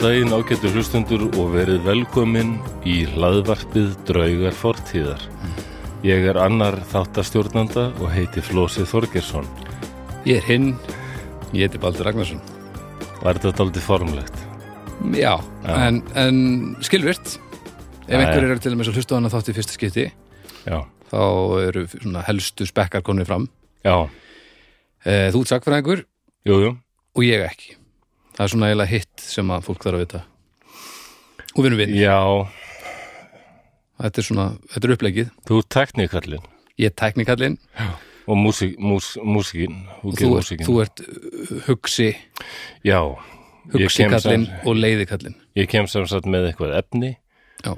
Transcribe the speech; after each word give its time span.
Daginn 0.00 0.32
ágættu 0.32 0.70
hlustundur 0.72 1.26
og 1.36 1.50
verið 1.52 1.82
velkomin 1.84 2.54
í 2.88 3.02
hlaðvarpið 3.10 3.90
Draugar 4.08 4.54
fortíðar. 4.56 5.20
Ég 6.06 6.24
er 6.30 6.38
annar 6.40 6.78
þáttastjórnanda 6.88 7.90
og 8.00 8.08
heiti 8.14 8.40
Flósi 8.44 8.86
Þorgersson. 8.88 9.44
Ég 10.24 10.38
er 10.40 10.46
hinn, 10.48 10.70
ég 11.52 11.66
heiti 11.68 11.80
Baldur 11.82 12.08
Ragnarsson. 12.08 12.40
Var 13.20 13.40
þetta 13.42 13.66
aldrei 13.66 13.84
formlegt? 13.84 14.40
Já, 15.16 15.34
En, 15.68 16.00
en 16.16 16.40
skilvirt. 16.84 17.36
Ef 18.08 18.16
einhverjir 18.16 18.48
eru 18.54 18.62
til 18.64 18.72
dæmis 18.72 18.88
að 18.90 18.96
hlusta 19.00 19.14
á 19.14 19.18
hana 19.20 19.32
þátt 19.32 19.52
í 19.52 19.56
fyrsta 19.58 19.76
skipti, 19.76 20.06
Já. 20.64 20.78
þá 21.12 21.20
eru 21.68 21.84
helstu 22.26 22.66
spekkar 22.68 23.04
konið 23.06 23.28
fram. 23.28 23.46
Já, 23.84 24.08
E, 25.00 25.30
þú 25.32 25.44
jú, 26.44 26.56
jú. 26.60 26.72
og 27.16 27.22
ég 27.24 27.40
ekki. 27.46 27.76
Það 28.36 28.44
er 28.44 28.50
svona 28.52 28.66
eiginlega 28.68 28.90
hitt 28.92 29.09
sem 29.30 29.50
að 29.54 29.64
fólk 29.68 29.84
þarf 29.86 29.98
að 29.98 30.04
vita. 30.04 30.20
Og 31.56 31.64
við 31.64 31.72
erum. 31.72 31.94
Já, 31.98 32.18
Þetta 34.00 34.20
er 34.22 34.24
svona, 34.24 34.44
þetta 34.72 34.86
er 34.88 34.92
upplegið. 34.94 35.30
þú 35.48 35.56
ert 35.60 35.68
teknikallinn 35.74 36.44
Ég 36.80 36.86
er 36.88 36.94
teknikallinn, 36.96 37.58
og 38.30 38.38
músík, 38.40 38.78
mús, 38.80 39.10
músíkin. 39.20 39.82
Þú, 40.00 40.30
þú, 40.64 40.76
ert- 40.80 41.02
uh, 41.04 41.58
hugsi, 41.66 42.06
Já, 42.86 43.00
sem, 43.92 44.46
og 44.64 44.78
leiðikallinn. 44.78 45.34
ég 45.58 45.68
kem 45.68 45.86
sem 45.86 46.06
sagt 46.08 46.24
með 46.24 46.48
eitthvað 46.54 46.72
efni 46.78 47.10
Já. 47.62 47.74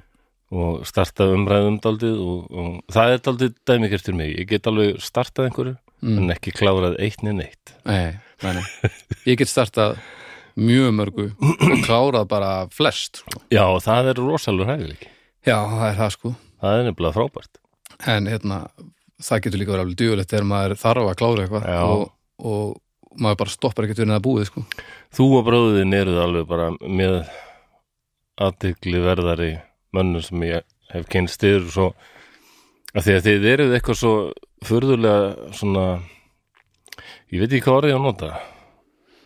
og 0.55 0.87
starta 0.87 1.27
umræðum 1.35 1.81
daldið 1.83 2.21
og, 2.23 2.47
og 2.55 2.95
það 2.95 3.17
er 3.17 3.19
daldið 3.27 3.55
dæmikert 3.67 4.07
fyrir 4.07 4.17
mig. 4.23 4.37
Ég 4.39 4.47
get 4.53 4.67
alveg 4.71 5.01
startað 5.03 5.51
einhverju 5.51 5.77
Mm. 6.03 6.17
en 6.19 6.31
ekki 6.35 6.51
klárað 6.51 6.97
eitt 6.99 7.21
niður 7.23 7.37
neitt. 7.45 7.73
Nei, 7.87 8.19
nei, 8.43 8.53
nei. 8.57 8.91
Ég 9.27 9.37
get 9.39 9.47
startað 9.47 9.99
mjög 10.59 10.95
mörgu 10.99 11.27
og 11.33 11.83
klárað 11.87 12.29
bara 12.31 12.53
flest. 12.75 13.23
Sko. 13.23 13.43
Já, 13.53 13.65
og 13.69 13.83
það 13.85 14.13
er 14.13 14.21
rosalur 14.23 14.69
hæfileiki. 14.71 15.11
Já, 15.47 15.57
það 15.59 15.87
er 15.89 15.99
það 16.01 16.11
sko. 16.17 16.35
Það 16.63 16.79
er 16.79 16.89
nefnilega 16.89 17.17
frábært. 17.19 17.59
en 18.07 18.27
hérna, 18.27 18.59
það 19.23 19.43
getur 19.45 19.61
líka 19.61 19.73
verið 19.73 19.85
alveg 19.85 19.99
djúlegt 20.01 20.33
þegar 20.33 20.47
maður 20.51 20.73
þarf 20.81 21.09
að 21.11 21.19
klára 21.21 21.43
eitthvað 21.45 21.67
og, 21.87 22.05
og 22.43 23.21
maður 23.23 23.39
bara 23.43 23.53
stoppar 23.53 23.87
ekkert 23.87 24.03
við 24.03 24.15
að 24.17 24.25
búið 24.25 24.49
sko. 24.49 24.63
Þú 25.15 25.27
og 25.39 25.45
bróðin 25.47 25.95
eruð 25.95 26.19
alveg 26.23 26.49
bara 26.49 26.71
með 26.81 27.19
aðtykli 28.43 29.03
verðari 29.05 29.53
mönnum 29.95 30.25
sem 30.25 30.43
ég 30.49 30.65
hef 30.93 31.07
kynst 31.13 31.45
yfir 31.47 31.69
svo 31.71 31.91
að 32.93 33.07
því 33.07 33.15
að 33.17 33.27
þið 33.29 33.47
eruð 33.53 33.77
eitthvað 33.77 34.01
svo 34.01 34.15
furðulega 34.67 35.53
svona 35.57 35.85
ég 37.33 37.43
veit 37.43 37.49
ekki 37.53 37.63
hvað 37.67 37.79
orðið 37.83 37.97
að 37.97 38.05
nota 38.07 38.33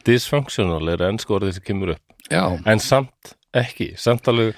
dysfunctional 0.06 0.92
er 0.94 1.04
ennsku 1.10 1.36
orðið 1.36 1.58
sem 1.58 1.66
kemur 1.66 1.94
upp. 1.96 2.16
Já, 2.30 2.42
en 2.66 2.82
samt 2.82 3.34
ekki, 3.56 3.92
samt 4.00 4.26
alveg 4.30 4.56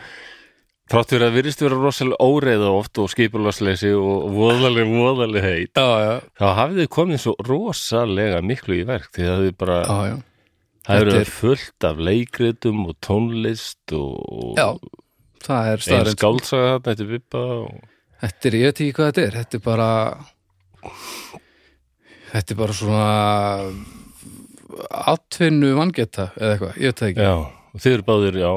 þrátt 0.89 1.11
fyrir 1.13 1.27
að 1.27 1.35
virðist 1.37 1.61
vera 1.63 1.79
rosalega 1.81 2.25
óreiða 2.25 2.71
oft 2.73 3.01
og 3.03 3.11
skipulasleysi 3.13 3.91
og 3.97 4.31
voðaleg, 4.33 4.89
voðaleg 4.89 5.45
heit 5.45 5.77
já, 5.77 5.89
já, 6.01 6.15
þá 6.41 6.47
hafið 6.63 6.81
þið 6.83 6.89
komið 6.97 7.21
svo 7.25 7.35
rosalega 7.45 8.41
miklu 8.41 8.79
í 8.79 8.87
verk 8.89 9.11
því 9.13 9.29
að 9.29 9.45
þið 9.45 9.59
bara 9.61 9.77
já, 9.85 9.99
já. 10.09 10.17
Það 10.89 11.03
eru 11.03 11.13
Þetta 11.13 11.21
er- 11.27 11.35
fullt 11.37 11.85
af 11.91 12.01
leikritum 12.09 12.81
og 12.89 12.97
tónlist 13.05 13.93
og 13.99 14.57
já 14.57 14.71
það 15.45 15.69
er 15.69 15.77
einn 15.77 15.85
staðarind 15.85 16.19
skálsaga 16.19 16.71
þarna 16.73 16.95
eftir 16.95 17.11
Bibba 17.13 17.43
og... 17.59 17.87
Þetta 18.19 18.49
er, 18.49 18.57
ég 18.59 18.65
veit 18.67 18.81
ekki 18.83 18.95
hvað 18.97 19.11
þetta 19.13 19.23
er. 19.23 19.37
Þetta 19.39 19.59
er 19.59 19.63
bara 19.69 19.91
þetta 22.33 22.55
er 22.55 22.59
bara 22.59 22.77
svona 22.81 23.05
atvinnu 24.91 25.75
vangeta 25.79 26.29
eða 26.39 26.53
eitthvað, 26.57 26.77
ég 26.83 26.91
veit 26.93 27.01
það 27.03 27.09
ekki. 27.13 27.27
Já, 27.29 27.81
þið 27.85 27.95
eru 27.99 28.07
báðir, 28.09 28.39
já 28.43 28.53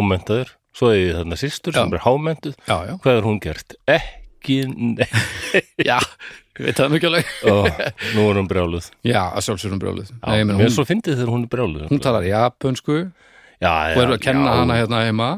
ómentaður, 0.00 0.50
svo 0.76 0.90
er 0.94 1.18
þarna 1.20 1.38
systur 1.40 1.76
sem 1.76 1.94
er 1.96 2.02
hámentuð, 2.04 2.56
Já, 2.68 2.76
já, 2.90 2.94
hvað 3.04 3.18
er 3.20 3.26
hún 3.28 3.40
gert? 3.42 3.76
Ekki, 3.90 4.56
já, 5.90 5.96
ég 6.58 6.64
veit 6.66 6.80
það 6.80 6.94
mikið 6.96 7.10
alveg. 7.10 7.34
Nú 8.16 8.24
er 8.30 8.40
hún 8.40 8.48
brjáluð. 8.50 8.88
Já, 9.06 9.22
að 9.30 9.44
sjálfsögum 9.46 9.80
brjóluð 9.82 10.10
Já, 10.12 10.16
Nei, 10.34 10.44
Mér 10.50 10.64
hún, 10.66 10.74
svo 10.74 10.84
fyndið 10.88 11.18
þegar 11.20 11.32
hún 11.34 11.46
er 11.46 11.52
brjáluð. 11.54 11.86
hún 11.92 12.02
talar 12.02 12.26
japansku 12.28 12.98
Já, 13.60 13.72
já, 13.92 13.94
og 13.96 14.02
er 14.06 14.14
að 14.16 14.22
kenna 14.24 14.50
já. 14.54 14.58
hana 14.62 14.78
hérna 14.80 15.02
heima? 15.06 15.30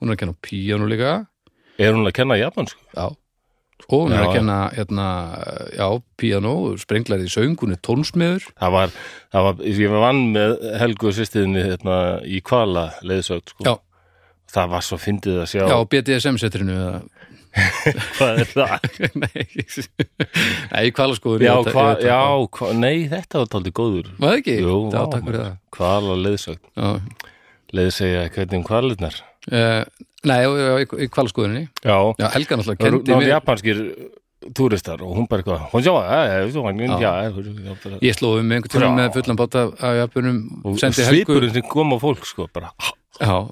Hún 0.00 0.10
er 0.12 0.16
að 0.16 0.22
kenna 0.22 0.36
á 0.36 0.42
píanu 0.44 0.88
líka. 0.90 1.12
Er 1.80 1.94
hún 1.96 2.08
að 2.08 2.14
kenna 2.20 2.36
japansku? 2.40 2.80
Já, 2.96 3.06
og 3.88 4.04
hún 4.04 4.14
er 4.14 4.24
að 4.24 4.34
kenna 4.36 4.56
hérna, 4.74 5.06
já, 5.76 5.86
píanó, 6.20 6.54
sprenglar 6.80 7.22
í 7.24 7.30
söng, 7.32 7.56
hún 7.60 7.74
er 7.74 7.80
tónsmiður 7.86 8.48
Það 8.52 8.74
var, 8.76 8.96
það 9.32 9.46
var, 9.46 9.62
ég 9.70 9.94
var 9.94 10.04
vann 10.06 10.20
með 10.34 10.56
Helgu 10.82 11.14
sýstiðinni 11.16 11.64
hérna, 11.68 11.96
í 12.26 12.42
kvala 12.44 12.90
leiðsögt, 13.06 13.54
sko. 13.54 13.78
Það 14.50 14.70
var 14.72 14.82
svo 14.82 14.98
fyndið 14.98 15.40
að 15.44 15.50
sjá. 15.52 15.62
Já, 15.70 15.76
BDSM-setrinu 15.92 16.74
eða, 16.74 17.00
hvað 18.18 18.40
er 18.42 18.50
það? 18.50 18.88
Nei, 19.22 19.44
í 20.88 20.92
kvalaskoður 20.94 21.46
Já, 21.46 21.54
hva, 21.70 21.86
já 22.02 22.20
hva, 22.58 22.70
nei, 22.74 23.06
þetta 23.10 23.44
var 23.44 23.50
taldið 23.54 23.76
góður. 23.78 24.12
Var 24.18 24.34
það 24.34 24.38
ekki? 24.42 24.56
Jú, 24.66 24.76
já, 24.90 25.00
takk 25.14 25.26
fyrir 25.28 25.42
það. 25.44 25.58
Kvala 25.78 26.20
leiðsögn. 26.26 26.62
Já. 26.74 27.28
Leiðsegja 27.78 28.22
hvernig 28.34 28.58
um 28.58 28.66
kvalirnar 28.66 29.20
Uh, 29.48 29.84
nei, 30.28 30.42
í, 30.44 30.84
í 31.00 31.06
kvalaskoðurinni 31.08 31.62
Já, 31.80 31.94
Já, 32.20 32.26
Helga 32.34 32.58
náttúrulega 32.58 32.76
það 32.76 32.90
kendi 32.90 33.12
eru 33.14 33.20
mér 33.22 33.30
japanskir 33.32 33.78
túristar 34.56 35.00
og 35.04 35.14
hún 35.16 35.28
bara 35.30 35.40
eitthvað 35.40 35.62
hún 35.72 35.84
sjá, 35.84 35.94
já, 35.96 36.18
já, 36.28 36.34
já, 36.44 36.60
já, 37.00 37.40
já 37.40 37.76
bara- 37.84 38.00
Ég 38.04 38.18
slóði 38.18 38.44
með 38.44 38.58
einhvern 38.58 38.74
tíma 38.74 38.90
með 38.98 39.16
fullan 39.16 39.38
báta 39.40 39.62
af 39.72 39.96
japunum 39.96 40.38
og 40.64 40.76
svipurinn 40.80 41.54
sem 41.56 41.64
kom 41.72 41.92
á 41.92 41.98
fólk 42.00 42.28
sko, 42.28 42.50
bara, 42.52 42.68
Já, 43.20 43.48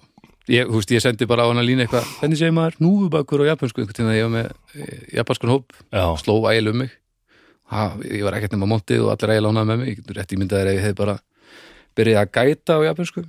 ég, 0.48 0.68
veist, 0.72 0.92
ég 0.92 1.04
sendi 1.04 1.28
bara 1.28 1.44
á 1.44 1.48
hana 1.48 1.64
lína 1.64 1.84
eitthvað 1.86 2.04
Hvernig 2.20 2.40
segir 2.40 2.56
maður 2.56 2.78
núfubakur 2.84 3.44
á 3.44 3.50
japansku 3.52 3.80
einhvern 3.84 3.98
tíma 4.00 4.16
ég 4.16 4.28
var 4.28 4.34
með 4.36 4.52
eh, 4.76 5.00
japanskun 5.20 5.54
hóp 5.56 5.72
já, 5.92 6.04
sló 6.20 6.36
ægilega 6.52 6.76
um 6.76 6.82
mig. 6.84 6.92
Ha, 7.68 7.88
ég 8.04 8.24
var 8.24 8.36
ekkert 8.38 8.52
nema 8.56 8.68
montið 8.68 9.04
og 9.04 9.12
allir 9.16 9.34
ægilega 9.36 9.52
ánægði 9.56 9.68
með 9.72 9.82
mig. 9.82 9.88
Ég 9.92 9.98
getur 10.00 10.20
rétt 10.20 10.32
ímyndaðir 10.36 10.70
ef 10.72 10.78
ég 10.78 10.86
hef 10.88 10.96
bara 11.00 11.18
byrjað 11.96 12.22
að 12.24 12.32
gæta 12.38 12.76
á 12.76 12.80
japansku 12.88 13.24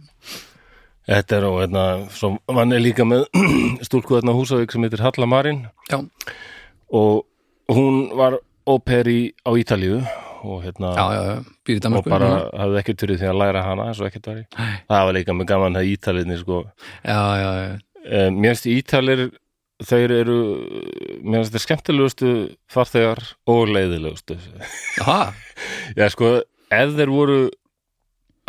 þetta 1.10 1.40
er 1.40 1.48
og 1.50 1.58
hérna, 1.64 1.84
svo 2.14 2.32
vann 2.54 2.76
er 2.76 2.84
líka 2.84 3.06
með 3.08 3.26
stúlku 3.88 4.18
hérna 4.20 4.36
á 4.36 4.40
Húsavík 4.40 4.74
sem 4.74 4.86
heitir 4.86 5.04
Halla 5.06 5.30
Marin 5.30 5.66
já, 5.90 6.00
og 6.94 7.26
hún 7.74 8.10
var 8.18 8.40
óperi 8.70 9.34
á 9.46 9.52
Ítalíu 9.58 10.00
og 10.46 10.64
hérna 10.64 10.94
já, 10.96 11.06
já, 11.18 11.92
og 11.92 12.06
bara 12.08 12.32
hafði 12.56 12.80
ekkert 12.84 13.04
fyrir 13.04 13.20
því 13.20 13.30
að 13.34 13.40
læra 13.42 13.66
hana 13.66 13.90
eins 13.90 14.00
og 14.00 14.08
ekkert 14.08 14.30
var 14.30 14.38
í. 14.40 14.46
Það 14.88 15.06
var 15.10 15.16
líka 15.18 15.36
með 15.36 15.50
gaman 15.52 15.80
að 15.82 15.90
Ítalíðni 15.92 16.38
sko. 16.40 16.64
Já, 17.04 17.20
já, 17.42 17.52
já, 17.60 17.78
Eh, 18.10 18.30
Mér 18.32 18.56
finnst 18.56 18.70
Ítalir 18.72 19.26
þeir 19.84 20.12
eru 20.22 20.38
mér 21.20 21.42
finnst 21.44 21.52
þeir 21.56 21.64
skemmtilegustu 21.66 22.30
farþegar 22.72 23.20
og 23.52 23.68
leiðilegustu. 23.76 24.38
Já 26.00 26.08
sko, 26.14 26.32
ef 26.72 26.96
þeir 26.96 27.12
voru 27.12 27.40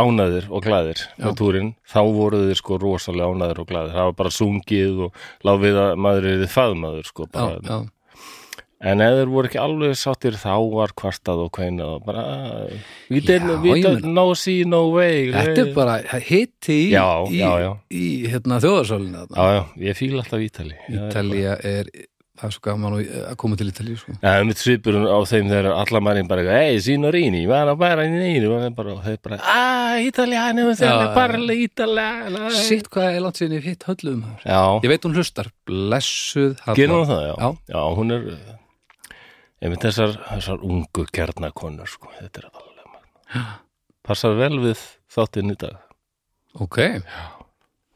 ánæðir 0.00 0.50
og 0.50 0.66
glæðir 0.66 1.04
Já. 1.04 1.22
með 1.26 1.38
túrin, 1.40 1.70
þá 1.88 2.00
voru 2.16 2.42
þeir 2.48 2.60
sko 2.60 2.80
rosalega 2.82 3.30
ánæðir 3.34 3.62
og 3.62 3.70
glæðir, 3.70 3.94
það 3.96 4.10
var 4.10 4.18
bara 4.24 4.34
sungið 4.36 5.00
og 5.06 5.24
lág 5.48 5.64
við 5.64 5.80
að 5.84 5.96
maður 6.06 6.28
er 6.32 6.44
þið 6.44 6.54
faðmaður 6.56 7.10
sko, 7.10 7.28
já, 7.30 7.40
bara. 7.40 7.60
já 7.64 7.80
en 8.80 9.02
ef 9.04 9.16
þeir 9.18 9.30
voru 9.30 9.48
ekki 9.50 9.60
alveg 9.60 9.96
sáttir 10.00 10.36
þá 10.40 10.54
var 10.72 10.94
kvartað 10.96 11.42
og 11.44 11.50
kveinað 11.56 11.90
og 11.98 12.06
bara 12.06 12.22
we 13.10 13.20
Já, 13.20 13.82
don't 13.84 14.06
no 14.08 14.30
see 14.38 14.64
no 14.64 14.86
way 14.94 15.28
Þetta 15.34 15.64
er 15.66 15.72
bara 15.76 15.98
hitti 16.24 16.78
í, 16.86 16.94
Já, 16.94 17.04
í, 17.28 17.42
já, 17.42 17.50
já. 17.60 17.70
í 17.92 18.06
hérna, 18.32 18.60
þjóðarsálinu 18.64 19.26
Já, 19.28 19.44
já, 19.58 19.60
ég 19.84 19.98
fíla 20.00 20.22
alltaf 20.24 20.46
Ítali 20.46 20.78
Já, 20.88 20.96
Ítalía 21.02 21.58
er, 21.60 21.92
það 22.40 22.46
er 22.48 22.54
svo 22.56 22.62
gaman 22.64 22.94
að 22.98 23.34
koma 23.40 23.58
til 23.60 23.68
Ítalíu 23.70 23.98
sko. 24.00 24.14
Já, 24.22 24.32
mitt 24.48 24.60
svipurinn 24.62 25.04
á 25.06 25.18
þeim 25.28 25.50
þegar 25.50 25.68
allar 25.76 26.04
mærin 26.06 26.28
bara 26.30 26.44
hei, 26.56 26.78
signorini, 26.84 27.42
var 27.50 27.68
að 27.70 27.80
bara 27.82 28.06
í 28.08 28.12
neinu 28.14 28.52
og 28.56 28.64
bara, 28.78 28.96
þeir 29.04 29.18
bara, 29.26 29.38
aaa, 29.44 29.98
Já, 30.00 30.94
er 31.02 31.12
bara 31.16 31.58
italiano 31.60 32.50
Sitt 32.56 32.88
hvað 32.92 33.16
er 33.18 33.24
langt 33.26 33.40
sinni 33.40 33.60
hitt 33.64 33.84
höllum 33.88 34.24
Já, 34.46 34.60
Ég 34.80 34.88
veit 34.92 35.04
hún 35.04 35.18
hlustar, 35.18 35.50
blessuð 35.68 36.56
gerum 36.78 37.04
það, 37.10 37.22
já. 37.28 37.34
Já. 37.36 37.50
Já, 37.74 37.80
hún 37.98 38.16
er 38.16 38.26
einmitt 39.60 39.84
þessar, 39.84 40.16
þessar 40.30 40.64
ungu 40.64 41.04
kjarnakonur, 41.12 41.90
sko, 41.90 42.08
þetta 42.16 42.42
er 42.42 42.48
alveg 42.50 42.88
magna. 42.88 43.44
Passar 44.06 44.36
vel 44.38 44.56
við 44.62 44.80
þáttinn 45.12 45.52
í 45.52 45.58
dag. 45.60 45.76
Ok, 46.60 46.80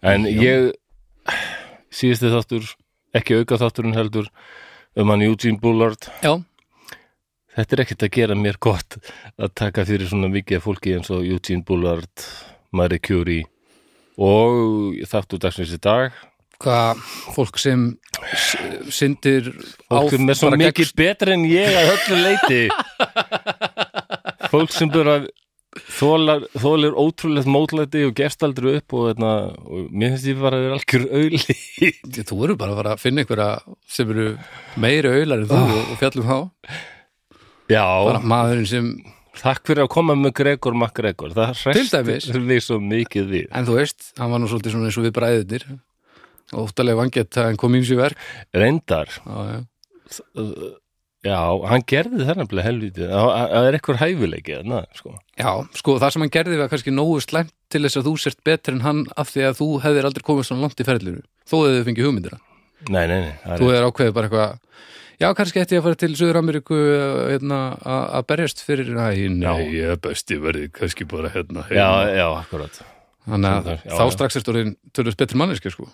En 0.05 0.27
Já. 0.29 0.37
ég, 0.45 0.67
síðusti 1.95 2.29
þáttur, 2.29 2.67
ekki 3.15 3.39
auka 3.41 3.59
þátturinn 3.61 3.97
heldur, 3.97 4.29
um 4.99 5.11
hann 5.13 5.23
Eugene 5.27 5.59
Bullard, 5.63 6.09
já, 6.25 6.35
þetta 7.55 7.77
er 7.77 7.83
ekkert 7.85 8.05
að 8.09 8.13
gera 8.19 8.37
mér 8.39 8.59
gott 8.63 8.99
að 9.39 9.53
taka 9.59 9.85
fyrir 9.87 10.11
svona 10.11 10.31
mikið 10.33 10.63
fólki 10.65 10.95
eins 10.99 11.11
og 11.15 11.25
Eugene 11.27 11.63
Bullard, 11.67 12.29
Marie 12.75 12.99
Curie 13.03 13.47
og 14.19 14.95
þáttur 15.11 15.41
dagsins 15.43 15.73
í 15.75 15.81
dag. 15.83 16.13
Hvað 16.63 17.01
fólk 17.35 17.59
sem 17.59 17.81
syndir 18.95 19.49
fólk 19.91 20.13
sem 20.15 20.29
er 20.31 20.39
svo 20.39 20.51
mikið 20.55 20.77
gegn- 20.87 20.99
betra 21.01 21.35
en 21.35 21.43
ég 21.51 21.75
að 21.75 21.91
öllu 21.97 22.21
leiti 22.23 22.61
fólk 24.53 24.71
sem 24.75 24.91
bara 24.95 25.17
þólar, 25.99 26.45
þólar 26.63 26.95
ótrúlegt 27.03 27.49
mótlæti 27.51 28.05
og 28.07 28.13
gefst 28.19 28.45
aldrei 28.47 28.77
upp 28.79 28.95
og, 28.95 29.09
þarna, 29.11 29.31
og 29.67 29.89
mér 29.91 30.13
finnst 30.15 30.29
ég 30.31 30.39
bara 30.43 30.59
að 30.61 30.67
vera 30.69 30.79
algjör 30.79 31.07
auðli 31.19 32.23
Þú 32.31 32.39
eru 32.47 32.57
bara 32.61 32.75
að 32.75 32.79
fara 32.81 32.93
að 32.95 33.03
finna 33.03 33.25
einhverja 33.25 33.49
sem 33.97 34.13
eru 34.15 34.27
meiri 34.85 35.11
auðlar 35.17 35.43
en 35.43 35.51
þú 35.51 35.59
Ah. 35.59 35.75
og, 35.81 35.97
fjallum 36.03 36.29
þá. 36.31 36.39
Já, 37.73 37.85
bara 38.07 38.21
maðurinn 38.35 38.69
sem, 38.69 38.89
takk 39.41 39.65
fyrir 39.67 39.87
að 39.87 39.91
koma 39.97 40.15
með 40.21 40.35
Gregor 40.43 40.77
MacGregor. 40.79 41.33
Það 41.35 41.65
hrestir 41.73 42.41
við 42.45 42.61
svo 42.63 42.79
mikið 42.83 43.31
við. 43.33 43.47
En 43.57 43.67
þú 43.67 43.79
veist 43.81 44.13
hann 44.21 44.31
var 44.31 44.43
nú 44.43 44.51
svolítið 44.53 44.77
svona 44.77 44.91
eins 44.93 44.99
og 45.01 45.07
við 45.09 45.15
bræðirnir 45.19 45.67
og 46.55 46.69
óttalega 46.69 47.01
vangett 47.01 47.39
að 47.41 47.49
hann 47.49 47.57
kom 47.59 47.75
ímsi 47.81 47.97
verk. 47.99 48.21
Reyndar. 48.55 49.09
Já, 49.25 49.65
já. 51.25 51.41
Hann 51.71 51.85
gerði 51.91 52.27
það 52.29 52.41
nefnilega 52.41 52.69
helvítið 52.69 53.13
það 53.15 53.69
er 53.69 53.79
eitthvað 53.79 54.01
hæfileiki 54.03 54.57
þarna, 54.59 54.81
sko. 54.99 55.15
já, 55.41 55.51
sko 55.81 55.99
það 56.03 56.15
sem 56.15 56.25
hann 56.25 56.35
gerði 56.39 56.61
var 56.61 56.73
kannski 56.73 56.95
nógu 56.95 57.21
slæmt 57.25 57.55
til 57.73 57.83
þess 57.87 58.01
að 58.01 58.09
þú 58.11 58.15
sért 58.25 58.43
betur 58.47 58.77
en 58.77 58.85
hann 58.85 59.05
af 59.17 59.33
því 59.33 59.47
að 59.49 59.61
þú 59.61 59.69
hefðir 59.85 60.11
aldrei 60.11 60.27
komið 60.29 60.51
svona 60.51 60.67
langt 60.67 60.81
í 60.81 60.89
ferðlinu 60.89 61.25
þó 61.45 61.57
hefur 61.57 61.77
þið 61.79 61.89
fengið 61.91 62.09
hugmyndir 62.11 62.39
Nei, 62.85 63.05
nei, 63.09 63.19
nei 63.25 63.35
það 63.45 63.61
þú 63.63 63.71
hefur 63.73 63.89
ákveðið 63.89 64.17
bara 64.19 64.29
eitthvað 64.29 64.59
já, 65.23 65.29
kannski 65.39 65.63
ætti 65.63 65.77
ég 65.77 65.81
að 65.81 65.87
fara 65.89 66.01
til 66.03 66.15
Suður-Ameríku 66.19 66.81
hérna, 67.31 67.61
að 67.89 68.27
berjast 68.33 68.65
fyrir 68.67 68.91
Æ, 68.93 69.31
nei, 69.33 69.71
ég 69.79 69.95
er 69.95 70.03
besti 70.05 70.37
verði 70.43 70.69
kannski 70.75 71.09
bara 71.09 71.33
hérna 71.33 71.65
Já, 71.71 71.89
já, 72.13 72.27
akkurat 72.35 72.83
þannig 73.25 73.55
að 73.55 73.85
þá 73.89 74.05
strax 74.13 74.37
er 74.37 74.45
stórin 74.45 74.75
tölvist 74.97 75.21
betri 75.21 75.39
manneski 75.41 75.73
sko. 75.73 75.89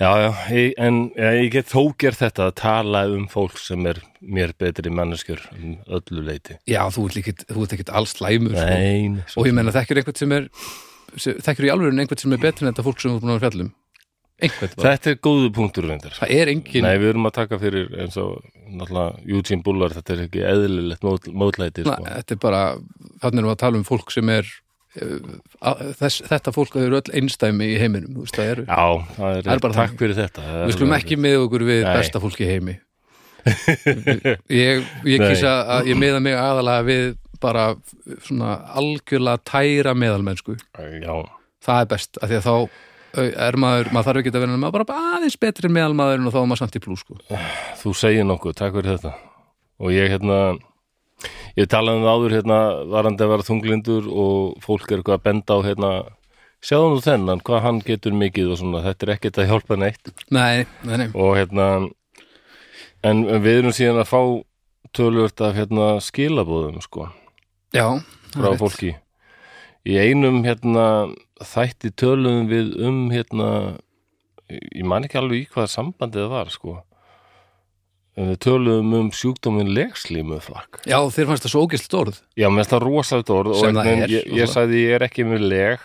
Já, 0.00 0.10
já, 0.16 0.30
ég, 0.56 0.70
en 0.80 1.00
já, 1.12 1.28
ég 1.36 1.50
get 1.52 1.68
þó 1.68 1.82
gert 2.00 2.20
þetta 2.22 2.46
að 2.48 2.54
tala 2.56 3.02
um 3.12 3.26
fólk 3.28 3.58
sem 3.60 3.84
er 3.90 3.98
mér 4.24 4.54
betri 4.56 4.88
manneskjur 4.96 5.42
um 5.58 5.74
öllu 5.98 6.22
leiti 6.24 6.56
já, 6.70 6.80
þú 6.88 7.04
ert 7.10 7.18
ekkit, 7.20 7.44
þú 7.50 7.66
ert 7.66 7.74
ekkit 7.76 7.92
alls 7.92 8.14
slæmur 8.16 8.54
sko. 8.56 8.64
Nei, 8.70 9.10
nei, 9.18 9.26
og 9.36 9.50
ég 9.50 9.56
menna 9.58 9.74
þekkir 9.76 10.00
einhvern 10.00 10.16
sem 10.22 10.32
er 10.38 10.48
þekkir 11.20 11.68
í 11.68 11.72
alveg 11.74 12.00
einhvern 12.00 12.22
sem 12.22 12.32
er 12.36 12.40
betri 12.46 12.64
en 12.64 12.72
þetta 12.72 12.86
fólk 12.86 13.02
sem 13.02 13.12
þú 13.12 13.18
er 13.18 13.24
búin 13.26 13.34
að 13.34 13.36
vera 13.36 13.50
fjallum 13.50 13.70
einhvern 14.40 14.72
bara, 14.78 14.94
Þetta 14.94 15.10
er 15.12 15.18
góðu 15.28 15.52
punktur 15.52 15.84
reyndar. 15.90 16.14
Það 16.16 16.30
er 16.38 16.50
engin 16.54 16.84
Nei, 16.86 16.94
við 17.02 17.10
erum 17.12 17.28
að 17.28 17.36
taka 17.36 17.58
fyrir 17.60 17.90
eins 18.00 18.16
og 18.20 18.40
náttúrulega 18.70 19.36
Eugene 19.36 19.64
Bullard, 19.66 19.98
þetta 19.98 20.14
er 20.16 20.22
ekki 20.24 20.44
eðlilegt 20.48 21.04
mót, 21.04 21.28
mótlæti, 21.28 21.84
sko. 21.84 22.06
þetta 22.08 22.36
er 22.36 22.40
bara, 22.40 22.62
þannig 23.20 23.42
erum 23.42 23.50
við 23.50 23.56
að 23.58 23.62
tala 23.66 23.80
um 23.82 23.84
fólk 23.84 24.14
sem 24.16 24.32
er 24.32 24.48
að- 24.48 24.56
þess, 24.90 26.20
þetta 26.26 26.52
fólk 26.54 26.76
eru 26.80 26.98
öll 26.98 27.14
einstæmi 27.20 27.68
í 27.74 27.78
heiminum 27.78 28.16
þú 28.16 28.24
veist, 28.24 28.36
það 28.36 28.52
eru, 28.54 28.64
Já, 28.66 29.14
það 29.16 29.38
er, 29.38 29.50
er 29.54 29.64
bara 29.64 29.76
takk 29.76 29.96
fyrir 30.00 30.18
þetta 30.18 30.46
er 30.46 30.64
við 30.66 30.76
skulum 30.76 30.94
ekki 30.98 31.18
með 31.20 31.36
okkur 31.44 31.66
við 31.68 31.82
Nei. 31.86 31.90
besta 31.94 32.22
fólki 32.22 32.46
í 32.46 32.50
heimi. 32.50 32.76
Ég, 34.52 34.82
ég 35.08 35.22
kýsa 35.22 35.52
að 35.78 35.92
ég 35.92 35.96
meða 35.96 36.18
mig 36.20 36.34
aðalega 36.36 36.84
við 36.84 37.06
bara 37.40 37.70
svona 38.26 38.58
algjörlega 38.76 39.40
tæra 39.48 39.94
meðalmennsku. 39.96 40.58
Já, 40.76 41.14
það 41.64 41.84
er 41.84 41.90
best, 41.94 42.20
af 42.20 42.28
því 42.28 42.40
að 42.40 42.48
þá 42.50 42.56
er 43.16 43.56
maður, 43.58 43.90
maður 43.94 44.10
þarf 44.10 44.20
ekki 44.20 44.32
að 44.34 44.42
vera 44.42 44.52
nema 44.52 44.72
bara 44.74 44.98
aðeins 45.16 45.38
betri 45.40 45.70
en 45.70 45.74
meðalmaðurinn 45.78 46.28
og 46.28 46.34
þá 46.34 46.40
er 46.42 46.50
maður 46.50 46.62
samt 46.62 46.76
í 46.76 46.82
plús 46.84 47.06
sko. 47.06 47.16
þú 47.80 47.94
segir 47.96 48.28
nokkuð, 48.28 48.58
takk 48.60 48.76
fyrir 48.76 48.98
þetta. 48.98 49.14
Og 49.80 49.94
ég 49.94 50.12
hérna 50.12 50.40
ég 51.58 51.68
talaði 51.70 52.00
um 52.00 52.06
það 52.06 52.16
áður 52.16 52.34
hérna 52.38 52.58
varandi 52.94 53.24
að 53.24 53.32
vera 53.34 53.46
þunglindur 53.46 54.08
og 54.08 54.64
fólk 54.64 54.90
er 54.90 55.00
eitthvað 55.00 55.18
að 55.18 55.26
benda 55.28 55.56
á 55.56 55.58
hérna 55.66 55.92
sjáðu 56.64 56.92
nú 56.94 57.00
þennan, 57.04 57.42
hvað 57.44 57.64
hann 57.64 57.80
getur 57.84 58.16
mikið 58.20 58.52
og 58.52 58.60
svona, 58.60 58.82
þetta 58.84 59.06
er 59.06 59.12
ekkert 59.14 59.40
að 59.40 59.50
hjálpa 59.50 59.78
neitt. 59.80 60.12
Nei, 60.28 60.66
nei, 60.84 60.96
nei, 61.00 61.08
og 61.14 61.36
hérna 61.38 61.68
en 63.06 63.24
við 63.40 63.62
erum 63.62 63.76
síðan 63.76 64.02
að 64.02 64.10
fá 64.10 64.20
tölvört 64.96 65.40
af 65.46 65.56
hérna 65.56 65.92
skilabóðum 66.04 66.82
sko, 66.84 67.08
já 67.76 67.86
frá 68.34 68.50
rétt. 68.50 68.60
fólki. 68.60 68.94
Í 69.88 69.96
einum 69.96 70.42
hérna 70.44 70.84
þætti 71.40 71.94
töluðum 71.96 72.50
við 72.50 72.74
um 72.84 73.06
hérna 73.12 73.50
ég 74.50 74.84
man 74.84 75.06
ekki 75.06 75.20
alveg 75.20 75.46
í 75.46 75.50
hvað 75.54 75.70
sambandið 75.72 76.26
það 76.26 76.32
var 76.34 76.52
sko 76.52 76.74
við 78.28 78.38
töluðum 78.44 78.94
um 78.98 79.08
sjúkdómin 79.14 79.70
legslímuflakk 79.76 80.82
já, 80.88 80.98
þér 81.14 81.30
fannst 81.30 81.46
það 81.46 81.52
svo 81.54 81.64
ógæslt 81.64 81.96
orð. 81.96 82.20
Já, 82.36 82.46
mér 82.48 82.62
finnst 82.62 82.74
það 82.74 82.84
rosalegt 82.86 83.32
orð 83.34 83.54
og 83.54 83.60
Sem 83.62 83.76
það 83.76 83.90
einhvern 83.90 84.04
er, 84.06 84.14
ég, 84.14 84.30
ég 84.40 84.50
sagði 84.50 84.80
ég 84.84 84.96
er 84.96 85.04
ekki 85.06 85.26
með 85.28 85.44
leg 85.52 85.84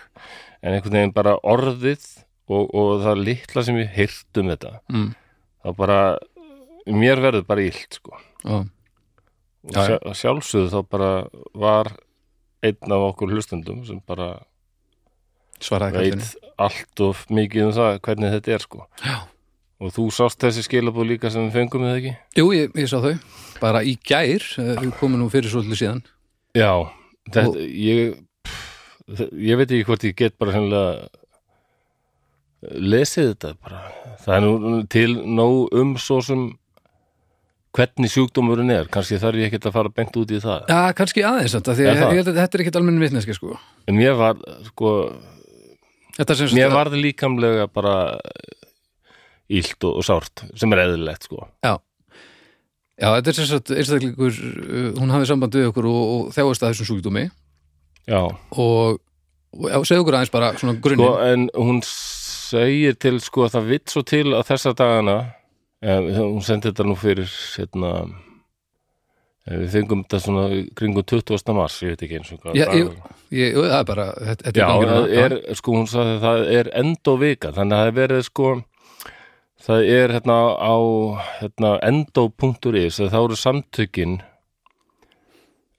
en 0.62 0.76
einhvern 0.76 0.98
veginn 1.00 1.16
bara 1.16 1.36
orðið 1.46 2.08
og, 2.50 2.64
og 2.66 3.04
það 3.06 3.22
litla 3.30 3.66
sem 3.68 3.78
ég 3.82 3.94
heyrt 3.96 4.42
um 4.42 4.50
þetta 4.54 4.74
mm. 4.94 5.12
þá 5.66 5.70
bara 5.78 6.00
mér 6.86 7.22
verður 7.24 7.46
bara 7.48 7.66
illt 7.66 8.00
sko. 8.00 8.18
Já, 8.46 8.58
og 9.66 9.78
já. 9.78 9.86
sjá, 9.86 9.96
sjálfsögðu 10.22 10.74
þá 10.74 10.92
bara 10.96 11.12
var 11.58 11.94
einn 12.66 12.98
af 12.98 13.08
okkur 13.12 13.34
hlustendum 13.34 13.86
sem 13.88 14.02
bara 14.06 14.34
svaraði 15.64 16.12
veit 16.12 16.36
allt 16.62 17.02
of 17.06 17.24
mikið 17.34 17.70
um 17.70 17.74
það 17.76 18.02
hvernig 18.06 18.36
þetta 18.38 18.58
er 18.58 18.66
sko. 18.66 18.86
Já. 19.02 19.18
Og 19.82 19.94
þú 19.96 20.06
sást 20.16 20.42
þessi 20.42 20.66
skilabúð 20.66 21.10
líka 21.14 21.32
sem 21.34 21.48
við 21.48 21.58
fengum 21.60 21.86
eða 21.88 22.00
ekki? 22.00 22.14
jú, 22.40 22.46
ég, 22.56 22.72
ég 22.80 22.90
sá 22.92 22.98
þau, 23.04 23.16
bara 23.62 23.84
í 23.84 23.98
gær 24.00 24.44
eh, 24.62 24.74
við 24.82 24.94
komum 25.00 25.20
nú 25.22 25.30
fyrir 25.34 25.52
svolítið 25.52 25.82
síðan. 25.82 26.02
Já, 26.56 26.72
þetta, 27.32 27.68
ég 27.86 28.18
pff, 28.48 29.26
ég 29.36 29.62
veit 29.62 29.70
ekki 29.70 29.88
hvort 29.90 30.08
ég 30.08 30.18
get 30.20 30.38
bara 30.42 30.56
hennilega 30.56 31.10
lesið 32.82 33.34
þetta 33.34 33.56
bara. 33.62 33.82
Það 34.26 34.36
er 34.38 34.46
nú 34.46 34.78
til 34.90 35.10
nóg 35.28 35.76
um 35.78 35.98
svo 36.02 36.22
sem 36.26 36.48
hvernig 37.76 38.12
sjúkdómurinn 38.12 38.72
er, 38.74 38.90
kannski 38.92 39.20
þarf 39.20 39.42
ég 39.42 39.50
ekkert 39.50 39.70
að 39.70 39.76
fara 39.76 39.92
beint 39.92 40.18
út 40.20 40.32
í 40.32 40.40
það, 40.44 40.68
já, 40.72 40.96
kannski 40.98 41.24
aðeins 41.28 41.56
af 41.58 41.66
því 41.68 41.88
að 41.92 42.04
ég 42.16 42.28
þetta 42.30 42.46
er 42.46 42.64
ekkit 42.64 42.80
almenn 42.80 43.02
vitneski 43.04 43.36
sko. 43.36 43.58
en 43.90 43.98
mér 43.98 44.16
var 44.20 44.40
sko, 44.70 44.94
þetta 46.16 46.38
mér 46.56 46.72
varði 46.72 47.02
líkamlega 47.04 47.68
bara 47.68 47.96
ílt 49.52 49.78
og, 49.86 50.00
og 50.02 50.08
sárt 50.08 50.46
sem 50.58 50.74
er 50.74 50.84
eðlilegt 50.86 51.28
sko. 51.28 51.48
Já, 51.66 51.78
já, 52.98 53.10
þetta 53.10 53.32
er 53.32 53.40
sem 53.40 53.50
sagt 53.52 53.74
einstaklingur, 53.76 54.38
uh, 54.42 54.92
hún 55.00 55.14
hafði 55.14 55.32
samband 55.32 55.58
við 55.58 55.72
okkur 55.72 55.90
og, 55.92 56.04
og 56.16 56.36
þjáist 56.36 56.66
að 56.66 56.74
þessum 56.74 56.92
sjúkdómi. 56.92 57.26
Já, 58.06 58.22
og, 58.26 59.00
og 59.58 59.72
já, 59.72 59.80
segðu 59.82 60.04
okkur 60.06 60.20
aðeins 60.20 60.34
bara 60.34 60.54
svona 60.60 60.78
grunni 60.82 61.08
sko, 61.08 61.16
en 61.26 61.48
hún 61.58 61.82
segir 61.86 63.00
til 63.02 63.18
sko 63.24 63.48
að 63.48 63.58
það 63.58 63.74
vitt 63.74 63.94
svo 63.94 64.06
til 64.06 64.28
að 64.36 64.46
þessa 64.52 64.76
dagana 64.78 65.18
eh, 65.82 66.14
hún 66.20 66.44
sendi 66.46 66.70
þetta 66.70 66.86
nú 66.88 66.96
fyrir 67.00 67.32
hérna 67.56 67.92
eh, 69.48 69.58
við 69.64 69.68
fengum 69.74 70.04
þetta 70.06 70.22
svona 70.22 70.46
kringum 70.78 71.08
20. 71.14 71.56
mars, 71.58 71.80
ég 71.84 71.96
veit 71.96 72.06
ekki 72.06 72.20
eins 72.20 72.32
og 72.36 72.44
hvað 72.44 72.60
Já, 72.60 72.68
ég, 72.78 72.94
ég, 73.34 73.58
það 73.58 73.80
er 73.80 73.90
bara, 73.90 74.08
þetta, 74.20 74.48
þetta 74.50 74.62
Já, 74.62 75.26
er, 75.26 75.38
sko, 75.58 75.78
hún 75.80 75.90
sagði 75.90 76.16
að 76.16 76.26
það 76.28 76.54
er 76.60 76.72
endovika, 76.84 77.54
þannig 77.58 77.78
að 77.78 77.84
það 77.84 77.92
er 77.92 78.00
verið, 78.02 78.26
sko, 78.30 78.54
það 79.66 79.90
er 79.98 80.14
hérna 80.20 80.38
á 80.62 80.76
hérna, 81.42 81.76
endo.is, 81.90 83.00
þá 83.02 83.18
eru 83.24 83.36
samtökin 83.40 84.20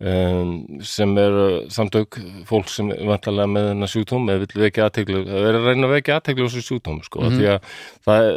um, 0.02 0.50
sem 0.84 1.12
eru 1.20 1.44
samtök 1.72 2.18
fólk 2.48 2.68
sem 2.72 2.90
er 2.92 3.04
vantarlega 3.08 3.48
með 3.52 3.68
þennan 3.70 3.90
sjúkdóm 3.92 4.26
eða 4.32 4.42
vill 4.44 4.62
vekja 4.66 4.88
aðteglu, 4.90 5.22
það 5.28 5.46
er 5.50 5.58
að 5.60 5.68
reyna 5.70 5.88
að 5.88 5.94
vekja 5.96 6.18
aðteglu 6.20 6.46
á 6.46 6.50
þessu 6.52 6.64
sjúkdóm, 6.66 6.98
sko, 7.06 7.22
Mhm. 7.24 7.36
því 7.38 7.46
að 7.52 7.70
það, 8.06 8.28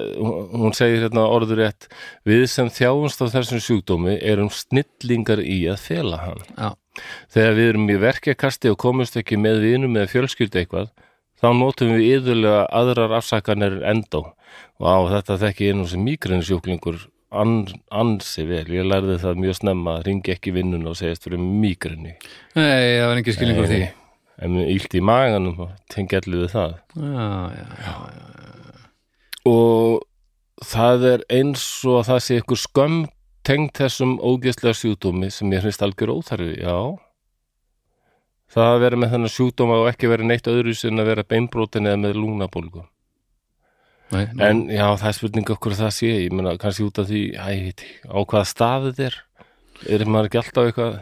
hún- 0.62 0.78
segir 0.80 1.04
hérna 1.08 1.26
orður 1.28 1.58
rétt 1.64 1.88
við 2.26 2.46
sem 2.48 2.70
þjáumst 2.70 3.20
á 3.20 3.26
þessum 3.34 3.64
sjúkdómi 3.68 4.20
erum 4.22 4.50
snillingar 4.50 5.40
í 5.44 5.60
að 5.68 5.80
fela 5.80 6.18
hann 6.18 6.44
Já, 6.58 6.76
Þegar 7.32 7.54
við 7.56 7.70
erum 7.70 7.90
í 7.90 7.96
verkjakasti 8.00 8.70
og 8.72 8.78
komumst 8.78 9.16
ekki 9.16 9.38
með 9.40 9.62
vinum 9.64 9.94
eða 9.96 10.10
fjölskyldu 10.12 10.60
eitthvað, 10.60 10.90
þá 11.42 11.48
notum 11.56 11.94
við 11.96 12.20
yðurlega 12.20 12.68
aðrar 12.76 13.14
afsakanir 13.16 13.78
en 13.84 14.04
endó. 14.04 14.34
Og 14.80 14.88
á 14.88 14.98
þetta 15.16 15.40
þekki 15.46 15.70
ég 15.70 15.80
nú 15.80 15.88
sem 15.92 16.04
mýgrænsjúklingur 16.06 17.02
an, 17.36 17.56
ansi 17.92 18.46
vel. 18.50 18.66
Ég 18.74 18.88
lærði 18.88 19.20
það 19.22 19.42
mjög 19.44 19.58
snemma 19.60 19.98
að 20.00 20.06
ringi 20.10 20.34
ekki 20.34 20.54
vinnun 20.56 20.88
og 20.90 20.98
segjast 21.00 21.26
fyrir 21.28 21.42
mýgræni. 21.44 22.16
nei, 22.56 23.00
það 23.00 23.08
var 23.08 23.22
engin 23.22 23.38
skilningur 23.38 23.70
því. 23.70 23.82
En 24.40 24.56
ílt 24.64 24.94
í 24.96 25.02
maganum 25.04 25.66
og 25.66 25.72
tengi 25.92 26.16
allir 26.16 26.46
við 26.46 26.54
það. 26.54 26.78
Já, 26.96 27.30
já, 27.60 27.66
já, 27.84 27.96
Og 29.50 30.06
það 30.64 31.06
er 31.14 31.26
eins 31.34 31.66
og 31.88 32.02
að 32.02 32.08
það 32.12 32.24
sé 32.24 32.38
ykkur 32.40 32.60
skömm 32.60 32.98
tengt 33.48 33.80
þessum 33.80 34.18
ógeðslega 34.20 34.78
sjúkdómi 34.78 35.30
sem 35.34 35.52
ég 35.56 35.64
hrist 35.64 35.84
algjör 35.84 36.14
óþarfi. 36.18 36.56
Já, 36.62 36.96
það 38.54 38.72
að 38.74 38.82
vera 38.86 39.00
með 39.00 39.14
þennan 39.16 39.34
sjúkdóma 39.34 39.82
og 39.84 39.90
ekki 39.92 40.12
vera 40.12 40.28
neitt 40.28 40.48
öðru 40.52 40.76
sin 40.78 41.02
að 41.02 41.12
vera 41.14 41.28
beinbrotin 41.28 41.90
eða 41.90 42.02
með 42.04 42.20
lúnabólgu. 42.20 42.86
Nei. 44.14 44.26
En 44.50 44.64
já, 44.74 44.86
það 44.98 45.08
er 45.12 45.18
spurning 45.20 45.52
okkur 45.56 45.76
það 45.78 45.94
sé, 45.96 46.10
ég 46.26 46.34
meina 46.36 46.56
kannski 46.62 46.86
út 46.88 47.00
af 47.04 47.08
því, 47.10 47.22
æ, 47.36 47.46
ég 47.54 47.64
veit 47.70 47.84
ekki, 47.86 48.00
á 48.10 48.18
hvaða 48.24 48.50
staðið 48.54 48.90
þetta 49.00 49.08
er, 49.10 49.18
er 49.96 50.06
maður 50.10 50.30
ekki 50.32 50.42
alltaf 50.44 50.70
eitthvað, 50.72 51.00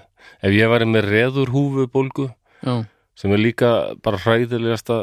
ef 0.48 0.56
ég 0.58 0.72
væri 0.74 0.88
með 0.92 1.10
reðurhúfubólgu, 1.14 2.28
já, 2.68 2.74
sem 3.18 3.34
er 3.34 3.42
líka 3.42 3.70
bara 4.06 4.20
hræðilegasta 4.22 4.98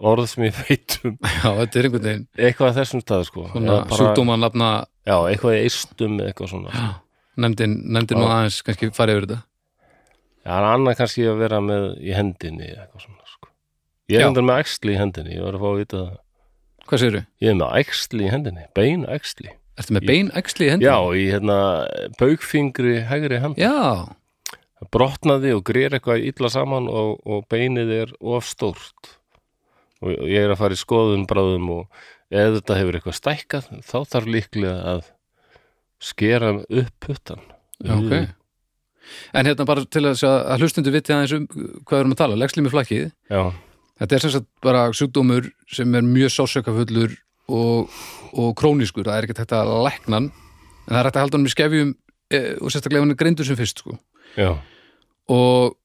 orð 0.00 0.28
sem 0.30 0.46
ég 0.46 0.60
veit 0.64 0.98
um, 1.04 1.16
já, 1.42 1.48
þetta 1.58 1.80
er 1.82 1.88
einhvern 1.88 2.06
veginn 2.08 2.26
eitthvað 2.38 2.70
að 2.70 2.78
þessum 2.80 3.02
stað, 3.04 3.24
sko. 3.28 3.48
sjúkdóman 3.52 4.40
lafna 4.44 4.68
Já, 5.04 5.18
eitthvað 5.28 5.58
í 5.58 5.64
eistum 5.66 6.14
eitthvað 6.24 6.54
svona. 6.54 6.84
nefndin, 7.36 7.74
nefndin 7.92 8.16
nú 8.22 8.24
Já. 8.24 8.32
aðeins 8.38 8.62
kannski 8.64 8.88
farið 8.96 9.18
yfir 9.18 9.26
þetta 9.28 9.42
Já, 10.44 10.54
annað 10.70 10.96
kannski 11.02 11.26
að 11.28 11.38
vera 11.42 11.58
með 11.64 11.84
í 12.04 12.14
hendinni 12.16 12.66
eitthvað 12.70 13.04
svona, 13.04 13.28
sko. 13.34 13.50
Ég 14.12 14.20
er 14.20 14.26
endur 14.30 14.44
með 14.44 14.62
æxli 14.64 14.92
í 14.94 14.98
hendinni, 15.00 15.36
ég 15.38 15.44
var 15.46 15.56
að 15.56 15.62
fá 15.62 15.68
að 15.70 15.78
vita 15.80 16.00
það. 16.00 16.16
Hvað 16.84 17.00
segirðu? 17.00 17.22
Ég 17.40 17.52
er 17.52 17.58
með 17.60 17.76
æxli 17.80 18.26
í 18.26 18.32
hendinni, 18.32 18.66
bein 18.76 19.06
æxli. 19.08 19.54
Ertu 19.80 19.96
með 19.96 20.06
bein 20.10 20.28
æxli 20.36 20.68
í 20.68 20.70
hendi? 20.74 20.86
Já, 20.86 20.98
í 21.16 21.24
hérna 21.32 21.58
baukfingri 22.20 22.98
hægri 23.08 23.40
hand. 23.42 23.58
Já, 23.58 24.12
brotnaði 24.94 25.54
og 25.56 25.64
grir 25.66 25.96
eitthvað 25.96 26.26
illa 26.28 26.50
saman 26.52 26.86
og, 26.90 27.16
og 27.24 27.46
beinið 27.50 27.94
er 28.02 28.14
of 28.20 28.46
stórt. 28.46 29.16
Og 30.04 30.28
ég 30.28 30.44
er 30.44 30.52
að 30.52 30.60
fara 30.60 30.76
í 30.76 30.80
skoðun 30.80 31.26
bráðum 31.30 31.70
og 31.78 32.04
ef 32.34 32.58
þetta 32.58 32.78
hefur 32.78 32.98
eitthvað 32.98 33.18
stækkað, 33.18 33.68
þá 33.88 33.98
þarf 34.12 34.32
líklega 34.36 34.78
að 34.92 35.04
skera 36.04 36.56
upp 36.60 36.96
puttan. 37.00 37.44
já, 37.80 37.94
ok. 37.96 38.34
En 39.36 39.46
hérna 39.48 39.66
bara 39.68 39.84
til 39.84 40.04
að, 40.08 40.22
að 40.24 40.62
hlustundu 40.64 40.92
viti 40.92 41.12
aðeins 41.12 41.34
um 41.36 41.46
hvað 41.48 41.96
við 41.96 42.02
erum 42.02 42.14
að 42.14 42.20
tala, 42.20 42.38
legslimi 42.40 42.72
flakkið. 42.72 43.08
Já, 43.32 43.42
Þetta 44.04 44.16
er 44.18 44.20
sem 44.20 44.32
sagt 44.34 44.48
bara 44.60 44.80
sjúkdómur 44.92 45.46
sem 45.72 45.94
er 45.96 46.04
mjög 46.04 46.32
sásökafullur 46.34 47.14
og, 47.48 47.94
og 48.36 48.50
krónískur, 48.60 49.06
það 49.08 49.16
er 49.16 49.26
ekki 49.26 49.36
hægt 49.38 49.54
að 49.56 49.70
lækna 49.86 50.18
hann, 50.18 50.26
en 50.84 50.90
það 50.90 50.98
er 50.98 51.08
hægt 51.08 51.16
að 51.16 51.24
halda 51.24 51.38
hann 51.38 51.46
með 51.46 51.54
skefjum 51.54 51.94
e, 52.28 52.40
og 52.58 52.74
sérstaklega 52.74 53.04
hann 53.06 53.14
er 53.14 53.18
greindur 53.22 53.48
sem 53.48 53.56
fyrst 53.56 53.80
sko. 53.80 53.96
og, 55.32 55.78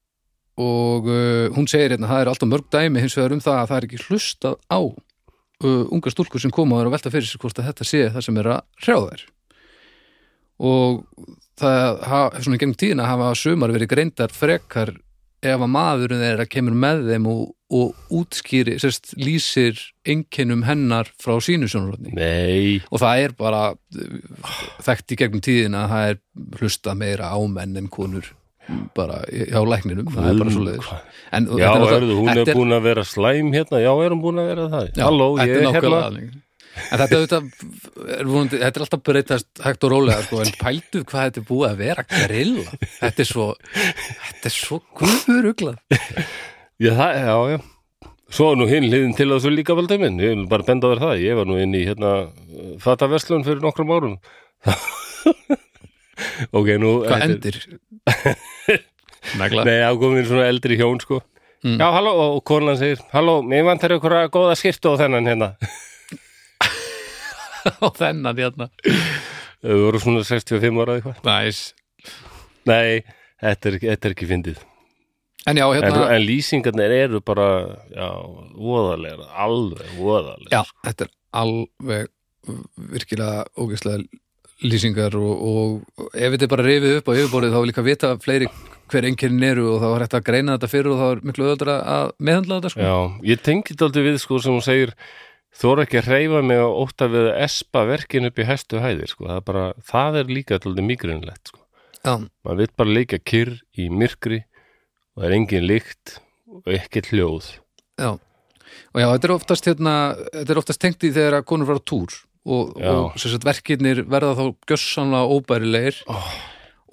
og 0.60 1.08
uh, 1.08 1.48
hún 1.56 1.70
segir 1.72 1.94
hérna, 1.94 2.12
það 2.12 2.26
er 2.26 2.32
alltaf 2.34 2.52
mörg 2.52 2.68
dæmi 2.76 3.06
hins 3.06 3.16
vegar 3.16 3.32
um 3.38 3.40
það 3.40 3.60
að 3.62 3.72
það 3.72 3.78
er 3.78 3.88
ekki 3.88 4.04
hlustað 4.04 4.60
á 4.68 4.80
uh, 4.84 5.84
unga 5.88 6.12
stúlkur 6.12 6.44
sem 6.44 6.52
koma 6.52 6.76
og 6.76 6.84
eru 6.84 6.92
að 6.92 6.98
velta 6.98 7.16
fyrir 7.16 7.30
sér 7.30 7.40
hvort 7.40 7.64
að 7.64 7.70
þetta 7.72 7.88
sé 7.88 8.06
það 8.12 8.26
sem 8.28 8.40
er 8.42 8.52
að 8.52 8.64
hrjáða 8.84 9.12
þær. 9.14 9.28
Og 10.60 11.04
það 11.56 12.02
hafa, 12.04 12.42
svona 12.44 12.60
í 12.60 12.60
gegnum 12.60 12.80
tíðina 12.84 13.08
hafa 13.08 13.32
sumar 13.32 13.72
verið 13.72 13.94
greindar 13.94 14.36
frekar 14.36 14.92
ef 15.40 15.62
að 15.64 15.70
maðurinn 15.72 16.22
þeirra 16.24 16.46
kemur 16.50 16.76
með 16.76 17.06
þeim 17.08 17.28
og, 17.30 17.44
og 17.72 18.16
útskýri, 18.20 18.76
sérst, 18.82 19.14
lýsir 19.20 19.78
einkennum 20.08 20.66
hennar 20.68 21.08
frá 21.20 21.38
sínu 21.44 21.68
sjónarotni 21.70 22.12
nei, 22.16 22.80
og 22.90 23.00
það 23.02 23.24
er 23.24 23.36
bara 23.38 23.62
þekkt 24.84 25.14
í 25.16 25.20
gegnum 25.22 25.44
tíðina 25.44 25.86
að 25.86 25.94
það 25.94 26.10
er 26.10 26.20
hlusta 26.60 26.96
meira 26.98 27.32
á 27.32 27.38
menn 27.48 27.78
en 27.80 27.88
konur 27.92 28.28
bara 28.94 29.22
hjá 29.30 29.62
lækninum, 29.66 30.12
það 30.12 30.28
er 30.28 30.38
bara 30.42 30.52
svo 30.54 30.66
leiðis 30.66 30.92
Já, 31.30 31.70
er 31.70 31.88
hörðu, 31.94 32.18
hún 32.20 32.30
er 32.34 32.52
búin 32.54 32.76
að 32.76 32.86
vera 32.86 33.06
slæm 33.06 33.50
hérna, 33.54 33.80
já, 33.82 33.90
er 34.04 34.14
hún 34.14 34.22
búin 34.22 34.42
að 34.42 34.52
vera 34.52 34.68
það? 34.70 34.86
já, 34.92 35.04
Halló, 35.06 35.28
ég 35.40 35.56
er 35.56 35.74
hérna. 35.78 36.04
En 36.90 37.00
þetta, 37.00 37.18
þetta, 37.24 37.40
er 38.18 38.28
vonandi, 38.30 38.60
þetta 38.60 38.80
er 38.80 38.84
alltaf 38.86 39.02
breytast 39.06 39.64
hægt 39.64 39.86
og 39.88 39.92
rólega 39.94 40.22
sko, 40.26 40.44
en 40.44 40.54
pældu 40.60 41.02
hvað 41.02 41.26
þetta 41.26 41.42
er 41.42 41.48
búið 41.48 41.66
að 41.70 41.82
vera 41.82 42.06
grilla 42.10 42.78
þetta 43.00 43.24
er 43.24 43.28
svo 43.28 43.48
þetta 43.66 44.52
er 44.52 44.56
svo 44.56 44.80
guðuruglað 45.00 45.82
Já, 46.80 46.94
það, 46.96 47.18
já, 47.20 47.34
já. 47.52 47.58
Svo 48.30 48.46
nú 48.56 48.66
hinn 48.70 48.86
hliðin 48.88 49.12
til 49.18 49.26
þessu 49.28 49.50
líka 49.52 49.74
valdið 49.76 50.00
minn, 50.00 50.20
ég 50.22 50.30
vil 50.32 50.46
bara 50.48 50.64
benda 50.64 50.88
á 50.88 50.90
þér 50.94 51.02
það, 51.02 51.24
ég 51.26 51.36
var 51.36 51.48
nú 51.50 51.58
inn 51.60 51.74
í 51.76 51.82
hérna 51.84 52.12
fata 52.80 53.08
verslun 53.10 53.44
fyrir 53.44 53.60
nokkrum 53.60 53.90
árum. 53.92 54.14
ok, 56.56 56.70
nú... 56.80 56.94
hvað 57.04 57.36
negla 59.42 59.66
Nei, 59.68 59.76
ákomin 59.84 60.24
svona 60.30 60.46
eldri 60.48 60.78
hjón, 60.80 61.02
sko. 61.04 61.20
Mm. 61.66 61.76
Já, 61.82 61.86
halló, 61.92 62.14
og 62.30 62.40
konan 62.48 62.80
segir, 62.80 63.02
halló, 63.12 63.40
mér 63.44 63.66
vantar 63.68 63.92
ykkur 63.98 64.16
að 64.22 64.30
góða 64.38 64.56
skýrtu 64.56 64.94
á 64.96 65.00
þennan 65.02 65.28
hérna. 65.28 65.52
á 67.84 67.86
þennan 67.96 68.38
hérna 68.40 68.70
Þau 69.60 69.76
voru 69.84 70.00
svona 70.00 70.22
65 70.24 70.80
ára 70.84 70.94
eitthvað. 70.98 71.18
næs 71.26 71.58
Nei, 72.68 73.02
þetta 73.40 73.70
er, 73.72 73.78
þetta 73.82 74.08
er 74.08 74.14
ekki 74.14 74.28
fyndið. 74.28 74.58
en 75.48 75.56
já, 75.60 75.64
En, 75.66 75.76
hérna 75.82 76.06
en 76.14 76.24
lýsingarnir 76.28 76.92
eru 76.98 77.20
bara, 77.24 77.46
já, 77.92 78.08
voðalegar, 78.60 79.22
alveg 79.40 79.94
voðalegar. 79.96 80.52
Já, 80.52 80.62
þetta 80.84 81.06
er 81.06 81.12
alveg 81.40 82.10
virkilega 82.92 83.44
ógeðslega 83.56 84.04
lýsingar 84.60 85.16
og, 85.16 85.30
og 85.40 86.10
ef 86.12 86.34
þetta 86.34 86.44
er 86.46 86.52
bara 86.52 86.66
rifið 86.66 86.98
upp 86.98 87.08
á 87.08 87.12
yfirborðið 87.16 87.54
þá 87.54 87.58
er 87.62 87.68
líka 87.70 87.80
að 87.82 87.88
vita 87.88 88.10
fleiri 88.20 88.48
hver 88.90 89.06
einkernin 89.08 89.46
eru 89.52 89.66
og 89.74 89.80
þá 89.80 89.88
er 89.94 90.04
hægt 90.04 90.16
að 90.18 90.24
greina 90.26 90.56
þetta 90.58 90.70
fyrir 90.72 90.92
og 90.92 91.00
þá 91.00 91.06
er 91.14 91.22
miklu 91.30 91.48
öðra 91.54 91.76
að 91.94 92.12
meðhandla 92.18 92.58
þetta 92.60 92.72
sko. 92.74 92.84
Já, 92.84 92.96
ég 93.32 93.44
tengi 93.46 93.72
þetta 93.72 93.88
aldrei 93.88 94.04
við 94.10 94.18
sko 94.20 94.40
sem 94.44 94.52
hún 94.56 94.64
segir 94.66 94.92
þóra 95.56 95.86
ekki 95.86 96.00
að 96.00 96.10
hreyfa 96.10 96.42
mig 96.46 96.62
og 96.62 96.78
ótta 96.84 97.10
við 97.10 97.30
að 97.32 97.42
espa 97.46 97.84
verkin 97.88 98.28
upp 98.30 98.38
í 98.38 98.46
hæstu 98.48 98.82
hæðir 98.82 99.12
sko. 99.12 99.26
það, 99.28 99.36
er 99.36 99.46
bara, 99.50 99.66
það 99.90 100.20
er 100.20 100.32
líka 100.38 100.60
aldrei 100.60 100.86
mýgrinlegt 100.86 101.52
sko. 101.52 101.60
Maður 102.00 102.62
vill 102.62 102.72
bara 102.80 102.96
leika 102.96 103.18
kyrr 103.18 103.56
í 103.76 103.90
myrkri 103.92 104.40
og 105.14 105.22
það 105.22 105.28
er 105.28 105.36
engin 105.36 105.68
lykt 105.68 106.16
og 106.50 106.74
ekkert 106.74 107.12
hljóð 107.12 107.54
já. 108.00 108.10
Og 108.94 108.98
já, 109.02 109.06
þetta 109.06 109.26
er 109.26 109.34
oftast 109.34 109.66
hérna, 109.66 109.94
þetta 110.32 110.52
er 110.54 110.60
oftast 110.60 110.80
tengt 110.82 111.04
í 111.06 111.12
þegar 111.14 111.40
að 111.40 111.48
konur 111.50 111.68
fara 111.68 111.82
á 111.82 111.88
túr 111.90 112.14
og, 112.48 112.78
og 112.78 113.18
sagt 113.20 113.44
verkirnir 113.44 114.04
verða 114.08 114.36
þá 114.38 114.44
gjössanlega 114.70 115.36
óbærilegir 115.36 116.00
oh, 116.10 116.30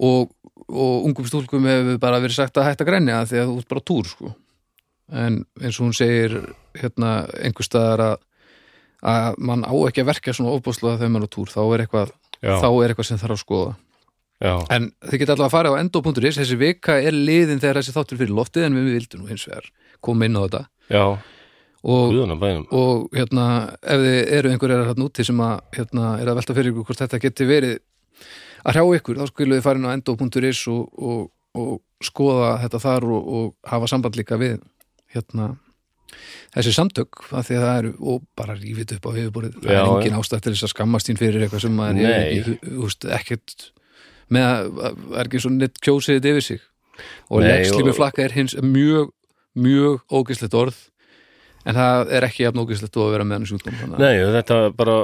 og, 0.04 0.34
og 0.68 1.08
ungum 1.08 1.28
stúlkum 1.28 1.68
hefur 1.68 2.00
bara 2.02 2.20
verið 2.22 2.40
sagt 2.40 2.60
að 2.60 2.68
hætta 2.68 2.84
að 2.84 2.90
grenja 2.90 3.22
því 3.30 3.40
að 3.40 3.50
þú 3.50 3.56
ert 3.62 3.72
bara 3.72 3.82
á 3.82 3.88
túr 3.90 4.10
sko. 4.12 4.32
en 5.08 5.38
eins 5.62 5.78
og 5.78 5.86
hún 5.86 5.96
segir 5.96 6.36
hérna 6.76 7.12
einhver 7.40 7.66
staðar 7.66 8.04
að, 8.04 8.26
að 9.02 9.38
mann 9.38 9.66
á 9.66 9.74
ekki 9.88 10.02
að 10.02 10.10
verka 10.10 10.34
svona 10.34 10.54
ofbúslega 10.56 10.98
þegar 10.98 11.12
maður 11.14 11.28
er 11.28 11.30
á 11.30 11.34
túr. 11.36 11.52
Þá 11.52 11.60
er 11.64 11.84
eitthvað, 11.84 12.12
já, 12.40 12.54
þá 12.58 12.68
er 12.70 12.92
eitthvað 12.92 13.08
sem 13.08 13.20
þarf 13.20 13.36
að 13.36 13.42
skoða. 13.44 13.76
Já, 14.38 14.52
en 14.70 14.84
þið 15.02 15.20
geta 15.22 15.34
allavega 15.34 15.48
að 15.48 15.54
fara 15.56 15.70
á 15.74 15.80
endo.is 15.82 16.36
þessi 16.38 16.58
vika 16.58 17.00
er 17.02 17.16
liðin 17.16 17.58
þegar 17.58 17.80
þessi 17.80 17.94
þáttur 17.96 18.20
fyrir 18.20 18.36
loftið 18.36 18.68
en 18.68 18.76
við 18.78 18.92
vildum 18.94 19.24
nú 19.24 19.32
hins 19.32 19.46
vegar 19.48 19.66
koma 20.04 20.28
inn 20.28 20.38
á 20.38 20.42
þetta. 20.44 20.60
Já, 20.94 21.04
og, 21.82 22.14
og 22.74 23.08
hérna 23.14 23.46
ef 23.82 24.04
þið 24.04 24.20
eru 24.38 24.52
einhverjar 24.52 24.86
hérna 24.92 25.08
úti 25.08 25.26
sem 25.26 25.42
að 25.42 25.56
hérna, 25.74 26.12
er 26.22 26.30
að 26.30 26.38
velta 26.38 26.56
fyrir 26.58 26.70
ykkur 26.70 26.86
hvort 26.86 27.02
þetta 27.02 27.22
geti 27.22 27.48
verið 27.50 27.74
að 28.62 28.78
hrjá 28.78 28.98
ykkur, 28.98 29.18
þá 29.18 29.32
skilum 29.32 29.58
við 29.58 29.66
farin 29.66 29.90
á 29.90 29.94
endo.is 29.94 30.62
og, 30.70 30.86
og, 30.98 31.20
og 31.58 31.74
skoða 32.04 32.56
þetta 32.62 32.82
þar 32.86 33.08
og, 33.10 33.32
og 33.38 33.72
hafa 33.72 33.90
samband 33.90 34.18
líka 34.18 34.38
við 34.38 34.60
hérna 35.14 35.56
þessi 36.56 36.74
samtök, 36.76 37.22
að 37.30 37.48
því 37.48 37.56
að 37.58 37.64
það 37.66 37.78
eru 37.82 37.92
og 38.12 38.22
bara 38.38 38.56
rífið 38.58 38.94
upp 38.96 39.08
á 39.08 39.10
yfirborðið. 39.14 39.58
Það 39.64 39.74
Já, 39.74 39.80
er 39.82 39.90
engin 39.92 40.18
ástæð 40.18 40.44
til 40.44 40.52
þess 40.54 40.66
að 40.68 40.72
skammast 40.74 41.10
þín 41.10 41.20
fyrir 41.20 41.44
eitthvað 41.46 41.64
sem 41.64 41.76
maður 41.78 42.08
er 42.08 43.18
ekkert 43.18 43.66
með 44.28 44.46
að, 44.48 45.02
er 45.18 45.28
ekki 45.28 45.42
svo 45.44 45.52
neitt 45.54 45.80
kjósið 45.84 46.18
þetta 46.18 46.32
yfir 46.34 46.46
sig. 46.48 46.62
Og 47.30 47.44
og- 47.44 47.96
flakka 47.96 48.24
er 48.24 48.34
hins 48.34 48.56
mjög, 48.58 49.12
mjög 49.54 50.00
ógislegt 50.10 50.56
orð 50.58 50.78
en 51.68 51.76
það 51.76 52.10
er 52.16 52.26
ekki 52.26 52.44
jafn 52.46 52.62
ógislegt 52.62 52.96
að 52.96 53.12
vera 53.12 53.26
með 53.28 53.38
hann 53.38 53.48
sjúkdóm 53.52 53.78
þannig 53.78 53.98
að 53.98 54.02
Nei, 54.02 54.16
þetta 54.38 54.58
bara 54.78 54.96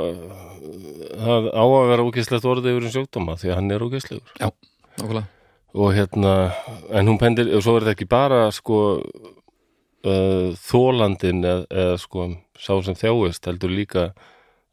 það 1.24 1.48
á 1.52 1.64
að 1.64 1.88
vera 1.92 2.06
ógislegt 2.08 2.48
orðið 2.50 2.70
yfir 2.72 2.88
um 2.88 2.94
sjókdóma 2.94 3.36
því 3.40 3.50
að 3.50 3.58
hann 3.60 3.70
er 3.74 3.84
ógislegur 3.84 4.34
nákvæmlega. 4.40 5.26
Og 5.74 5.90
hérna, 5.90 6.32
en 6.94 7.08
hún 7.10 7.18
pendir 7.18 7.48
og 7.56 7.64
svo 7.64 7.76
er 7.76 7.82
þetta 7.84 7.96
ekki 7.96 8.06
bara 8.10 8.44
sko 8.54 8.78
uh, 10.04 10.52
þólandin 10.60 11.42
eða, 11.44 11.66
eða 11.70 11.98
sko 12.02 12.28
sá 12.60 12.72
sem 12.86 12.96
þjáist 12.98 13.48
heldur 13.50 13.72
líka 13.72 14.08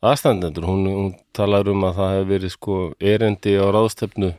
aðstandendur, 0.02 0.66
hún, 0.66 0.88
hún 0.90 1.12
talar 1.36 1.70
um 1.70 1.84
að 1.86 2.00
það 2.00 2.14
hefur 2.16 2.30
verið 2.32 2.56
sko 2.56 2.78
erindi 3.14 3.58
á 3.58 3.66
ráðstefnu 3.70 4.32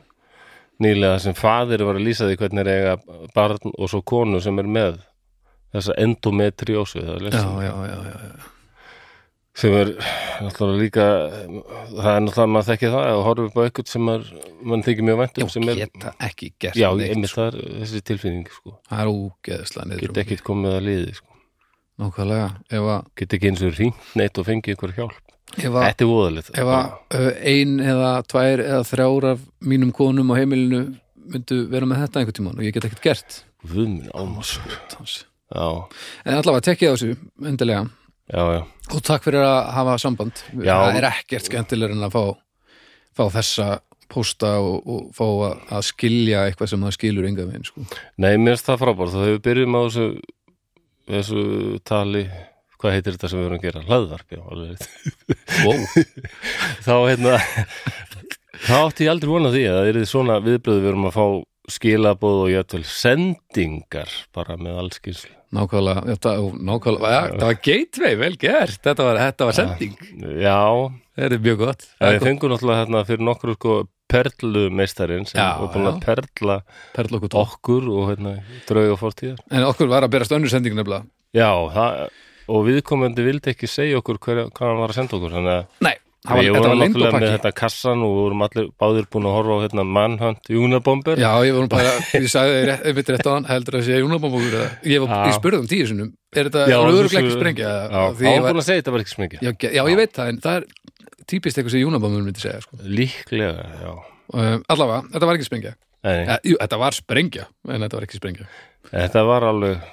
nýlega 0.83 1.19
sem 1.23 1.35
fadir 1.37 1.85
var 1.87 1.99
að 1.99 2.07
lýsa 2.07 2.27
því 2.27 2.39
hvernig 2.41 2.65
er 2.65 2.71
eiga 2.73 3.19
barn 3.35 3.73
og 3.77 3.91
svo 3.91 4.01
konu 4.03 4.41
sem 4.43 4.57
er 4.59 4.67
með 4.67 4.97
þessa 5.73 5.95
endometriósu 6.03 7.03
já, 7.03 7.13
já, 7.23 7.45
já, 7.63 7.71
já, 7.87 8.17
já. 8.17 8.52
Sem 9.53 9.73
er 9.77 9.91
náttúrulega 10.41 10.79
líka 10.81 11.03
það 11.93 12.07
er 12.09 12.23
náttúrulega 12.25 12.49
maður 12.49 12.69
þekki 12.71 12.89
það 12.93 13.09
og 13.09 13.25
horfum 13.27 13.49
upp 13.49 13.57
á 13.57 13.65
eitthvað 13.67 13.91
sem 13.91 14.05
maður, 14.07 14.31
mann 14.71 14.85
þykir 14.87 15.07
mjög 15.09 15.19
vænt 15.19 15.37
já 15.37 15.45
um 15.45 15.51
sem 15.53 15.67
er, 15.69 15.81
geta 15.83 16.13
ekki 16.27 16.49
gert 16.63 16.79
já, 16.79 16.87
einmitt 16.89 17.29
sko. 17.29 17.43
það 17.43 17.59
er 17.59 17.77
þessi 17.83 18.01
tilfinning 18.09 18.49
sko, 18.49 18.73
það 18.89 19.03
er 19.03 19.11
ógeðslega 19.13 19.85
niður 19.91 20.03
get 20.07 20.21
ekkit 20.23 20.43
komið 20.47 20.79
að 20.79 20.87
liði 20.87 21.13
sko, 21.19 21.37
nákvæmlega. 22.01 22.49
Ef 22.73 22.89
að, 22.95 23.05
get 23.21 23.37
ekki 23.37 23.51
eins 23.51 23.63
og 23.63 23.77
rýnt 23.77 24.17
neitt 24.17 24.41
og 24.41 24.49
fengið 24.49 24.73
einhver 24.73 24.97
hjálp, 24.97 25.21
ef 25.53 25.69
að, 25.69 25.79
þetta 25.85 26.07
er 26.07 26.11
voðalegt 26.15 26.51
ef 26.57 26.73
að 26.79 27.29
ein 27.53 27.77
eða 27.93 28.11
tvær 28.33 28.67
eða 28.67 28.83
þrjár 28.89 29.31
af 29.35 29.47
mínum 29.61 29.93
konum 29.93 30.33
á 30.33 30.35
heimilinu 30.41 30.85
myndu 31.29 31.63
vera 31.69 31.87
með 31.87 32.07
þetta 32.07 32.23
einhvern 32.23 32.39
tímann 32.41 32.57
og 32.57 32.65
ég 32.65 32.73
get 32.73 32.89
ekkert 32.89 33.05
gert. 33.05 33.43
Við 33.63 33.85
minn 33.85 34.09
já, 35.53 35.67
en 36.25 36.39
allavega 36.39 36.65
tekkið 36.73 36.89
á 36.89 36.93
þessu 36.97 38.72
og 38.91 39.01
takk 39.05 39.27
fyrir 39.29 39.45
að 39.45 39.57
hafa 39.77 39.97
samband 40.01 40.43
Já. 40.59 40.75
það 40.75 40.99
er 40.99 41.09
ekkert 41.09 41.49
skemmtilegur 41.49 41.95
en 41.95 42.07
að 42.07 42.15
fá, 42.15 42.23
fá 43.15 43.25
þessa 43.37 43.67
pósta 44.13 44.55
og, 44.61 44.79
og 44.85 45.03
fá 45.15 45.25
að, 45.25 45.61
að 45.77 45.85
skilja 45.89 46.45
eitthvað 46.47 46.73
sem 46.73 46.85
það 46.85 46.95
skilur 46.97 47.27
enga 47.29 47.47
veginn 47.47 47.67
sko. 47.67 47.85
nei, 48.17 48.33
mér 48.37 48.57
finnst 48.57 48.69
það 48.69 48.81
frábært 48.83 49.13
þá 49.13 49.19
hefur 49.21 49.37
við 49.37 49.45
byrjum 49.47 49.77
á 49.77 49.81
þessu 49.83 50.07
þessu 51.13 51.45
tali 51.87 52.25
hvað 52.79 52.97
heitir 52.97 53.15
þetta 53.15 53.31
sem 53.31 53.39
við 53.39 53.47
erum 53.47 53.59
að 53.59 53.65
gera, 53.65 53.85
hlaðvarp 53.87 54.35
já, 54.35 54.41
alveg 54.51 54.77
wow. 55.63 55.81
þá 56.85 56.93
hérna 57.07 57.37
þá 58.63 58.75
átti 58.81 59.07
ég 59.07 59.13
aldrei 59.13 59.31
vona 59.31 59.51
því 59.53 59.63
að 59.69 59.79
það 59.79 59.89
er 59.91 59.99
svona 60.11 60.39
viðbröðu 60.43 60.83
við 60.83 60.91
erum 60.91 61.09
að 61.09 61.17
fá 61.17 61.25
skilabóð 61.71 62.41
og 62.45 62.51
jætvel 62.51 62.83
sendingar 62.87 64.11
bara 64.35 64.57
með 64.59 64.81
allskins 64.81 65.23
nákvæmlega, 65.53 66.17
það, 66.23 66.45
nákvæmlega 66.65 67.13
ja, 67.13 67.23
það 67.31 67.47
var 67.47 67.59
gateway, 67.67 68.19
vel 68.19 68.35
gert, 68.41 68.79
þetta 68.83 69.07
var, 69.07 69.19
þetta 69.21 69.47
var 69.47 69.57
sending. 69.57 69.95
Já, 70.41 70.59
þetta 71.19 71.37
er 71.37 71.43
mjög 71.47 71.59
gott 71.61 71.87
það 71.91 72.15
við 72.15 72.27
fengum 72.27 72.53
náttúrulega 72.53 72.81
hérna 72.81 73.03
fyrir 73.09 73.27
nokkur 73.29 73.55
sko 73.57 73.77
perlumeistarinn 74.13 75.25
sem 75.29 75.39
var 75.39 75.71
búin 75.73 75.89
að 75.89 76.01
perla 76.03 76.59
perla 76.93 77.19
okkur 77.19 77.39
okkur 77.43 77.89
og 77.93 78.11
hérna 78.11 78.35
drauga 78.67 78.99
fórtíðar 78.99 79.41
en 79.49 79.67
okkur 79.69 79.89
var 79.93 80.05
að 80.05 80.13
berast 80.17 80.35
önnur 80.35 80.51
sending 80.51 80.75
nefnilega. 80.77 81.07
Já, 81.33 81.49
það, 81.73 82.01
og 82.53 82.65
viðkomandi 82.67 83.25
vildi 83.25 83.53
ekki 83.53 83.69
segja 83.71 84.01
okkur 84.01 84.19
hver, 84.21 84.43
hvað 84.53 84.73
hann 84.73 84.81
var 84.83 84.93
að 84.93 84.99
senda 84.99 85.17
okkur 85.17 85.37
nei, 85.85 85.95
var, 86.23 86.39
leynd 86.39 86.57
og 86.63 86.77
náttúrulega 86.79 87.19
með 87.19 87.31
þetta 87.35 87.51
kassan 87.59 88.03
og 88.05 88.11
við 88.13 88.19
vorum 88.23 88.43
allir 88.45 88.67
báðir 88.79 89.07
búin 89.11 89.25
að 89.27 89.33
horfa 89.37 89.55
á 89.55 89.63
hérna 89.65 89.83
Manhunt 89.97 90.51
Unabomber 90.55 91.19
já, 91.19 91.29
ég 91.43 91.57
nú 91.59 91.67
bara, 91.71 91.91
ég 92.15 92.27
sagði 92.31 92.61
rétt- 92.69 92.85
einmitt 92.91 93.09
rétt 93.11 93.27
á 93.27 93.31
hann 93.35 93.47
heldur 93.49 93.77
að 93.79 93.87
sé 93.89 93.97
Júnabambúkur 93.99 94.55
ég, 94.87 95.03
ég 95.03 95.35
spurði 95.35 95.59
um 95.59 95.67
tíu 95.67 95.87
sinnum. 95.89 96.13
Er 96.33 96.47
þetta 96.49 96.63
svo- 96.69 97.19
ekki 97.19 97.33
sprengja? 97.35 97.73
Já, 97.91 98.01
Því 98.15 98.23
hann 98.23 98.33
ég 98.33 98.39
var 98.39 98.45
var, 98.47 98.53
búin 98.55 98.63
að 98.63 98.67
segja 98.69 98.81
þetta 98.83 98.93
var 98.95 99.03
ekki 99.03 99.15
smikið 99.17 99.43
já, 99.43 99.51
já, 99.77 99.83
ég 99.91 99.99
veit 99.99 100.13
það 100.15 100.31
en 100.33 100.39
það 100.45 100.59
er 100.61 100.67
típist 101.33 101.57
eitthvað 101.59 101.75
sem 101.75 101.83
Júnabambúkur 101.83 102.25
myndi 102.27 102.43
segja 102.43 102.61
sko. 102.63 102.79
Líklega, 102.83 103.65
já. 103.83 103.91
Um, 104.33 104.63
allavega, 104.71 105.01
þetta 105.13 105.27
var 105.29 105.37
ekki 105.39 105.47
sprengja. 105.49 105.73
Ja, 106.03 106.37
jú, 106.43 106.55
þetta 106.59 106.79
var 106.81 106.95
sprengja, 106.97 107.45
en 107.69 107.83
þetta 107.85 107.95
var 107.99 108.05
ekki 108.07 108.17
sprengja. 108.19 108.47
Þetta 108.91 109.21
var 109.27 109.45
alveg 109.47 109.83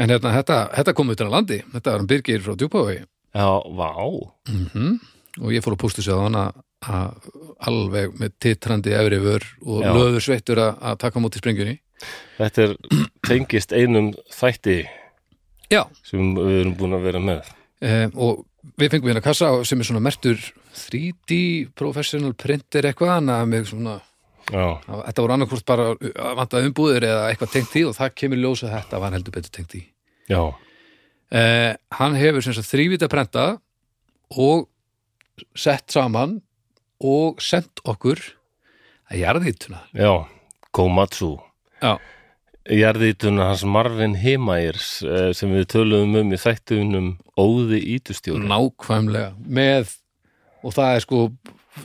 en 0.00 0.08
hérna, 0.14 0.30
þetta, 0.38 0.56
þetta 0.78 0.94
kom 0.96 1.10
utan 1.12 1.28
að 1.28 1.34
landi. 1.34 1.58
Þetta 1.74 1.90
var 1.92 1.98
hann 2.00 2.08
Birgir 2.08 2.44
frá 2.44 2.54
Djúpavegi 2.56 3.02
Já, 3.36 3.48
vá. 3.76 3.90
Mm 4.48 5.00
og 5.38 5.52
ég 5.54 5.62
fór 5.64 5.76
að 5.76 5.82
pústu 5.84 6.02
sig 6.02 6.14
á 6.16 6.18
hann 6.24 6.38
að 6.40 6.58
að 6.80 7.26
alveg 7.68 8.14
með 8.16 8.30
titrandi 8.40 8.94
efri 8.96 9.18
vör 9.20 9.44
og 9.68 9.82
Já. 9.84 9.90
löður 9.92 10.22
sveittur 10.24 10.60
að, 10.64 10.78
að 10.80 10.94
taka 11.02 11.20
á 11.20 11.22
móti 11.22 11.40
sprengjunni. 11.42 11.74
Þetta 12.38 12.62
er 12.64 12.72
tengist 13.28 13.74
einum 13.76 14.06
þætti 14.32 14.76
já, 15.68 15.82
sem 16.08 16.30
við 16.38 16.54
erum 16.62 16.72
búin 16.80 16.96
að 16.96 17.04
vera 17.04 17.20
með. 17.20 17.50
Um, 17.84 18.14
og 18.16 18.40
við 18.80 18.94
fengum 18.94 19.10
hérna 19.12 19.22
kassa 19.26 19.50
sem 19.68 19.84
er 19.84 19.90
svona 19.90 20.00
mertur 20.08 20.40
3D 20.86 21.36
professional 21.76 22.32
printer 22.32 22.88
eitthvað 22.88 23.12
hann 23.18 23.28
að 23.36 23.44
með 23.52 23.68
svona 23.74 23.98
Já, 24.50 24.64
að- 24.80 25.04
þetta 25.10 25.22
voru 25.26 25.36
annarkvort 25.36 25.68
bara 25.68 25.90
að 26.00 26.34
vanta 26.40 26.64
umbúðir 26.64 27.04
eða 27.12 27.28
eitthvað 27.28 27.52
tengt 27.58 27.72
því 27.76 27.84
og 27.90 27.96
það 28.00 28.14
kemur 28.24 28.40
í 28.40 28.44
ljós 28.46 28.64
að 28.64 28.72
þetta 28.78 29.04
var 29.04 29.12
heldur 29.18 29.36
betur 29.36 29.52
tengt 29.60 29.76
já, 30.32 30.40
uh, 30.48 31.72
hann 32.00 32.16
hefur 32.16 32.42
sem 32.48 32.56
sagt 32.56 32.72
þrývita 32.72 33.12
prenta 33.12 33.44
og 34.32 34.69
sett 35.58 35.90
saman 35.92 36.38
og 37.00 37.40
sendt 37.44 37.82
okkur 37.88 38.20
að 39.10 39.22
jarðhýttuna 39.24 39.84
já 39.96 40.12
Komatsu. 40.70 41.34
Já, 41.82 41.98
Jarðítuna 42.70 43.48
hans 43.48 43.64
Marvin 43.66 44.14
Himayers 44.20 45.00
eh, 45.02 45.30
sem 45.34 45.50
við 45.54 45.66
töluðum 45.72 46.18
um 46.20 46.34
í 46.34 46.38
þættunum 46.38 47.08
Óði 47.40 47.80
Ítustjóri 47.96 48.46
nákvæmlega. 48.46 49.32
Með 49.40 49.96
og 50.62 50.76
það 50.76 50.92
er 50.94 51.04
sko 51.06 51.22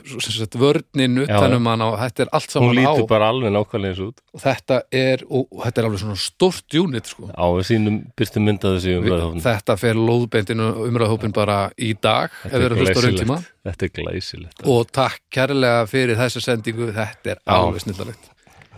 sagt, 0.04 0.56
vörnin 0.60 1.20
utanum 1.24 1.66
hann 1.70 1.84
og 1.86 1.96
þetta 2.00 2.24
er 2.26 2.30
allt 2.36 2.52
Hún 2.52 2.54
saman 2.56 2.76
á. 2.76 2.78
lítur 2.80 3.08
bara 3.10 3.30
alveg 3.32 3.54
nákvæmlega 3.54 3.92
eins 3.94 4.02
út. 4.04 4.22
Og 4.36 4.42
þetta 4.42 4.78
er, 4.92 5.24
og, 5.28 5.46
og 5.50 5.64
þetta 5.64 5.82
er 5.82 5.88
alveg 5.88 6.02
svona 6.04 6.18
stort 6.20 6.78
unit 6.80 7.10
sko. 7.12 7.28
á 7.32 7.46
við 7.56 7.66
sínum 7.70 7.98
byrstu 8.18 8.42
mynda 8.44 8.72
þessi 8.76 8.96
umræðhófn 9.00 9.44
þetta 9.46 9.76
fer 9.80 10.00
lóðbeintinu 10.00 10.70
umræðhópin 10.86 11.34
bara 11.36 11.58
í 11.78 11.92
dag 11.94 12.30
hlusta 12.44 12.98
á 12.98 13.04
rauntíma 13.06 13.40
Þetta 13.66 13.86
er 13.88 13.94
glæsilegt. 13.98 14.60
Og 14.70 14.90
takk 14.94 15.22
kærlega 15.34 15.86
fyrir 15.90 16.18
þessa 16.20 16.42
sendingu 16.44 16.92
þetta 16.94 17.34
er 17.34 17.40
Já. 17.42 17.54
alveg 17.56 17.82
snillalegt 17.82 18.32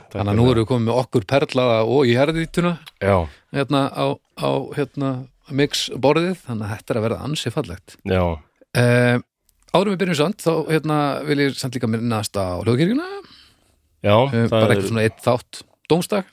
þannig 0.09 0.31
að 0.33 0.39
nú 0.39 0.45
erum 0.49 0.63
við 0.63 0.69
komið 0.71 0.87
með 0.89 1.01
okkur 1.03 1.25
perlaða 1.29 1.81
og 1.85 2.07
í 2.09 2.15
herðítuna 2.17 2.79
Já, 3.05 3.19
hérna 3.53 3.83
á, 3.93 4.07
á 4.41 4.51
hérna 4.73 5.11
mix 5.53 5.89
borðið, 5.97 6.39
þannig 6.47 6.67
að 6.67 6.73
þetta 6.77 6.93
er 6.93 6.99
að 7.01 7.05
verða 7.07 7.19
ansi 7.29 7.53
fallegt. 7.53 7.97
Já, 8.09 8.23
uh, 8.81 9.19
árum 9.75 9.93
við 9.95 10.01
byrjum 10.03 10.19
samt 10.23 10.43
þá 10.45 10.53
hérna 10.71 10.99
vil 11.29 11.39
ég 11.45 11.57
samt 11.59 11.77
líka 11.77 11.91
minnast 11.91 12.37
á 12.39 12.61
hljóðkirkjuna. 12.63 13.07
Já 14.07 14.15
það 14.31 14.51
bara 14.53 14.65
er- 14.65 14.75
eitthvað 14.77 14.91
svona 14.93 15.07
eitt 15.09 15.23
þátt. 15.25 15.63
Dómstak 15.91 16.27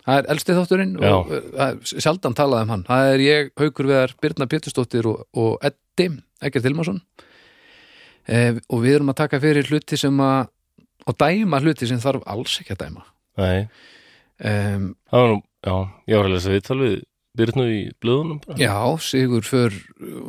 það 0.00 0.18
er 0.20 0.28
elsti 0.32 0.54
þátturinn 0.56 0.94
Já. 0.98 1.10
og 1.14 1.28
uh, 1.30 1.66
er 1.66 1.76
sjaldan 2.02 2.34
talað 2.34 2.64
um 2.64 2.72
hann. 2.74 2.84
Það 2.88 3.10
er 3.14 3.24
ég, 3.24 3.50
Haukur 3.60 3.86
Veðar, 3.90 4.14
Birna 4.22 4.46
Pétursdóttir 4.50 5.06
og, 5.06 5.26
og 5.38 5.58
Eddi, 5.66 6.08
Egger 6.42 6.64
Tilmarsson 6.64 6.98
uh, 8.30 8.56
og 8.68 8.82
við 8.84 8.96
erum 8.98 9.12
að 9.12 9.20
taka 9.22 9.40
fyrir 9.42 9.68
hluti 9.70 9.98
sem 10.00 10.22
að 10.24 10.48
og 11.08 11.16
dæma 11.20 11.60
hluti 11.64 11.88
sem 11.88 12.00
þarf 12.02 12.24
alls 12.28 12.58
ekki 12.60 12.74
að 12.76 12.82
dæma. 12.84 13.04
Nei, 13.40 13.60
um, 14.44 14.90
það 15.10 15.22
var 15.22 15.30
nú, 15.32 15.38
já, 15.64 15.74
ég 16.12 16.18
var 16.20 16.28
að 16.28 16.34
lesa 16.34 16.52
viðtal 16.52 16.76
við 16.82 16.96
Byrnu 17.40 17.64
í 17.72 17.80
blöðunum 18.04 18.38
bara. 18.44 18.58
Já, 18.60 18.76
Sigur 19.02 19.42
för 19.48 19.74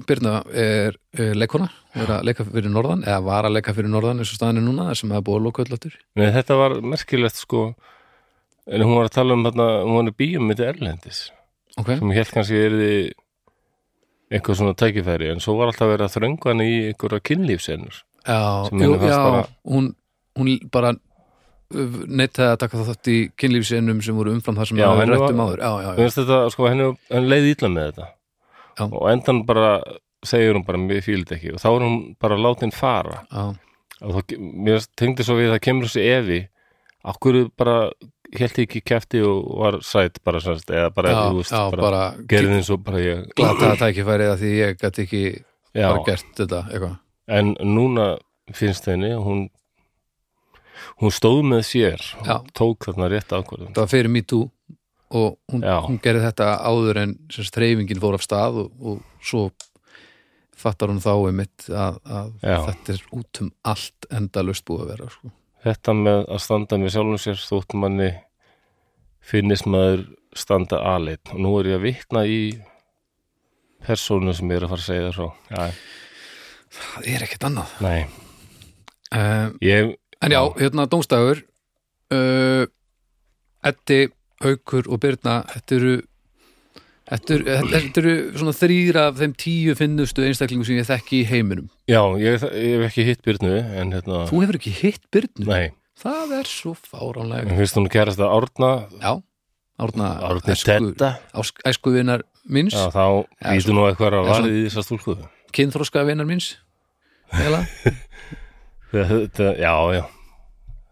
Birna 0.07 0.39
er 0.55 0.95
uh, 1.19 1.31
leikona 1.37 1.67
er 1.99 2.07
að 2.17 2.25
leika 2.29 2.45
fyrir 2.47 2.71
norðan, 2.71 3.01
eða 3.03 3.21
var 3.27 3.47
að 3.49 3.57
leika 3.59 3.73
fyrir 3.75 3.91
norðan 3.91 4.21
eins 4.23 4.31
og 4.31 4.39
staðan 4.39 4.61
er 4.61 4.67
núna, 4.69 4.89
sem 4.95 5.11
er 5.11 5.23
búið 5.27 5.41
að 5.41 5.47
loka 5.49 5.65
öllötur 5.65 5.97
Nei, 6.15 6.29
þetta 6.31 6.55
var 6.61 6.77
merkilegt 6.93 7.41
sko 7.43 7.65
en 8.71 8.85
hún 8.85 8.95
var 8.95 9.09
að 9.09 9.15
tala 9.17 9.35
um 9.35 9.43
þarna, 9.47 9.65
hún 9.83 9.97
var 9.99 10.11
í 10.13 10.15
bíum 10.21 10.45
með 10.47 10.61
Erlendis. 10.69 11.19
Ok, 11.81 11.89
sem 11.97 12.11
ég 12.13 12.19
held 12.21 12.31
kannski 12.35 12.59
er 12.61 12.75
eitthvað 14.31 14.59
svona 14.61 14.75
tækifæri 14.79 15.27
en 15.33 15.41
svo 15.43 15.57
var 15.59 15.71
alltaf 15.71 15.91
að 15.97 16.05
þröngu 16.13 16.47
hann 16.51 16.63
í 16.63 16.71
einhverja 16.91 17.23
kynlífsennur 17.27 17.97
já, 18.23 18.39
jú, 18.71 18.91
já 19.01 19.17
bara- 19.17 19.47
hún, 19.67 19.89
hún 20.39 20.51
bara 20.71 20.93
neittaði 21.71 22.49
að 22.53 22.59
taka 22.63 22.83
þátt 22.87 23.09
í 23.11 23.17
kynlífsinnum 23.39 24.01
sem 24.05 24.15
voru 24.17 24.33
umfram 24.35 24.57
það 24.59 24.69
sem 24.71 24.77
það 24.81 24.97
var 25.01 25.11
rættum 25.11 25.41
var- 25.41 25.47
áður. 25.47 25.59
Já, 25.65 25.71
já, 25.85 25.89
Mér 25.95 26.03
finnst 26.05 26.19
þetta, 26.21 26.39
sko, 26.55 26.67
henni, 26.69 26.87
henni 27.11 27.31
leið 27.33 27.49
ítla 27.55 27.69
með 27.73 27.91
þetta. 27.91 28.07
Já. 28.79 28.85
og 28.87 29.09
endan 29.11 29.43
bara 29.45 29.71
segir 30.23 30.53
hún 30.55 30.65
bara, 30.65 30.77
mér 30.77 31.01
fílið 31.03 31.35
ekki. 31.35 31.53
Og 31.53 31.59
þá 31.59 31.67
er 31.71 31.83
hún 31.85 31.97
bara 32.19 32.37
látin 32.37 32.71
fara. 32.73 33.21
Já, 33.31 33.43
og 34.01 34.15
þá, 34.15 34.37
mér 34.39 34.87
tengdi 34.95 35.23
svo 35.27 35.35
við 35.39 35.53
að 35.55 35.61
kemur 35.61 35.89
þessi 35.89 36.07
evi. 36.15 36.39
Okkur 37.03 37.49
bara 37.57 37.91
held 38.37 38.59
ekki 38.63 38.81
kefti 38.85 39.19
og 39.25 39.47
var 39.59 39.79
sætt 39.83 40.19
bara 40.23 40.39
sannst, 40.39 40.69
eða 40.69 40.91
bara, 40.93 41.09
já, 41.11 41.23
veist, 41.35 41.51
já 41.51 41.63
bara, 41.73 41.81
bara 41.81 42.03
gerði 42.29 42.59
eins 42.59 42.69
og 42.71 42.83
bara 42.85 42.99
ég 43.03 43.25
glataða 43.35 43.79
tækifærið 43.81 44.29
að 44.31 44.37
því 44.43 44.51
ég 44.59 44.77
gæti 44.79 45.03
ekki 45.05 45.23
bara 45.75 46.03
gert 46.05 46.29
þetta 46.37 46.61
eitthvað. 46.69 46.93
En 47.27 47.55
núna 47.59 48.05
finnst 48.53 48.85
henni 48.87 49.09
að 49.15 49.25
hún 49.25 49.41
hún 51.01 51.13
stóð 51.13 51.41
með 51.49 51.63
sér 51.67 52.05
og 52.21 52.49
tók 52.57 52.87
þarna 52.87 53.09
rétt 53.11 53.33
ákvörðun. 53.33 53.73
Það 53.77 53.91
fyrir 53.93 54.13
me 54.13 54.23
too 54.23 54.47
og 55.11 55.35
hún, 55.51 55.65
hún 55.65 55.99
gerði 56.03 56.23
þetta 56.29 56.47
áður 56.63 57.01
en 57.01 57.17
hreyfingin 57.35 58.01
fór 58.01 58.15
af 58.15 58.23
stað 58.23 58.61
og, 58.63 58.71
og 58.79 59.25
svo 59.25 59.49
fattar 60.61 60.91
hún 60.93 61.01
þá 61.03 61.13
einmitt 61.15 61.67
að, 61.67 61.99
að 62.05 62.33
þetta 62.69 62.93
er 62.93 63.05
út 63.17 63.41
um 63.43 63.51
allt 63.67 64.09
endalaust 64.13 64.65
búið 64.67 64.83
að 64.85 64.91
vera 64.93 65.09
sko. 65.11 65.31
þetta 65.65 65.95
með 65.97 66.19
að 66.21 66.43
standa 66.45 66.79
með 66.79 66.93
sjálfum 66.95 67.21
sér 67.25 67.41
þótt 67.43 67.77
manni 67.81 68.11
finnist 69.31 69.67
maður 69.69 70.05
standa 70.37 70.79
aleitt 70.93 71.33
og 71.33 71.41
nú 71.43 71.55
er 71.59 71.73
ég 71.73 71.79
að 71.79 71.87
vitna 71.89 72.23
í 72.29 72.41
persónu 73.85 74.33
sem 74.37 74.53
er 74.53 74.65
að 74.65 74.75
fara 74.75 74.83
að 74.83 74.87
segja 74.87 75.07
það 75.07 75.17
frá. 75.17 75.27
Já, 75.49 75.63
það 76.77 77.07
er 77.11 77.25
ekkert 77.25 77.47
annað. 77.49 77.75
Nei, 77.81 78.01
um, 79.17 79.55
ég 79.65 79.95
en 80.21 80.31
já, 80.35 80.41
hérna 80.59 80.85
dómstæður 80.91 81.43
uh, 82.13 82.65
Eddi, 83.65 84.07
Haukur 84.41 84.87
og 84.89 85.01
Birna 85.03 85.41
þetta 85.55 85.77
eru 85.79 85.97
Þetta 87.11 87.33
eru, 87.35 87.43
þetta 87.73 87.99
eru 87.99 88.11
svona 88.39 88.51
þrýr 88.55 88.97
af 89.01 89.17
þeim 89.19 89.31
tíu 89.35 89.73
finnustu 89.75 90.23
einstaklingum 90.23 90.63
sem 90.63 90.77
ég 90.77 90.85
þekki 90.87 91.17
í 91.17 91.25
heiminum. 91.27 91.65
já, 91.89 91.99
ég, 92.21 92.37
ég 92.55 92.77
hef 92.77 92.85
ekki 92.87 93.03
hitt 93.09 93.23
Byrnu 93.25 93.49
en 93.81 93.91
hérna, 93.91 94.21
Þú 94.29 94.39
hefur 94.45 94.59
ekki 94.61 94.71
hitt 94.77 95.01
Birnu? 95.11 95.43
nei, 95.49 95.73
Það 95.99 96.31
er 96.39 96.47
svo 96.47 96.71
fáránlega. 96.77 97.49
en 97.51 97.59
finnst 97.59 97.75
hún 97.75 97.89
kærast 97.91 98.21
að 98.23 98.31
Árna 98.37 98.69
Já, 99.01 99.11
Árna 99.83 100.07
Árni 100.29 100.55
æsku, 100.55 100.71
Tedda 100.71 101.09
ásk- 101.35 101.59
æskuvinar 101.67 102.23
míns, 102.47 102.77
já, 102.79 102.87
þá 102.95 103.27
lítur 103.57 103.75
nú 103.75 103.83
eitthvað 103.89 104.15
að 104.21 104.31
varði 104.31 104.55
í 104.61 104.63
þessa 104.69 104.85
stúlku 104.87 105.17
kynþróska 105.51 106.05
vinar 106.07 106.29
míns. 106.29 106.53
Heila. 107.35 107.65
þetta, 108.91 109.53
já, 109.61 109.75
já 109.97 110.03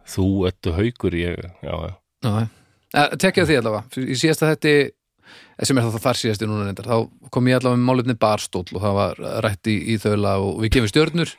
þú 0.10 0.30
ettu 0.50 0.74
haukur 0.78 1.18
ég, 1.18 1.44
já, 1.64 1.74
já 1.74 1.92
já. 2.26 2.48
Tekja 3.22 3.46
því 3.46 3.60
allavega. 3.60 4.02
Í 4.02 4.18
síðasta 4.18 4.50
þetta 4.56 5.68
sem 5.68 5.78
er 5.78 5.86
það 5.86 6.04
þar 6.06 6.18
síðasti 6.18 6.48
núna 6.50 6.66
reyndar, 6.66 6.88
þá 6.88 7.30
kom 7.34 7.50
ég 7.52 7.60
allavega 7.60 7.78
með 7.78 7.90
málefni 7.90 8.16
barstóll 8.20 8.66
og 8.72 8.82
það 8.82 8.96
var 8.98 9.22
rætt 9.46 9.70
í, 9.70 9.76
í 9.94 9.98
þaula 10.02 10.38
og 10.42 10.64
við 10.64 10.74
gefum 10.76 10.90
stjörnur 10.90 11.34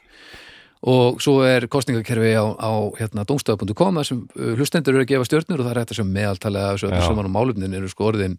og 0.90 1.18
svo 1.20 1.34
er 1.44 1.66
kostningakerfi 1.72 2.30
á, 2.40 2.44
á 2.56 2.72
hérna, 2.96 3.24
domstaf.com 3.28 3.98
sem 4.06 4.22
uh, 4.22 4.52
hlustendur 4.56 4.94
eru 4.94 5.04
að 5.04 5.10
gefa 5.10 5.28
stjörnur 5.28 5.60
og 5.60 5.66
það 5.66 5.72
er 5.72 5.80
hægt 5.82 5.92
að 5.92 6.00
sem 6.00 6.14
meðaltalega 6.14 6.70
þessu 6.76 6.88
öllu 6.88 7.00
Já. 7.00 7.08
saman 7.08 7.28
og 7.28 7.34
málefnin 7.34 7.76
eru 7.80 7.90
sko 7.92 8.08
orðin 8.12 8.38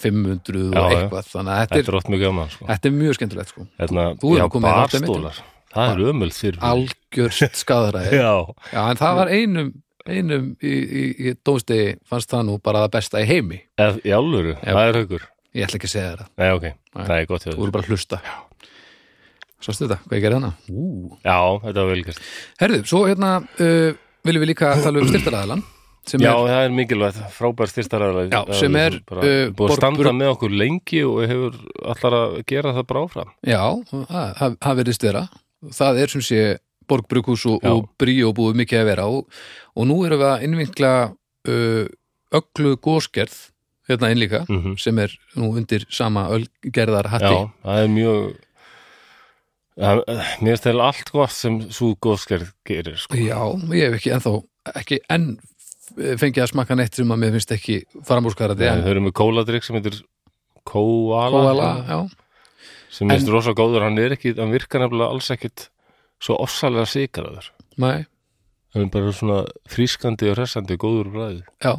500 0.00 0.62
Já, 0.62 0.80
og 0.80 0.94
eitthvað 0.96 1.28
þannig 1.34 1.52
að 1.52 1.62
þetta 1.64 1.80
er, 1.82 1.90
sko. 2.54 2.68
þetta 2.70 2.88
er 2.88 2.96
mjög 2.96 3.18
skemmtilegt 3.18 3.52
sko. 3.52 3.66
hérna, 3.82 4.06
Þú 4.22 4.34
já, 4.38 4.46
komið 4.54 4.78
þetta 4.78 5.02
barstólar 5.02 5.42
það 5.72 5.92
er 5.92 6.04
ömöld 6.12 6.38
þér 6.38 6.60
algjörst 7.12 7.58
skadræði 7.60 8.18
já, 8.22 8.32
Já, 8.72 8.80
en 8.90 9.00
það 9.00 9.18
var 9.20 9.32
einum 9.32 9.72
einum 10.08 10.46
í, 10.58 10.72
í, 10.72 11.02
í 11.28 11.34
dómstegi 11.46 11.92
fannst 12.10 12.30
það 12.32 12.46
nú 12.48 12.56
bara 12.64 12.80
það 12.86 12.94
besta 12.96 13.20
í 13.22 13.26
heimi. 13.28 13.60
Eð, 13.78 14.00
í 14.02 14.10
álfuru, 14.16 14.54
Já. 14.56 14.72
það 14.72 14.88
er 14.88 14.98
haukur 14.98 15.26
ég 15.52 15.66
ætla 15.68 15.78
ekki 15.78 15.88
að 15.90 15.92
segja 15.92 16.14
það, 16.16 16.30
Nei, 16.42 16.48
ok, 16.56 16.64
það 16.96 17.12
er 17.20 17.28
gott 17.30 17.44
þú 17.46 17.54
voru 17.60 17.74
bara 17.76 17.84
að 17.86 17.92
hlusta. 17.92 18.18
Sástu 19.62 19.86
þetta, 19.86 20.00
hvað 20.08 20.18
ég 20.18 20.24
gerði 20.24 20.38
hana? 20.40 20.50
Ú. 20.72 20.86
Já, 21.22 21.36
þetta 21.62 21.84
var 21.84 21.92
velgast 21.92 22.24
Herðu, 22.58 22.80
svo 22.90 23.04
hérna 23.06 23.30
uh, 23.62 24.00
viljum 24.26 24.42
við 24.42 24.50
líka 24.50 24.72
tala 24.82 25.02
um 25.04 25.12
styrtaræðalan 25.12 25.62
Já, 26.18 26.32
er, 26.32 26.48
það 26.50 26.64
er 26.64 26.72
mikilvægt, 26.74 27.18
frábær 27.30 27.70
styrstaræðar 27.70 28.32
Já, 28.32 28.40
sem 28.58 28.74
er, 28.80 28.96
bara, 29.06 29.22
uh, 29.22 29.52
búið 29.54 29.70
að 29.70 29.78
standa 29.78 30.02
Borg- 30.02 30.16
með 30.18 30.30
okkur 30.32 30.56
lengi 30.64 31.02
og 31.06 31.20
hefur 31.30 31.60
allar 31.94 32.16
að 32.18 32.34
gera 32.50 32.72
það 32.74 32.88
bara 32.90 33.02
áfram. 33.06 33.30
Já, 33.46 33.60
það 34.66 34.80
verðist 34.80 35.06
vera. 35.06 35.22
Það 35.78 36.00
er 36.02 36.10
sem 36.16 36.24
sé 36.26 36.40
borgbrukus 36.92 37.46
og, 37.50 37.58
Já. 37.64 37.72
og 37.72 37.88
bríó 38.00 38.30
búið 38.36 38.60
mikið 38.62 38.82
að 38.84 38.88
vera. 38.92 39.08
Og, 39.08 39.42
og 39.74 39.88
nú 39.90 39.98
erum 40.06 40.22
við 40.22 40.30
að 40.30 40.46
innvinkla 40.48 40.92
uh, 41.08 41.84
öglu 42.38 42.76
góskerð 42.84 43.40
hérna 43.90 44.12
inn 44.12 44.20
líka 44.22 44.44
mm 44.46 44.76
sem 44.80 44.98
er 45.02 45.12
nú 45.36 45.52
undir 45.58 45.84
sama 45.90 46.28
ölgerðar 46.32 47.08
hatti 47.12 47.32
Já, 47.34 47.50
það 47.66 47.82
er 47.82 47.90
mjög 47.92 48.20
það, 49.82 50.02
Mér 50.46 50.60
það 50.62 50.82
allt 50.86 51.12
gott 51.14 51.34
sem 51.34 51.58
svo 51.72 51.92
góðskerð 52.02 52.52
gerir 52.68 52.98
sko. 53.00 53.18
Já, 53.18 53.40
ég 53.74 53.88
hef 53.90 53.98
ekki 53.98 54.14
ennþá 54.16 54.34
ekki 54.78 55.00
enn 55.12 55.28
fengið 56.20 56.44
að 56.44 56.50
smakka 56.54 56.76
neitt 56.78 56.96
sem 56.96 57.10
að 57.12 57.20
mér 57.24 57.34
finnst 57.36 57.54
ekki 57.56 57.78
framúrskarandi 58.06 58.68
Þau 58.68 58.72
en 58.78 58.90
eru 58.94 59.04
með 59.04 59.16
kóladrykk 59.18 59.66
sem 59.66 59.78
heitir 59.78 60.00
Kóala, 60.62 61.42
kóala, 61.42 61.70
sem 62.92 63.10
finnst 63.10 63.26
En- 63.26 63.34
rosa 63.34 63.54
góður, 63.58 63.82
hann 63.88 63.98
er 63.98 64.14
ekki 64.14 64.36
hann 64.38 64.54
virkar 64.54 64.84
nefnilega 64.84 65.10
alls 65.10 65.30
ekkit 65.34 65.66
svo 66.22 66.36
ofsalega 66.42 66.86
sikraður 66.88 67.50
nei, 67.82 68.04
hann 68.74 68.86
er 68.86 68.90
bara 68.94 69.12
svona 69.16 69.40
frískandi 69.70 70.30
og 70.32 70.38
hressandi 70.38 70.78
góður 70.80 71.10
bræði 71.14 71.42
já. 71.64 71.74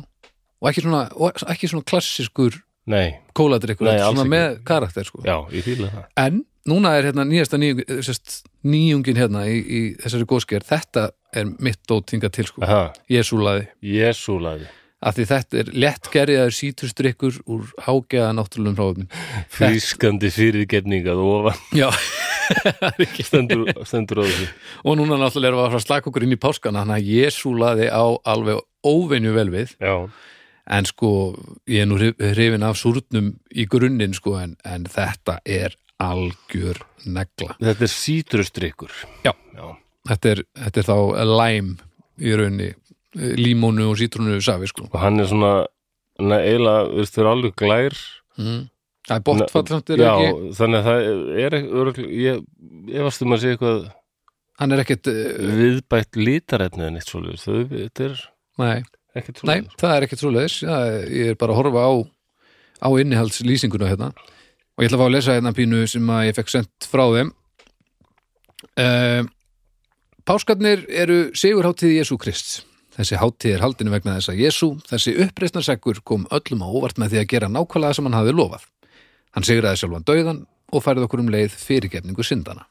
Og 0.63 0.69
ekki 0.69 0.85
svona, 0.85 1.01
og 1.19 1.41
ekki 1.51 1.67
svona 1.67 1.83
klassiskur 1.83 2.55
Nei, 2.87 3.13
kóladrykkur, 3.35 3.87
er 3.87 3.99
svona 4.03 4.23
ekki. 4.23 4.31
með 4.31 4.53
karakter 4.67 5.05
sko. 5.07 5.21
já, 5.23 5.35
ég 5.55 5.63
fíla 5.63 5.87
það. 5.91 6.05
En 6.19 6.37
núna 6.67 6.93
er 6.97 7.05
hérna 7.09 7.23
nýjasta 7.27 7.59
nýjung, 7.59 7.81
sest, 8.03 8.41
nýjungin 8.67 9.19
hérna 9.19 9.43
í, 9.47 9.57
í 9.63 9.81
þessari 10.03 10.27
góskerð, 10.27 10.67
þetta 10.71 11.03
er 11.35 11.51
mitt 11.63 11.79
dótinga 11.87 12.31
til 12.31 12.47
sko, 12.47 12.63
Aha, 12.63 12.81
Jesúlaði. 13.11 13.67
Jesúlaði 13.83 14.67
af 15.03 15.17
því 15.17 15.25
þetta 15.29 15.59
er 15.61 15.71
lettgerjaður 15.83 16.55
sítrusdrykkur 16.57 17.39
úr 17.51 17.71
hágeða 17.85 18.29
náttúrulegum 18.37 18.77
hráfnum 18.79 19.09
frískandi 19.51 20.31
fyrirgefning 20.33 21.07
að 21.11 21.23
ofan. 21.27 21.59
Já, 21.81 21.89
stendur, 23.27 23.65
stendur 23.87 24.21
á 24.21 24.25
þessu. 24.27 24.47
Og 24.83 24.97
núna 24.99 25.19
náttúrulega 25.21 25.53
erum 25.53 25.63
við 25.67 25.77
að 25.79 25.85
slaka 25.85 26.11
okkur 26.11 26.25
inn 26.27 26.35
í 26.37 26.41
páskana 26.41 26.83
þannig 26.83 27.01
að 27.01 27.11
Jesúlaði 27.17 27.89
á 27.91 28.05
alveg 28.33 28.63
óvenju 28.87 29.35
vel 29.35 29.49
við. 29.53 29.75
Já, 29.83 29.95
en 30.73 30.87
sko, 30.87 31.11
ég 31.67 31.83
er 31.83 31.89
nú 31.91 31.99
hrif- 31.99 32.19
hrifin 32.33 32.63
af 32.63 32.79
súrnum 32.79 33.33
í 33.51 33.67
grunninn 33.67 34.15
sko 34.15 34.37
en, 34.39 34.55
en 34.63 34.87
þetta 34.91 35.39
er 35.43 35.75
algjör 36.03 36.79
negla. 37.05 37.55
þetta 37.59 37.87
er 37.87 37.91
sítrusdrykkur. 37.91 38.93
Já. 39.27 39.33
já. 39.55 39.65
Þetta 40.09 40.31
er, 40.33 40.43
þetta 40.65 40.81
er 40.81 40.87
þá 40.89 40.97
læm 41.39 41.73
í 42.23 42.33
raunni, 42.37 42.69
límónu 43.13 43.91
og 43.91 43.97
sítrúnu 43.99 44.39
safi 44.41 44.67
sko. 44.71 44.89
og 44.91 44.99
hann 44.99 45.19
er 45.19 45.29
svona 45.31 45.53
Nei, 46.21 46.37
eiginlega, 46.45 46.89
þú 46.91 46.99
veist, 46.99 47.15
þau 47.15 47.21
eru 47.23 47.29
alveg 47.31 47.53
glær 47.57 47.95
Mm. 48.33 48.69
Það 49.03 49.27
er 49.27 49.43
ekki, 49.43 50.51
þannig 50.57 50.77
að 50.77 50.85
það 50.85 51.07
er 51.43 51.55
ekki 51.57 52.05
ég, 52.17 52.37
ég 52.93 53.03
varst 53.05 53.25
um 53.25 53.35
að 53.35 53.41
segja 53.43 53.57
eitthvað 53.57 53.81
hann 54.61 54.75
er 54.75 54.81
ekkert, 54.83 55.09
uh, 55.11 55.49
viðbætt 55.59 56.19
lítarefni 56.19 56.87
en 56.87 56.97
eitt 56.97 57.11
svoleiðis, 57.11 57.43
þetta 57.43 58.07
er 58.07 58.23
nei, 58.63 58.77
ekkert 59.17 59.43
nei, 59.43 59.59
svoleiðis 59.59 59.77
það 59.83 59.95
er 59.95 60.07
ekkert 60.07 60.23
svoleiðis, 60.23 60.57
ég 60.63 61.33
er 61.33 61.39
bara 61.41 61.55
að 61.55 61.59
horfa 61.59 61.83
á, 61.83 61.91
á 62.79 62.89
innihaldslýsinguna 63.03 63.91
hérna 63.91 64.11
og 64.15 64.81
ég 64.81 64.89
ætla 64.89 64.97
að 64.97 65.03
fá 65.03 65.07
að 65.09 65.15
lesa 65.17 65.37
hérna 65.37 65.55
pínu 65.57 65.85
sem 65.91 66.11
að 66.15 66.25
ég 66.29 66.37
fekk 66.39 66.53
sendt 66.55 66.87
frá 66.89 67.03
þeim. 67.13 67.33
Uh, 68.79 69.21
Páskarnir 70.23 70.87
eru 70.87 71.17
sigurháttíð 71.37 71.99
Jésú 71.99 72.17
Krist. 72.17 72.63
Þessi 72.93 73.17
háttíð 73.17 73.55
er 73.55 73.63
haldinu 73.65 73.93
vegna 73.93 74.19
þess 74.19 74.29
að 74.29 74.41
Jésú, 74.43 74.67
þessi 74.85 75.15
uppreisnarseggur, 75.23 76.03
kom 76.05 76.27
öllum 76.29 76.61
á 76.61 76.67
óvart 76.69 76.99
með 77.01 77.15
því 77.15 77.21
að 77.23 77.31
gera 77.31 77.49
nákvæmlega 77.49 77.97
sem 77.97 78.05
hann 78.05 78.17
hafði 78.19 78.35
lofað. 78.37 78.67
Hann 79.33 79.47
sigraði 79.47 79.81
sjálfan 79.81 80.05
dauðan 80.05 80.43
og 80.69 80.83
færði 80.85 81.07
okkur 81.07 81.23
um 81.23 81.31
leið 81.33 81.55
fyrirgefningu 81.57 82.25
syndana. 82.27 82.67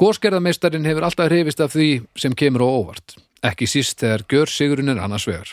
Góskerðameistarin 0.00 0.88
hefur 0.88 1.04
alltaf 1.06 1.28
hrifist 1.28 1.60
af 1.60 1.74
því 1.76 1.90
sem 2.18 2.32
kemur 2.32 2.64
á 2.64 2.68
óvart, 2.72 3.18
ekki 3.44 3.68
síst 3.68 4.00
þegar 4.00 4.24
gjör 4.32 4.50
sigurinn 4.50 4.94
er 4.94 5.04
annars 5.04 5.28
vegar. 5.28 5.52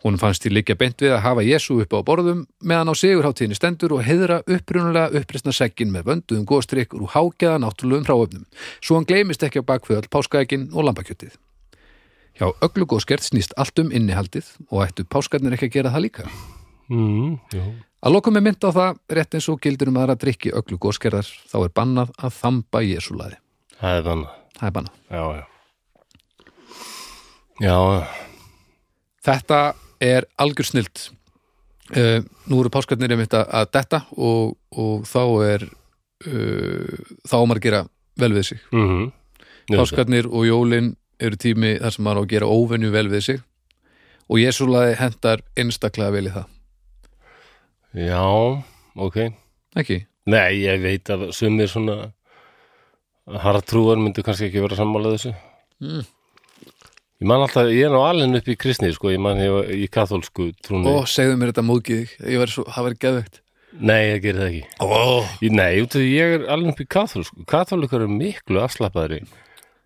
Hún 0.00 0.16
fannst 0.16 0.46
því 0.46 0.54
liggja 0.54 0.78
beint 0.80 1.02
við 1.02 1.12
að 1.12 1.24
hafa 1.26 1.44
Jésu 1.44 1.76
upp 1.82 1.92
á 1.92 2.00
borðum 2.06 2.46
meðan 2.64 2.88
á 2.88 2.94
sigurháttíðinni 2.96 3.58
stendur 3.58 3.98
og 3.98 4.06
heiðra 4.06 4.38
upprunulega 4.46 5.20
uppreisna 5.20 5.52
sekkin 5.52 5.92
með 5.92 6.06
vönduðum 6.08 6.48
góðstrykkur 6.48 7.04
úr 7.04 7.12
hágeða 7.18 7.60
náttúrulegum 7.66 8.08
hráöfnum, 8.08 8.48
svo 8.80 8.96
hann 8.96 9.10
gleymist 9.10 9.44
ekki 9.44 9.60
á 9.60 9.68
bakföðal 9.74 10.08
páskaækin 10.08 10.70
og 10.72 10.88
lambakjötið. 10.88 11.36
Hjá 12.38 12.46
öllu 12.64 12.86
góðskerð 12.88 13.26
snýst 13.26 13.52
allt 13.60 13.78
um 13.82 13.90
innihaldið 13.92 14.46
og 14.70 14.84
ættu 14.86 15.04
páskarnir 15.04 15.56
ekki 15.56 15.68
að 15.70 15.74
gera 15.78 15.90
það 15.94 16.04
líka. 16.06 16.28
mm. 16.88 17.38
Að 18.00 18.14
lokum 18.14 18.36
er 18.38 18.44
mynd 18.46 18.64
á 18.64 18.70
það, 18.72 18.98
rétt 19.12 19.34
eins 19.36 19.48
og 19.52 19.58
gildur 19.60 19.90
um 19.92 19.98
aðra 20.00 20.14
drikki 20.16 20.52
öllu 20.56 20.78
góðskerðar, 20.80 21.26
þá 21.52 21.56
er 21.66 21.72
bannað 21.76 22.12
að 22.16 22.36
þamba 22.38 22.80
Jésúlaði. 22.86 23.36
það 23.80 23.96
er 23.98 24.04
þannig 24.08 24.36
Það 24.60 24.66
er 24.68 24.74
bannað. 24.76 24.94
já, 25.10 25.22
já 25.36 25.44
já, 27.60 27.76
Þetta 29.20 29.58
er 30.00 30.24
algjör 30.40 30.64
snilt. 30.70 31.10
Uh, 31.90 32.22
nú 32.48 32.60
eru 32.62 32.70
páskarnir 32.72 33.10
einmitt 33.12 33.34
að, 33.34 33.48
að 33.50 33.70
detta 33.74 33.98
og, 34.14 34.52
og 34.78 35.02
þá 35.10 35.22
er 35.44 35.64
uh, 35.66 37.00
þá 37.26 37.34
á 37.34 37.44
maður 37.50 37.58
að 37.58 37.64
gera 37.66 37.80
vel 38.22 38.32
við 38.36 38.46
sig. 38.52 38.60
mhm 38.72 39.10
Páskarnir 39.70 40.26
og 40.26 40.46
jólin 40.48 40.92
eru 41.20 41.36
tími 41.40 41.74
þar 41.80 41.94
sem 41.96 42.04
maður 42.06 42.20
á 42.20 42.22
að 42.24 42.30
gera 42.34 42.50
óvenju 42.54 42.90
vel 42.94 43.08
við 43.12 43.24
sig 43.26 43.40
og 44.30 44.38
Jésúlaði 44.38 44.94
hendar 45.00 45.40
einstaklega 45.58 46.14
vel 46.14 46.26
í 46.28 46.32
það. 46.34 46.46
já, 47.98 48.22
ok 48.96 49.16
Ekki? 49.80 50.00
nei, 50.30 50.60
ég 50.62 50.82
veit 50.82 51.10
að 51.10 51.30
sumir 51.34 51.68
svona 51.70 52.12
hartrúar 53.44 53.98
myndu 54.00 54.22
kannski 54.26 54.48
ekki 54.50 54.62
vera 54.66 54.78
sammála 54.78 55.14
þessu 55.16 55.34
Mm. 55.80 56.02
ég 57.22 57.24
man 57.30 57.40
alltaf, 57.40 57.70
ég 57.72 57.86
er 57.86 57.92
nú 57.94 58.02
alveg 58.04 58.34
upp 58.36 58.48
í 58.52 58.56
kristni 58.60 58.90
sko, 58.92 59.08
ég 59.14 59.20
man 59.24 59.38
ég 59.40 59.70
í 59.72 59.86
kathólsku 59.88 60.50
trúni 60.60 60.84
Ó, 60.92 61.06
segðu 61.08 61.38
mér 61.40 61.54
þetta 61.54 61.64
þig. 62.02 62.10
Ég 62.34 62.36
var 62.42 62.52
svo, 62.52 62.64
það 62.68 62.84
var 62.84 62.96
geðvegt. 63.00 63.38
nei, 63.80 64.02
ég 64.12 64.20
gerir 64.20 64.40
það 64.42 64.50
ekki 64.50 64.64
Ó, 64.84 65.24
Nei, 65.56 65.70
ég 66.04 66.34
er 66.36 66.44
alveg 66.52 66.74
upp 66.74 66.80
í 66.84 66.86
kathólsku 66.92 67.46
Kathólikar 67.48 68.02
eru 68.04 68.12
miklu 68.12 68.60
afslappaðri 68.60 69.22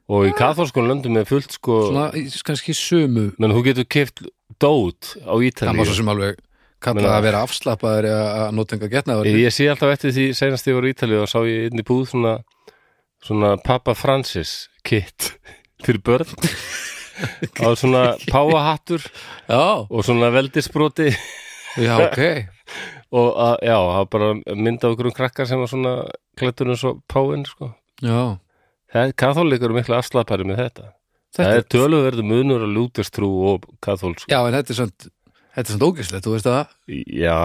og 0.09 0.27
í 0.29 0.33
kathólskun 0.37 0.89
löndum 0.91 1.17
er 1.21 1.25
fullt 1.29 1.53
sko 1.57 1.79
svona 1.91 2.09
kannski 2.45 2.75
sömu. 2.77 3.31
menn 3.39 3.55
þú 3.57 3.63
getur 3.71 3.87
keft 3.89 4.25
dót 4.61 5.15
á 5.25 5.33
Það 5.35 5.77
má 5.77 5.85
svo 5.87 5.95
sem 5.97 6.09
alveg 6.13 6.37
kalla 6.85 7.01
Meina- 7.01 7.17
að 7.17 7.23
vera 7.25 7.43
afslappaður 7.47 8.09
að 8.13 8.51
nota 8.53 8.77
enga 8.77 8.89
getnaður. 8.93 9.25
ég, 9.27 9.39
ég 9.49 9.53
sé 9.57 9.69
alltaf 9.73 9.95
eftir 9.97 10.13
því 10.13 10.27
senast 10.37 10.67
ég 10.69 10.75
var 10.77 10.85
í 10.85 10.93
Ítalíu 10.93 11.23
og 11.23 11.29
sá 11.33 11.41
ég 11.49 11.71
inn 11.73 11.81
í 11.81 11.87
búð 11.87 12.11
svona 12.13 12.35
svona 13.25 13.57
Papa 13.65 13.95
Francis 13.97 14.69
kit 14.85 15.33
fyrir 15.85 16.03
börn 16.05 16.29
á 17.65 17.69
svona 17.79 18.17
páahattur 18.29 19.01
og 19.49 20.05
svona 20.05 20.29
veldisbroti 20.35 21.09
já, 21.81 21.95
ok. 22.05 22.21
og 23.17 23.29
að, 23.39 23.57
já, 23.65 23.77
það 23.79 23.97
var 23.97 24.09
bara 24.13 24.29
mynd 24.59 24.85
af 24.85 24.93
okkur 24.93 25.09
um 25.09 25.15
krakkar 25.17 25.47
sem 25.49 25.59
var 25.63 25.71
svona 25.73 25.95
klættur 26.37 26.69
eins 26.73 26.85
og 26.85 27.01
páin 27.09 27.45
sko. 27.47 27.73
Já, 28.03 28.37
Kathólikar 29.19 29.69
eru 29.71 29.79
miklu 29.79 29.97
afslappari 29.99 30.47
með 30.49 30.63
þetta 30.65 30.87
þetta 31.35 31.51
Það 31.51 31.59
er 31.59 31.69
töluverðu 31.75 32.25
munur 32.31 32.65
að 32.67 32.75
lútestrú 32.77 33.31
og 33.51 33.65
kathólsk. 33.83 34.29
Já, 34.31 34.39
en 34.47 34.55
þetta 34.55 34.75
er 34.75 34.81
svona 34.81 35.13
Þetta 35.55 35.71
er 35.71 35.77
svona 35.77 35.89
ógæslegt, 35.89 36.25
þú 36.27 36.33
veist 36.35 36.47
það? 36.49 36.71
Já, 37.15 37.41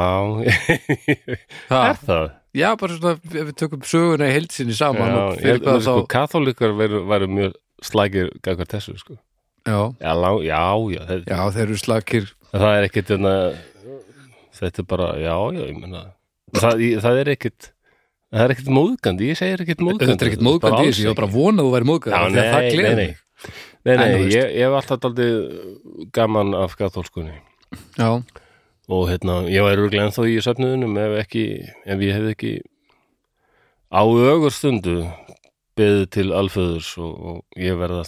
er 1.79 1.99
það? 2.01 2.29
já, 2.57 2.67
bara 2.81 2.95
svona, 2.97 3.15
ef 3.21 3.49
við 3.51 3.55
tökum 3.61 3.83
söguna 3.85 4.29
í 4.29 4.33
heilsinni 4.33 4.77
saman 4.77 5.11
Já, 5.13 5.19
ég, 5.45 5.59
hvað 5.61 5.83
sko, 5.85 6.71
væru, 6.79 7.01
væru 7.09 7.27
mjög 7.29 7.57
slækir 7.85 8.31
gagvar 8.45 8.69
þessu, 8.73 8.95
sko. 8.97 9.19
Já, 9.69 9.77
Já, 10.01 10.13
já, 10.41 10.63
já, 10.95 11.01
það, 11.05 11.21
já, 11.29 11.39
þeir 11.53 11.65
eru 11.67 11.77
slakir 11.83 12.31
það 12.49 12.71
er 12.79 12.87
ekkit, 12.89 13.11
enna, 13.19 13.35
þetta 14.57 14.81
er 14.81 14.89
bara, 14.89 15.09
já, 15.21 15.35
já, 15.53 15.61
ég 15.69 15.77
menna, 15.77 16.01
það, 16.57 16.83
það 17.05 17.21
er 17.21 17.31
ekkit, 17.35 17.69
það 18.33 18.43
er 18.45 18.53
ekkit 18.55 18.69
móðgandi, 18.75 19.29
ég 19.31 19.39
segir 19.39 19.63
ekkit 19.65 19.81
móðgandi. 19.85 20.09
Þetta 20.11 20.25
er 20.25 20.31
ekkert 20.31 20.45
móðgandi 20.47 20.89
ég 20.89 21.07
var 21.09 21.17
bara 21.19 21.29
að 21.29 21.35
vona 21.39 21.63
að 21.63 21.67
þú 21.69 21.73
væri 21.75 21.89
móðgandi 21.89 22.15
Já, 22.15 22.21
að 22.23 22.29
nei, 22.35 22.95
nei. 22.99 23.09
Nei, 23.87 23.93
En 23.93 23.99
nei, 24.01 24.09
þú 24.11 24.23
veist. 24.25 24.35
ég, 24.35 24.49
ég 24.59 24.65
hef 24.67 24.77
alltaf 24.81 24.99
daldið 25.05 25.35
gaman 26.17 26.49
af 26.59 26.73
kathólskunni. 26.79 27.35
Já, 27.95 28.09
og 28.89 29.03
hérna, 29.09 29.37
ég 29.47 29.63
væri 29.63 29.85
örglega 29.85 30.09
ennþá 30.09 30.25
í 30.27 30.35
söfnuðunum 30.43 30.97
ef 30.99 31.15
ekki, 31.23 31.45
ef 31.85 32.03
ég 32.03 32.17
hefði 32.17 32.33
ekki 32.35 32.51
á 33.89 34.01
ögur 34.05 34.53
stundu 34.53 34.97
beðið 35.79 36.05
til 36.13 36.27
alföðurs 36.35 36.91
og, 36.99 37.13
og 37.31 37.61
ég 37.61 37.77
verða 37.79 38.03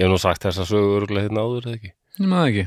Ég 0.00 0.06
hef 0.08 0.12
nú 0.14 0.18
sagt 0.20 0.44
þessa 0.46 0.64
sögu 0.64 0.94
örgulega 0.96 1.28
hérna 1.28 1.42
áður 1.44 1.66
eða 1.68 1.76
ekki 1.76 1.90
Ég 1.92 2.28
maður 2.30 2.46
ekki 2.50 2.62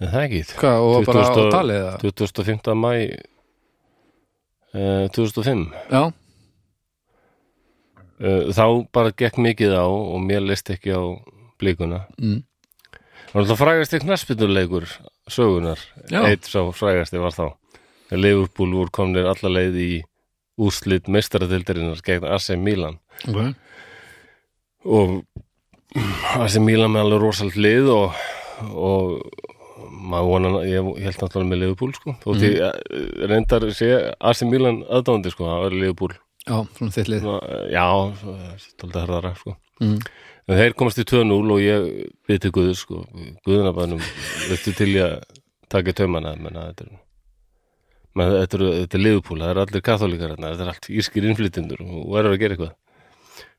En 0.00 0.10
það 0.12 0.24
ekki 0.26 0.40
Hvað, 0.60 0.82
og 0.84 1.06
bara 1.08 1.22
á 1.24 1.32
2000 1.32 1.54
talið 1.54 1.78
eða? 1.80 1.94
25. 2.04 2.74
mæ 2.76 2.90
uh, 4.74 5.06
2005 5.14 5.66
Já, 5.90 6.02
uh, 8.20 8.44
Þá 8.56 8.64
bara 8.92 9.14
gekk 9.16 9.40
mikið 9.40 9.76
á 9.78 9.86
og 9.86 10.20
mér 10.24 10.42
leist 10.44 10.70
ekki 10.72 10.90
á 10.94 11.02
blíkuna 11.60 12.04
mm. 12.18 12.40
Það 13.30 13.34
var 13.34 13.42
alltaf 13.44 13.60
frægasti 13.62 14.02
knarsbytnuleikur 14.02 14.86
sögunar 15.30 15.80
Já. 16.10 16.24
Eitt 16.26 16.48
sá 16.50 16.64
frægasti 16.74 17.20
var 17.22 17.30
þá. 17.36 17.46
Liverpool 18.10 18.72
voru 18.74 18.90
komnir 18.90 19.28
alla 19.30 19.52
leið 19.52 19.76
í 19.78 19.92
úrslit 20.60 21.06
meistaradildarinnar 21.06 22.02
gegn 22.04 22.26
AC 22.26 22.50
Milan. 22.58 22.98
Ok. 23.30 23.54
Og 24.90 25.22
AC 26.40 26.58
Milan 26.62 26.90
með 26.94 27.06
alveg 27.06 27.22
rosalt 27.22 27.56
lið 27.60 27.90
og, 27.94 28.18
og 28.74 29.22
maður 30.00 30.30
vonan, 30.30 30.56
ég, 30.68 30.88
held 31.04 31.20
náttúrulega 31.20 31.50
með 31.50 31.60
Liverpool 31.62 31.92
sko, 31.96 32.14
þótt 32.22 32.44
ég 32.46 32.56
mm. 32.60 33.26
reyndar 33.30 33.66
sé 33.76 33.90
AC 34.16 34.42
Milan 34.48 34.80
aðdándi 34.88 35.32
sko, 35.32 35.46
það 35.48 35.64
var 35.64 35.76
Liverpool. 35.76 36.16
Já, 36.46 36.56
svona 36.78 36.94
þitt 36.94 37.10
lið 37.12 37.26
Svona, 37.26 37.60
já, 37.70 37.84
tólda 38.80 39.04
herðara 39.04 39.34
sko. 39.38 39.54
Mm. 39.80 40.00
en 40.50 40.58
þeir 40.58 40.74
komast 40.76 41.00
í 41.00 41.06
2-0 41.08 41.36
og 41.54 41.62
ég 41.62 41.86
við 42.28 42.42
til 42.44 42.52
Guð 42.56 42.72
sko, 42.80 43.04
Guðunabænum 43.46 44.02
veistu 44.50 44.74
til 44.76 44.90
ég 44.96 45.06
að 45.06 45.40
taka 45.72 45.94
taumana? 45.96 46.34
Menna 46.36 46.68
þetta 46.70 46.88
er 46.88 46.92
menn, 48.18 48.34
þetta, 48.34 48.58
er, 48.58 48.66
þetta 48.82 48.98
er 48.98 49.04
Liverpool, 49.06 49.40
það 49.40 49.54
er 49.54 49.62
allir 49.64 49.84
katholíkar 49.86 50.34
hérna, 50.34 50.52
þetta 50.54 50.66
er 50.66 50.72
allt 50.74 50.90
írskir 50.92 51.28
innflytjendur 51.30 51.84
og 51.86 52.08
verður 52.12 52.36
að 52.36 52.42
gera 52.42 52.56
eitthvað. 52.56 52.76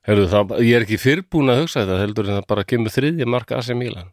Herðu, 0.01 0.25
það, 0.31 0.55
ég 0.65 0.77
er 0.77 0.85
ekki 0.87 0.97
fyrrbúin 1.01 1.53
að 1.53 1.61
hugsa 1.61 1.83
þetta 1.83 2.01
heldur 2.01 2.27
en 2.27 2.39
það 2.39 2.49
bara 2.49 2.65
kemur 2.65 2.93
þriðja 2.93 3.29
marka 3.29 3.59
AC 3.61 3.69
Milan 3.77 4.09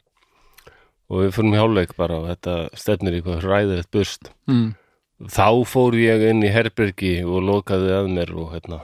og 1.09 1.23
við 1.25 1.33
fyrir 1.37 1.59
hálfleik 1.63 1.95
bara 1.99 2.19
og 2.21 2.27
þetta 2.31 2.57
stefnir 2.77 3.17
í 3.19 3.23
hvað 3.25 3.47
ræðilegt 3.49 3.91
bust 3.95 4.31
Mm. 4.49 4.75
þá 5.29 5.49
fór 5.67 5.97
ég 5.99 6.23
inn 6.31 6.43
í 6.47 6.51
herbergi 6.55 7.15
og 7.27 7.43
lokaði 7.49 7.95
að 7.97 8.11
mér 8.15 8.35
og 8.39 8.53
hérna 8.55 8.81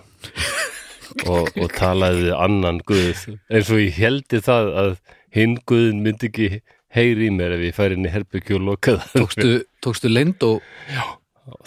og, 1.31 1.51
og 1.55 1.69
talaði 1.77 2.33
annan 2.35 2.81
guð. 2.89 3.27
Eins 3.53 3.71
og 3.71 3.79
ég 3.85 3.99
heldi 4.01 4.41
það 4.43 4.71
að 4.83 4.95
hinn 5.37 5.59
guðin 5.69 6.01
myndi 6.03 6.31
ekki 6.31 6.49
heyri 6.95 7.29
í 7.29 7.35
mér 7.35 7.55
ef 7.59 7.63
ég 7.69 7.77
færi 7.77 7.99
inn 7.99 8.07
í 8.09 8.13
herbergi 8.15 8.57
og 8.57 8.65
lokaði. 8.71 9.07
Tókstu, 9.15 9.53
tókstu 9.85 10.11
leynd 10.11 10.43
og 10.47 10.63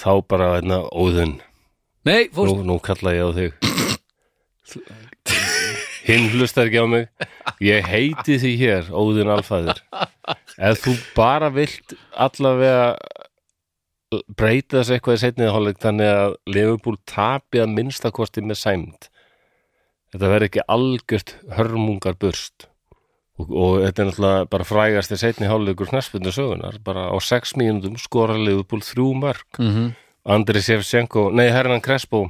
þá 0.02 0.12
bara 0.28 0.54
hérna 0.58 0.82
óðun 0.90 1.38
Nei, 2.08 2.30
fórst 2.34 2.56
nú, 2.56 2.64
nú 2.66 2.78
kalla 2.84 3.12
ég 3.14 3.28
á 3.28 3.32
þig 3.36 3.52
hinn 6.08 6.30
hlustar 6.34 6.70
ekki 6.70 6.82
á 6.82 6.88
mig. 6.88 7.08
Ég 7.64 7.86
heiti 7.88 8.38
því 8.42 8.54
hér 8.62 8.90
óðun 8.92 9.32
alfæður 9.34 9.82
ef 10.58 10.84
þú 10.84 10.96
bara 11.16 11.52
vilt 11.54 11.96
allavega 12.16 12.96
breyta 14.40 14.80
þessu 14.80 14.96
eitthvað 14.96 15.18
í 15.18 15.22
setniða 15.26 15.54
hálfleik 15.56 15.84
þannig 15.84 16.10
að 16.14 16.34
Liverpool 16.48 16.98
tapi 17.10 17.60
að 17.60 17.74
minnstakosti 17.76 18.44
með 18.44 18.62
sæmd 18.62 19.10
þetta 20.14 20.32
verður 20.32 20.48
ekki 20.48 20.66
algjört 20.72 21.34
hörmungar 21.58 22.16
burst 22.20 22.70
og, 23.38 23.52
og 23.52 23.74
þetta 23.84 24.04
er 24.04 24.10
náttúrulega 24.10 24.50
bara 24.54 24.68
frægast 24.68 25.12
í 25.12 25.20
setni 25.20 25.52
hálfleikur 25.52 25.92
knarsbyrnu 25.92 26.32
sögunar 26.34 26.80
bara 26.88 27.10
á 27.12 27.16
sex 27.20 27.58
mínútum 27.60 28.00
skora 28.00 28.38
Liverpool 28.40 28.84
þrjú 28.86 29.14
mörg 29.20 29.64
mm 29.64 29.88
Andri 30.28 30.60
Shevchenko, 30.60 31.30
nei 31.32 31.46
Hernan 31.56 31.80
Crespo 31.80 32.26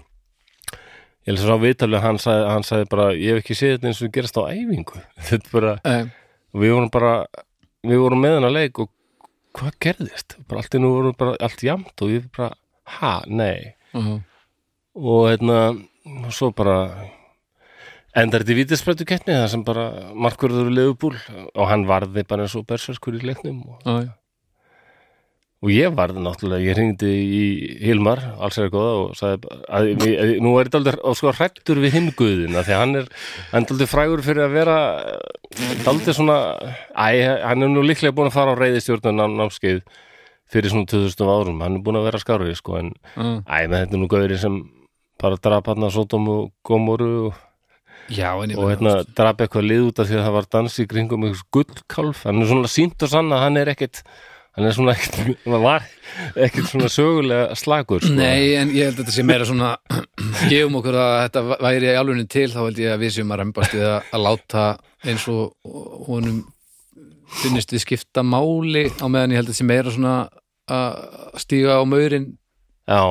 ég 1.28 1.34
að 1.36 1.42
svo 1.44 1.58
viðtalið 1.62 2.06
hann 2.06 2.20
hann 2.24 2.66
sagði 2.68 2.88
bara, 2.94 3.08
ég 3.16 3.36
hef 3.36 3.44
ekki 3.44 3.58
séð 3.60 3.74
þetta 3.76 3.90
eins 3.92 4.04
og 4.06 4.14
gerast 4.16 4.40
á 4.40 4.44
æfingu. 4.48 5.02
Þetta 5.30 5.54
bara, 5.54 5.74
og 6.54 6.62
við 6.64 6.74
vorum 6.78 6.94
bara 6.94 7.18
við 7.88 8.02
vorum 8.04 8.24
með 8.24 8.38
hennar 8.38 8.56
leik 8.56 8.80
og 8.84 8.94
hvað 9.58 9.78
gerðist? 9.84 10.38
Bara 10.48 10.64
allt 10.64 10.78
í 10.78 10.82
nú 10.82 10.94
vorum 10.96 11.18
bara 11.18 11.36
allt 11.44 11.64
jamt 11.66 12.06
og 12.06 12.14
ég 12.14 12.26
bara, 12.36 12.52
ha, 12.98 13.14
nei. 13.28 13.74
Uh, 13.98 14.18
og 14.98 15.30
hérna 15.32 15.60
og 16.08 16.34
svo 16.36 16.52
bara 16.56 16.78
endar 18.18 18.42
þetta 18.44 18.54
í 18.54 18.60
vítissprættu 18.62 19.08
keppni 19.08 19.36
það 19.36 19.50
sem 19.52 19.64
bara 19.68 19.88
markverður 20.16 20.72
leifubúl 20.74 21.16
og 21.52 21.66
hann 21.70 21.86
varði 21.90 22.24
bara 22.28 22.46
eins 22.48 22.56
og 22.58 22.66
berserskur 22.70 23.18
í 23.20 23.26
leiknum 23.28 23.60
og 23.68 23.90
uh, 23.92 24.08
Og 25.66 25.72
ég 25.74 25.94
varði 25.98 26.22
náttúrulega, 26.22 26.62
ég 26.70 26.76
hringdi 26.78 27.08
í 27.10 27.46
Hilmar, 27.82 28.20
alls 28.46 28.60
er 28.62 28.68
góða 28.70 28.90
og 29.00 29.16
sagði 29.18 29.40
bara 29.48 29.80
að, 29.80 29.88
að, 30.06 30.34
nú 30.46 30.52
er 30.54 30.68
þetta 30.68 30.78
aldrei 30.84 31.16
sko 31.18 31.32
hrættur 31.34 31.82
við 31.82 31.96
hinn 31.96 32.12
guðina 32.20 32.62
því 32.62 32.76
að 32.76 32.82
hann 32.84 33.00
er, 33.00 33.08
aldrei 33.58 33.88
frægur 33.90 34.22
fyrir 34.28 34.46
að 34.46 34.54
vera 34.54 34.76
aldrei 35.90 36.14
svona, 36.14 36.38
æ, 36.94 37.08
hann 37.42 37.66
er 37.66 37.74
nú 37.74 37.82
líklega 37.82 38.14
búin 38.14 38.30
að 38.30 38.38
fara 38.38 38.54
á 38.54 38.62
reyðistjórnun 38.62 39.34
námskeið 39.40 39.82
fyrir 40.54 40.76
svona 40.76 40.92
2000 40.94 41.34
árum, 41.34 41.66
hann 41.66 41.82
er 41.82 41.86
búin 41.90 42.00
að 42.04 42.08
vera 42.12 42.22
skárið 42.22 42.54
sko 42.62 42.78
en, 42.84 42.94
uh. 43.18 43.42
æ, 43.50 43.66
með 43.66 43.82
þetta 43.82 43.98
er 43.98 44.04
nú 44.06 44.14
gauðri 44.14 44.40
sem 44.46 44.62
bara 45.18 45.42
drap 45.42 45.74
hann 45.74 45.90
að 45.90 45.98
Sódóm 45.98 46.32
og 46.36 46.48
Gómoru 46.70 47.12
og, 47.32 47.44
Já, 48.14 48.30
og 48.38 48.70
hérna 48.70 49.00
drap 49.18 49.42
eitthvað 49.42 49.66
lið 49.74 49.90
út 49.90 49.98
af 50.00 50.08
því 50.08 50.22
að 50.22 50.28
það 50.30 50.36
var 50.38 50.54
dans 50.54 50.76
í 50.80 50.86
kringum 50.88 51.26
eitthvað 51.28 51.48
gullkálf, 51.58 52.26
hann 52.30 52.46
er 52.46 52.54
svona 52.54 52.70
sínt 52.72 53.04
og 53.04 53.10
sann 53.12 53.34
að 53.34 53.42
hann 53.44 53.60
er 53.60 53.74
ekkit 53.74 54.06
hann 54.58 54.66
er 54.68 54.74
svona 54.76 54.96
ekkert, 54.98 55.38
hann 55.46 55.62
var. 55.64 55.86
ekkert 56.48 56.70
svona 56.72 56.90
sögulega 56.92 57.56
slagur 57.60 58.02
sko. 58.04 58.14
Nei, 58.18 58.56
en 58.58 58.72
ég 58.74 58.90
held 58.90 58.98
að 58.98 59.04
þetta 59.04 59.16
sé 59.16 59.26
meira 59.28 59.48
svona 59.48 59.76
gefum 60.52 60.80
okkur 60.82 60.98
að 60.98 61.16
þetta 61.28 61.44
væri 61.68 61.92
í 61.92 61.96
alvegni 62.02 62.28
til 62.34 62.48
þá 62.54 62.60
held 62.66 62.82
ég 62.82 62.96
að 62.96 63.04
við 63.06 63.16
séum 63.18 63.34
að 63.36 63.42
rembast 63.44 63.78
við 63.78 63.86
að, 63.92 64.10
að 64.18 64.26
láta 64.26 64.66
eins 65.08 65.28
og 65.30 66.10
honum 66.10 66.42
finnist 67.44 67.72
við 67.76 67.84
skipta 67.86 68.24
máli 68.26 68.88
á 68.98 69.06
meðan 69.06 69.36
ég 69.36 69.42
held 69.42 69.48
að 69.50 69.54
þetta 69.54 69.62
sé 69.62 69.70
meira 69.70 69.94
svona 69.94 70.18
að 70.68 71.40
stíga 71.44 71.78
á 71.80 71.84
maurinn. 71.88 72.28
Já, 72.88 73.02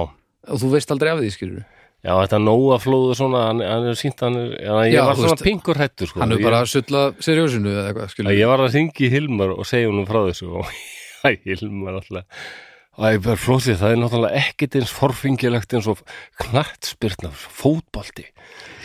og 0.51 0.61
þú 0.63 0.71
veist 0.75 0.93
aldrei 0.93 1.13
af 1.15 1.23
því 1.23 1.33
skilur 1.35 1.65
já, 2.07 2.13
þetta 2.23 2.39
nóa 2.43 2.77
flóðu 2.81 3.15
svona, 3.19 3.41
hann, 3.51 3.63
hann 3.67 3.89
er 3.91 3.97
sínt 3.99 4.21
hann 4.23 4.37
er, 4.39 4.53
já, 4.63 4.73
ég 4.87 4.95
Já, 4.95 5.01
var 5.09 5.17
þú 5.17 5.25
svona 5.25 5.35
veist, 5.35 5.47
pingur 5.47 5.81
hættur 5.81 6.11
sko. 6.11 6.21
hann 6.23 6.35
er 6.37 6.43
bara 6.45 6.61
að 6.63 6.71
sulla 6.71 7.03
seriósinu 7.25 7.73
eða 7.73 7.87
eitthvað 7.89 8.05
að 8.07 8.13
skilur 8.15 8.37
Ég 8.37 8.51
var 8.53 8.63
að 8.63 8.77
ringi 8.77 9.11
Hilmar 9.13 9.55
og 9.57 9.67
segja 9.69 9.91
honum 9.91 10.07
frá 10.09 10.21
þessu 10.29 10.49
og 10.61 10.71
Æ, 11.29 11.31
Hilmar 11.47 12.01
alltaf 12.01 12.43
Æ, 12.97 13.19
bara 13.21 13.37
flóðið, 13.37 13.77
það 13.83 13.93
er 13.93 13.99
náttúrulega 14.01 14.43
ekkit 14.43 14.77
eins 14.81 14.93
forfingilegt 14.97 15.75
eins 15.77 15.89
og 15.93 15.99
knattspyrna, 16.41 17.29
fótbolti. 17.37 18.25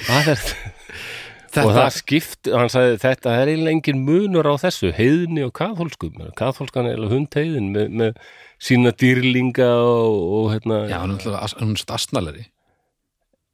Það 0.04 0.32
er, 0.34 0.42
og 0.42 1.54
þetta, 1.56 1.64
það 1.78 1.92
skipt, 1.96 2.50
hann 2.52 2.72
sagði 2.74 2.98
þetta 3.06 3.36
er 3.40 3.52
eiginlega 3.54 3.76
engin 3.78 4.02
munur 4.08 4.50
á 4.52 4.56
þessu, 4.60 4.92
heiðni 4.98 5.46
og 5.48 5.54
kaþólskum, 5.56 6.20
kaþólskan 6.40 6.90
er 6.92 7.06
hundheiðin 7.12 7.72
með, 7.72 7.96
með 8.02 8.20
sína 8.62 8.92
dýrlinga 8.92 9.70
og, 9.80 10.18
og 10.42 10.50
hérna, 10.58 10.82
já, 10.92 10.98
hann 11.00 11.14
er 11.14 11.16
náttúrulega 11.16 11.46
as- 11.48 11.56
hann 11.62 11.72
er 11.72 11.80
svona 11.86 11.98
asnalegri 12.02 12.44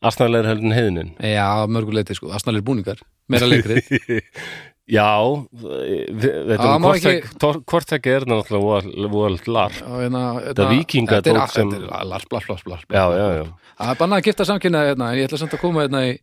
asnalega 0.08 0.52
heldur 0.52 0.74
heiðinin 0.78 1.14
já, 1.26 1.46
mörguleiti 1.74 2.18
sko, 2.18 2.30
asnalegri 2.38 2.66
búningar 2.68 3.00
meira 3.32 3.48
leikrið 3.50 3.88
Já, 4.88 5.20
þetta 5.52 6.68
er 7.12 7.58
hvort 7.68 7.90
ekki 7.98 8.12
er 8.16 8.26
náttúrulega 8.30 9.10
voðalt 9.12 9.48
lar 9.52 9.74
Já, 9.76 9.88
hérna, 10.00 10.22
Þetta 10.48 11.34
er- 11.34 11.42
sem- 11.52 11.74
larp, 11.84 12.30
larp, 12.32 12.48
larp, 12.48 12.70
larp 12.72 12.96
Já, 12.96 13.04
já, 13.12 13.26
já. 13.36 13.44
Það 13.78 13.92
er 13.92 14.00
bannað 14.00 14.22
að 14.22 14.28
gifta 14.30 14.46
samkynna 14.48 14.84
hérna, 14.88 15.10
en 15.12 15.20
ég 15.20 15.28
ætla 15.28 15.40
samt 15.42 15.56
að 15.58 15.62
koma 15.66 15.84
hérna 15.84 16.04
í 16.08 16.14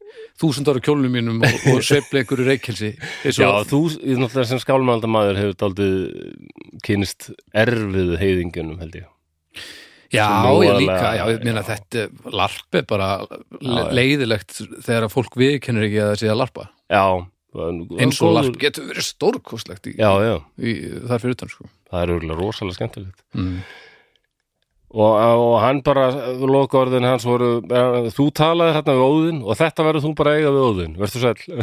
þúsund 0.40 0.70
ára 0.72 0.80
kjólnum 0.80 1.12
mínum 1.12 1.44
og, 1.44 1.58
og 1.74 1.84
sveifla 1.84 2.22
ykkur 2.24 2.40
í 2.40 2.46
reykjelsi 2.48 2.90
Já, 3.36 3.50
þú, 3.68 3.82
náttúrulega 4.00 4.46
sem 4.54 4.62
skálmaldamaður 4.64 5.42
hefur 5.42 5.60
daldið 5.60 6.00
kynst 6.88 7.28
erfið 7.52 8.16
heiðingunum 8.22 8.80
held 8.80 8.96
ég. 9.02 9.06
Já, 10.14 10.24
ég 10.64 10.80
líka, 10.80 11.12
já, 11.18 11.24
ég 11.34 11.44
meina 11.44 11.66
þetta 11.66 12.08
larp 12.32 12.80
er 12.80 12.88
bara 12.88 13.12
leiðilegt 13.92 14.56
þegar 14.80 15.10
að 15.10 15.14
fólk 15.18 15.36
viðkennur 15.36 15.88
ekki 15.90 16.00
að 16.00 16.12
það 16.14 16.20
sé 16.24 16.32
að 16.32 16.42
larpa. 16.46 16.68
Já 16.88 17.04
eins 17.54 18.20
og 18.24 18.36
larp 18.36 18.60
getur 18.60 18.88
verið 18.90 19.08
í, 20.58 20.74
þar 21.06 21.22
fyrir 21.22 21.36
utan 21.38 21.52
sko. 21.52 21.66
það 21.90 22.02
er 22.02 22.14
örgulega 22.16 22.38
rosalega 22.40 22.78
skemmtilegt. 22.78 23.24
Mm. 23.38 23.58
og, 24.94 25.12
og 25.14 25.56
hann 25.62 25.82
bara, 25.86 26.08
loka 26.42 26.80
orðin 26.82 27.08
hans 27.08 27.26
voru, 27.28 27.56
þú 28.14 28.30
talaði 28.34 28.78
hérna 28.78 28.96
við 28.98 29.04
Óðinn 29.08 29.42
og 29.44 29.60
þetta 29.60 29.86
verður 29.88 30.06
þú 30.06 30.14
bara 30.20 30.34
að 30.34 30.40
eiga 30.40 30.54
við 30.54 30.66
Óðinn. 30.70 30.96
Verður 31.02 31.28
sæll. 31.28 31.60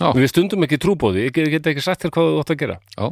Já. 0.00 0.08
Við 0.16 0.30
stundum 0.30 0.64
ekki 0.66 0.80
trúbóði, 0.80 1.26
ég 1.28 1.36
get, 1.36 1.66
ekki 1.68 1.84
sagt 1.84 2.04
þér 2.04 2.14
hvað 2.14 2.30
þú 2.30 2.40
átt 2.42 2.54
að 2.54 2.62
gera. 2.62 2.78
Já, 2.96 3.04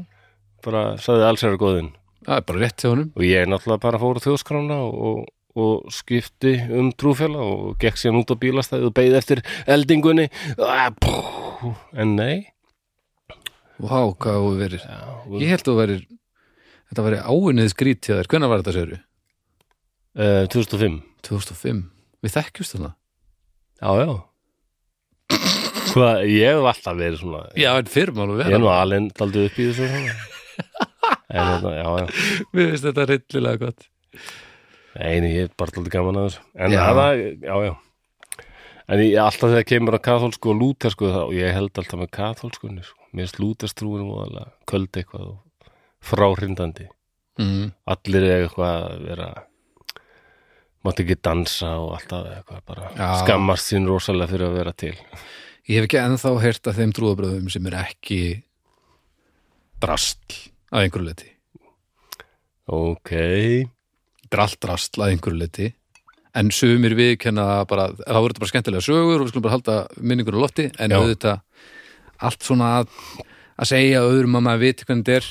bara 0.66 0.84
sagði 1.02 1.26
alls 1.28 1.44
er 1.44 1.58
góðinn. 1.60 1.92
Það 2.26 2.36
er 2.36 2.46
bara 2.48 2.62
rétt 2.64 2.82
hjá 2.82 2.90
honum. 2.90 3.12
Og 3.16 3.26
ég 3.26 3.50
náttúrulega 3.50 3.84
bara 3.84 4.00
fór 4.00 4.20
á 4.20 4.24
þjóðskrána 4.24 4.80
og, 4.86 5.22
og 5.60 5.94
skipti 5.94 6.56
um 6.76 6.90
trúfélag 6.92 7.44
og 7.44 7.78
gekk 7.80 8.00
síðan 8.00 8.20
út 8.22 8.34
á 8.34 8.36
bílastæði 8.42 8.90
og 8.90 8.96
beið 8.96 9.20
eftir 9.20 9.44
eldingunni. 9.70 10.28
Ah, 10.58 10.90
pú. 10.94 11.49
En 12.04 12.14
nei. 12.18 12.38
Vá, 13.80 13.98
hvað 14.20 14.40
þú 14.44 14.50
verið. 14.60 14.82
Já, 14.84 14.98
Ég 15.40 15.52
held 15.54 15.62
að 15.62 15.68
þú 15.70 15.76
verið 15.80 16.00
þetta 16.90 17.04
verið 17.06 17.28
áinnið 17.30 17.70
skrít 17.72 18.08
hjá 18.08 18.16
þér, 18.18 18.28
hvenær 18.32 18.50
var 18.52 18.62
þetta 18.64 18.74
séru? 18.76 18.98
uh, 20.20 20.42
2005 20.52 20.98
2005, 21.26 21.84
við 22.24 22.34
þekkjumst 22.34 22.74
þarna. 22.76 22.90
Já, 23.80 23.90
já. 24.02 24.10
Hvað, 25.90 26.20
ég 26.30 26.52
hef 26.54 26.66
alltaf 26.70 26.98
verið 26.98 27.16
svona 27.18 27.38
Já, 27.58 27.70
en 27.80 27.88
fyrir 27.90 28.12
má 28.14 28.22
nú 28.28 28.36
Ég 28.38 28.52
er 28.54 28.60
nú 28.62 28.68
alveg 28.70 29.08
daldið 29.18 29.46
upp 29.48 29.56
í 29.58 29.64
þessu. 29.70 29.86
En 31.30 31.46
þetta, 31.48 31.72
já, 31.78 31.86
já. 32.02 32.06
Mér 32.54 32.68
finnst 32.70 32.86
þetta 32.86 33.06
rillilega 33.10 33.60
gott. 33.64 33.86
Einu, 35.00 35.30
ég 35.30 35.46
er 35.48 35.52
bara 35.58 35.74
daldið 35.76 35.94
gaman 35.94 36.18
að 36.20 36.28
þessu. 36.28 36.44
En 36.58 36.74
það, 36.76 37.10
já, 37.46 37.54
já 37.66 37.72
En 38.90 38.98
ég, 38.98 39.14
alltaf 39.22 39.52
þegar 39.52 39.68
kemur 39.70 39.96
að 39.96 40.06
kathólsku 40.08 40.50
og 40.50 40.58
lútersku 40.58 41.10
og 41.10 41.34
ég 41.36 41.54
held 41.54 41.70
alltaf 41.78 42.00
með 42.00 42.10
kathólskunni 42.16 42.82
sko. 42.82 42.98
Mér 43.10 43.28
finnst 43.28 43.38
lúterstrúin 43.42 44.06
móðalega 44.06 44.50
köld 44.70 44.90
eitthvað 44.98 45.28
og 45.28 45.70
fráhrindandi 46.04 46.88
mm. 47.40 47.70
Allir 47.90 48.26
er 48.26 48.44
eitthvað 48.44 48.74
að 48.76 49.06
vera 49.08 49.30
Mátti 50.80 51.04
ekki 51.04 51.18
dansa 51.20 51.74
og 51.76 51.96
alltaf 51.98 52.28
eitthvað 52.30 52.62
bara 52.70 52.92
Já. 52.96 53.08
skammast 53.20 53.72
sín 53.72 53.88
rosalega 53.88 54.32
fyrir 54.32 54.48
að 54.48 54.56
vera 54.60 54.76
til 54.84 54.94
Ég 55.68 55.76
hef 55.76 55.88
ekki 55.88 56.00
ennþá 56.00 56.32
heyrt 56.42 56.70
af 56.70 56.78
þeim 56.78 56.94
trúabröðum 56.96 57.50
sem 57.52 57.66
er 57.68 57.76
ekki 57.82 58.22
drastl 59.82 60.38
að 60.70 60.86
einhverju 60.86 61.10
leti 61.10 61.34
Ok, 62.70 63.10
Þetta 63.10 64.36
er 64.36 64.42
allt 64.44 64.60
drastl 64.62 65.02
að 65.02 65.12
einhverju 65.16 65.42
leti 65.42 65.68
en 66.38 66.50
sumir 66.54 66.94
viðkenna 66.98 67.46
bara 67.70 67.88
þá 67.96 68.16
er 68.20 68.28
þetta 68.28 68.42
bara 68.44 68.52
skemmtilega 68.52 68.86
sögur 68.86 69.18
og 69.18 69.26
við 69.26 69.32
skulum 69.32 69.46
bara 69.46 69.56
halda 69.56 69.76
minningur 69.98 70.38
á 70.38 70.42
lofti. 70.44 70.68
En 70.78 70.94
auðvitað 70.94 71.40
allt 72.20 72.46
svona 72.46 72.70
að, 72.80 72.96
að 73.56 73.70
segja 73.72 74.04
öðrum 74.06 74.38
að 74.38 74.46
maður 74.46 74.64
viti 74.66 74.88
hvernig 74.88 75.06
þetta 75.08 75.18
er 75.18 75.30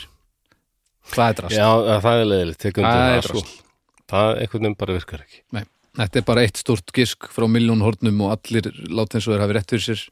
það 1.10 1.26
er 1.32 1.40
drastl 1.40 1.58
já, 1.58 1.70
það 2.04 2.22
er 2.22 2.30
undir 2.46 2.78
Það 2.80 3.02
er 3.16 3.26
það, 3.26 3.28
sko. 3.30 3.66
það 4.12 4.30
einhvern 4.44 4.66
veginn 4.66 4.80
bara 4.84 4.98
virkar 5.00 5.26
ekki. 5.26 5.42
Nei, 5.56 5.64
þetta 6.02 6.22
er 6.22 6.30
bara 6.30 6.46
eitt 6.46 6.62
stórt 6.62 6.94
gisk 6.96 7.30
frá 7.34 7.48
miljón 7.52 7.84
hornum 7.86 8.24
og 8.26 8.38
allir 8.38 8.72
láta 8.90 9.18
eins 9.20 9.28
og 9.28 9.36
þeir 9.36 9.46
hafi 9.46 9.58
rétt 9.58 9.76
fyrir 9.76 9.86
sér. 9.88 10.06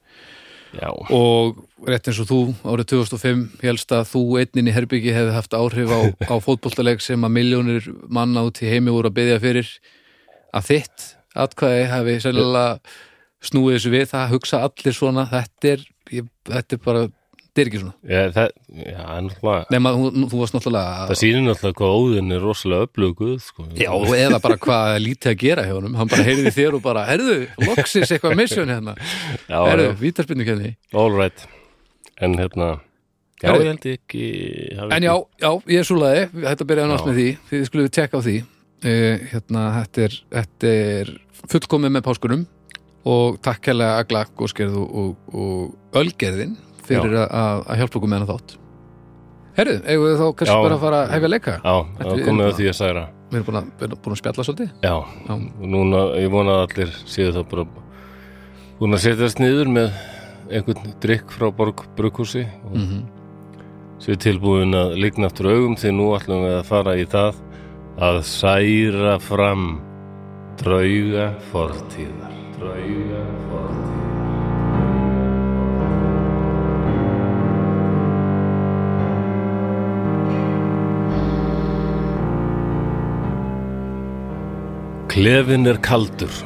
Já, 0.78 0.90
og 0.92 1.62
rétt 1.88 2.10
eins 2.12 2.18
og 2.22 2.28
þú 2.28 2.40
árið 2.68 2.90
2005 2.92 3.44
helst 3.64 3.94
að 3.96 4.10
þú 4.10 4.24
einnin 4.42 4.68
í 4.68 4.74
herbyggi 4.76 5.14
hefði 5.16 5.36
haft 5.38 5.56
áhrif 5.56 5.94
á, 5.96 6.00
á 6.28 6.36
fótboltaleg 6.44 7.00
sem 7.02 7.24
að 7.24 7.38
miljónir 7.38 7.88
manna 8.12 8.44
út 8.48 8.60
í 8.62 8.68
heimi 8.68 8.92
voru 8.94 9.10
að 9.12 9.16
byggja 9.22 9.40
fyrir 9.46 9.72
að 10.56 10.68
þitt 10.72 11.06
atkvæði 11.38 11.86
hafi 11.92 12.18
sennilega 12.24 12.80
snúið 13.48 13.78
þessu 13.78 13.94
við 13.94 14.10
það 14.14 14.32
hugsa 14.34 14.64
allir 14.66 14.96
svona 14.98 15.28
þetta 15.30 15.72
er, 15.76 15.84
ég, 16.16 16.28
þetta 16.50 16.78
er 16.78 16.82
bara 16.88 17.04
þetta 17.08 17.62
er 17.62 17.70
ekki 17.72 17.82
svona. 17.82 17.94
Ég, 18.10 18.32
það, 18.36 18.50
já, 18.82 19.04
náttúrulega 19.28 19.76
nema 19.76 19.92
þú, 19.98 20.10
þú 20.32 20.42
varst 20.42 20.58
náttúrulega 20.58 21.06
Það 21.12 21.20
sýnir 21.22 21.46
náttúrulega 21.46 21.78
hvað 21.82 21.96
óðin 22.02 22.34
er 22.38 22.42
rosalega 22.48 22.88
öfluguð 22.88 23.36
sko. 23.46 23.68
Já, 23.78 23.92
eða 24.18 24.42
bara 24.44 24.58
hvað 24.66 24.96
lítið 25.06 25.32
að 25.34 25.38
gera 25.46 25.68
hjá 25.68 25.74
honum. 25.78 25.96
Hann 26.02 26.12
bara 26.12 26.26
heyrði 26.28 26.56
þér 26.58 26.78
og 26.80 26.84
bara, 26.86 27.06
herðu, 27.10 27.38
loksis 27.66 28.12
eitthvað 28.16 28.36
mission 28.42 28.74
hérna, 28.74 28.98
já, 29.52 29.58
já, 29.58 29.88
vítarspinnu 30.02 30.46
kenni 30.50 30.76
all 30.94 31.14
right. 31.18 31.48
En 32.22 32.34
hérna 32.40 32.76
Já, 33.38 33.52
Herri. 33.52 33.68
ég 33.68 33.68
held 33.70 33.84
ekki 33.92 34.28
En 34.98 35.04
já, 35.06 35.12
já, 35.38 35.50
ég 35.70 35.84
er 35.84 35.86
súlaði, 35.86 36.22
þetta 36.34 36.66
byrjaði 36.72 36.90
nátt 36.90 37.04
Já. 37.04 37.06
með 37.06 37.18
því. 37.20 37.26
Þið 37.52 37.66
skulum 37.68 37.86
við 37.86 37.92
tekka 37.94 38.18
á 38.18 38.22
því 38.26 38.38
uh, 38.84 39.26
hérna, 39.32 39.64
þetta 39.82 40.06
er, 40.08 40.16
þetta 40.36 40.72
er 41.00 41.12
fullkomið 41.48 41.94
með 41.96 42.06
páskunum 42.08 42.46
og 43.08 43.38
takk 43.46 43.70
hérlega 43.72 44.02
Agla, 44.04 44.24
Góskerð 44.38 44.78
og, 44.82 44.96
og, 45.02 45.36
og 45.38 46.00
Ölgerðin 46.02 46.56
fyrir 46.88 47.18
að, 47.24 47.28
að 47.32 47.62
að 47.68 47.82
hjálpa 47.82 48.00
okkur 48.00 48.12
með 48.12 48.20
hana 48.22 48.30
þátt. 48.32 48.56
Herðu, 49.58 49.78
eigum 49.90 50.06
við 50.06 50.20
þá 50.20 50.26
kannski 50.38 50.56
Já. 50.56 50.64
bara 50.68 50.76
að 50.78 50.84
fara 50.84 50.98
að 51.02 51.14
hefja 51.16 51.30
leika? 51.32 51.56
Já, 51.64 51.76
er 51.78 52.10
komið 52.12 52.28
bara- 52.28 52.52
að 52.52 52.60
því 52.60 52.68
að 52.70 52.78
særa. 52.78 53.06
Við 53.28 53.38
erum 53.38 53.48
búin 53.48 53.60
að, 53.60 53.70
við 53.80 53.88
erum 53.88 54.02
búin 54.04 54.16
að 54.16 54.20
spjalla 54.22 54.46
svolítið. 54.48 54.70
Já, 54.86 54.96
Já. 55.28 55.34
núna, 55.74 56.04
ég 56.22 56.32
vona 56.32 56.58
að 56.58 56.66
allir 56.68 56.94
séu 57.10 57.34
það 57.36 57.48
bara 57.52 57.68
búin 58.78 58.98
að 58.98 59.04
setjast 59.08 59.42
niður 59.42 59.72
með 59.74 60.02
einhvern 60.48 60.94
drikk 61.04 61.34
frá 61.36 61.50
Borg 61.52 61.84
Brukhúsi 61.98 62.46
og 62.70 62.76
mm 62.78 63.06
séu 64.04 64.18
tilbúin 64.22 64.76
að 64.78 64.96
ligna 65.02 65.30
aftur 65.30 65.50
augum 65.50 65.76
því 65.80 65.92
nú 65.96 66.12
ætlum 66.18 66.44
við 66.46 66.56
að 66.60 66.68
fara 66.70 66.94
í 67.02 67.06
það 67.10 67.40
að 67.98 68.20
særa 68.30 69.16
fram 69.18 69.80
drauga 70.60 71.32
fortíðar. 71.50 72.36
Drauga 72.60 73.24
fortíðar. 73.48 73.96
Klefin 85.10 85.66
er 85.66 85.82
kaldur 85.82 86.38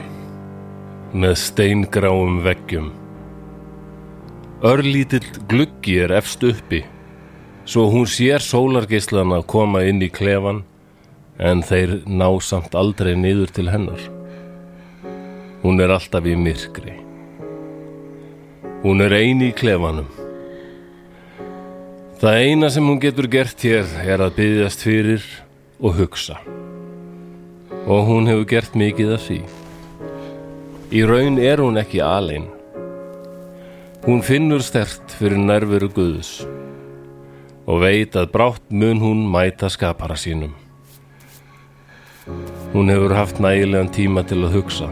með 1.11 1.35
steingráum 1.35 2.39
veggjum. 2.47 2.93
Örlítill 4.63 5.27
gluggi 5.51 5.99
er 5.99 6.15
efst 6.15 6.47
uppi 6.47 6.85
svo 7.65 7.89
hún 7.91 8.07
sér 8.07 8.39
sólargeislana 8.39 9.41
koma 9.43 9.83
inn 9.89 9.99
í 10.01 10.09
klefan 10.13 10.63
en 11.41 11.63
þeir 11.65 12.01
ná 12.05 12.27
samt 12.45 12.75
aldrei 12.77 13.15
niður 13.17 13.49
til 13.55 13.69
hennar. 13.73 14.01
Hún 15.63 15.81
er 15.81 15.93
alltaf 15.93 16.25
í 16.29 16.35
myrkri. 16.37 16.93
Hún 18.81 19.01
er 19.05 19.13
eini 19.17 19.49
í 19.49 19.57
klefanum. 19.57 20.09
Það 22.21 22.39
eina 22.45 22.69
sem 22.69 22.85
hún 22.85 23.01
getur 23.01 23.25
gert 23.33 23.65
hér 23.65 23.89
er 24.05 24.21
að 24.21 24.35
byggjast 24.37 24.85
fyrir 24.85 25.25
og 25.81 25.97
hugsa. 25.97 26.37
Og 27.89 28.05
hún 28.05 28.29
hefur 28.29 28.45
gert 28.49 28.77
mikið 28.77 29.15
af 29.17 29.25
því. 29.25 29.41
Í 30.93 31.05
raun 31.09 31.41
er 31.41 31.61
hún 31.63 31.81
ekki 31.81 32.01
alein. 32.05 32.49
Hún 34.05 34.21
finnur 34.25 34.61
stert 34.65 35.13
fyrir 35.17 35.41
nærveru 35.41 35.89
Guðs 35.93 36.41
og 37.69 37.83
veit 37.83 38.17
að 38.17 38.31
brátt 38.33 38.65
mun 38.73 39.01
hún 39.01 39.21
mæta 39.29 39.69
skapara 39.69 40.17
sínum. 40.17 40.60
Hún 42.73 42.89
hefur 42.89 43.15
haft 43.17 43.39
nægilegan 43.41 43.89
tíma 43.89 44.21
til 44.29 44.43
að 44.45 44.53
hugsa. 44.53 44.89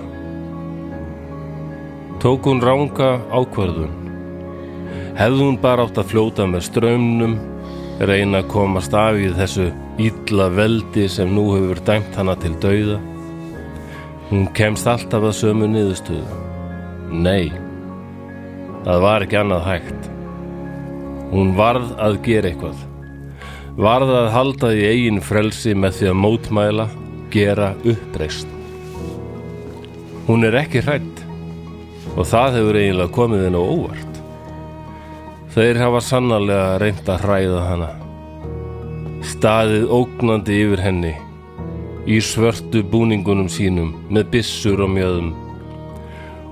Tók 2.19 2.47
hún 2.49 2.61
ranga 2.65 3.19
ákvörðun. 3.29 3.91
Hefði 5.19 5.43
hún 5.43 5.59
bara 5.61 5.85
átt 5.85 5.99
að 6.01 6.09
fljóta 6.09 6.47
með 6.49 6.65
strömmnum, 6.65 7.35
reyna 8.01 8.41
að 8.41 8.49
komast 8.49 8.95
af 8.97 9.19
í 9.21 9.29
þessu 9.37 9.67
illa 10.01 10.49
veldi 10.49 11.05
sem 11.11 11.29
nú 11.35 11.45
hefur 11.53 11.81
dæmt 11.85 12.17
hana 12.17 12.33
til 12.41 12.55
dauða. 12.63 12.97
Hún 14.31 14.49
kemst 14.57 14.89
alltaf 14.89 15.29
að 15.29 15.37
sömu 15.37 15.69
niðurstöðu. 15.69 16.39
Nei, 17.13 17.51
það 18.87 19.03
var 19.05 19.25
ekki 19.25 19.37
annað 19.37 19.67
hægt. 19.69 20.09
Hún 21.29 21.53
varð 21.59 21.93
að 22.01 22.23
gera 22.25 22.49
eitthvað. 22.49 22.81
Varð 23.77 24.15
að 24.17 24.31
halda 24.33 24.73
í 24.73 24.81
eigin 24.89 25.21
frelsi 25.21 25.75
með 25.77 25.99
því 25.99 26.09
að 26.09 26.19
mótmæla, 26.23 26.87
gera 27.33 27.73
uppreist. 27.87 28.47
Hún 30.27 30.45
er 30.45 30.57
ekki 30.59 30.83
hrætt 30.85 31.23
og 32.15 32.25
það 32.29 32.57
hefur 32.57 32.79
eiginlega 32.81 33.15
komið 33.15 33.45
henni 33.45 33.61
á 33.61 33.65
óvart. 33.65 34.19
Þeir 35.55 35.81
hafa 35.81 36.01
sannarlega 36.05 36.77
reynt 36.83 37.09
að 37.09 37.25
hræða 37.25 37.61
hana. 37.65 37.89
Staðið 39.29 39.89
ógnandi 39.93 40.59
yfir 40.63 40.83
henni 40.83 41.13
í 42.09 42.19
svörtu 42.23 42.81
búningunum 42.91 43.49
sínum 43.51 43.93
með 44.09 44.29
byssur 44.33 44.81
og 44.85 44.93
mjöðum 44.95 45.31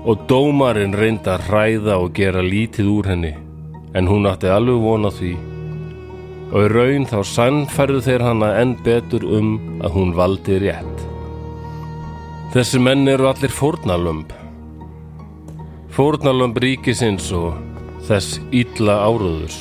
og 0.08 0.24
dómarinn 0.30 0.94
reynd 0.96 1.26
að 1.28 1.46
hræða 1.48 1.98
og 1.98 2.12
gera 2.16 2.42
lítið 2.44 2.90
úr 2.92 3.08
henni 3.10 3.34
en 3.98 4.10
hún 4.10 4.28
átti 4.30 4.50
alveg 4.52 4.78
vona 4.84 5.10
því 5.12 5.32
og 6.48 6.64
í 6.64 6.68
raun 6.72 7.06
þá 7.08 7.18
sannfærðu 7.28 8.02
þeir 8.06 8.24
hana 8.24 8.50
enn 8.62 8.74
betur 8.84 9.24
um 9.26 9.56
að 9.84 9.94
hún 9.96 10.14
valdi 10.16 10.58
rétt. 10.62 11.06
Þessi 12.54 12.80
menn 12.80 13.08
eru 13.12 13.28
allir 13.28 13.52
fórnalömb. 13.52 14.30
Fórnalömb 15.92 16.56
ríkisins 16.64 17.28
og 17.36 17.58
þess 18.08 18.38
illa 18.56 19.02
áruðurs. 19.04 19.58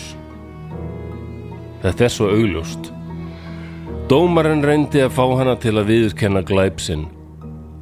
Þetta 1.83 2.07
er 2.07 2.13
svo 2.13 2.29
augljóst. 2.31 2.93
Dómarinn 4.07 4.63
reyndi 4.63 5.03
að 5.03 5.17
fá 5.17 5.25
hana 5.35 5.57
til 5.59 5.75
að 5.75 5.91
viðurkenna 5.91 6.45
glæpsinn. 6.47 7.09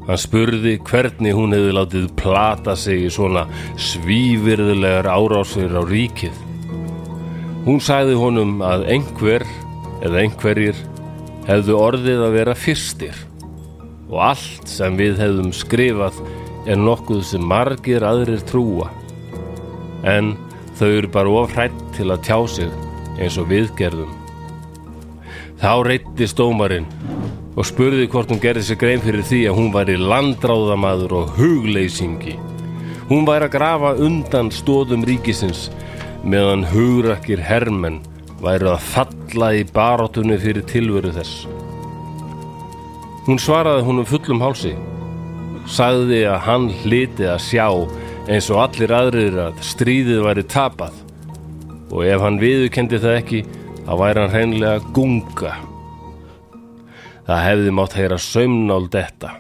Hann 0.08 0.22
spurði 0.22 0.76
hvernig 0.86 1.38
hún 1.38 1.53
hefði 1.53 1.78
látið 1.78 2.10
plata 2.18 2.74
sig 2.78 3.06
í 3.06 3.14
svona 3.14 3.45
svívirðulegar 3.78 5.10
árásir 5.10 5.74
á 5.78 5.82
ríkið. 5.86 6.45
Hún 7.66 7.80
sagði 7.82 8.13
honum 8.22 8.59
að 8.61 8.84
einhver 8.93 9.43
eða 10.05 10.20
einhverjir 10.22 10.78
hefðu 11.47 11.78
orðið 11.82 12.22
að 12.28 12.36
vera 12.36 12.53
fyrstir 12.57 13.18
og 14.05 14.20
allt 14.28 14.70
sem 14.70 14.97
við 14.99 15.18
hefðum 15.24 15.49
skrifað 15.55 16.20
er 16.70 16.78
nokkuð 16.78 17.24
sem 17.26 17.45
margir 17.49 18.05
aðrir 18.05 18.43
trúa 18.45 18.91
en 20.05 20.36
þau 20.78 20.88
eru 20.91 21.09
bara 21.16 21.36
ofrætt 21.41 21.82
til 21.97 22.11
að 22.13 22.24
tjá 22.28 22.38
sig 22.57 22.78
eins 23.18 23.38
og 23.41 23.49
við 23.49 23.72
gerðum. 23.80 24.13
Þá 25.57 25.72
reytti 25.88 26.28
stómarinn 26.30 26.89
og 27.55 27.66
spurði 27.66 28.05
hvort 28.11 28.30
hún 28.30 28.43
gerði 28.43 28.68
sig 28.70 28.82
grein 28.82 29.01
fyrir 29.01 29.26
því 29.26 29.45
að 29.49 29.57
hún 29.57 29.72
væri 29.74 29.95
landráðamaður 30.01 31.18
og 31.22 31.39
hugleysingi 31.39 32.36
Hún 33.05 33.26
væri 33.28 33.45
að 33.45 33.53
grafa 33.53 33.91
undan 34.01 34.47
stóðum 34.49 35.03
ríkisins 35.05 35.68
meðan 36.26 36.65
hugrakir 36.71 37.41
hermenn 37.45 38.01
væri 38.41 38.69
að 38.71 38.88
falla 38.89 39.51
í 39.53 39.63
barátunni 39.76 40.38
fyrir 40.41 40.65
tilveru 40.69 41.13
þess. 41.15 41.45
Hún 43.26 43.41
svaraði 43.41 43.86
honum 43.88 44.07
fullum 44.09 44.41
hálsi. 44.43 44.76
Sagði 45.65 46.26
að 46.30 46.43
hann 46.45 46.67
hliti 46.84 47.26
að 47.26 47.39
sjá 47.41 47.67
eins 48.30 48.49
og 48.53 48.61
allir 48.61 48.93
aðrir 48.93 49.39
að 49.47 49.61
stríðið 49.65 50.21
væri 50.26 50.43
tapað 50.49 50.99
og 51.93 52.03
ef 52.05 52.21
hann 52.21 52.38
viðurkendi 52.41 52.99
það 53.01 53.17
ekki 53.21 53.39
þá 53.86 53.91
væri 54.01 54.21
hann 54.21 54.34
hreinlega 54.34 54.93
gunga. 54.93 55.55
Það 57.26 57.43
hefði 57.47 57.73
mátt 57.73 57.97
heyra 57.97 58.21
saumnál 58.21 58.86
detta. 58.93 59.34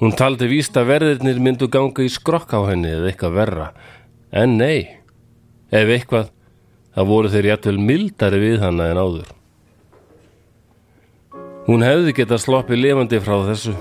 Hún 0.00 0.16
taldi 0.18 0.48
víst 0.50 0.76
að 0.80 0.88
verðirnir 0.94 1.40
myndu 1.44 1.68
ganga 1.72 2.04
í 2.04 2.10
skrokk 2.12 2.56
á 2.56 2.60
henni 2.70 2.90
eða 2.90 3.10
eitthvað 3.10 3.36
verra. 3.36 3.68
En 4.32 4.56
nei, 4.56 5.01
ef 5.72 5.92
eitthvað, 5.96 6.32
það 6.92 7.08
voru 7.08 7.30
þeir 7.32 7.48
jætvel 7.52 7.78
mildari 7.80 8.40
við 8.42 8.58
hana 8.62 8.90
en 8.92 9.00
áður. 9.00 9.30
Hún 11.62 11.84
hefði 11.86 12.16
getað 12.18 12.42
sloppið 12.42 12.80
lifandi 12.82 13.20
frá 13.22 13.36
þessu. 13.46 13.72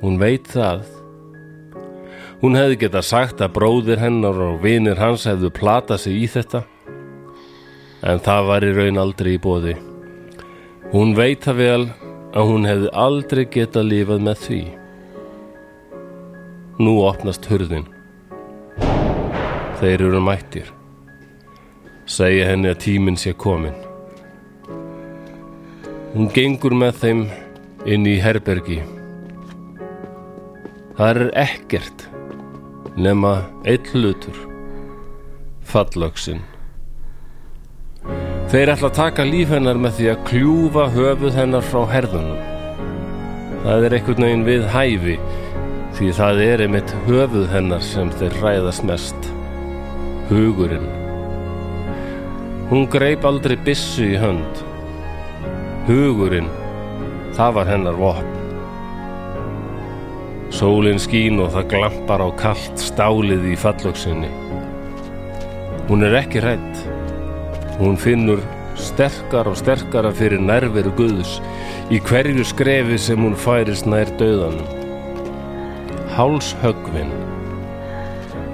Hún 0.00 0.16
veit 0.20 0.48
það. 0.50 0.82
Hún 2.40 2.56
hefði 2.58 2.80
getað 2.80 3.06
sagt 3.06 3.42
að 3.44 3.54
bróðir 3.54 4.00
hennar 4.02 4.38
og 4.42 4.58
vinir 4.64 4.98
hans 4.98 5.28
hefðu 5.28 5.52
platað 5.54 6.02
sig 6.04 6.16
í 6.24 6.26
þetta. 6.32 6.64
En 8.00 8.20
það 8.24 8.48
var 8.48 8.66
í 8.66 8.72
raun 8.74 8.98
aldrei 8.98 9.34
í 9.36 9.40
bóði. 9.40 9.76
Hún 10.90 11.14
veit 11.14 11.46
það 11.46 11.60
vel 11.60 11.86
að 12.34 12.50
hún 12.50 12.66
hefði 12.66 12.92
aldrei 13.04 13.44
getað 13.52 13.88
lifað 13.92 14.26
með 14.26 14.42
því. 14.48 14.60
Nú 16.80 16.98
opnast 17.04 17.46
hurðin. 17.46 17.86
Þeir 19.78 20.08
eru 20.08 20.24
mættir. 20.24 20.79
Segja 22.06 22.48
henni 22.50 22.70
að 22.70 22.80
tíminn 22.84 23.18
sé 23.20 23.32
komin. 23.32 23.76
Hún 26.14 26.30
gengur 26.34 26.74
með 26.74 27.02
þeim 27.02 27.24
inn 27.86 28.06
í 28.08 28.16
herbergi. 28.22 28.80
Það 30.98 31.10
er 31.10 31.34
ekkert 31.46 32.06
nema 33.00 33.34
eitt 33.64 33.92
hlutur. 33.94 34.36
Fallöksin. 35.70 36.42
Þeir 38.50 38.72
ætla 38.72 38.88
að 38.90 38.96
taka 38.96 39.24
líf 39.28 39.52
hennar 39.54 39.78
með 39.78 39.98
því 39.98 40.08
að 40.10 40.24
kljúfa 40.26 40.86
höfuð 40.96 41.36
hennar 41.38 41.62
frá 41.62 41.84
herðunum. 41.92 42.40
Það 43.60 43.86
er 43.86 43.94
einhvern 43.96 44.26
veginn 44.26 44.48
við 44.48 44.66
hæfi 44.72 45.18
því 45.98 46.08
það 46.16 46.40
er 46.46 46.64
einmitt 46.64 46.94
höfuð 47.06 47.46
hennar 47.52 47.84
sem 47.84 48.10
þeir 48.18 48.40
ræðast 48.42 48.86
mest. 48.88 49.30
Hugurinn. 50.30 50.88
Hún 52.70 52.84
greip 52.86 53.24
aldrei 53.26 53.56
byssu 53.66 54.04
í 54.12 54.18
hönd. 54.22 54.60
Hugurinn, 55.88 56.46
það 57.34 57.56
var 57.56 57.66
hennar 57.66 57.96
vopn. 57.98 58.36
Sólinn 60.54 61.00
skín 61.02 61.42
og 61.42 61.50
það 61.50 61.66
glampar 61.72 62.22
á 62.22 62.30
kallt 62.38 62.78
stálið 62.78 63.48
í 63.50 63.56
fallöksinni. 63.58 64.30
Hún 65.88 66.06
er 66.06 66.14
ekki 66.20 66.44
hrætt. 66.44 66.84
Hún 67.80 67.98
finnur 67.98 68.38
sterkar 68.78 69.50
og 69.50 69.58
sterkara 69.58 70.12
fyrir 70.14 70.38
nærveru 70.38 70.92
Guðs 70.94 71.40
í 71.90 71.98
hverju 72.06 72.46
skrefi 72.52 73.00
sem 73.02 73.18
hún 73.18 73.34
færist 73.34 73.90
nær 73.90 74.14
döðanum. 74.20 74.70
Hálshöggvinn. 76.14 77.10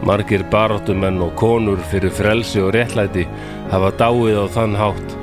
Margir 0.09 0.45
barátumenn 0.49 1.21
og 1.21 1.37
konur 1.37 1.85
fyrir 1.93 2.17
frelsi 2.17 2.65
og 2.65 2.73
réttlæti 2.77 3.27
hafa 3.73 3.93
dáið 4.01 4.43
á 4.43 4.47
þann 4.55 4.77
hátt 4.79 5.15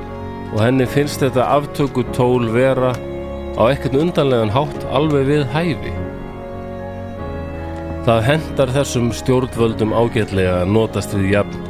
og 0.54 0.60
henni 0.62 0.86
finnst 0.86 1.22
þetta 1.24 1.46
aftöku 1.56 2.04
tól 2.14 2.46
vera 2.54 2.92
á 3.58 3.62
ekkert 3.70 3.96
undanlegan 3.98 4.52
hátt 4.54 4.84
alveg 4.94 5.26
við 5.30 5.44
hæfi. 5.54 5.92
Það 8.04 8.26
hendar 8.28 8.72
þessum 8.74 9.08
stjórnvöldum 9.16 9.94
ágætlega 9.96 10.60
að 10.60 10.74
notast 10.76 11.14
við 11.16 11.30
jafn 11.38 11.62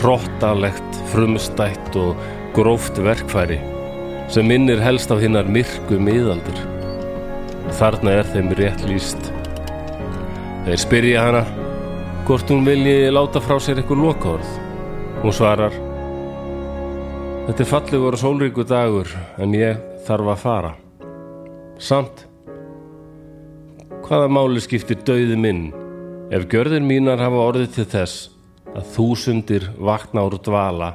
hróttalegt, 0.00 1.00
frumstætt 1.12 1.96
og 2.00 2.16
gróft 2.56 2.96
verkfæri 3.02 3.58
sem 4.30 4.46
minnir 4.46 4.80
helst 4.80 5.10
af 5.10 5.20
hinnar 5.20 5.48
myrku 5.50 5.98
miðaldir. 5.98 6.62
Þarna 7.76 8.20
er 8.20 8.30
þeim 8.30 8.54
rétt 8.56 8.86
líst. 8.86 9.30
Þeir 10.64 10.80
spyrja 10.80 11.26
hana 11.26 11.44
hvort 12.28 12.48
hún 12.52 12.64
vilji 12.64 13.10
láta 13.10 13.42
frá 13.42 13.58
sér 13.58 13.82
eitthvað 13.82 14.04
lokaorð. 14.06 14.50
Hún 15.20 15.34
svarar 15.34 15.74
Þetta 17.46 17.64
er 17.64 17.68
fallegur 17.68 18.14
og 18.14 18.20
sólríku 18.20 18.64
dagur 18.68 19.08
en 19.40 19.54
ég 19.56 19.78
þarf 20.06 20.28
að 20.34 20.42
fara. 20.42 20.72
Samt 21.80 22.26
hvaða 24.04 24.28
máli 24.30 24.60
skiptir 24.62 25.00
dauði 25.06 25.38
minn 25.40 25.64
ef 26.34 26.44
gjörðir 26.52 26.84
mínar 26.84 27.22
hafa 27.22 27.42
orðið 27.48 27.74
til 27.78 27.88
þess 27.96 28.30
að 28.70 28.88
þúsundir 28.94 29.68
vakna 29.80 30.26
úr 30.28 30.36
dvala 30.44 30.92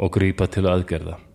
og 0.00 0.12
grípa 0.14 0.48
til 0.48 0.68
aðgerða. 0.70 1.25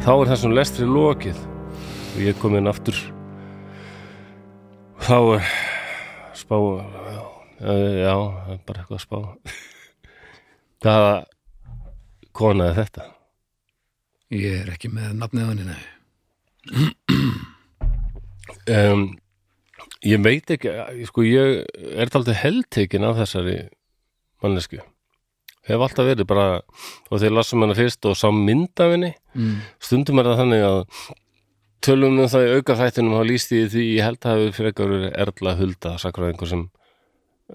Þá 0.00 0.12
er 0.14 0.30
þessum 0.30 0.54
lestri 0.56 0.86
lokið 0.88 1.40
og 1.44 2.20
ég 2.24 2.38
kom 2.40 2.54
inn 2.56 2.70
aftur 2.70 2.96
þá 5.04 5.16
er 5.36 5.50
spá 6.40 6.56
já, 7.60 8.14
það 8.16 8.62
bara 8.64 8.80
eitthvað 8.80 8.96
að 8.96 9.02
spá 9.04 9.18
hvaða 10.80 11.12
kona 12.32 12.70
er 12.70 12.78
þetta? 12.78 13.06
Ég 14.32 14.62
er 14.62 14.70
ekki 14.72 14.88
með 14.94 15.16
nafnið 15.20 15.64
nei. 15.68 15.82
Um, 18.70 19.04
ég 20.04 20.20
veit 20.22 20.50
ekki 20.52 20.70
sko 21.08 21.22
ég 21.24 21.62
er 21.96 22.10
aldrei 22.14 22.36
heldtekin 22.36 23.06
af 23.08 23.16
þessari 23.18 23.54
mannesku 24.42 24.78
hef 25.68 25.80
alltaf 25.84 26.06
verið 26.08 26.26
bara 26.26 26.46
og 27.10 27.18
þegar 27.20 27.34
lasum 27.36 27.62
hana 27.64 27.74
fyrst 27.78 28.06
og 28.08 28.16
sá 28.16 28.28
mynd 28.32 28.80
af 28.80 28.94
henni 28.96 29.14
Mm. 29.34 29.60
stundum 29.78 30.18
er 30.18 30.24
það 30.26 30.38
þannig 30.40 30.62
að 30.66 30.78
tölum 31.86 32.16
um 32.18 32.26
það 32.28 32.46
í 32.48 32.54
auka 32.58 32.74
þættinum 32.80 33.12
þá 33.14 33.22
líst 33.28 33.52
ég 33.54 33.68
því 33.70 33.84
ég 33.94 34.02
held 34.02 34.18
að 34.26 34.32
hafi 34.34 34.48
fyrir 34.56 34.70
eitthvað 34.72 34.90
verið 34.90 35.12
Erla 35.22 35.52
Hulda 35.60 35.92
einhver 36.00 36.48
sem 36.50 36.64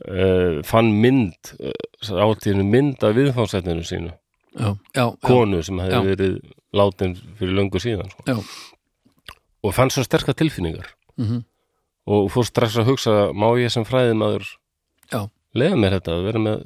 uh, 0.08 0.62
fann 0.64 0.92
mynd 1.02 1.52
uh, 1.60 2.24
átíðinu 2.26 2.64
mynd 2.70 3.04
af 3.04 3.16
viðfánsætninu 3.18 3.84
sínu 3.88 4.14
Já, 4.56 4.70
já, 4.96 5.04
konu 5.28 5.60
sem 5.68 5.82
hefði 5.84 6.14
verið 6.16 6.36
látin 6.80 7.18
fyrir 7.36 7.58
löngu 7.58 7.80
síðan 7.84 8.08
sko. 8.14 8.38
Og 9.68 9.74
fann 9.76 9.90
svo 9.92 10.04
sterka 10.08 10.32
tilfinningar 10.34 10.94
Mhm. 11.18 11.44
og 12.08 12.30
fór 12.32 12.46
strax 12.48 12.78
að 12.80 12.88
hugsa 12.88 13.34
má 13.34 13.48
ég 13.60 13.72
sem 13.72 13.84
fræðimaður 13.84 14.46
Já. 15.12 15.28
leiða 15.56 15.76
mér 15.76 16.00
þetta 16.00 16.12
að 16.16 16.24
vera 16.30 16.40
með 16.40 16.64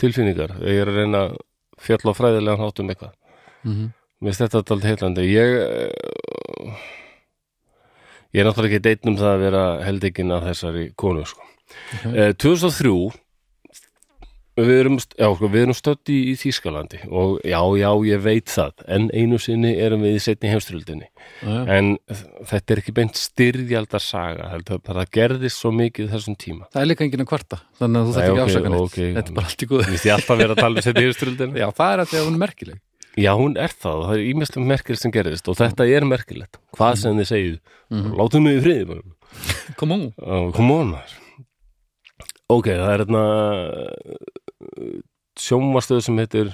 tilfinningar 0.00 0.56
ég 0.62 0.80
er 0.82 0.90
að 0.92 0.98
reyna 1.02 1.20
að 1.28 1.36
fjalla 1.86 2.12
á 2.12 2.18
fræðilegan 2.18 2.62
hátt 2.64 2.80
um 2.82 2.90
eitthvað 2.92 3.14
Mhm. 3.66 3.86
mér 4.22 4.30
finnst 4.32 4.42
þetta 4.44 4.58
alltaf 4.62 4.84
heillandi 4.86 5.24
ég 5.32 5.50
eh, 5.66 6.84
ég 8.34 8.40
er 8.42 8.46
náttúrulega 8.48 8.76
ekki 8.76 8.84
deitn 8.84 9.08
um 9.12 9.16
það 9.20 9.32
að 9.34 9.42
vera 9.46 9.62
heldikinn 9.86 10.32
af 10.36 10.44
þessari 10.46 10.84
konu 10.96 11.24
sko. 11.26 11.42
Ok. 12.06 12.14
Eh, 12.14 12.32
2003 12.34 13.12
við 14.56 14.78
erum, 14.80 14.94
já, 14.96 15.26
sko, 15.36 15.48
við 15.52 15.62
erum 15.66 15.76
stödd 15.76 16.10
í, 16.12 16.14
í 16.30 16.34
Þýskalandi 16.40 17.00
og 17.12 17.34
já, 17.44 17.58
já, 17.76 17.88
ég 18.08 18.22
veit 18.24 18.48
það 18.48 18.84
en 18.96 19.10
einu 19.12 19.36
sinni 19.42 19.74
erum 19.84 20.00
við 20.06 20.14
í 20.16 20.22
setni 20.24 20.48
heimströldinni 20.52 21.08
en 21.44 21.90
þetta 22.48 22.72
er 22.76 22.80
ekki 22.80 22.94
beint 22.96 23.18
styrjaldar 23.20 24.00
saga 24.00 24.48
heldur, 24.54 24.80
bara 24.80 25.02
það 25.04 25.12
gerðist 25.18 25.60
svo 25.60 25.72
mikið 25.76 26.08
þessum 26.14 26.38
tíma 26.40 26.70
Það 26.72 26.80
er 26.82 26.88
líka 26.88 27.04
enginn 27.04 27.24
að 27.26 27.30
kvarta, 27.34 27.58
þannig 27.82 28.00
að 28.00 28.08
þú 28.08 28.16
Nei, 28.16 28.24
ekki 28.30 28.46
ásaka 28.46 28.72
neitt. 28.72 28.86
ok. 28.86 28.96
Þetta 29.18 29.32
er 29.32 29.36
bara 29.40 29.50
allt 29.52 29.62
í 29.66 29.68
góðu. 29.74 29.90
Vist 29.92 30.08
ég 30.08 30.14
alltaf 30.16 30.40
vera 30.40 30.56
að 30.56 30.62
tala 30.64 30.80
um 30.80 30.86
setni 30.88 31.04
heimströldinni 31.04 31.60
Já, 31.62 31.68
það 31.76 31.92
er 31.96 32.02
að 32.04 32.10
því 32.14 32.18
að 32.22 32.26
hún 32.30 32.38
er 32.38 32.42
merkileg. 32.46 32.80
Já, 33.16 33.30
hún 33.40 33.54
er 33.60 33.72
það, 33.72 34.00
það 34.06 34.14
er 34.16 34.24
ímestlega 34.30 34.70
merkilegt 34.72 35.02
sem 35.02 35.12
gerðist 35.14 35.46
og 35.52 35.56
þetta 35.60 35.86
er 35.88 36.04
merkilegt, 36.08 36.58
hvað 36.76 36.98
sem 37.04 37.20
þið 37.20 37.60
Mhm. 37.92 38.16
látum. 38.18 38.48
Kom 39.76 39.92
on. 39.94 40.02
Ó, 40.20 40.50
come 40.56 40.72
on 40.74 40.90
maður 40.96 41.14
ok, 42.48 42.66
það 42.66 42.90
er 42.92 43.00
hérna 43.02 43.22
sjómastöð 45.36 46.02
sem 46.06 46.18
heitir 46.22 46.52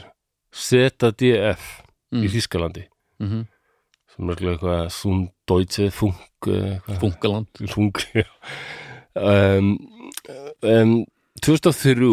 ZDF 0.52 1.82
Mm. 2.12 2.26
í 2.26 2.28
Þýskalandi 2.28 2.86
Mm 3.22 3.48
sem 4.12 4.28
er 4.28 4.42
eitthvað 4.44 4.88
Sunddeutze 4.92 5.86
Funk 5.94 6.48
eh. 6.52 6.80
Funkaland. 7.00 7.48
Funk 7.72 8.02
um, 9.16 9.70
um, 10.60 10.92
2003 11.40 12.10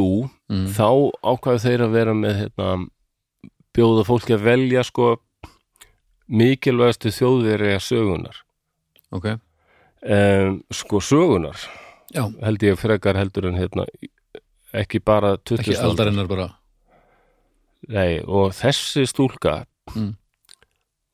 mm. 0.47 0.69
þá 0.77 0.87
ákvæðu 1.19 1.63
þeir 1.65 1.83
að 1.83 1.97
vera 1.97 2.13
með 2.15 2.37
hérna, 2.39 2.69
bjóða 3.75 4.05
fólki 4.07 4.37
að 4.37 4.45
velja 4.47 4.85
sko 4.87 5.09
mikilvægastu 6.31 7.11
þjóðveri 7.17 7.75
sögunar 7.83 8.39
ok, 9.11 9.33
um, 10.07 10.61
sko 10.71 11.03
sögunar 11.03 11.59
já, 12.15 12.23
held 12.45 12.63
ég 12.63 12.79
frekar 12.79 13.19
heldur 13.19 13.51
en 13.51 13.59
hérna 13.59 13.89
ekki 14.73 14.99
bara 14.99 15.37
20. 15.37 15.59
ekki 15.63 15.77
aldarinnar 15.83 16.27
bara 16.29 16.49
Nei, 17.89 18.19
og 18.27 18.51
þessi 18.53 19.05
stúlka 19.07 19.65
Mm. 19.95 20.13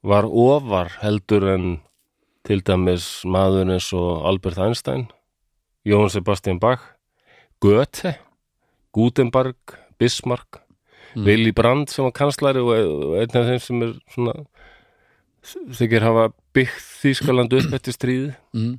var 0.03 0.25
ofar 0.27 0.89
heldur 0.99 1.45
en 1.53 1.79
til 2.43 2.59
dæmis 2.61 3.23
maður 3.23 3.71
eins 3.71 3.93
og 3.95 4.25
Albert 4.27 4.57
Einstein 4.59 5.07
Jón 5.87 6.09
Sebastian 6.11 6.59
Bach 6.59 6.81
Goethe 7.61 8.17
Gutenberg, 8.93 9.55
Bismarck 9.99 10.61
Mm. 11.15 11.23
Willy 11.25 11.51
Brandt 11.55 11.89
sem 11.89 12.03
var 12.03 12.11
kanslari 12.11 12.59
og 12.59 13.15
einn 13.15 13.37
af 13.39 13.45
þeim 13.47 13.59
sem 13.63 13.83
er 13.85 13.93
svona 14.11 14.33
þykir 15.77 16.03
hafa 16.03 16.25
byggt 16.53 16.81
Þýskaland 17.03 17.53
upp 17.55 17.75
eftir 17.77 17.95
stríði 17.95 18.33
mm. 18.53 18.73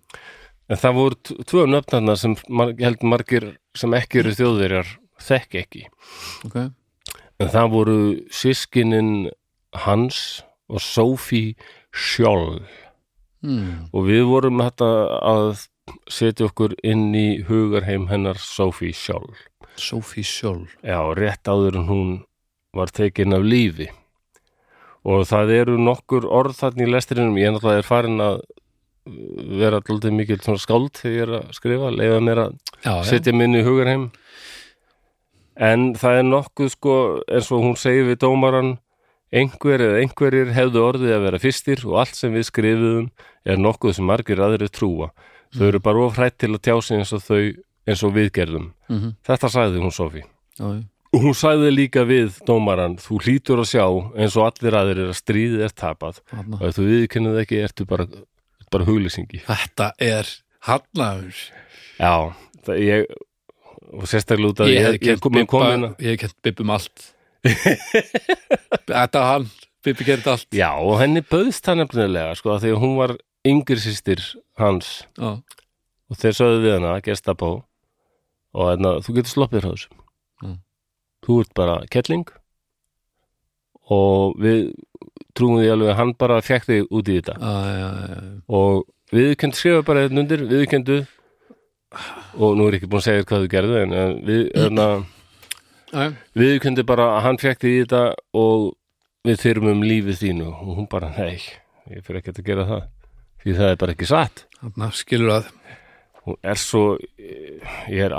en 0.68 0.76
það 0.82 0.98
voru 0.98 1.16
tvö 1.48 1.64
nöfnarna 1.70 2.16
sem 2.20 2.34
mar 2.50 2.74
held 2.76 3.00
margir 3.08 3.54
sem 3.76 3.94
ekki 3.96 4.22
eru 4.22 4.34
þjóðverjar 4.36 4.90
þekk 5.26 5.60
ekki. 5.62 5.84
Ok, 6.48 6.58
en 7.40 7.52
það 7.52 7.70
voru 7.72 8.00
sískinin 8.32 9.30
Hans 9.86 10.42
og 10.68 10.82
Sophie 10.82 11.54
Scholl. 11.92 12.64
Mm. 13.46 13.92
og 13.92 14.06
við 14.08 14.24
vorum 14.26 14.62
þetta 14.64 14.86
að 15.22 15.66
setja 16.10 16.48
okkur 16.48 16.72
inn 16.82 17.12
í 17.14 17.42
hugarheim 17.46 18.08
hennar 18.10 18.40
Sophie 18.42 18.96
Scholl. 18.96 19.28
Sophie 19.76 20.24
Scholl. 20.26 20.64
Já, 20.82 20.98
rétt 21.14 21.46
áður 21.46 21.78
en 21.82 21.86
hún 21.90 22.10
var 22.74 22.90
tekin 22.90 23.36
af 23.36 23.44
lífi. 23.44 23.90
Og 25.06 25.26
það 25.28 25.52
eru 25.60 25.76
nokkur 25.78 26.26
orð 26.26 26.56
þarna 26.58 26.86
í 26.86 26.90
lestrinum, 26.90 27.38
ég 27.38 27.54
náttúrulega 27.54 27.84
er 27.84 27.86
farin 27.86 28.24
að 28.24 28.40
vera 29.06 29.80
alltaf 29.80 30.14
mikil 30.14 30.38
skáld 30.58 30.96
þegar 30.98 31.14
ég 31.14 31.26
er 31.26 31.34
að 31.38 31.52
skrifa, 31.56 31.92
leiða 31.94 32.22
mér 32.24 32.40
að 32.46 32.56
já, 32.84 32.94
setja 33.10 33.34
minni 33.36 33.62
í 33.62 33.66
hugarheim. 33.66 34.08
En 35.56 35.92
það 35.96 36.18
er 36.20 36.26
nokkuð 36.28 36.72
sko 36.74 36.96
eins 37.24 37.52
og 37.54 37.62
hún 37.64 37.78
segir 37.80 38.10
við 38.10 38.20
dómaran 38.26 38.74
einhver 39.34 39.82
eða 39.82 40.02
einhverjir 40.02 40.52
hefðu 40.54 40.82
orðið 40.84 41.14
að 41.16 41.24
vera 41.26 41.40
fyrstir 41.42 41.86
og 41.86 42.00
allt 42.02 42.18
sem 42.18 42.34
við 42.34 42.48
skrifuðum 42.50 43.08
er 43.46 43.62
nokkuð 43.62 43.96
sem 43.96 44.06
margir 44.06 44.42
aðrir 44.42 44.72
trúa. 44.72 45.12
Þau 45.56 45.64
eru 45.70 45.80
bara 45.80 46.04
ofrætt 46.04 46.36
til 46.42 46.52
að 46.52 46.62
tjá 46.66 46.76
sig 46.82 47.00
eins 47.00 47.14
og 47.16 47.24
þau 47.24 47.40
eins 47.86 48.02
og 48.04 48.12
við 48.18 48.30
gerðum. 48.36 48.68
Mm 48.90 49.14
þetta 49.26 49.50
sagði 49.52 49.82
hún 49.82 49.94
Sofi 49.94 50.22
og 51.16 51.22
hún 51.24 51.36
sagði 51.36 51.72
líka 51.72 52.04
við 52.06 52.40
dómaran 52.46 52.96
þú 53.00 53.18
hlýtur 53.24 53.62
að 53.62 53.70
sjá 53.70 53.84
eins 54.20 54.36
og 54.36 54.48
allir 54.50 54.76
aðrir 54.76 55.10
að 55.10 55.18
stríðið 55.20 55.62
er 55.64 55.74
tapað. 55.76 56.20
Og 56.58 56.64
ef 56.68 56.76
þú 56.76 56.86
viðkennið 56.90 57.38
ekki 57.42 57.60
ertu 57.64 57.86
bara, 57.88 58.06
bara 58.72 58.88
huglýsingi 58.88 59.42
þetta 59.46 59.92
er 60.02 60.30
hannaður 60.66 61.40
já, 62.00 62.12
það, 62.66 62.82
ég 62.82 63.06
og 63.94 64.08
sérstaklega 64.10 64.52
út 64.52 64.62
að 64.64 64.72
ég 64.72 64.88
ég, 64.88 65.04
ég, 65.12 65.20
kom 65.22 65.36
Bibba 65.36 65.92
ég 66.02 66.14
hef 66.14 66.24
kent 66.24 66.36
Bibba 66.44 66.64
um 66.64 66.74
allt. 66.76 67.12
Þetta 68.90 69.22
hann. 69.22 69.46
Bibbi 69.86 70.06
gerði 70.06 70.32
allt. 70.32 70.48
Já, 70.56 70.70
og 70.74 70.98
henni 70.98 71.22
bauðst 71.22 71.66
það 71.66 71.82
nefnilega 71.82 72.34
sko, 72.38 72.56
að 72.56 72.74
hún 72.80 72.96
var 72.98 73.14
yngri 73.46 73.78
sýstir 73.82 74.22
hans. 74.58 75.04
Já, 75.18 75.36
og 76.10 76.20
þeir 76.20 76.38
sögðu 76.38 76.64
við 76.64 76.76
hana, 76.78 76.96
gestapó 77.04 77.52
og 78.56 78.72
hérna, 78.72 78.96
þú 79.04 79.18
getur 79.18 79.34
sloppið 79.34 79.68
þessu. 79.68 79.94
Mm. 80.42 80.58
þú 81.24 81.38
ert 81.42 81.54
bara 81.56 81.76
kettling 81.88 82.28
og 83.94 84.34
við 84.42 84.66
trúum 85.36 85.60
því 85.60 85.72
alveg 85.72 85.92
að 85.92 85.98
hann 86.00 86.14
bara 86.18 86.38
fekk 86.44 86.68
þig 86.70 86.88
út 86.90 87.10
í 87.10 87.18
þetta. 87.18 87.36
Já, 87.40 87.52
já, 87.66 87.88
já, 87.88 88.14
já. 88.14 88.30
og 88.58 89.16
viðkend 89.16 89.58
skrifa 89.58 89.84
bara 89.86 90.06
hérna 90.06 90.24
undir, 90.24 90.46
viðkendu 90.50 90.98
og 92.36 92.56
nú 92.58 92.66
er 92.66 92.76
ég 92.76 92.80
ekki 92.80 92.90
búin 92.90 93.02
að 93.02 93.06
segja 93.06 93.22
þér 93.22 93.28
hvað 93.30 93.44
þú 93.44 93.52
gerðu 93.54 93.78
en 93.82 93.94
við, 94.26 94.42
hérna, 94.56 94.88
já, 95.92 96.00
já. 96.00 96.10
viðkendi 96.42 96.86
bara 96.88 97.08
að 97.14 97.22
hann 97.28 97.40
fekk 97.42 97.62
þig 97.62 97.76
í 97.76 97.80
þetta 97.84 98.02
og 98.42 98.66
við 99.26 99.40
þyrmum 99.42 99.86
lífið 99.86 100.20
þínu. 100.22 100.50
Og 100.52 100.76
hún 100.80 100.90
bara, 100.90 101.10
nei, 101.16 101.40
ég 101.92 102.04
fyrir 102.06 102.22
ekki 102.22 102.34
að 102.34 102.46
gera 102.50 102.68
það. 102.68 102.84
Því 103.42 103.56
það 103.60 103.72
er 103.72 103.80
bara 103.82 103.96
ekki 103.96 104.08
satt. 104.10 104.46
Þarna 104.60 104.92
skilur 104.96 105.34
að 105.36 105.50
hún 106.26 106.38
er 106.42 106.58
svo 106.58 106.86
ég 107.22 108.08
er, 108.08 108.14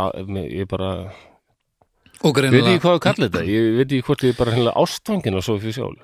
ég 0.48 0.64
er 0.64 0.70
bara 0.70 0.92
og 2.26 2.38
veit 2.40 2.64
ekki 2.64 2.82
hvað 2.82 2.96
að 2.96 3.02
kalla 3.04 3.28
þetta? 3.28 3.42
Ég 3.46 3.66
veit 3.78 3.92
ekki 3.92 4.06
hvort 4.08 4.24
ég 4.26 4.34
er 4.34 4.40
bara 4.40 4.72
ástfangin 4.82 5.38
á 5.38 5.42
Sofí 5.46 5.74
Sjól 5.76 5.98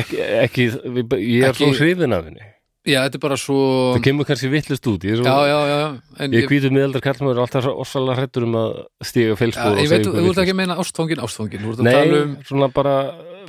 ekki, 0.00 0.18
ekki 0.46 0.66
ég 0.70 1.44
er 1.44 1.52
Ekki- 1.52 1.66
svo 1.66 1.70
hrifin 1.78 2.16
af 2.16 2.24
henni. 2.28 2.48
Já, 2.88 3.02
þetta 3.04 3.18
er 3.18 3.22
bara 3.22 3.36
svo 3.36 3.56
það 3.94 4.04
kemur 4.06 4.26
kannski 4.28 4.48
vittlust 4.48 4.86
út 4.88 5.02
ég 5.04 5.18
já, 5.18 5.20
svo, 5.20 5.40
já, 5.44 5.58
já 5.68 5.80
en 6.24 6.32
ég 6.32 6.46
hvítur 6.48 6.72
miðaldar 6.72 7.02
kallmaður 7.04 7.42
alltaf 7.42 7.66
svo 7.66 7.74
ossalega 7.82 8.22
hrættur 8.22 8.46
um 8.46 8.56
að 8.56 8.70
stíga 9.04 9.34
Já, 9.34 9.36
feilspor 9.42 9.80
ég 9.82 9.90
veit, 9.92 10.06
þú 10.08 10.30
ert 10.30 10.40
ekki 10.44 10.54
meina 10.56 10.78
ástfangin, 10.80 11.20
ástfangin 11.20 11.60
Þú 11.60 11.74
ert 11.74 11.82
að 11.84 11.90
tala 11.92 12.22
um 12.24 12.32
svona 12.48 12.70
bara 12.72 12.94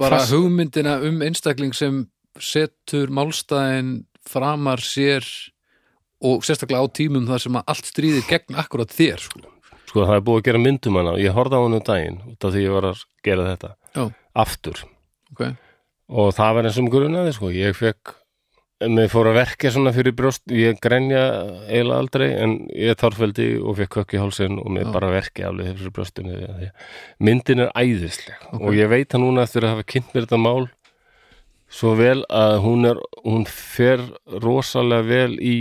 bara 0.01 0.19
hugmyndina 0.27 0.97
um 1.07 1.23
einstakling 1.23 1.71
sem 1.77 2.03
setur 2.43 3.07
málstæðin 3.07 4.01
framar 4.27 4.83
sér 4.83 5.23
og 6.21 6.45
sérstaklega 6.45 6.85
á 6.85 6.87
tímum 6.93 7.25
þar 7.29 7.43
sem 7.45 7.57
að 7.57 7.73
allt 7.73 7.89
stríðir 7.89 8.27
gegn 8.29 8.59
akkurat 8.61 8.91
þér 8.93 9.23
sko. 9.23 9.41
sko 9.89 10.05
það 10.05 10.15
er 10.19 10.25
búið 10.27 10.41
að 10.41 10.47
gera 10.49 10.61
myndum 10.67 10.99
hana 10.99 11.15
og 11.15 11.23
ég 11.23 11.35
horfði 11.35 11.57
á 11.57 11.63
hann 11.63 11.77
um 11.79 11.85
daginn 11.87 12.19
út 12.29 12.45
af 12.47 12.53
því 12.53 12.65
ég 12.67 12.75
var 12.75 12.89
að 12.91 13.03
gera 13.25 13.47
þetta. 13.49 13.71
Já. 13.95 14.03
aftur. 14.43 14.83
Ok, 15.33 15.43
og 16.11 16.33
það 16.35 16.57
var 16.57 16.67
eins 16.67 16.77
og 16.79 16.83
um 16.85 16.89
grunaði 16.91 17.31
sko 17.37 17.51
ég 17.55 17.77
fekk, 17.77 18.13
mér 18.91 19.07
fór 19.13 19.29
að 19.29 19.37
verka 19.37 19.69
svona 19.71 19.91
fyrir 19.95 20.15
brjóst, 20.17 20.41
ég 20.51 20.79
grenja 20.81 21.21
eiginlega 21.69 21.99
aldrei 22.01 22.27
en 22.41 22.55
ég 22.73 22.97
tarfveldi 22.99 23.45
og 23.61 23.77
fekk 23.77 23.99
kökk 23.99 24.15
í 24.17 24.21
hálsinn 24.21 24.57
og 24.59 24.71
mér 24.73 24.87
Já. 24.89 24.91
bara 24.95 25.11
verki 25.13 25.45
alveg 25.45 25.75
fyrir 25.77 25.93
brjóstinu 25.95 26.39
myndin 27.21 27.61
er 27.67 27.71
æðisleg 27.77 28.47
Ok. 28.51 28.61
og 28.65 28.73
ég 28.79 28.89
veit 28.91 29.13
að 29.13 29.21
núna 29.23 29.45
eftir 29.45 29.67
að 29.67 29.75
hafa 29.75 29.87
kynnt 29.93 30.13
mér 30.15 30.25
þetta 30.25 30.41
mál 30.41 30.65
svo 31.71 31.93
vel 31.95 32.19
að 32.27 32.57
hún 32.65 32.89
er 32.89 32.97
hún 33.23 33.45
fer 33.47 34.01
rosalega 34.43 35.05
vel 35.07 35.37
í 35.39 35.55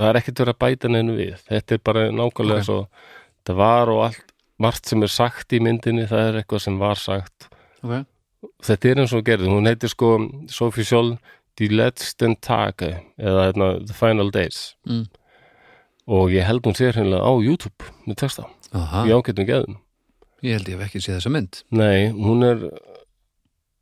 það 0.00 0.08
er 0.12 0.18
ekkert 0.22 0.40
verið 0.44 0.54
að 0.54 0.62
bæta 0.64 0.88
neinu 0.94 1.16
við 1.18 1.34
þetta 1.50 1.74
er 1.76 1.82
bara 1.90 2.06
nákvæmlega 2.14 2.62
Ok. 2.62 2.68
svo 2.70 2.78
það 3.50 3.58
var 3.60 3.92
og 3.92 4.04
allt 4.06 4.24
margt 4.60 4.86
sem 4.88 5.02
er 5.04 5.12
sagt 5.12 5.52
í 5.52 5.60
myndinni 5.60 6.06
það 6.08 6.22
er 6.30 6.38
eitthvað 6.40 6.64
sem 6.68 6.78
var 6.80 6.96
sagt 7.02 7.50
ok 7.82 8.06
þetta 8.64 8.90
er 8.90 9.02
eins 9.02 9.14
og 9.16 9.24
gerði, 9.26 9.50
hún 9.52 9.68
heitir 9.68 9.92
sko 9.92 10.16
Sophie 10.52 10.86
Scholl 10.86 11.16
Die 11.58 11.68
letzten 11.68 12.38
Tage 12.40 13.02
eða 13.20 13.50
hérna, 13.50 13.66
The 13.84 13.96
Final 13.96 14.30
Days. 14.32 14.76
Mm. 14.88 15.08
og 16.10 16.32
ég 16.32 16.46
held 16.46 16.64
hún 16.66 16.74
sér 16.74 16.96
hennilega 16.96 17.22
á 17.22 17.32
YouTube 17.38 17.90
með 18.06 18.16
texta, 18.22 18.46
Aha, 18.72 19.04
í 19.06 19.12
ágætum 19.12 19.46
geðum 19.46 19.76
ég 20.42 20.56
held 20.56 20.70
ég 20.70 20.78
hef 20.78 20.88
ekki 20.88 21.02
séð 21.04 21.18
þessa 21.18 21.32
mynd. 21.34 21.60
Nei, 21.76 22.08
hún 22.16 22.44
er 22.46 22.64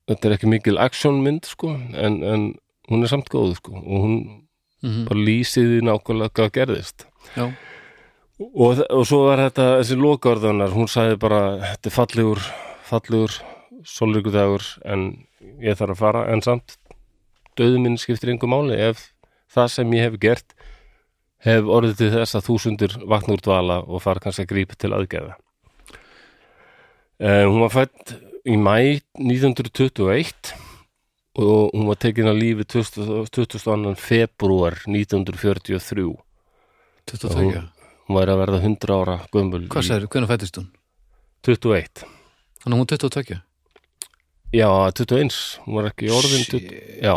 þetta 0.08 0.28
er 0.28 0.34
ekki 0.36 0.50
mikil 0.50 0.78
actionmynd 0.82 1.46
sko, 1.48 1.74
en, 1.76 2.18
en 2.24 2.46
hún 2.90 3.04
er 3.04 3.12
samt 3.12 3.30
góð 3.32 3.56
sko, 3.60 3.78
og 3.78 4.04
hún 4.06 4.18
mm 4.82 5.08
bara 5.08 5.18
lýsiði 5.18 5.80
nákvæmlega 5.82 6.30
hvað 6.38 6.52
gerðist. 6.54 7.06
Já, 7.34 7.48
og, 8.38 8.82
og 8.94 9.06
svo 9.08 9.24
var 9.24 9.40
þetta 9.42 9.64
þessi 9.80 9.96
lokaorðanar, 9.98 10.70
hún 10.70 10.86
sagði 10.90 11.16
bara 11.18 11.40
þetta 11.64 11.90
er 11.90 11.94
fallegur, 11.96 12.42
fallegur 12.86 13.34
sólríkudagur 13.86 14.64
en 14.84 15.10
ég 15.62 15.78
þarf 15.78 15.94
að 15.94 16.00
fara, 16.02 16.24
en 16.32 16.42
samt 16.42 16.78
döðu 17.58 17.82
minn 17.82 17.98
skiptir 18.00 18.32
engu 18.32 18.48
máli 18.50 18.78
ef 18.88 19.10
það 19.52 19.72
sem 19.74 19.94
ég 19.96 20.08
hef 20.08 20.18
gert 20.22 20.56
hef 21.46 21.68
orðið 21.70 22.00
til 22.00 22.10
þess 22.14 22.38
að 22.38 22.46
þúsundur 22.48 22.96
vakna 23.10 23.36
úr 23.36 23.44
dvala 23.44 23.78
og 23.86 24.02
fara 24.02 24.22
kannski 24.22 24.46
að 24.46 24.52
grípa 24.52 24.78
til 24.78 24.92
aðgerða 24.96 25.36
uh, 27.22 27.44
hún 27.46 27.60
var 27.62 27.74
fætt 27.74 28.16
í 28.48 28.56
mæ 28.58 28.98
1921 29.18 30.54
og 31.38 31.74
hún 31.74 31.86
var 31.86 31.98
tekin 32.02 32.30
að 32.30 32.40
lífi 32.42 32.66
20. 32.74 33.28
22. 33.30 33.94
februar 34.02 34.80
1943 34.86 35.78
22 37.08 37.50
Já. 37.54 37.62
hún 38.08 38.18
var 38.18 38.32
að 38.32 38.42
verða 38.42 38.62
100 38.64 38.96
ára 38.98 39.18
gömul 39.32 39.66
hvað 39.70 39.90
sagði, 39.90 40.10
hvernig 40.10 40.32
fættist 40.32 40.58
hún? 40.58 40.72
21 41.46 42.06
hann 42.64 42.74
er 42.74 42.80
hún 42.82 42.90
22 42.90 43.47
já, 44.54 44.68
21, 44.68 45.38
hún 45.64 45.78
var 45.78 45.90
ekki 45.90 46.12
orðin 46.14 46.46
20, 46.48 46.82
já, 47.04 47.14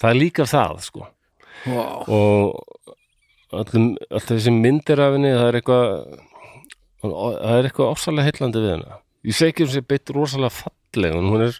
það 0.00 0.10
er 0.10 0.20
líka 0.20 0.48
það 0.50 0.80
sko. 0.86 1.08
Wow. 1.66 2.04
og 2.06 3.56
alltaf 3.56 4.28
þessi 4.28 4.52
myndir 4.54 5.00
af 5.02 5.16
henni 5.16 5.32
það 5.34 5.48
er 5.48 5.56
eitthvað 5.58 5.86
það 7.02 7.56
er 7.56 7.66
eitthvað 7.66 7.90
ásalega 7.96 8.26
heillandi 8.28 8.62
við 8.62 8.72
henni 8.74 8.98
ég 9.26 9.34
segi 9.38 9.54
ekki 9.54 9.64
um 9.66 9.72
sér 9.72 9.86
beitt 9.90 10.12
rosalega 10.14 10.54
falleg 10.60 11.16
en 11.16 11.30
hún 11.32 11.44
er 11.48 11.58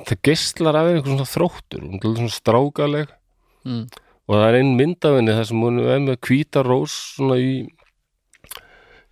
það 0.00 0.22
geistlar 0.28 0.78
af 0.78 0.88
henni 0.88 1.00
eitthvað 1.00 1.14
svona 1.16 1.32
þróttur. 1.32 1.84
Hún 1.84 2.00
er 2.00 2.16
svona 2.16 2.36
strákaleg. 2.36 3.12
Mm. 3.62 3.84
og 4.26 4.34
það 4.34 4.48
er 4.48 4.56
einn 4.58 4.72
mynd 4.74 5.06
af 5.06 5.12
henni 5.14 5.34
þar 5.36 5.44
sem 5.46 5.60
hún 5.62 5.76
er 5.82 6.00
með 6.02 6.16
hvíta 6.26 6.62
rós 6.66 6.94
svona 7.14 7.36
í 7.38 7.50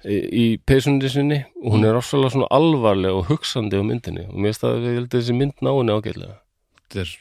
í, 0.04 0.44
peysunni 0.66 1.10
sinni. 1.12 1.40
Og 1.62 1.74
hún 1.76 1.86
er 1.88 1.96
rosalega 1.96 2.34
svona 2.36 2.50
alvarleg 2.54 3.16
og 3.16 3.26
hugsandi 3.30 3.80
á 3.80 3.84
myndinni. 3.84 4.28
Og 4.30 4.38
mér 4.38 4.54
finnst 4.54 4.68
að 4.68 5.10
þessi 5.12 5.36
mynd 5.36 5.58
ná 5.60 5.72
henni 5.72 5.96
ágætlega. 5.96 6.38
Þetta 6.90 7.02
er 7.04 7.16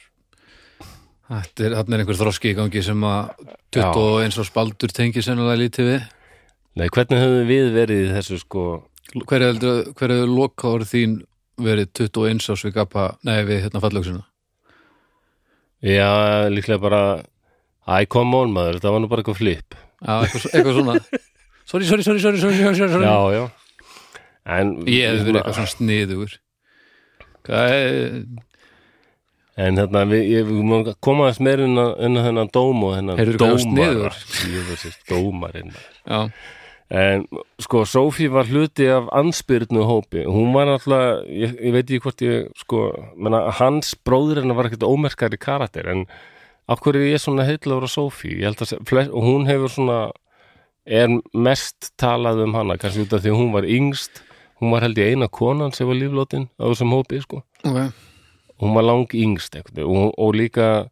þetta 1.30 1.66
er, 1.66 1.76
er 1.78 2.02
einhver 2.02 2.18
þroski 2.18 2.52
í 2.52 2.56
gangi 2.58 2.82
sem 2.82 3.04
að 3.06 3.44
21 3.76 4.40
árs 4.42 4.52
baldur 4.54 4.94
tengir 4.94 5.24
sennilega 5.24 5.60
lítið 5.60 5.90
við. 5.92 6.06
Nei, 6.78 6.86
hvernig 6.94 7.22
höfum 7.22 7.48
við 7.50 7.72
verið 7.74 8.04
í 8.06 8.14
þessu 8.14 8.38
sko? 8.42 8.64
Hver 9.26 9.44
er, 9.48 9.60
hver 9.98 10.14
er 10.14 10.30
lokaður 10.30 10.86
þín 10.86 11.20
verið 11.60 11.90
21 11.98 12.50
árs 12.52 12.64
við 12.66 12.76
gapa, 12.76 13.06
nei 13.26 13.40
við 13.42 13.64
hérna 13.64 13.82
fallöksina 13.82 14.22
Já, 15.82 16.46
líklega 16.52 16.78
bara 16.80 17.00
Æ, 17.90 18.06
come 18.12 18.38
on 18.38 18.52
maður, 18.54 18.78
þetta 18.78 18.92
var 18.94 19.02
nú 19.02 19.08
bara 19.10 19.22
eitthvað 19.24 19.38
flip. 19.40 19.74
Já, 19.98 20.12
eitthvað, 20.20 20.44
eitthvað 20.52 20.76
svona 20.76 20.94
sorry, 21.70 21.88
sorry, 21.88 22.04
sorry, 22.06 22.20
sorry, 22.22 22.38
sorry, 22.42 22.76
sorry, 22.76 22.92
sorry. 22.92 23.06
Já, 23.08 23.18
já 23.38 23.48
En, 24.50 24.70
ég 24.88 25.04
hefði 25.10 25.26
verið 25.26 25.40
eitthvað 25.40 25.58
svona 25.58 25.72
sniður 25.74 26.38
hvað 27.46 27.74
er 27.74 28.14
en 29.60 29.76
hérna, 29.76 30.04
við, 30.08 30.22
ég, 30.30 30.46
við 30.48 30.62
múum 30.64 30.86
koma 31.04 31.26
aðeins 31.28 31.42
meir 31.44 31.60
inn 31.66 31.76
að, 31.80 31.90
inn 32.06 32.16
að 32.16 32.26
þennan 32.30 32.50
dóm 32.54 32.86
og 32.86 32.94
þennan 32.96 33.20
Heyrðu 33.20 33.36
hvað 33.40 33.50
það 33.50 33.52
var 33.52 33.60
dómara 33.60 34.14
sniðugur? 34.16 34.16
Ég 34.54 34.70
veist 34.70 34.86
þessi 34.86 35.06
dómarinn 35.10 35.74
já, 35.76 36.20
En 36.90 37.22
sko, 37.62 37.84
Sofí 37.86 38.26
var 38.34 38.48
hluti 38.50 38.88
af 38.90 39.06
anspyrnu 39.14 39.84
hópi. 39.86 40.24
Hún 40.26 40.50
var 40.56 40.66
náttúrulega, 40.66 41.20
ég, 41.30 41.52
ég 41.62 41.74
veit 41.76 41.84
ekki 41.84 42.00
hvort 42.02 42.24
ég, 42.26 42.48
sko, 42.58 42.80
menna, 43.14 43.44
hans 43.60 43.92
bróður 43.94 44.40
hennar 44.42 44.58
var 44.58 44.66
ekkert 44.66 44.88
ómerkari 44.88 45.38
karakter, 45.38 45.86
en 45.92 46.02
af 46.66 46.82
hverju 46.82 47.04
er 47.04 47.12
ég 47.12 47.22
svona 47.22 47.46
heitlaður 47.46 47.86
á 47.86 47.90
Sofí? 47.94 48.32
Ég 48.40 48.48
held 48.48 48.64
að, 48.66 48.72
se- 48.72 48.80
flest, 48.90 49.12
og 49.14 49.22
hún 49.22 49.46
hefur 49.46 49.70
svona, 49.70 50.00
er 50.90 51.12
mest 51.32 51.92
talað 52.00 52.42
um 52.44 52.56
hana, 52.58 52.76
kannski 52.80 53.04
út 53.06 53.14
af 53.16 53.22
því 53.24 53.32
að 53.32 53.38
hún 53.40 53.52
var 53.54 53.68
yngst, 53.70 54.22
hún 54.60 54.74
var 54.74 54.84
held 54.86 54.98
ég 55.00 55.14
eina 55.14 55.28
konan 55.30 55.74
sem 55.76 55.88
var 55.88 55.98
líflótin 55.98 56.48
á 56.58 56.64
þessum 56.68 56.94
hópi, 56.96 57.20
sko. 57.24 57.44
ok. 57.64 58.08
Hún 58.60 58.74
var 58.76 58.84
lang 58.84 59.14
yngst, 59.16 59.54
og, 59.56 60.10
og 60.20 60.34
líka, 60.36 60.90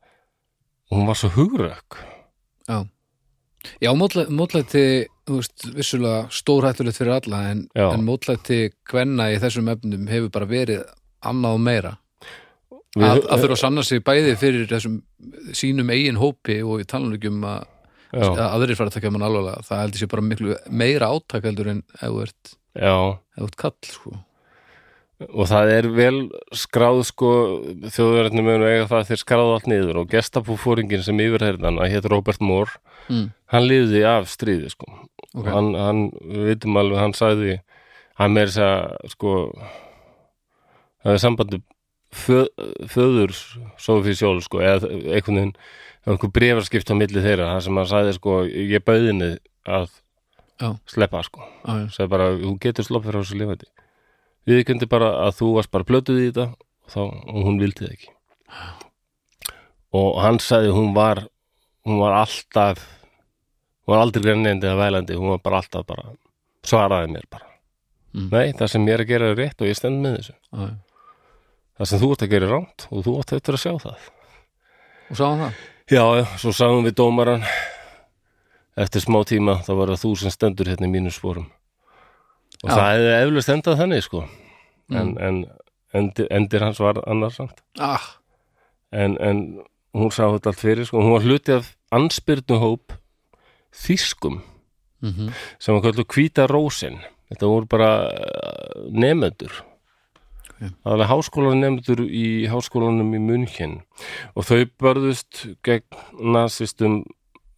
hún 0.95 1.05
var 1.09 1.19
svo 1.21 1.29
hugrökk. 1.35 1.99
Já, 2.69 2.79
já 3.83 3.91
veist, 5.37 5.67
vissulega 5.77 6.27
stórhættulegt 6.33 6.97
fyrir 6.97 7.19
alla 7.19 7.43
en, 7.53 7.65
en 7.77 8.05
mótlæti 8.07 8.69
kvenna 8.89 9.31
í 9.35 9.41
þessum 9.43 9.69
efnum 9.73 10.07
hefur 10.11 10.31
bara 10.33 10.49
verið 10.49 10.85
annað 11.29 11.59
og 11.59 11.65
meira. 11.67 11.95
Við- 12.97 13.05
að, 13.09 13.25
að 13.29 13.43
þurfa 13.43 13.57
að 13.59 13.61
sanna 13.63 13.85
sig 13.85 14.05
bæði 14.07 14.37
fyrir 14.41 14.69
þessum 14.71 15.01
sínum 15.57 15.91
eigin 15.93 16.21
hópi 16.21 16.63
og 16.65 16.81
í 16.83 16.87
Já, 16.89 17.45
að 17.45 17.67
aðrir 18.15 18.79
fara 18.79 18.93
að 18.93 18.97
taka 18.99 19.13
mann 19.13 19.27
alvarlega 19.27 19.67
það 19.67 19.83
heldur 19.83 20.03
sér 20.03 20.13
bara 20.15 20.25
miklu 20.31 20.57
meira 20.71 21.11
átak 21.13 21.45
heldur 21.49 21.73
en 21.75 21.83
ef 21.99 22.07
þú 22.07 22.23
ert, 22.25 22.55
ert 22.79 23.59
kall 23.61 23.77
sko. 23.85 24.15
og 25.29 25.49
það 25.51 25.73
er 25.75 25.91
vel 25.93 26.19
skráð 26.57 27.03
sko 27.11 27.33
eiga 28.71 28.89
það 28.89 28.99
að 29.01 29.11
þeir 29.11 29.23
skráðu 29.25 29.57
allt 29.57 29.69
niður 29.71 30.03
og 30.03 30.15
gestapúfóringin 30.15 31.05
sem 31.05 31.21
yfirherðan 31.21 31.83
að 31.83 31.93
hétt 31.97 32.09
Robert 32.09 32.41
Moore 32.41 32.81
mm. 33.09 33.29
hann 33.53 33.69
liði 33.69 34.07
af 34.09 34.31
stríði 34.33 34.73
sko 34.73 34.89
Ok. 35.37 35.45
hann, 35.53 35.75
hann, 35.77 35.99
við 36.25 36.47
vitum 36.55 36.79
alveg, 36.81 36.99
hann 37.03 37.13
sagði 37.15 37.59
hann 38.19 38.33
meir 38.33 38.49
þess 38.49 38.65
að 38.65 39.11
sko 39.13 39.33
það 41.05 41.13
er 41.13 41.21
sambandi 41.23 41.61
föð, 42.25 42.49
föður 42.93 43.35
Sofí 43.81 44.15
Sjól 44.19 44.41
sko 44.45 44.61
eða 44.65 44.91
einhvern 44.91 45.39
veginn 45.39 45.55
það 46.05 46.13
einhver 46.15 46.33
brefarskipt 46.39 46.93
á 46.93 46.95
milli 46.99 47.23
þeirra 47.25 47.49
það 47.55 47.65
sem 47.67 47.81
hann 47.81 47.91
sagði 47.91 48.15
sko 48.19 48.37
ég 48.49 48.85
bauðinni 48.87 49.31
að 49.69 49.89
Já. 50.59 50.69
sleppa 50.91 51.21
sko 51.27 51.45
já. 51.45 51.75
sagði 51.95 52.11
bara, 52.15 52.29
þú 52.41 52.53
getur 52.65 52.87
slopp 52.89 53.05
fyrir 53.07 53.23
þessu 53.23 53.39
lifandi 53.39 53.69
við 54.49 54.63
kundi 54.67 54.89
bara 54.91 55.11
að 55.27 55.37
þú 55.39 55.51
varst 55.59 55.71
bara 55.75 55.87
blötuð 55.87 56.19
í 56.23 56.29
þetta 56.31 56.47
og, 56.49 56.89
þá, 56.91 57.01
og 57.05 57.43
hún 57.47 57.61
vildi 57.63 57.85
það 57.85 57.97
ekki 57.97 58.15
og 59.99 60.19
hann 60.23 60.39
sagði 60.43 60.73
hún 60.77 60.95
var 60.97 61.23
hún 61.89 62.01
var 62.03 62.17
alltaf 62.23 62.81
hún 63.87 63.93
var 63.95 64.03
aldrei 64.05 64.25
grennindi 64.27 64.69
eða 64.69 64.83
vælandi 64.83 65.17
hún 65.21 65.31
var 65.37 65.43
bara 65.45 65.61
alltaf 65.63 65.87
bara 65.89 66.09
svaraði 66.67 67.15
mér 67.17 67.29
bara 67.31 67.45
Mm. 68.17 68.31
nei, 68.33 68.55
það 68.57 68.71
sem 68.73 68.87
ég 68.89 68.95
er 68.97 69.03
að 69.03 69.09
gera 69.11 69.27
er 69.29 69.35
rétt 69.37 69.61
og 69.61 69.69
ég 69.69 69.77
stend 69.77 69.99
með 70.01 70.15
þessu 70.17 70.33
Já, 70.33 70.69
það 71.79 71.91
sem 71.91 72.01
þú 72.03 72.11
ert 72.15 72.23
að 72.27 72.33
gera 72.35 72.47
er 72.49 72.53
ránt 72.55 72.87
og 72.91 73.05
þú 73.07 73.15
átt 73.21 73.33
eftir 73.39 73.55
að 73.59 73.63
sjá 73.65 73.73
það. 73.87 74.09
Og 75.09 75.17
sá 75.17 75.25
hann 75.29 75.43
það? 75.45 75.61
Já, 75.89 76.05
svo 76.43 76.53
sagðum 76.53 76.85
við 76.89 76.97
dómaran 77.01 77.45
eftir 78.79 79.03
smá 79.03 79.23
tíma 79.27 79.55
þá 79.67 79.71
var 79.79 79.93
það 79.95 80.03
þú 80.05 80.11
sem 80.21 80.35
stendur 80.35 80.69
hérna 80.71 80.89
í 80.89 80.93
mínum 80.93 81.15
sporum. 81.15 81.47
Og 82.65 82.69
Já. 82.71 82.75
það 82.75 82.91
hefði 82.93 83.15
eflust 83.23 83.53
endað 83.55 83.81
þannig 83.83 84.05
sko. 84.07 84.25
En, 84.91 85.09
Mm. 85.15 85.19
en 85.21 85.39
endir, 85.95 86.27
endir 86.31 86.61
hans 86.65 86.79
var 86.81 86.99
annars 87.07 87.37
samt. 87.37 87.59
Ah, 87.79 88.01
en, 88.93 89.17
en 89.21 89.43
hún 89.95 90.11
sá 90.13 90.25
þetta 90.33 90.51
allt 90.53 90.61
fyrir 90.63 90.87
sko. 90.89 91.01
hún 91.03 91.13
var 91.13 91.21
hluti 91.27 91.53
af 91.53 91.75
anspyrnuhóp 91.93 92.93
þýskum 93.73 94.41
mm 95.03 95.29
sem 95.61 95.75
var 95.75 95.83
kallu 95.83 96.05
hvíta 96.05 96.47
rósin. 96.49 96.99
Þetta 97.31 97.47
voru 97.47 97.67
bara 97.69 97.91
uh, 98.09 98.89
nefnendur. 98.91 99.53
Aðalega 100.59 101.11
háskólanemndur 101.13 102.03
í 102.07 102.27
háskólanum 102.51 103.15
í 103.15 103.21
München 103.23 103.79
og 104.35 104.49
þau 104.49 104.65
börðust 104.81 105.45
gegn 105.67 106.33
nazistum 106.35 107.03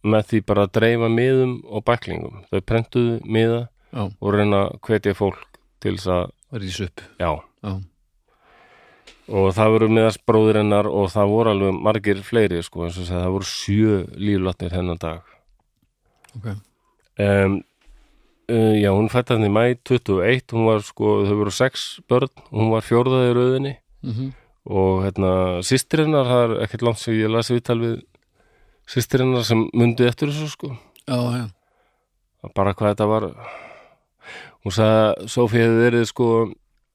með 0.01 0.27
því 0.31 0.41
bara 0.49 0.65
að 0.65 0.73
dreifa 0.79 1.09
miðum 1.13 1.55
og 1.69 1.85
bæklingum. 1.85 2.41
Þau 2.49 2.61
prentuðu 2.65 3.15
miða 3.25 3.61
já, 3.93 4.03
og 4.09 4.33
reyna 4.33 4.63
hvetja 4.81 5.13
fólk 5.17 5.43
til 5.81 5.95
þess 5.97 6.09
að, 6.15 6.35
í 6.57 6.73
upp. 6.87 7.03
Já. 7.21 7.31
Já, 7.61 7.73
og 9.31 9.51
það 9.55 9.73
voru 9.75 9.89
miðast 9.93 10.23
bróðir 10.27 10.61
hennar 10.61 10.89
og 10.89 11.11
það 11.13 11.33
voru 11.35 11.53
alveg 11.53 11.81
margir 11.87 12.23
fleiri 12.25 12.61
sko, 12.65 12.87
eins 12.87 12.97
og 12.99 13.09
það 13.09 13.27
voru 13.35 13.49
sjö 13.49 13.99
líflatnir 14.17 14.75
hennar 14.75 15.01
dag. 15.01 15.35
Ok. 16.37 16.47
Um, 17.21 17.59
uh, 18.51 18.75
já, 18.75 18.91
hún 18.91 19.09
fætti 19.11 19.35
hann 19.35 19.47
í 19.47 19.53
mæ 19.53 19.63
21, 19.87 20.51
hún 20.53 20.67
var 20.67 20.83
sko 20.85 21.21
þau 21.25 21.35
voru 21.39 21.55
sex 21.55 21.87
börn, 22.11 22.31
hún 22.51 22.71
var 22.75 22.85
fjórðaði 22.85 23.35
rauðinni 23.37 23.75
mm 24.03 24.31
og 24.69 25.05
hérna 25.05 25.31
sýstirinnar, 25.65 26.27
það 26.27 26.43
er 26.43 26.63
ekkert 26.65 26.85
langt 26.85 27.01
sem 27.01 27.17
ég 27.17 27.31
lasi 27.31 27.55
viðtal 27.55 27.79
við 27.81 27.95
sýstirinnar 28.91 29.45
sem 29.47 29.63
mundi 29.77 30.05
eftir 30.05 30.31
þessu 30.31 30.51
sko. 30.51 30.71
Já, 31.07 31.17
já, 31.17 31.45
bara 32.55 32.75
hvað 32.77 32.93
þetta 32.93 33.07
var. 33.09 33.27
Hún 34.61 34.75
sagði 34.75 34.99
að 35.01 35.31
Sofía 35.33 35.65
hefði 35.65 35.85
verið 35.87 36.07
sko 36.11 36.27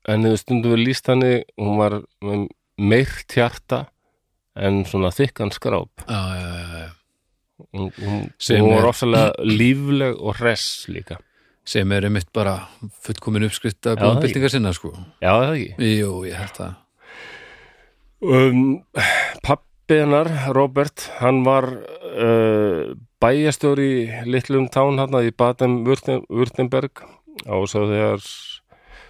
henni 0.06 0.30
hefði 0.30 0.42
stundum 0.44 0.76
við 0.76 0.84
líst 0.84 1.10
henni 1.10 1.32
hún 1.58 1.80
var 1.80 1.98
með 2.22 2.46
meirt 2.78 3.34
hjarta 3.34 3.86
en 4.54 4.84
svona 4.86 5.10
þykkan 5.14 5.50
skráp. 5.54 6.06
Já, 6.06 6.20
já, 6.38 6.46
já, 6.46 6.84
já. 6.84 6.90
hún, 7.72 7.90
hún, 7.98 8.26
hún 8.62 8.74
var 8.76 8.90
ofsalega 8.92 9.48
lífleg 9.48 10.20
og 10.20 10.38
hress 10.38 10.86
líka 10.92 11.18
sem 11.66 11.92
er 11.92 12.06
einmitt 12.06 12.28
bara 12.36 12.56
fullkomin 13.04 13.46
Já, 13.46 13.96
það 13.96 14.02
blóðbyltingar 14.02 14.52
sinna 14.54 14.72
sko. 14.76 14.92
Já, 15.20 15.30
það 15.32 15.54
ekki. 15.54 15.88
Jú, 15.98 16.10
ég 16.28 16.38
held 16.40 16.60
það. 16.60 16.74
Um, 18.26 18.60
pappi 19.44 19.98
hennar, 20.00 20.30
Robert 20.56 21.08
hann 21.20 21.42
var 21.46 21.68
uh, 21.68 22.94
bæjastjóri 23.22 23.88
í 24.02 24.20
litlum 24.30 24.70
tán 24.72 25.00
hann 25.02 25.18
í 25.20 25.34
Baden-Württemberg 25.36 27.04
á 27.44 27.56
svo 27.68 27.84
þegar 27.90 28.22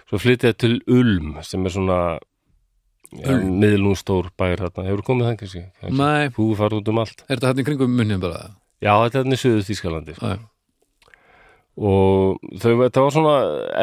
svo 0.07 0.19
flytjaði 0.19 0.57
til 0.59 0.73
Ulm 0.91 1.37
sem 1.47 1.63
er 1.67 1.73
svona 1.73 2.01
ja, 2.17 3.31
Ulm? 3.31 3.57
miðlungstór 3.61 4.31
bæir 4.39 4.65
þarna, 4.65 4.89
hefur 4.89 5.05
komið 5.07 5.29
það 5.29 5.39
kannski? 5.41 5.65
Nei. 5.93 6.29
Þú 6.35 6.51
farið 6.59 6.81
út 6.81 6.93
um 6.93 7.01
allt. 7.03 7.25
Er 7.27 7.37
þetta 7.37 7.53
hann 7.53 7.63
í 7.63 7.67
kringum 7.67 7.97
munnin 7.97 8.23
bara? 8.23 8.43
Já, 8.83 8.93
þetta 9.05 9.21
er 9.21 9.25
hann 9.25 9.37
í 9.37 9.41
Suðu 9.41 9.65
Þýskalandi 9.67 10.17
sko. 10.17 10.35
Og 11.77 12.37
þau, 12.61 12.71
þetta 12.83 13.03
var 13.05 13.15
svona 13.15 13.35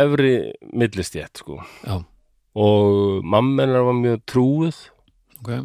efri 0.02 0.34
millistjætt 0.74 1.42
sko. 1.42 1.60
Já, 1.86 1.98
og 2.54 3.26
mamma 3.26 3.66
hennar 3.66 3.86
var 3.86 3.98
mjög 3.98 4.24
trúið 4.30 4.80
ok. 5.40 5.50
Já, 5.50 5.60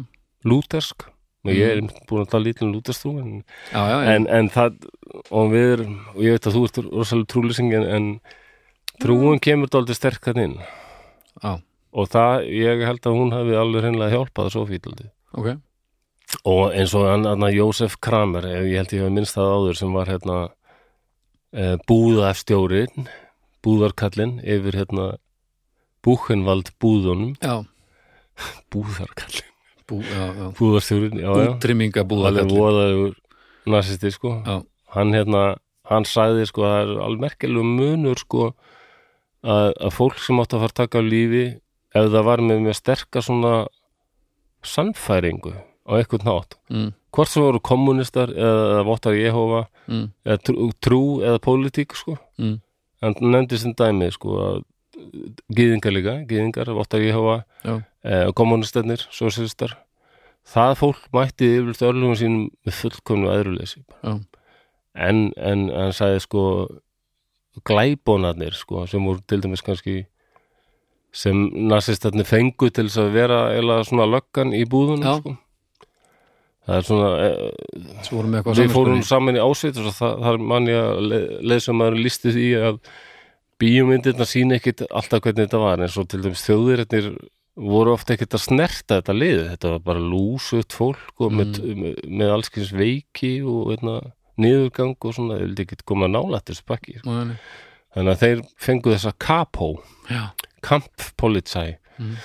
lútersk. 0.46 1.08
Og 1.40 1.56
ég 1.56 1.70
er 1.72 1.78
búin 2.04 2.26
að 2.26 2.32
tala 2.34 2.44
lítið 2.50 2.66
um 2.66 2.72
lútersk 2.74 3.00
trú 3.00 3.14
en 3.16 3.30
já, 3.72 3.80
já, 3.80 3.96
en, 4.12 4.26
en 4.28 4.50
það 4.52 4.74
og 5.32 5.54
við 5.54 5.70
erum, 5.78 5.94
og 6.12 6.20
ég 6.26 6.36
veit 6.36 6.48
að 6.50 6.56
þú 6.58 6.64
ert 6.66 6.80
rosalega 6.90 7.30
trúlýsing 7.32 7.72
en, 7.78 7.86
en 7.96 8.10
trúin 9.00 9.40
kemur 9.40 9.72
dálítið 9.72 9.96
sterk 9.96 10.28
hann 10.28 10.42
inn. 10.44 10.58
Já, 11.40 11.54
og 11.96 12.10
það, 12.12 12.44
ég 12.52 12.84
held 12.84 13.08
að 13.08 13.16
hún 13.16 13.32
hafi 13.34 13.56
alveg 13.56 13.86
hreinlega 13.86 14.18
hjálpað 14.18 14.52
svo 14.52 14.66
fítaldið 14.68 15.08
ok. 15.32 15.50
Og 16.46 16.76
eins 16.76 16.92
og 16.94 17.08
hann, 17.08 17.26
hann 17.26 17.48
Jósef 17.50 17.96
Kramer 18.04 18.46
ég 18.46 18.76
held 18.78 18.92
ég 18.94 19.06
hafi 19.06 19.14
minnst 19.16 19.38
það 19.38 19.54
áður 19.56 19.80
sem 19.80 19.96
var 19.96 20.12
hérna 20.12 20.36
e, 21.52 21.74
búðastjórin 21.88 23.08
búðarkallinn 23.64 24.38
yfir 24.40 24.78
hérna 24.80 25.10
Búchenvald 26.00 26.70
búðunum. 26.80 27.34
Já, 27.44 27.60
búðarkallinn, 28.72 29.50
bú, 29.84 30.00
já, 30.00 30.22
já. 30.32 30.46
Búðarstjórin 30.56 31.18
já, 31.20 31.28
útrymminga 31.28 32.00
alveg 32.00 32.12
búðakall 32.14 32.54
voðaður 32.54 33.18
nasisti 33.68 34.12
sko. 34.14 34.38
Hann 34.94 35.12
hérna, 35.12 35.42
hann 35.90 36.08
sagði 36.08 36.46
sko 36.48 36.64
að 36.64 36.72
það 36.72 36.84
er 36.86 37.02
alveg 37.04 37.24
merkilegu 37.26 37.66
munur 37.68 38.22
sko 38.22 38.46
að, 39.44 39.74
að 39.76 39.92
fólk 39.96 40.22
sem 40.24 40.40
átt 40.40 40.56
að 40.56 40.64
fara 40.64 40.74
að 40.74 40.80
taka 40.80 41.04
lífi 41.04 41.44
ef 41.90 42.08
það 42.14 42.26
var 42.30 42.44
með 42.46 42.64
mjög 42.64 42.78
sterka 42.78 43.22
svona 43.24 43.54
sannfæringu 44.66 45.52
á 45.56 45.90
eitthvað 45.98 46.26
nátt 46.28 46.56
mm, 46.70 46.90
hvort 47.14 47.30
sem 47.30 47.44
voru 47.44 47.60
kommunistar 47.64 48.32
eða, 48.32 48.64
eða 48.74 48.86
vottar 48.88 49.18
Jehova 49.18 49.64
mm, 49.86 50.08
eða 50.26 50.42
trú, 50.46 50.70
trú 50.82 51.02
eða 51.24 51.42
pólitík 51.42 51.96
sko. 51.98 52.16
Mm, 52.40 52.58
hann 53.04 53.20
nefndi 53.34 53.60
sem 53.60 53.74
dæmi 53.76 54.10
sko 54.14 54.40
að 54.44 54.58
gýðingar 55.56 55.94
líka, 55.94 56.16
gýðingar, 56.28 56.72
vottar 56.76 57.00
Jehova 57.00 57.40
já, 57.64 57.78
eh, 58.04 58.26
kommunistarnir, 58.36 59.06
sosialistar 59.14 59.78
það 60.48 60.76
fólk 60.80 61.08
mætti 61.14 61.48
yfirleitt 61.56 61.82
örlugum 61.86 62.18
sínum 62.18 62.46
með 62.66 62.76
fullkomnu 62.78 63.30
aðruleysi 63.32 63.82
en, 64.02 65.18
en 65.36 65.66
hann 65.72 65.92
sagði 65.96 66.22
sko 66.24 66.44
glæbónarnir 67.66 68.56
sko 68.56 68.86
sem 68.90 69.04
voru 69.04 69.22
til 69.28 69.42
dæmis 69.44 69.64
kannski 69.66 70.02
sem 71.12 71.48
nasistarnir 71.70 72.28
fengu 72.28 72.70
til 72.70 72.86
þess 72.86 73.02
að 73.02 73.14
vera 73.16 73.40
eða 73.56 73.80
svona 73.86 74.08
löggan 74.10 74.54
í 74.56 74.64
búðunum 74.70 75.22
sko 75.22 75.36
það 76.70 76.76
er 76.78 76.86
svona 76.86 77.10
eh, 77.26 77.36
svo 78.06 78.24
við 78.24 78.50
við 78.60 78.74
fórum 78.74 79.02
saman 79.06 79.38
í 79.38 79.42
ásveit 79.42 79.80
og 79.80 79.90
það, 79.96 80.26
er 80.30 80.44
manni 80.52 80.76
að 80.78 81.56
sem 81.64 81.78
maður 81.80 81.98
lísti 82.04 82.34
því 82.36 82.46
að 82.68 82.78
bíómyndirna 83.60 84.26
sína 84.28 84.56
ekkit 84.56 84.86
alltaf 84.88 85.24
hvernig 85.24 85.48
þetta 85.48 85.60
var 85.60 85.82
eins 85.84 85.98
og 86.00 86.08
til 86.08 86.22
dæmis 86.24 86.46
þjóðirinn 86.46 87.18
voru 87.60 87.92
ofta 87.92 88.14
ekkit 88.14 88.38
að 88.38 88.44
snerta 88.46 89.00
þetta 89.00 89.16
lið 89.16 89.40
þetta 89.50 89.72
var 89.74 89.82
bara 89.90 90.04
lúsut 90.04 90.72
fólk 90.72 91.26
og 91.26 91.34
með, 91.36 91.58
með, 91.76 91.98
með 92.06 92.32
allskins 92.36 92.70
veiki 92.72 93.34
og 93.42 93.74
veitna, 93.74 93.98
niðurgang 94.40 94.94
og 94.96 95.16
svona 95.16 95.36
þeir 95.36 95.44
vildi 95.48 95.66
ekkit 95.66 95.84
koma 95.90 96.08
nálætt 96.08 96.48
þessu 96.48 96.64
bakki 96.70 96.96
sko. 97.00 97.10
Nei, 97.10 97.34
nei. 97.34 97.36
þannig 97.96 98.14
að 98.14 98.24
þeir 98.24 98.42
fengu 98.64 98.94
þessa 98.94 99.12
kapó 99.20 99.74
kamppolitsæ 100.64 101.66
Mm. 102.00 102.16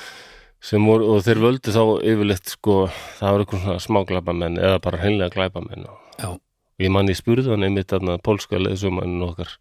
Sem 0.65 0.85
voru, 0.87 1.11
og 1.13 1.21
þeir 1.25 1.41
völdu 1.43 1.73
þá 1.75 1.83
yfirleitt 2.01 2.49
sko, 2.55 2.75
það 3.19 3.35
var 3.35 3.43
eitthvað 3.43 3.63
svona 3.65 3.83
smá 3.83 3.99
glæpamenn 4.09 4.57
eða 4.57 4.81
bara 4.81 5.01
hreinlega 5.03 5.35
glæpamenn 5.35 5.85
og 5.91 6.39
ég 6.81 6.91
manni 6.91 7.15
spurði 7.15 7.53
hann 7.53 7.63
einmitt 7.67 7.91
þarna 7.93 8.17
pólska 8.25 8.57
leðsumann 8.59 9.21
okkar 9.23 9.51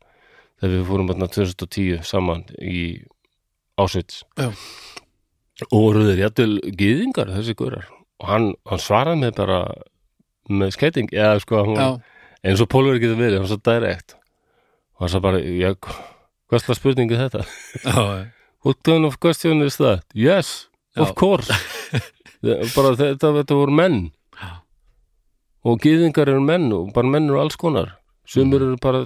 þegar 0.62 0.72
við 0.74 0.86
fórum 0.88 1.10
þarna 1.12 1.28
2010 1.34 2.00
saman 2.08 2.46
í 2.58 3.04
Ásvits 3.80 4.22
og 5.70 5.74
voru 5.74 6.06
þeir 6.08 6.24
jættul 6.24 6.52
gyðingar 6.78 7.30
þessi 7.34 7.54
gurar. 7.58 7.86
Og 8.22 8.28
hann, 8.30 8.46
hann 8.66 8.82
svaraði 8.82 9.20
mig 9.20 9.34
bara 9.36 9.60
með 10.50 10.74
skeiting 10.76 11.10
eða 11.14 11.40
sko 11.42 11.62
var, 11.68 11.98
eins 12.44 12.62
og 12.62 12.70
pólverið 12.70 13.02
getur 13.04 13.20
verið, 13.20 13.38
hann 13.42 13.50
svo 13.50 13.58
direkt 13.62 14.16
og 14.94 15.04
hann 15.04 15.12
sagði 15.12 15.26
bara, 15.26 15.40
já, 15.42 15.70
hvað 16.50 16.64
slá 16.64 16.78
spurningu 16.78 17.18
þetta? 17.18 17.44
What 18.64 18.80
kind 18.86 19.04
of 19.04 19.18
question 19.20 19.60
is 19.62 19.76
that? 19.76 20.06
Yes, 20.14 20.68
of 20.96 21.14
course. 21.18 21.50
Bara 22.44 22.90
þetta, 22.98 23.30
þetta 23.40 23.56
voru 23.56 23.72
menn. 23.72 24.00
Og 25.64 25.78
gyðingar 25.80 26.28
eru 26.28 26.42
menn 26.44 26.66
og 26.76 26.90
bara 26.92 27.08
menn 27.08 27.30
eru 27.30 27.38
alls 27.40 27.56
konar. 27.56 27.94
Sumir 28.28 28.60
Mm. 28.60 28.66
eru 28.66 28.76
bara 28.82 29.04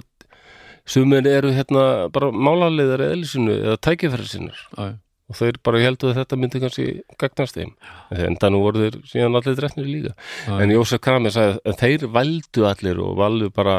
sumir 0.85 1.27
eru 1.27 1.51
hérna 1.55 2.09
bara 2.11 2.31
málaliðar 2.35 2.99
eða 3.05 3.13
eðlisinu 3.15 3.53
eða 3.63 3.77
tækifæri 3.79 4.27
sinnar. 4.27 4.59
Já, 4.75 4.97
og 5.29 5.35
þeir 5.39 5.59
bara 5.63 5.79
heldur 5.79 6.11
að 6.11 6.19
þetta 6.19 6.39
myndi 6.41 6.59
kannski 6.63 6.85
gagnast 7.21 7.55
þeim. 7.55 7.71
En 8.11 8.35
þannig 8.35 8.63
voru 8.65 8.83
þeir 8.83 8.99
síðan 9.07 9.39
allir 9.39 9.55
drefnir 9.59 9.87
líka. 9.87 10.13
Já, 10.47 10.59
en 10.59 10.69
Jósef 10.75 10.99
Kramer 10.99 11.31
sagði 11.31 11.59
að 11.63 11.79
þeir 11.79 12.07
valdu 12.19 12.65
allir 12.67 12.99
og 13.05 13.15
valdu 13.21 13.49
bara 13.55 13.77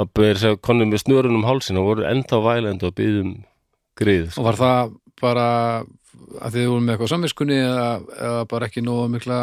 að 0.00 0.12
byrja 0.16 0.40
sér 0.46 0.56
konum 0.64 0.88
með 0.94 1.04
snurunum 1.04 1.44
hálsin 1.44 1.76
og 1.76 1.90
voru 1.92 2.08
ennþá 2.08 2.40
vælend 2.46 2.82
og 2.88 2.94
byggðum 2.96 3.34
grið 4.00 4.38
og 4.40 4.46
var 4.48 4.56
það 4.56 4.94
bara 5.20 5.48
að 6.40 6.56
þið 6.56 6.68
vorum 6.70 6.86
með 6.86 6.94
eitthvað 6.94 7.12
samviskunni 7.14 7.58
eða, 7.62 7.88
eða 8.28 8.44
bara 8.50 8.68
ekki 8.70 8.84
nóga 8.84 9.08
mikla 9.12 9.40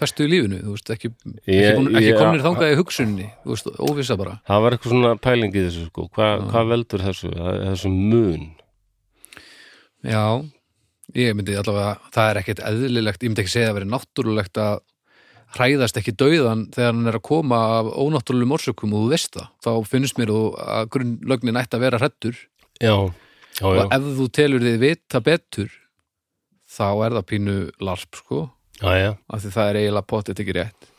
festu 0.00 0.24
í 0.24 0.30
lífinu, 0.32 0.60
þú 0.64 0.74
veist, 0.74 0.92
ekki, 0.94 1.10
ekki, 1.44 1.96
ekki 2.00 2.14
komnir 2.16 2.44
þangað 2.44 2.72
í 2.72 2.78
hugsunni, 2.78 3.26
þú 3.44 3.52
veist, 3.52 3.66
óvissa 3.84 4.16
bara. 4.20 4.38
Það 4.48 4.62
var 4.64 4.76
eitthvað 4.76 4.94
svona 4.94 5.10
pæling 5.20 5.52
í 5.52 5.64
þessu 5.66 5.88
sko. 5.90 6.06
Hva, 6.16 6.30
hvað 6.48 6.70
veldur 6.72 7.04
þessu, 7.04 7.32
þessu 7.34 7.90
mun? 7.92 8.46
Já, 10.08 10.22
ég 11.18 11.36
myndi 11.36 11.58
allavega 11.60 12.12
það 12.14 12.30
er 12.30 12.40
ekkert 12.40 12.62
eðlilegt, 12.70 13.20
ég 13.20 13.32
myndi 13.32 13.44
ekki 13.44 13.52
segja 13.52 13.72
að 13.74 13.80
vera 13.80 13.90
náttúrulegt 13.92 14.62
að 14.62 14.80
hræðast 15.56 15.98
ekki 15.98 16.14
dauðan 16.14 16.68
þegar 16.74 16.92
hann 16.94 17.10
er 17.10 17.18
að 17.18 17.26
koma 17.26 17.58
af 17.80 17.90
ónáttúrulegum 17.98 18.54
orsökum 18.54 18.94
og 18.94 19.04
þú 19.04 19.12
veist 19.12 19.34
það, 19.34 19.48
þá 19.66 19.70
finnst 19.90 20.20
mér 20.20 20.30
að 20.30 20.90
grunnlögnin 20.94 21.58
ætti 21.58 21.76
að 21.78 21.84
vera 21.86 22.00
hrættur 22.00 22.38
Já, 22.80 22.94
já, 22.94 23.66
já, 23.66 23.82
og 23.82 23.94
ef 23.96 24.06
þú 24.20 24.28
telur 24.38 24.64
þið 24.64 24.78
vita 24.84 25.22
betur 25.26 25.72
þá 26.70 26.86
er 26.90 27.16
það 27.18 27.28
pínu 27.32 27.56
larp 27.82 28.20
sko, 28.20 28.42
já, 28.80 28.90
já. 28.98 29.10
af 29.28 29.44
því 29.44 29.54
það 29.56 29.70
er 29.70 29.80
eiginlega 29.80 30.10
potið 30.14 30.44
ekki 30.44 30.58
rétt. 30.58 30.90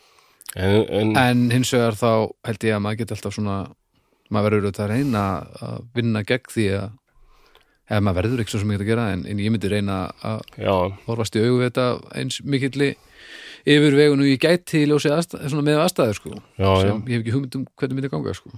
En, 0.52 0.74
en, 0.92 1.14
en 1.16 1.44
hins 1.54 1.70
vegar 1.72 1.96
þá 1.96 2.10
held 2.44 2.66
ég 2.68 2.76
að 2.76 2.82
maður 2.84 2.98
geti 3.00 3.16
alltaf 3.16 3.36
svona 3.36 3.60
maður 4.32 4.48
verður 4.48 4.66
auðvitað 4.66 4.84
að 4.84 4.92
reyna 4.92 5.22
að 5.64 5.78
vinna 5.96 6.22
gegn 6.28 6.52
því 6.52 6.66
að 6.80 6.90
eða 7.92 8.02
maður 8.06 8.18
verður 8.20 8.42
ekki 8.42 8.54
svo 8.54 8.68
get 8.68 8.82
að 8.84 8.90
gera 8.90 9.06
en, 9.12 9.22
en 9.28 9.40
ég 9.42 9.52
myndi 9.52 9.70
reyna 9.70 9.96
að 10.24 10.42
já, 10.56 10.74
horfast 11.06 11.36
í 11.36 11.44
augu 11.44 11.56
við 11.60 11.66
þetta 11.68 11.86
eins 12.20 12.38
mikilli 12.44 12.90
yfir 13.68 13.96
vegunu 13.98 14.28
ég 14.28 14.42
gæti 14.42 14.82
í 14.82 14.90
ljósi 14.90 15.12
aðstæð, 15.12 15.56
með 15.60 15.80
aðstæður 15.82 16.18
sko 16.18 16.34
já, 16.34 16.68
sem 16.82 17.02
ég 17.10 17.16
hef 17.16 17.24
ekki 17.24 17.34
hugmynd 17.36 17.58
um 17.58 17.66
hvernig 17.78 17.98
myndi 17.98 18.12
ganga 18.12 18.36
sko. 18.36 18.54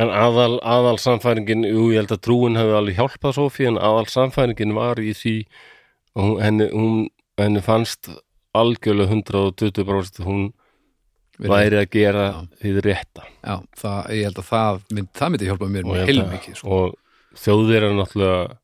En 0.00 0.08
aðal, 0.08 0.56
aðal 0.64 0.96
samfæringin, 1.02 1.66
jú, 1.68 1.90
ég 1.92 2.00
held 2.00 2.14
að 2.14 2.22
trúin 2.24 2.56
hefði 2.56 2.78
alveg 2.78 2.96
hjálpað 2.96 3.34
Sofí, 3.36 3.66
en 3.68 3.76
aðal 3.76 4.06
samfæringin 4.08 4.72
var 4.72 5.02
í 5.02 5.12
því 5.18 5.34
og 6.16 6.22
hún, 6.26 6.40
henni, 6.42 6.66
hún, 6.72 6.98
henni 7.40 7.62
fannst 7.64 8.10
algjörlega 8.54 9.14
120% 9.16 10.22
hún 10.26 10.50
væri 11.42 11.78
að 11.80 11.88
gera 11.94 12.24
því 12.60 12.72
rétta. 12.84 13.24
Já, 13.42 13.54
það, 13.80 14.00
ég 14.12 14.26
held 14.28 14.40
að 14.42 14.48
það, 14.50 14.82
mynd, 14.92 15.08
það 15.16 15.32
myndi 15.32 15.48
hjálpa 15.48 15.68
mér 15.72 15.88
að- 15.88 16.04
heilmikið 16.10 16.58
sko. 16.60 16.68
Og 16.76 17.38
þjóðir 17.42 17.86
er 17.88 17.96
náttúrulega, 17.96 18.58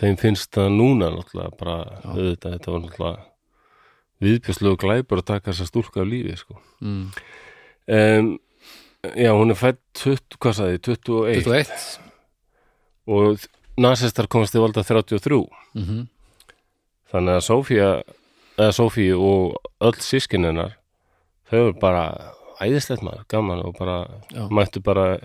þeim 0.00 0.16
finnst 0.22 0.50
það 0.56 0.70
núna 0.78 1.10
náttúrulega 1.12 1.58
bara, 1.60 1.76
auðvitað, 2.04 2.56
þetta 2.56 2.72
var 2.72 2.80
náttúrulega 2.86 3.26
viðbjörslugu 4.24 4.80
glæpur 4.80 5.20
að 5.20 5.28
taka 5.28 5.52
þessa 5.52 5.68
stúlka 5.68 6.00
af 6.00 6.08
lífi, 6.08 6.36
sko. 6.40 6.56
mm. 6.80 7.06
Um, 7.86 8.32
já, 9.14 9.30
hún 9.30 9.52
er 9.52 9.58
fætt 9.60 9.78
20, 10.00 10.40
hvað 10.42 10.54
sagði, 10.58 10.78
21 10.88 11.44
21 11.44 12.00
og 13.06 13.44
nasistar 13.78 14.26
komast 14.26 14.56
til 14.56 14.64
valda 14.64 14.82
33 14.82 15.38
mm 15.76 16.00
þannig 17.12 17.38
að 17.38 17.46
Sofía 17.46 17.88
eða 18.56 18.72
Sofí 18.76 19.08
og 19.14 19.56
öll 19.84 19.96
sískin 20.00 20.46
hennar 20.48 20.76
þau 21.50 21.58
eru 21.60 21.74
bara 21.80 22.04
æðislegt 22.64 23.04
maður, 23.04 23.26
gaman 23.28 23.64
og 23.66 23.74
bara 23.78 23.96
Já. 24.32 24.46
mættu 24.48 24.80
bara 24.84 25.18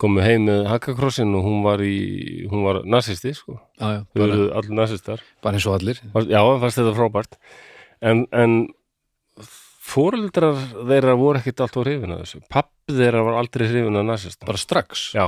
komu 0.00 0.22
heim 0.24 0.46
með 0.48 0.64
hakakrossin 0.70 1.34
og 1.36 1.44
hún 1.44 1.58
var 1.66 1.82
í 1.84 2.46
hún 2.48 2.62
var 2.64 2.80
nasisti 2.88 3.34
sko, 3.36 3.58
já, 3.76 3.98
já, 3.98 4.00
þau 4.16 4.22
eru 4.24 4.46
allir 4.56 4.76
nasistar 4.78 5.20
bara 5.44 5.58
eins 5.58 5.66
og 5.68 5.76
allir. 5.76 6.00
Já, 6.30 6.40
fannst 6.62 6.80
þetta 6.80 6.94
frábært. 6.96 7.36
En, 8.00 8.24
en 8.32 8.54
fóreldrar 9.90 10.56
þeirra 10.88 11.16
voru 11.20 11.40
ekkit 11.40 11.60
allt 11.64 11.76
á 11.76 11.80
hrifin 11.84 12.14
að 12.14 12.24
þessu. 12.24 12.42
Pappi 12.52 12.96
þeirra 12.96 13.24
var 13.26 13.38
aldrei 13.42 13.66
hrifin 13.68 14.00
að 14.00 14.08
nasista 14.08 14.48
bara 14.48 14.60
strax? 14.64 15.10
Já, 15.16 15.26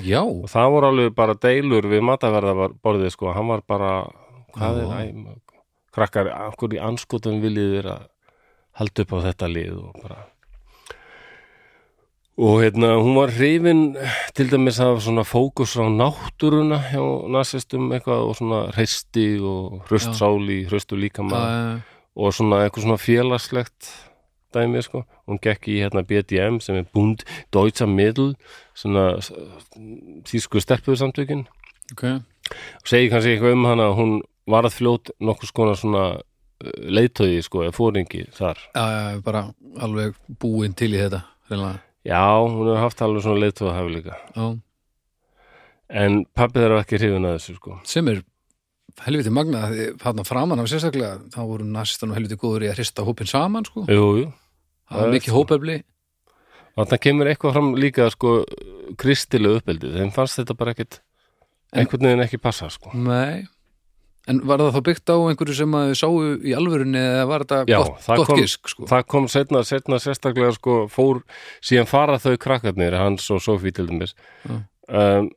já, 0.00 0.20
og 0.24 0.48
það 0.52 0.72
voru 0.78 0.90
alveg 0.90 1.14
bara 1.20 1.36
deilur 1.44 1.88
við 1.92 2.04
mataverða 2.08 2.70
borðið 2.84 3.12
sko, 3.14 3.32
hann 3.36 3.50
var 3.52 3.64
bara 3.68 3.92
hvað 4.54 4.80
Já. 4.80 4.84
er, 4.84 5.10
æ, 5.14 5.34
krakkar 5.94 6.30
okkur 6.50 6.76
í 6.76 6.82
anskotum 6.82 7.42
viljið 7.42 7.74
vera 7.78 7.98
halda 8.78 9.04
upp 9.04 9.12
á 9.14 9.18
þetta 9.28 9.50
lið 9.50 9.74
og 9.78 9.98
bara 10.02 10.22
og 12.34 12.64
hérna 12.64 12.96
hún 12.98 13.14
var 13.14 13.30
hrifin 13.30 13.96
til 14.34 14.50
dæmis 14.50 14.80
af 14.82 15.02
svona 15.02 15.22
fókus 15.22 15.76
á 15.78 15.86
náttúruna 15.86 16.80
hjá 16.90 17.02
nasistum 17.30 17.92
eitthvað 17.94 18.26
og 18.26 18.34
svona 18.36 18.60
hreisti 18.74 19.38
og 19.38 19.84
hraustsáli, 19.86 20.64
hraustu 20.66 20.98
líkama 20.98 21.38
uh, 21.38 21.80
og 22.16 22.34
svona 22.34 22.64
eitthvað 22.64 22.88
svona 22.88 22.98
félagslegt 22.98 23.92
dæmi 24.54 24.82
sko, 24.82 25.04
hún 25.26 25.38
gekk 25.42 25.68
í 25.70 25.80
hérna 25.82 26.02
BDM 26.02 26.58
sem 26.62 26.78
er 26.78 26.90
Bund 26.94 27.22
Deutscher 27.54 27.86
Middel 27.86 28.34
svona 28.74 29.20
þýsku 30.26 30.62
stelpuðsamtökin 30.62 31.46
ok 31.94 32.04
og 32.52 32.90
segi 32.90 33.10
kannski 33.12 33.34
eitthvað 33.34 33.56
um 33.56 33.66
hana 33.68 33.88
að 33.90 33.98
hún 34.00 34.14
var 34.50 34.68
að 34.68 34.76
fljót 34.78 35.12
nokkuð 35.24 35.50
skona 35.50 35.76
svona 35.78 36.04
leiðtögi 36.64 37.40
sko, 37.44 37.64
eða 37.66 37.76
fóringi 37.76 38.26
þar 38.34 38.60
já, 38.74 38.84
já, 38.84 39.22
bara 39.24 39.46
alveg 39.84 40.14
búin 40.40 40.76
til 40.76 40.92
í 40.94 41.00
þetta 41.00 41.24
reynilega. 41.50 41.80
já, 42.06 42.22
hún 42.40 42.68
hefur 42.68 42.82
haft 42.84 43.02
alveg 43.04 43.24
svona 43.26 43.42
leiðtögi 43.42 43.70
að 43.70 43.78
hafa 43.78 43.94
líka 43.96 44.18
já, 44.20 44.46
en 46.04 46.20
pappi 46.36 46.60
þeirra 46.60 46.78
var 46.78 46.86
ekki 46.86 47.00
hrifin 47.00 47.28
að 47.28 47.36
þessu 47.38 47.56
sko 47.58 47.80
sem 47.88 48.12
er 48.12 48.22
helviti 49.04 49.32
magna 49.34 49.66
þarna 50.00 50.26
framan 50.28 50.62
af 50.62 50.70
sérstaklega 50.70 51.18
þá 51.34 51.40
voru 51.48 51.66
nasistan 51.66 52.12
og 52.12 52.20
helviti 52.20 52.38
góður 52.40 52.68
í 52.68 52.70
að 52.70 52.78
hrista 52.78 53.04
hópin 53.06 53.30
saman 53.30 53.66
sko. 53.66 53.86
jú, 53.90 54.06
jú, 54.22 54.28
það 54.30 54.94
var 54.94 55.02
það 55.02 55.08
er 55.08 55.18
mikið 55.18 55.32
svo. 55.32 55.42
hópefli 55.42 55.80
Þannig 56.74 57.02
kemur 57.04 57.28
eitthvað 57.30 57.52
fram 57.54 57.66
líka 57.78 58.06
sko 58.10 58.30
kristileg 58.98 59.60
uppeldið, 59.60 59.92
þeim 59.94 60.08
fannst 60.14 60.40
þetta 60.40 60.56
bara 60.58 60.72
ekkit 60.74 60.96
einhvern 61.74 62.06
veginn 62.08 62.24
ekki 62.26 62.40
passa 62.42 62.70
sko. 62.72 62.94
Nei 62.94 63.44
En 64.24 64.38
var 64.48 64.56
það 64.62 64.70
þá 64.72 64.80
byggt 64.86 65.10
á 65.12 65.16
einhverju 65.20 65.54
sem 65.58 65.74
að 65.76 65.90
þið 65.90 65.96
sáu 66.00 66.20
í 66.48 66.52
alvörunni 66.56 66.96
eða 67.00 67.24
var 67.28 67.42
þetta 67.44 67.58
Já, 67.68 67.76
gott, 67.82 67.98
það 68.06 68.20
gott 68.20 68.28
kom- 68.30 68.38
gisk 68.40 68.70
sko? 68.72 68.86
Það 68.88 69.02
kom 69.12 69.26
setna, 69.28 69.60
setna 69.68 69.98
sérstaklega 70.00 70.54
sko 70.56 70.76
fór, 70.88 71.20
síðan 71.60 71.90
fara 71.90 72.16
þau 72.22 72.38
krakkarnir, 72.40 72.96
Hans 72.96 73.26
og 73.34 73.42
Sofí 73.44 73.72
til 73.76 73.84
dæmis 73.90 74.14
Já. 74.48 74.54
um, 74.88 75.28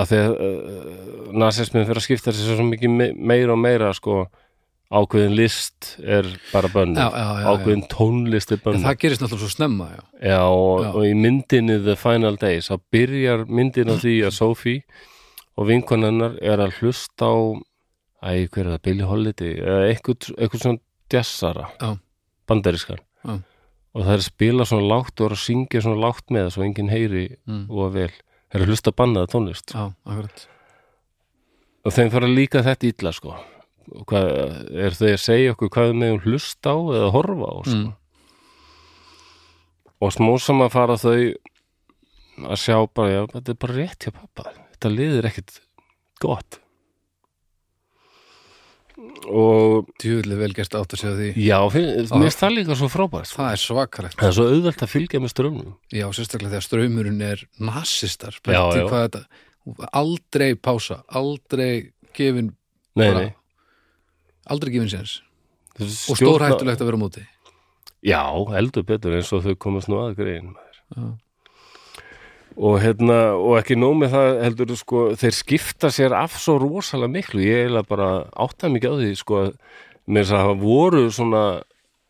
að 0.00 0.14
að 0.14 0.32
uh, 0.32 1.34
nasismin 1.36 1.84
fyrir 1.84 2.00
að 2.00 2.06
skipta 2.06 2.32
þessi 2.32 2.56
svo 2.56 2.64
mikið 2.70 2.94
me 2.96 3.10
meira 3.12 3.52
og 3.52 3.60
meira 3.60 3.92
sko 3.92 4.22
ákveðin 4.88 5.36
list 5.36 5.90
er 6.00 6.24
bara 6.48 6.72
bönnu 6.72 6.96
Já, 6.96 7.10
já, 7.12 7.44
ákveðin 7.52 7.84
tónlist 7.92 8.54
er 8.56 8.62
En 8.62 8.64
bönnu 8.70 8.86
það 8.88 8.98
gerist 9.04 9.20
náttúrulega 9.26 9.44
svo 9.44 9.52
snemma 9.52 9.90
já. 9.92 10.00
Já, 10.32 10.40
og, 10.48 10.86
og 10.94 11.04
í 11.04 11.12
myndinni 11.12 11.76
The 11.84 11.98
Final 12.00 12.40
Days, 12.40 12.72
þá 12.72 12.80
byrjar 12.94 13.44
myndin 13.52 13.92
á 13.92 14.00
því 14.00 14.16
að 14.30 14.36
Sophie 14.38 14.80
og 15.58 15.66
vinkonennar 15.66 16.36
er 16.44 16.60
að 16.62 16.76
hlusta 16.78 17.26
á 17.26 17.34
æ, 18.22 18.46
hver 18.50 18.64
er 18.66 18.72
það, 18.76 18.82
Billy 18.86 19.06
Holiday 19.08 19.56
eða 19.58 19.88
eitthvað, 19.92 20.28
eitthvað 20.38 20.62
svona 20.64 20.82
jazzara 21.12 21.66
Já. 21.82 21.90
bandarískan 22.50 23.00
Já. 23.26 23.34
og 23.94 24.04
það 24.04 24.12
er 24.14 24.22
að 24.22 24.26
spila 24.28 24.66
svona 24.68 24.88
lágt 24.92 25.20
og 25.24 25.32
að 25.34 25.42
syngja 25.42 25.82
svona 25.84 26.02
lágt 26.06 26.30
með 26.34 26.50
svo 26.54 26.66
enginn 26.66 26.90
heyri 26.92 27.26
Mm. 27.48 27.66
og 27.70 27.92
vel 27.94 28.10
það 28.12 28.54
er 28.58 28.64
að 28.64 28.70
hlusta 28.72 28.92
bannaða 28.94 29.30
tónlist 29.34 29.74
Já, 29.74 29.86
akkurat 30.06 30.46
og 31.84 31.94
þeim 31.94 32.10
fara 32.12 32.28
líka 32.28 32.62
þetta 32.66 32.88
illa 32.92 33.12
sko 33.16 33.34
hvað, 34.04 34.26
er 34.84 34.92
þau 34.98 35.08
að 35.14 35.22
segja 35.24 35.52
okkur 35.54 35.70
hvað 35.72 35.86
við 35.90 35.98
meðum 36.02 36.22
hlusta 36.26 36.74
á 36.74 36.78
eða 36.98 37.10
horfa 37.14 37.48
á 37.48 37.56
sko? 37.64 37.78
mm. 37.78 37.92
og 40.04 40.12
smósam 40.14 40.62
að 40.66 40.74
fara 40.74 40.96
þau 41.00 41.16
að 42.48 42.60
sjá 42.62 42.76
bara, 42.94 43.10
já, 43.16 43.22
þetta 43.32 43.50
er 43.54 43.58
bara 43.64 43.76
rétt 43.80 44.04
hjá 44.06 44.12
pappa 44.14 44.52
þetta 44.78 44.94
liðir 44.94 45.26
ekkit 45.32 45.58
gott. 46.22 46.60
Og 49.30 49.86
Djúðlega 50.02 50.40
vel 50.40 50.54
gert 50.56 50.74
átt 50.74 50.94
að 50.96 51.00
segja 51.02 51.14
því. 51.18 51.28
Já, 51.38 51.58
mér 51.70 52.24
finnst 52.24 52.40
það 52.40 52.54
líka 52.56 52.76
svo 52.78 52.88
frábært 52.90 53.30
Það 53.30 53.50
er 53.52 53.60
svakalegt. 53.62 54.16
Það 54.18 54.28
er 54.30 54.34
svo 54.38 54.46
auðvelt 54.50 54.82
að 54.82 54.90
fylgja 54.90 55.20
með 55.22 55.32
strömmum 55.34 55.68
Já, 55.94 56.06
sérstaklega 56.16 56.54
þegar 56.56 56.66
ströymurinn 56.66 57.22
er 57.28 57.44
nasistar. 57.62 58.38
Já, 58.42 58.62
já. 58.74 59.22
Aldrei 59.92 60.48
pása, 60.56 61.02
aldrei 61.14 61.92
gefin 62.16 62.50
nei, 62.98 63.10
nei. 63.14 63.28
Aldrei 64.50 64.72
gefin 64.74 64.90
séns. 64.90 65.18
Og 65.78 65.86
Stjórna- 65.86 66.18
stórhættulegt 66.18 66.82
að 66.82 66.88
vera 66.90 66.98
á 66.98 67.02
móti. 67.04 67.24
Já, 68.02 68.22
eldur 68.58 68.86
betur 68.88 69.14
eins 69.14 69.30
og 69.36 69.44
þau 69.46 69.54
komast 69.60 69.90
nú 69.92 70.00
að 70.02 70.16
grein 70.18 70.54
Já. 70.96 71.06
Og 72.58 72.80
hérna, 72.82 73.18
og 73.38 73.58
ekki 73.60 73.76
nóg 73.78 73.94
með 74.00 74.14
það 74.16 74.28
heldur 74.42 74.78
sko, 74.80 75.02
þeir 75.20 75.36
skipta 75.36 75.90
sér 75.94 76.14
af 76.18 76.34
svo 76.42 76.56
rosalega 76.58 77.12
miklu, 77.14 77.42
ég 77.44 77.64
eiginlega 77.64 77.86
bara 77.86 78.10
átta 78.34 78.70
mikið 78.72 78.94
á 78.94 78.96
því, 78.98 79.10
sko 79.20 79.42
með 80.08 80.24
þess 80.24 80.34
að 80.34 80.44
hafa 80.44 80.58
voru 80.64 81.02
svona 81.14 81.42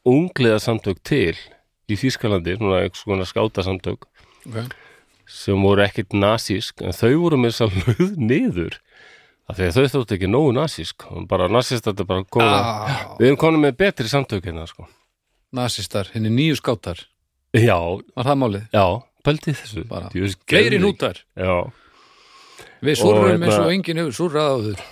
ungliða 0.09 0.59
samtök 0.65 1.03
til 1.05 1.37
í 1.89 1.97
Þýskalandi, 1.99 2.57
svona 2.57 2.83
eitthvað 2.87 3.25
skáta 3.29 3.65
samtök 3.67 4.07
okay. 4.49 4.67
sem 5.29 5.65
voru 5.69 5.85
ekkit 5.85 6.17
nasísk, 6.17 6.81
en 6.81 6.97
þau 6.97 7.13
voru 7.27 7.41
með 7.41 7.55
þess 7.55 7.67
að 7.67 7.81
löð 7.85 8.21
niður 8.31 8.79
af 9.49 9.57
því 9.57 9.69
að 9.69 9.77
þau 9.77 9.93
þóttu 9.95 10.17
ekki 10.19 10.31
nógu 10.31 10.55
nasísk. 10.57 11.07
Og 11.09 11.29
bara 11.29 11.49
nasist 11.53 11.87
þetta 11.89 12.07
bara 12.09 12.25
góða 12.29 12.57
ah, 12.61 12.97
við 13.21 13.31
erum 13.31 13.41
konum 13.41 13.65
með 13.65 13.79
betri 13.81 14.11
samtök 14.11 14.45
hérna 14.45 14.67
sko. 14.69 14.89
Nasistar, 15.57 16.11
henni 16.13 16.33
nýju 16.33 16.59
skátar. 16.61 17.01
Já, 17.57 17.79
Var 18.13 18.27
það 18.29 18.41
málið? 18.43 18.65
já, 18.77 18.85
pældi 19.29 19.55
þessu 19.61 19.85
Fleiri 20.49 20.81
nútar 20.83 21.21
já, 21.37 21.53
Við 22.83 23.01
hérna- 23.03 23.47
eins 23.49 23.59
og 23.59 23.73
enginn 23.75 23.99
hefur 23.99 24.15
súrrað 24.15 24.51
áður. 24.55 24.83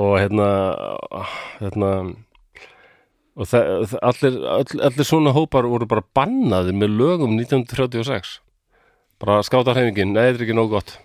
Og 0.00 0.14
hérna 0.18 0.46
hérna 1.60 1.90
og 3.34 3.48
það, 3.50 3.94
allir, 4.06 4.36
all, 4.46 4.80
allir 4.88 5.06
svona 5.08 5.32
hópar 5.34 5.66
voru 5.70 5.86
bara 5.90 6.04
bannaðir 6.16 6.76
með 6.78 6.94
lögum 7.00 7.34
1936 7.38 8.38
bara 9.24 9.40
skátarhefingin, 9.46 10.12
nei, 10.14 10.26
þetta 10.32 10.40
er 10.42 10.46
ekki 10.48 10.56
nóg 10.58 10.72
gott. 10.74 10.96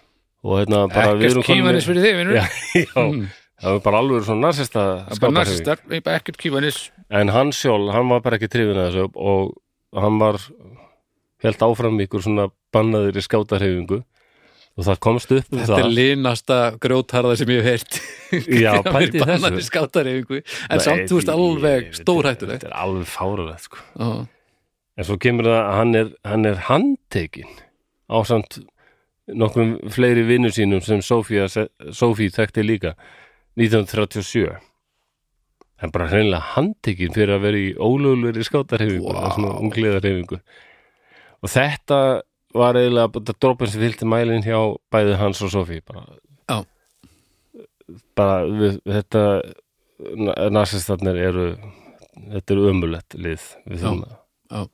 Og 0.43 0.57
hérna 0.61 0.83
bara 0.91 1.13
við 1.17 1.29
erum 1.33 1.43
Ekkert 1.43 1.59
kýfanis 1.59 1.87
fyrir 1.89 2.05
þig, 2.05 2.17
vinnur 2.19 2.37
já, 2.39 2.45
já, 2.75 2.87
Mm. 2.99 3.25
það 3.59 3.75
var 3.75 3.81
bara 3.85 3.99
alveg 4.03 4.23
svona 4.27 4.47
narsista 4.47 4.83
nasistar, 5.35 5.81
bara 5.89 6.19
ekkert 6.19 6.37
kýfanis 6.39 6.77
en 7.11 7.31
hann 7.35 7.51
sjálf, 7.55 7.91
hann 7.93 8.07
var 8.13 8.21
bara 8.23 8.37
ekki 8.39 8.47
trifin 8.51 8.79
að 8.79 8.93
þessu 8.93 9.09
og 9.19 9.99
hann 9.99 10.19
var 10.21 10.37
helt 11.43 11.65
áfram 11.67 11.99
ykkur 12.05 12.23
svona 12.23 12.47
bannaðir 12.76 13.17
í 13.20 13.24
skátarhefingu 13.26 13.99
og 14.80 14.86
það 14.88 14.99
komst 15.03 15.32
upp 15.36 15.47
um 15.51 15.59
Þetta 15.59 15.76
er 15.80 15.84
það. 15.84 15.93
linasta 15.97 16.57
grjótharða 16.80 17.36
sem 17.41 17.49
ég 17.51 17.63
hef 17.65 17.70
heyrt. 17.74 17.97
Já, 18.63 18.74
pældi 18.86 19.17
í 19.17 19.20
þessu. 19.20 19.26
Bannandi 19.26 19.63
skátareyfingu 19.67 20.41
En 20.70 20.80
samt, 20.86 21.05
þú 21.09 21.17
veist, 21.20 21.28
þetta- 21.28 21.38
alveg 21.39 21.88
þetta- 21.89 22.01
stórhættulegt 22.03 22.61
þetta 22.63 22.70
er 22.72 22.78
alveg 22.86 23.07
fárulegt 23.11 23.65
sko. 23.67 23.82
Já, 23.99 24.09
En 24.99 25.05
svo 25.07 25.15
kemur 25.24 25.47
það 25.47 25.57
að 25.63 25.76
hann 25.80 25.95
er, 25.95 26.07
hann 26.28 26.45
er 26.45 26.57
handtekinn 26.70 27.53
á 28.11 28.17
samt 28.28 28.59
nokkrum 29.30 29.76
fleiri 29.93 30.24
vinnur 30.28 30.51
sínum 30.51 30.82
sem 30.84 30.99
Sofía, 31.05 31.45
Sofí 31.93 32.28
þekkti 32.34 32.63
líka 32.65 32.95
1937 33.59 34.49
en 35.80 35.91
bara 35.95 36.07
hreinlega 36.11 36.41
handtekinn 36.57 37.13
fyrir 37.15 37.36
að 37.38 37.43
vera 37.45 37.59
í 37.61 37.70
ólögulegri 37.80 38.43
skátarhefingu 38.43 39.13
Vá. 39.13 39.30
wow. 39.39 40.39
og 41.39 41.51
þetta 41.53 41.99
var 42.55 42.79
eiginlega 42.79 43.11
bara 43.13 43.35
drópin 43.37 43.69
sem 43.71 43.81
fylgti 43.83 44.07
mælinn 44.09 44.45
hjá 44.45 44.59
bæði 44.93 45.17
hans 45.19 45.41
og 45.45 45.51
Sofí 45.53 45.81
bara, 45.85 46.05
Já. 46.49 46.63
bara 48.17 48.39
við, 48.47 48.79
þetta 48.87 49.23
nasistarnir 50.53 51.19
eru 51.29 51.47
þetta 52.33 52.55
eru 52.55 52.69
ömulegt 52.71 53.15
lið 53.15 53.43
við 53.69 53.83
þurfum 53.83 54.03
að 54.07 54.15
já, 54.15 54.67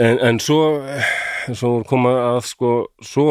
En, 0.00 0.16
en 0.26 0.38
svo, 0.40 0.80
svo 1.52 1.70
koma 1.86 2.14
að 2.32 2.38
sko, 2.48 2.70
svo 3.04 3.26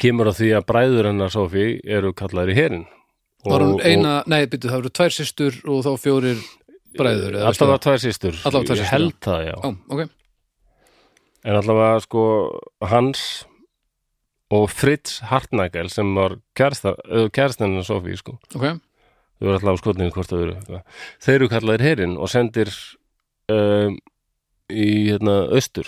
kemur 0.00 0.30
að 0.32 0.38
því 0.40 0.48
að 0.58 0.64
bræður 0.70 1.08
hennar 1.10 1.32
Sofi 1.32 1.66
eru 1.84 2.14
kallaðir 2.16 2.54
í 2.54 2.56
herin. 2.56 2.86
Var 3.46 3.62
hún 3.62 3.76
eina, 3.84 4.14
nei, 4.26 4.46
byrju, 4.50 4.70
það 4.72 4.80
voru 4.80 4.92
tvær 4.98 5.14
systur 5.14 5.58
og 5.68 5.84
þá 5.86 5.90
fjórir 6.02 6.40
bræður 6.98 7.36
Alltaf 7.44 7.70
var 7.70 7.82
tvær 7.84 8.02
tvær 8.02 8.80
Ég 8.80 8.90
held 8.90 9.14
það, 9.24 9.44
já. 9.46 9.54
Já, 9.54 9.70
ok, 9.94 10.02
En 11.46 11.54
allavega 11.58 12.00
sko 12.02 12.22
hans 12.90 13.46
og 14.50 14.66
Fritz 14.72 15.20
Hartnagel 15.28 15.90
sem 15.92 16.10
var 16.16 16.38
kærstennar 16.56 17.84
Sofi, 17.86 18.16
sko. 18.16 18.38
ok 18.54 18.78
Þau 19.38 19.46
voru 19.46 19.54
alltaf 19.54 19.76
á 19.78 19.82
skotninu 19.82 20.10
hvort 20.10 20.32
það 20.32 20.40
eru. 20.42 20.78
Þeir 21.22 21.34
eru 21.36 21.48
kallaðir 21.52 21.84
herin 21.86 22.16
og 22.18 22.30
sendir 22.32 22.72
um, 23.54 23.94
í 24.66 24.86
hérna 25.12 25.36
austur. 25.54 25.86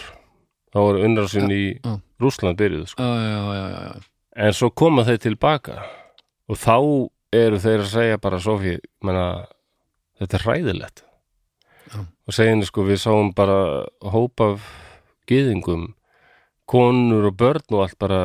þá 0.71 0.79
var 0.79 1.01
unnarsin 1.03 1.51
í 1.51 1.65
já. 1.81 1.97
Rússland 2.23 2.61
byrjuð, 2.61 2.85
sko. 2.93 3.03
Já, 3.03 3.11
já, 3.27 3.41
já, 3.43 3.65
já, 3.73 3.81
já. 3.89 4.11
En 4.47 4.55
svo 4.55 4.71
koma 4.71 5.03
þeir 5.09 5.19
tilbaka 5.25 5.81
og 6.47 6.61
þá 6.63 6.77
eru 7.35 7.59
þeir 7.59 7.83
að 7.83 7.91
segja 7.91 8.21
bara 8.23 8.39
Sofi, 8.39 8.77
menna 9.03 9.25
þetta 10.21 10.39
er 10.39 10.47
hræðilegt 10.47 11.03
og 11.99 12.35
seginni 12.37 12.67
sko 12.69 12.85
við 12.87 13.01
sáum 13.03 13.33
bara 13.35 13.57
hóp 14.15 14.43
af 14.45 14.63
gyðingum 15.31 15.89
konur 16.71 17.31
og 17.31 17.39
börn 17.39 17.75
og 17.75 17.85
allt 17.87 17.99
bara 17.99 18.21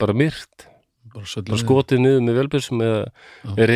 bara 0.00 0.16
myrt. 0.16 0.68
Bara 1.12 1.44
bara 1.48 1.60
skotið 1.60 2.04
niður 2.04 2.22
með 2.24 2.38
velbjörsum 2.40 2.84
eða 2.86 3.66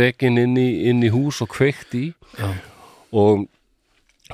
rekin 0.00 0.38
inn 0.40 0.54
í, 0.56 0.68
inn 0.88 1.02
í 1.04 1.10
hús 1.12 1.42
og 1.44 1.50
kveikt 1.52 1.96
í. 1.98 2.06
Já, 2.38 2.52
og 3.12 3.44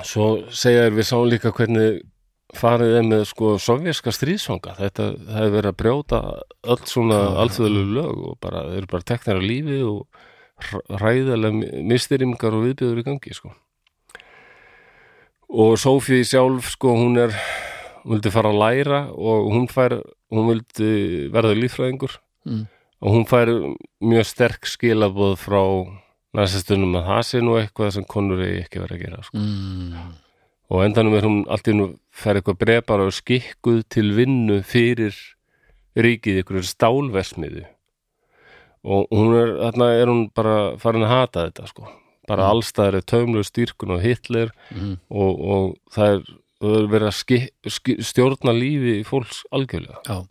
svo 0.05 0.29
segja 0.53 0.85
þér 0.85 0.99
við 0.99 1.09
sáum 1.09 1.27
líka 1.31 1.51
hvernig 1.51 1.99
farið 2.55 2.95
er 3.01 3.07
með 3.09 3.25
sko 3.33 3.57
sovjerska 3.59 4.13
stríðsfanga. 4.15 4.77
Þetta 4.79 5.09
hefur 5.35 5.55
verið 5.57 5.71
að 5.73 5.79
brjóta 5.81 6.23
öll 6.63 6.81
svona 6.87 7.19
alþjóðlegu 7.43 7.99
lög 7.99 8.25
og 8.31 8.41
bara 8.43 8.67
þeir 8.69 8.81
eru 8.83 8.91
bara 8.93 9.09
teknar 9.11 9.41
af 9.41 9.47
lífi 9.51 9.81
og 9.83 10.23
hræðilega 10.97 11.83
mistyrringar 11.85 12.55
og 12.55 12.69
viðbjöður 12.69 13.01
í 13.03 13.09
gangi 13.09 13.35
sko 13.35 13.51
og 15.49 15.77
Sofí 15.79 16.21
sjálf 16.27 16.73
sko 16.75 16.93
hún 16.97 17.17
er 17.21 17.31
hún 18.03 18.17
vildi 18.17 18.31
fara 18.31 18.51
að 18.53 18.59
læra 18.61 18.99
og 19.11 19.49
hún 19.53 19.67
fær 19.71 19.97
hún 20.31 20.49
vildi 20.51 21.29
verða 21.33 21.55
líffræðingur 21.57 22.17
Mm. 22.47 22.63
og 23.03 23.11
hún 23.11 23.25
fær 23.27 23.49
mjög 23.99 24.23
sterk 24.25 24.65
skilaboð 24.65 25.33
frá 25.35 25.59
næstastunum 26.33 26.93
að 26.95 27.07
það 27.09 27.23
sé 27.27 27.41
nú 27.43 27.57
eitthvað 27.59 27.91
sem 27.91 28.05
konur 28.07 28.39
eigi 28.39 28.61
ekki 28.63 28.79
verið 28.79 28.95
að 28.95 29.01
gera 29.03 29.23
sko. 29.25 29.37
mm. 29.37 30.13
og 30.71 30.83
endanum 30.85 31.17
er 31.17 31.27
hún 31.27 31.41
allt 31.51 31.67
í 31.67 31.75
nú 31.75 31.89
fær 32.11 32.39
eitthvað 32.39 32.59
breypar 32.61 33.03
og 33.03 33.11
skikkuð 33.11 33.81
til 33.91 34.13
vinnu 34.15 34.61
fyrir 34.63 35.15
ríkið 35.97 36.39
ykkur 36.45 36.63
stálversmiðu 36.63 37.65
og 38.87 39.07
hún 39.11 39.35
er, 39.35 39.51
þarna 39.67 39.87
er 39.99 40.07
hún 40.07 40.23
bara 40.31 40.57
farin 40.79 41.03
að 41.03 41.11
hata 41.17 41.47
þetta 41.49 41.67
sko 41.67 41.89
bara 42.27 42.43
Mm. 42.43 42.49
allstaðar 42.55 42.95
er 42.99 43.05
taumlu 43.07 43.43
styrkun 43.43 43.91
og 43.95 44.01
Hitler 44.03 44.51
Mm. 44.73 44.97
og, 45.09 45.39
og 45.39 45.77
það 45.95 46.13
er 46.17 46.21
það 46.61 46.75
er 46.81 46.87
verið 46.89 47.07
að 47.07 47.13
ski, 47.13 47.37
ski, 47.69 47.95
stjórna 48.01 48.53
lífi 48.57 49.03
fólks 49.05 49.43
algjörlega. 49.53 49.99
Já, 50.07 50.25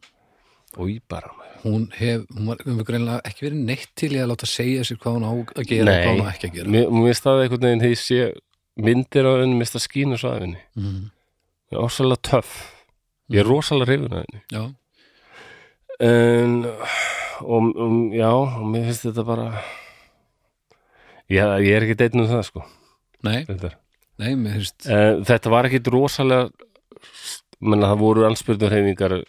og 0.77 0.89
í 0.91 1.01
bara. 1.09 1.31
Hún 1.63 1.89
hef 1.95 2.25
hún 2.35 2.47
var 2.51 2.59
um 2.67 2.79
greinlega 2.85 3.21
ekki 3.25 3.47
verið 3.47 3.63
neitt 3.65 3.89
til 3.97 4.11
í 4.13 4.19
að 4.21 4.29
láta 4.33 4.47
segja 4.47 4.83
sér 4.87 4.99
hvað 4.99 5.15
hún 5.17 5.27
á 5.27 5.33
að 5.33 5.67
gera 5.71 5.93
og 5.93 6.03
hvað 6.03 6.17
hún 6.17 6.27
á 6.27 6.33
ekki 6.35 6.49
að 6.51 6.55
gera. 6.59 6.71
Mér, 6.75 6.91
mér 6.91 7.15
staði 7.17 7.43
einhvern 7.47 7.65
veginn 7.67 7.81
þegar 7.81 7.95
ég 7.95 8.03
sé 8.03 8.19
myndir 8.77 9.25
á 9.27 9.33
henni, 9.41 9.57
mér 9.57 9.67
staði 9.71 9.87
skínu 9.87 10.19
svo 10.19 10.31
af 10.35 10.41
henni 10.43 10.59
mm, 10.77 11.11
ég 11.71 11.79
er 11.79 11.81
rosalega 11.81 12.23
töff. 12.23 12.53
Ég 13.31 13.41
er 13.41 13.49
rosalega 13.49 13.87
hrifin 13.89 14.13
af 14.13 14.27
henni. 14.27 14.43
Já, 14.53 14.65
en 16.01 16.67
og, 17.41 17.77
og 17.77 18.15
já, 18.15 18.31
og 18.35 18.67
mér 18.71 18.85
finnst 18.91 19.07
þetta 19.09 19.25
bara 19.27 19.47
já, 21.31 21.47
ég 21.63 21.73
er 21.77 21.87
ekki 21.87 21.99
deitn 22.03 22.21
um 22.25 22.29
það 22.31 22.43
sko. 22.51 22.63
Nei, 23.27 23.41
þetta, 23.49 23.71
nei, 24.23 24.35
mér 24.37 24.59
finnst 24.61 24.87
uh, 24.91 25.25
þetta 25.27 25.51
var 25.51 25.67
ekki 25.71 25.81
rosalega 25.91 26.51
menna 27.61 27.89
það 27.91 28.03
voru 28.05 28.27
anspyrnur 28.29 28.71
heiningar 28.75 29.15
uh, 29.19 29.25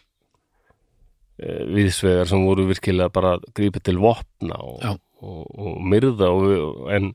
viðsvegar 1.73 2.27
sem 2.29 2.43
voru 2.45 2.65
virkilega 2.69 3.11
bara 3.13 3.35
að 3.37 3.47
grípa 3.57 3.81
til 3.83 3.97
vopna 4.01 4.57
og, 4.61 4.79
Já. 4.83 4.93
og, 5.23 5.43
og 5.57 5.75
myrða 5.87 6.29
og, 6.33 6.47
en 6.93 7.11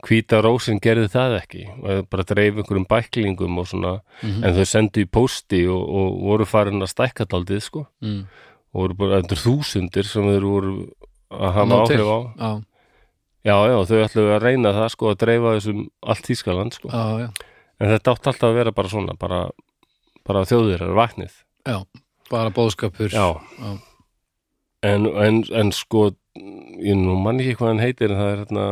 hvíta 0.00 0.38
rósin 0.40 0.78
gerði 0.80 1.10
það 1.12 1.34
ekki. 1.42 1.62
Bara 2.08 2.24
dreif 2.24 2.56
einhverjum 2.56 2.86
bæklingum 2.88 3.58
og 3.60 3.66
svona 3.68 3.98
Mhm. 4.22 4.44
en 4.48 4.54
þau 4.56 4.64
sendu 4.70 5.02
í 5.04 5.08
pósti 5.12 5.58
og, 5.68 5.82
og 5.92 6.14
voru 6.24 6.46
farin 6.48 6.80
að 6.80 6.88
stækka 6.94 7.26
daldið 7.28 7.60
sko. 7.66 7.82
Mm, 8.00 8.22
og 8.72 8.80
voru 8.80 8.94
bara 8.96 9.18
endur 9.20 9.36
þúsundir 9.36 10.08
sem 10.08 10.24
þeir 10.24 10.46
voru 10.48 10.72
að 11.30 11.52
hafa 11.52 11.82
áhrif 11.84 12.08
á. 12.08 12.18
Já, 12.40 12.50
já, 13.46 13.54
já, 13.70 13.76
þau 13.88 13.98
ætluðu 14.04 14.34
að 14.36 14.44
reyna 14.44 14.74
það 14.76 14.88
sko 14.94 15.10
að 15.12 15.20
dreifa 15.24 15.56
þessum 15.56 15.82
allt 16.02 16.30
Þýskaland 16.30 16.76
sko. 16.76 16.92
Já, 16.92 17.24
já, 17.24 17.28
en 17.80 17.92
þetta 17.94 18.14
átti 18.14 18.32
alltaf 18.32 18.48
að 18.50 18.58
vera 18.60 18.74
bara 18.76 18.92
svona 18.92 19.16
bara, 19.20 19.40
bara 20.28 20.46
þjóðir 20.48 20.86
er 20.86 20.96
vaknið. 20.98 21.36
Já 21.68 21.78
bara 22.30 22.52
bóðskapur 22.54 23.10
já, 23.10 23.26
Já. 23.58 23.70
En, 24.86 25.06
en, 25.06 25.42
en 25.52 25.72
sko 25.76 26.12
ég 26.80 26.96
nú 26.96 27.16
mann 27.20 27.40
ekki 27.42 27.56
hvað 27.58 27.72
hann 27.74 27.82
heitir 27.82 28.12
en 28.14 28.20
það 28.20 28.30
er 28.30 28.38
hérna 28.44 28.66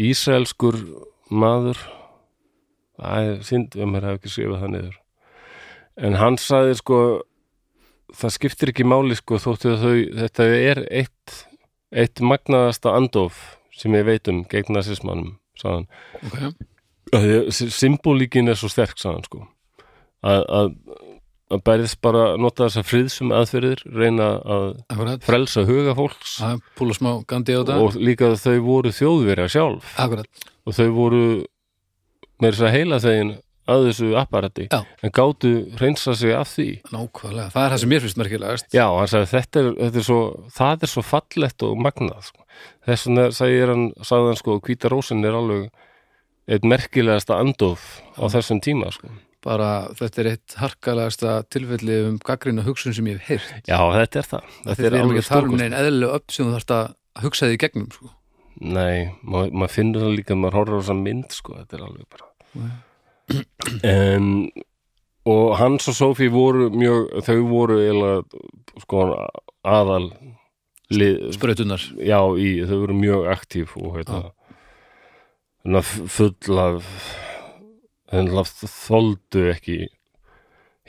Ísraelskur 0.00 0.78
maður. 1.30 1.78
Það 3.00 3.28
er 3.28 3.44
synd 3.46 3.76
um 3.78 3.92
mér 3.94 4.08
hafa 4.08 4.20
ekki 4.20 4.32
skrifað 4.32 4.64
það 4.64 4.72
niður. 4.74 4.96
En 6.00 6.16
hann 6.20 6.38
sagði 6.40 6.78
sko 6.80 6.98
það 8.16 8.34
skiptir 8.34 8.72
ekki 8.72 8.88
máli 8.88 9.14
sko 9.18 9.38
þóttu 9.42 9.74
að 9.76 9.84
þau 9.84 9.94
þetta 10.24 10.48
er 10.56 10.82
eitt 11.02 11.36
eitt 11.90 12.22
magnaðasta 12.22 12.94
andof 12.96 13.38
sem 13.76 13.94
ég 13.96 14.06
veit 14.06 14.28
um 14.30 14.42
gegn 14.50 14.76
nazismannum 14.76 15.36
sagði 15.58 15.86
hann. 16.24 16.58
Ok, 17.10 17.50
symbolíkin 17.50 18.50
er 18.50 18.58
svo 18.58 18.70
sterk 18.70 19.00
sagði 19.00 19.16
hann 19.18 19.26
sko. 19.26 19.46
Að, 20.20 20.42
að, 20.60 20.72
að 21.50 21.62
bærðist 21.66 22.00
bara 22.04 22.24
nota 22.40 22.68
þessa 22.68 22.84
friðsum 22.86 23.34
aðferðir 23.34 23.82
reyna 23.88 24.32
að 24.38 24.66
akkurat. 24.92 25.24
frelsa 25.26 25.64
huga 25.68 25.96
fólks. 25.98 26.36
Þetta. 27.64 27.78
Og 27.80 27.96
líka 27.98 28.30
að 28.30 28.42
þau 28.44 28.58
voru 28.66 28.92
þjóðverja 28.94 29.48
sjálf. 29.56 29.94
Akkurat, 30.00 30.50
og 30.66 30.76
þau 30.76 30.88
voru 30.96 31.24
með 32.40 32.52
þess 32.52 32.66
að 32.66 32.76
heila 32.76 33.00
þegin 33.02 33.32
að 33.70 33.86
þessu 33.88 34.08
apparati 34.20 34.66
Já. 34.70 34.80
en 35.06 35.12
gátu 35.16 35.50
hreinsa 35.78 36.14
sig 36.18 36.34
af 36.36 36.50
því 36.56 36.68
nákvæmlega 36.90 37.52
Það 37.54 37.64
er 37.64 37.72
það 37.74 37.80
sem 37.82 37.92
mér 37.92 38.04
finnst 38.04 38.20
merkilegast 38.20 38.76
Já, 38.76 38.84
hann 38.96 39.10
sagði 39.12 39.30
þetta 39.34 39.62
er, 39.62 39.70
þetta 39.80 40.00
er 40.02 40.06
svo 40.08 40.20
það 40.56 40.84
er 40.86 40.92
svo 40.94 41.04
fallegt 41.06 41.66
og 41.68 41.80
magnað 41.86 42.28
sko. 42.30 42.44
þess 42.88 43.06
vegna 43.08 43.24
sagði 43.38 43.64
hann, 43.70 43.86
sagði 44.10 44.30
hann 44.32 44.40
sko 44.42 44.58
hvíta 44.66 44.92
rósin 44.92 45.24
er 45.24 45.38
alveg 45.40 45.66
eitt 46.50 46.66
merkilegasta 46.66 47.40
andof 47.40 47.88
á 48.18 48.24
þessum 48.32 48.60
tíma 48.64 48.90
sko. 48.94 49.10
bara 49.44 49.70
þetta 49.96 50.22
er 50.24 50.30
eitt 50.34 50.56
harkalegasta 50.60 51.36
tilfelli 51.48 52.00
um 52.08 52.18
gaggrina 52.20 52.64
hugsun 52.66 52.96
sem 52.96 53.06
ég 53.08 53.20
hef 53.28 53.50
heyrt 53.50 53.68
Já, 53.70 53.78
þetta 53.96 54.22
er 54.24 54.30
það 54.34 54.56
Þetta 54.66 54.88
er 54.90 54.98
alveg 55.00 55.28
tala 55.28 55.48
um 55.48 55.60
neinn 55.60 55.76
eðlilega 55.78 56.20
upp 56.20 56.34
sem 56.34 56.48
þú 56.48 56.56
þarft 56.58 56.74
að 56.76 56.90
hugsa 57.24 57.48
því 57.48 57.60
gegnum 57.64 57.88
sko. 57.94 58.10
Nei, 58.60 59.08
maður 59.24 59.54
mað 59.62 59.72
finnur 59.72 60.04
það 60.04 60.16
líka 60.18 60.36
maður 60.36 60.58
horfður 60.58 60.76
á 60.76 60.80
þessa 60.82 60.96
mynd 61.00 61.32
sko, 61.32 61.54
þetta 61.62 61.78
er 61.78 61.84
alveg 61.86 62.08
bara 62.12 62.26
en 63.86 64.50
og 65.28 65.56
Hans 65.60 65.88
og 65.90 65.96
Sophie 65.96 66.32
voru 66.32 66.70
mjög, 66.72 67.10
þau 67.26 67.38
voru 67.50 67.78
eiginlega 67.82 68.82
sko 68.82 69.06
aðal 69.68 70.10
lið, 70.90 71.18
Sprautunar 71.36 71.82
já, 72.00 72.18
í, 72.40 72.50
þau 72.66 72.76
voru 72.86 72.98
mjög 72.98 73.30
aktíf 73.34 73.76
og 73.78 73.98
hérna 73.98 74.22
hérna 75.60 75.82
full 75.84 76.60
af 76.62 76.92
hérna 78.10 78.44
þoldu 78.48 79.48
ekki 79.52 79.80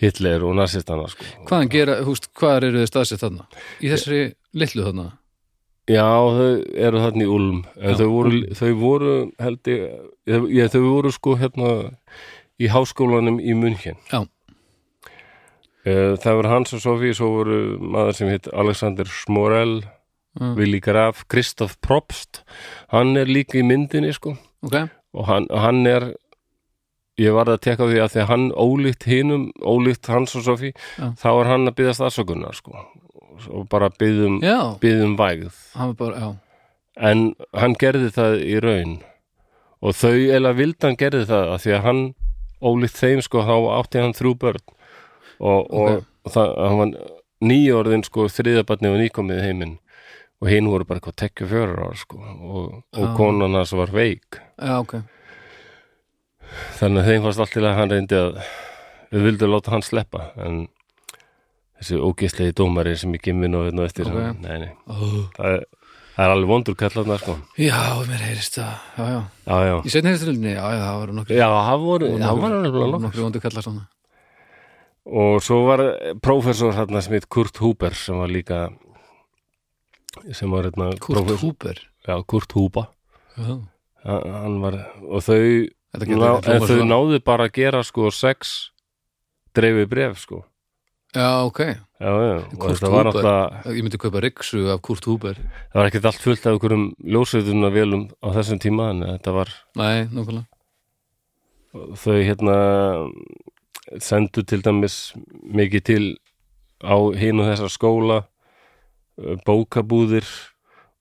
Hitler 0.02 0.42
og 0.48 0.56
nazistana 0.58 1.06
sko. 1.12 1.26
Hvaðan 1.46 1.70
gera, 1.70 2.00
húst, 2.08 2.32
hvað 2.38 2.72
eru 2.72 2.80
þið 2.82 2.88
staðsett 2.89 3.22
þarna? 3.22 3.44
Í 3.84 3.92
þessari 3.92 4.22
litlu 4.58 4.86
þarna? 4.88 5.04
Já, 5.92 6.08
þau 6.08 6.50
eru 6.88 7.02
þarna 7.04 7.26
í 7.26 7.30
Ulm. 7.36 7.62
Já, 7.76 7.94
þau 8.00 8.10
voru, 8.14 8.42
þau 8.60 8.72
voru 8.80 9.14
held 9.44 9.72
ég, 9.72 9.88
ég, 10.32 10.70
þau 10.72 10.82
voru 10.86 11.12
sko 11.16 11.36
hérna 11.42 11.72
í 12.62 12.70
háskólanum 12.72 13.39
í 13.44 13.56
München. 13.58 13.98
Já. 14.12 14.22
Eh, 15.84 16.14
Það 16.22 16.36
var 16.38 16.48
Hans 16.52 16.74
og 16.78 16.84
Sofí 16.84 17.10
svo 17.18 17.32
voru 17.39 17.58
maður 17.82 18.14
sem 18.20 18.30
heit 18.32 18.48
Alexander 18.54 19.06
Smorell 19.10 19.82
Mm. 20.39 20.54
Willi 20.56 20.80
Graf, 20.80 21.26
Kristoff 21.28 21.74
Probst. 21.84 22.46
Hann 22.88 23.18
er 23.20 23.26
líka 23.28 23.58
í 23.60 23.66
myndinni 23.68 24.14
sko. 24.16 24.38
Ok, 24.64 24.78
og 25.12 25.26
hann, 25.28 25.48
hann 25.52 25.82
er 25.86 26.06
ég 27.20 27.34
varð 27.36 27.58
að 27.58 27.60
tekka 27.66 27.88
því 27.89 27.98
að 28.00 28.14
því 28.14 28.22
að 28.22 28.30
hann 28.30 28.46
ólíkt 28.56 29.04
hinum, 29.12 29.44
ólíkt 29.60 30.08
Hans 30.08 30.32
og 30.39 30.46
Sofí 30.46 30.72
þá 31.20 31.28
er 31.34 31.50
hann 31.52 31.68
að 31.68 31.76
byggðast 31.82 32.06
afsökunar 32.08 32.56
sko 32.56 32.72
og 33.50 33.68
bara 33.72 33.89
byggðum, 33.89 34.39
byggðum 34.82 35.16
vægð. 35.20 35.56
Hann 35.78 35.94
var 35.94 35.98
bara, 36.02 36.32
en 37.12 37.24
hann 37.58 37.76
gerði 37.80 38.12
það 38.16 38.36
í 38.46 38.58
raun. 38.64 38.98
Og 39.82 39.96
þau 39.98 40.14
eða 40.38 40.52
vildi 40.58 40.86
hann 40.86 40.98
gerði 41.00 41.26
það 41.32 41.54
að 41.56 41.62
því 41.64 41.76
að 41.78 41.86
hann 41.88 42.02
ólíkt 42.62 43.00
þeim 43.02 43.22
sko 43.26 43.46
þá 43.48 43.56
átti 43.80 44.04
hann 44.04 44.14
þrjú 44.18 44.34
börn. 44.44 44.66
Og, 45.42 45.72
og, 45.74 46.04
og 46.26 46.36
það, 46.36 46.52
hann 46.62 46.82
var 46.84 46.92
nýjórðin 47.42 48.04
sko 48.06 48.28
þriðabarni 48.30 48.92
og 48.92 49.00
nýkomið 49.02 49.42
heiminn. 49.48 49.78
Og 50.42 50.50
hinn 50.50 50.70
voru 50.70 50.86
bara 50.89 50.98
eitthvað 51.02 51.18
tekju 51.22 51.48
fjörar 51.50 51.82
ára 51.88 51.98
sko. 51.98 52.20
Og, 52.22 52.68
og 52.98 53.08
Já. 53.08 53.16
konan 53.18 53.58
hans 53.58 53.74
var 53.78 53.89
veik. 53.94 54.38
Já, 54.62 54.78
ok, 54.82 55.00
þannig 56.80 57.02
að 57.02 57.10
þeim 57.10 57.26
fannst 57.26 57.42
allt 57.44 57.54
til 57.56 57.64
að 57.64 57.78
hann 57.78 57.92
reyndi 57.94 58.18
að 58.18 58.39
við 59.12 59.26
vildum 59.28 59.52
láta 59.54 59.72
hann 59.74 59.86
sleppa 59.86 60.26
en 60.44 60.58
þessi 61.82 61.98
ógeslegi 62.06 62.54
dómari 62.58 62.96
sem 62.98 63.14
ég 63.18 63.24
gimminn 63.26 63.56
og 63.58 63.68
veitna 63.68 63.86
eftir 63.90 64.06
Ok. 64.08 64.18
hann, 64.22 64.42
nei, 64.46 64.58
nei, 64.66 64.72
oh. 64.88 65.16
það 65.38 65.56
er, 65.56 65.64
það 66.16 66.26
er 66.28 66.34
alveg 66.36 66.52
vondur 66.52 66.76
kallarna 66.78 67.18
sko. 67.22 67.38
Já, 67.58 67.80
mér 68.08 68.22
heyrist 68.28 68.60
það. 68.60 68.76
Já, 68.98 69.08
já, 69.10 69.22
já, 69.48 69.58
já, 69.72 69.74
í 69.82 69.94
setni 69.96 70.12
heyristrillinni, 70.14 70.54
já, 70.54 70.62
já, 70.78 70.84
það 70.86 71.00
voru 71.02 71.18
nokkri 71.18 71.40
já, 71.42 71.48
það 71.50 71.86
voru 71.88 72.12
það 72.22 72.42
voru 72.46 72.62
nokkur 72.62 73.02
nokkri 73.08 73.26
vondu 73.26 73.42
kallar 73.48 73.72
og 75.12 75.42
svo 75.42 75.56
var 75.66 75.82
prófessor 76.22 76.76
hérna 76.78 77.02
sem 77.02 77.16
heit 77.18 77.26
Kurt 77.34 77.58
Huber 77.58 77.96
sem 77.98 78.20
var 78.22 78.30
líka 78.30 78.60
sem 80.38 80.52
var 80.54 80.68
hérna 80.70 80.92
Kurt 81.02 81.18
prófessor- 81.18 81.42
Húber 81.42 81.80
já, 82.06 82.16
Kurt 82.28 82.52
Huber. 82.54 82.88
Já, 83.38 83.56
hann 84.06 84.60
var, 84.62 84.78
og 85.10 85.22
þau 85.26 85.42
ná, 85.98 86.30
þau 86.46 86.86
náðu 86.86 87.20
bara 87.26 87.48
að 87.50 87.54
gera 87.58 87.82
sko 87.84 88.12
sex 88.14 88.72
dreifi 89.58 89.88
bref 89.90 90.20
sko 90.22 90.44
Já, 91.12 91.43
ok, 91.43 91.59
já, 91.99 92.12
já, 92.24 92.39
Kurt 92.55 92.80
Huber. 92.88 93.03
náttúrulega 93.05 93.76
ég 93.76 93.84
myndi 93.84 93.97
kaupa 93.99 94.22
ryksu 94.24 94.62
af 94.72 94.80
Kurt 94.82 95.03
Húber 95.05 95.36
það 95.36 95.76
var 95.82 95.89
ekkert 95.89 96.05
allt 96.07 96.22
fullt 96.24 96.45
af 96.47 96.53
einhverjum 96.55 96.86
ljósveituna 97.03 97.70
velum 97.74 98.05
á 98.24 98.28
þessum 98.38 98.62
tíma 98.64 98.86
en 98.93 99.03
þetta 99.03 99.34
var 99.36 99.51
Nei, 99.76 100.07
nákvæmlega 100.07 100.47
þau 101.99 102.16
hérna 102.24 102.55
sendu 103.99 104.43
til 104.47 104.64
dæmis 104.64 104.95
mikið 105.43 105.84
til 105.89 106.05
á 106.80 106.95
hinn 107.20 107.43
og 107.43 107.49
þessar 107.51 107.72
skóla 107.76 108.18
eh, 109.20 109.36
bókabúðir 109.45 110.28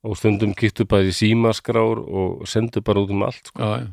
og 0.03 0.17
stundum 0.19 0.51
kýttu 0.57 0.83
bara 0.89 1.07
í 1.07 1.15
símaskrár 1.15 2.03
og 2.03 2.43
sendu 2.49 2.81
bara 2.83 2.99
út 3.03 3.11
um 3.13 3.23
allt 3.23 3.47
sko. 3.47 3.61
Já, 3.61 3.85
já, 3.85 3.87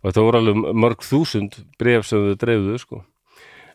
og 0.00 0.08
þetta 0.08 0.24
voru 0.24 0.40
alveg 0.40 0.56
mörg 0.72 1.04
þúsund 1.04 1.60
bref 1.80 2.06
sem 2.08 2.22
þau 2.30 2.36
dreifðu 2.40 2.78
sko. 2.80 3.04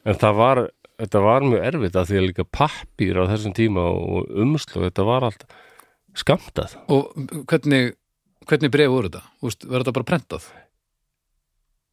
en 0.07 0.15
það 0.17 0.33
var 0.39 0.61
þetta 0.99 1.21
var 1.23 1.45
mjög 1.47 1.65
erfitt 1.71 1.95
að 1.99 2.09
því 2.11 2.19
að 2.19 2.27
líka 2.29 2.45
pappír 2.59 3.19
á 3.19 3.23
þessum 3.31 3.55
tíma 3.57 3.85
og 3.89 4.29
umslu 4.43 4.83
þetta 4.87 5.05
var 5.07 5.27
allt 5.29 5.45
skamtað 6.19 6.75
og 6.91 7.13
hvernig 7.49 7.93
hvernig 8.49 8.71
bref 8.73 8.89
voru 8.89 9.09
þetta? 9.11 9.21
Úst, 9.45 9.65
var 9.69 9.83
þetta 9.83 9.95
bara 9.99 10.09
prentað? 10.09 10.47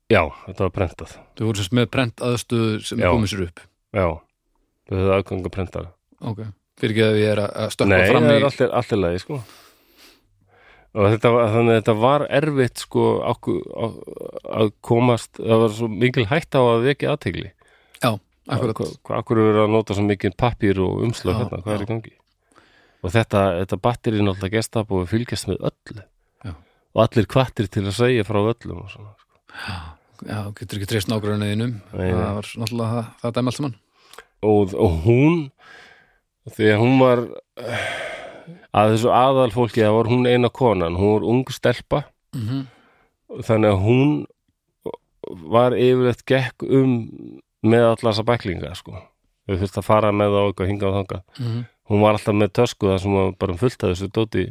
já, 0.07 0.23
þetta 0.47 0.63
var 0.69 0.71
prentað. 0.73 1.13
Þau 1.37 1.45
voru 1.49 1.59
sérst 1.61 1.73
með 1.75 1.89
prent 1.91 2.23
aðstöðu 2.23 2.77
sem 2.87 3.01
komið 3.03 3.33
sér 3.33 3.41
upp? 3.49 3.63
Já, 3.97 4.07
þau 4.87 4.95
höfðu 4.95 5.15
aðganga 5.17 5.51
prentara. 5.53 5.91
Ok, 6.23 6.43
fyrir 6.81 6.95
ekki 6.95 7.05
að 7.07 7.17
ég 7.21 7.31
er 7.33 7.41
að- 7.43 7.55
að 7.65 7.73
stökkva 7.75 7.89
Nei, 7.99 8.11
fram 8.13 8.23
það 8.23 8.37
í 8.37 8.39
er 8.39 8.75
allir, 8.81 9.01
lagi 9.03 9.19
sko. 9.25 9.41
Og 10.97 11.11
þetta, 11.13 11.29
þannig 11.53 11.73
að 11.75 11.81
þetta 11.83 11.95
var 12.01 12.27
erfitt 12.39 12.79
sko 12.87 13.03
að 13.27 14.71
komast 14.81 15.33
það 15.43 15.61
var 15.61 15.75
svo 15.77 15.89
mikil 15.93 16.25
hætt 16.31 16.57
á 16.57 16.63
að 16.63 16.87
vekja 16.87 17.13
aðtegli 17.13 17.51
akkurat. 18.47 19.01
Akkur 19.19 19.41
er 19.43 19.61
að 19.65 19.73
nota 19.75 19.97
svo 19.97 20.05
mikil 20.07 20.33
pappír 20.39 20.81
og 20.83 21.03
umslag 21.07 21.37
Já, 21.37 21.39
hérna, 21.43 21.63
hvað 21.65 21.75
er 21.75 21.83
já. 21.83 21.87
í 21.87 21.91
gangi? 21.91 22.15
Og 23.03 23.13
þetta, 23.15 23.43
þetta 23.61 23.79
batteri 23.83 24.21
er 24.21 24.27
náttúrulega 24.27 24.57
gesta 24.57 24.85
og 24.87 25.09
fylgjast 25.11 25.49
með 25.51 25.67
öllu. 25.71 26.05
Já. 26.47 26.53
og 26.97 27.03
allir 27.05 27.27
kvattir 27.29 27.69
til 27.69 27.85
að 27.87 27.97
segja 27.99 28.27
frá 28.27 28.41
öllum 28.41 28.83
og 28.85 28.91
svona 28.93 29.13
sko. 29.21 29.41
já, 30.27 30.39
getur 30.57 30.79
ekki 30.79 30.89
treyst 30.91 31.11
nágrunniðinum 31.13 31.75
það 31.93 32.23
var 32.39 32.49
náttúrulega 32.63 32.93
það, 32.93 33.11
það 33.23 33.35
dæmi 33.37 33.53
allt 33.53 33.59
saman. 33.59 33.77
Og, 34.47 34.75
og 34.75 34.97
hún 35.05 35.37
að 36.47 36.79
hún 36.79 36.99
var 37.03 37.25
að 38.77 38.95
þessu 38.95 39.11
aðal 39.11 39.51
fólki 39.55 39.83
það 39.83 39.99
var 39.99 40.11
hún 40.13 40.29
eina 40.31 40.51
konan, 40.53 40.99
hún 40.99 41.17
var 41.17 41.27
ung 41.27 41.51
stelpa. 41.51 42.05
Mm 42.37 42.49
-hmm. 42.49 43.43
þannig 43.43 43.71
að 43.71 43.83
hún 43.83 44.27
var 45.51 45.73
yfirleitt 45.75 46.25
gekk 46.27 46.63
um 46.63 47.41
með 47.65 47.85
alla 47.93 48.11
þessa 48.13 48.25
bæklinga 48.29 48.75
sko. 48.77 48.99
við 49.49 49.61
þurftum 49.63 49.83
að 49.83 49.87
fara 49.87 50.11
með 50.13 50.35
á 50.35 50.43
eitthvað 50.51 50.69
hingað 50.73 50.89
og 50.91 50.97
þangað 51.07 51.23
Mhm. 51.39 51.65
hún 51.89 52.01
var 52.03 52.13
alltaf 52.17 52.35
með 52.35 52.53
tösku 52.53 52.87
það 52.91 52.99
sem 53.03 53.13
var 53.15 53.33
bara 53.39 53.55
fullt 53.57 53.85
af 53.85 53.91
þessu 53.95 54.09
dóti 54.11 54.45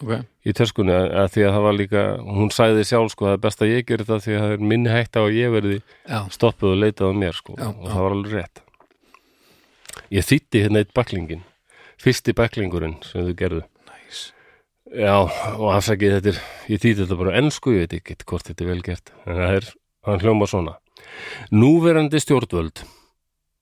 ok, 0.00 0.12
í 0.46 0.52
töskunni 0.54 0.92
að, 0.94 1.28
því 1.34 1.42
að 1.44 1.52
það 1.56 1.62
var 1.66 1.72
líka 1.74 2.02
hún 2.22 2.50
sagði 2.54 2.84
sjálf 2.86 3.10
sko 3.10 3.24
að 3.26 3.28
það 3.30 3.34
er 3.34 3.42
best 3.48 3.60
að 3.62 3.72
ég 3.74 3.86
geri 3.86 4.04
það 4.04 4.22
því 4.24 4.32
að 4.36 4.40
það 4.44 4.52
er 4.54 4.58
minni 4.70 4.90
hægt 4.94 5.16
á 5.18 5.20
að 5.26 5.34
ég 5.34 5.50
verði 5.52 5.82
já, 6.08 6.18
stoppuð 6.30 6.70
og 6.72 6.78
leitað 6.78 7.10
á 7.10 7.12
mér 7.20 7.34
sko 7.34 7.54
Já, 7.58 7.66
og 7.68 7.82
já. 7.84 7.90
það 7.90 8.02
var 8.06 8.12
alveg 8.16 8.32
rétt 8.38 8.62
ég 10.14 10.24
þýtti 10.26 10.62
hérna 10.64 10.78
eitt 10.84 10.94
bæklingin 10.94 11.42
fyrsti 12.00 12.32
bæklingurinn 12.38 12.96
sem 13.04 13.26
þau 13.26 13.34
gerðu 13.36 13.62
næs 13.90 14.20
Já, 14.94 15.14
og 15.58 15.68
afsakið 15.74 16.16
þetta 16.20 16.30
er, 16.34 16.38
ég 16.70 16.80
þýtti 16.82 17.02
þetta 17.04 17.18
bara 17.20 17.34
á 17.34 17.38
ensku, 17.42 17.74
ég 17.76 17.84
veit 17.86 17.98
ekki 18.00 18.16
hvort 18.26 18.46
þetta 18.48 18.64
er 18.64 18.70
vel 18.72 18.82
gert, 18.82 19.12
en 19.26 19.36
það 19.38 19.52
er, 19.58 19.68
hann 20.08 20.18
hljóma 20.24 20.46
svona. 20.50 20.72
Núverandi 21.50 22.20
stjórnvöld 22.22 22.84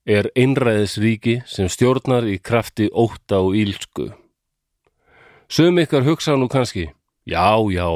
er 0.08 0.30
einræðisríki 0.36 1.42
sem 1.48 1.68
stjórnar 1.68 2.26
í 2.28 2.38
krafti 2.40 2.88
ótta 2.88 3.42
og 3.44 3.56
ílsku. 3.58 4.08
Sum 5.48 5.80
ykkar 5.80 6.04
hugsa 6.04 6.36
nú 6.36 6.48
kannski, 6.48 6.88
já, 7.28 7.56
já, 7.72 7.88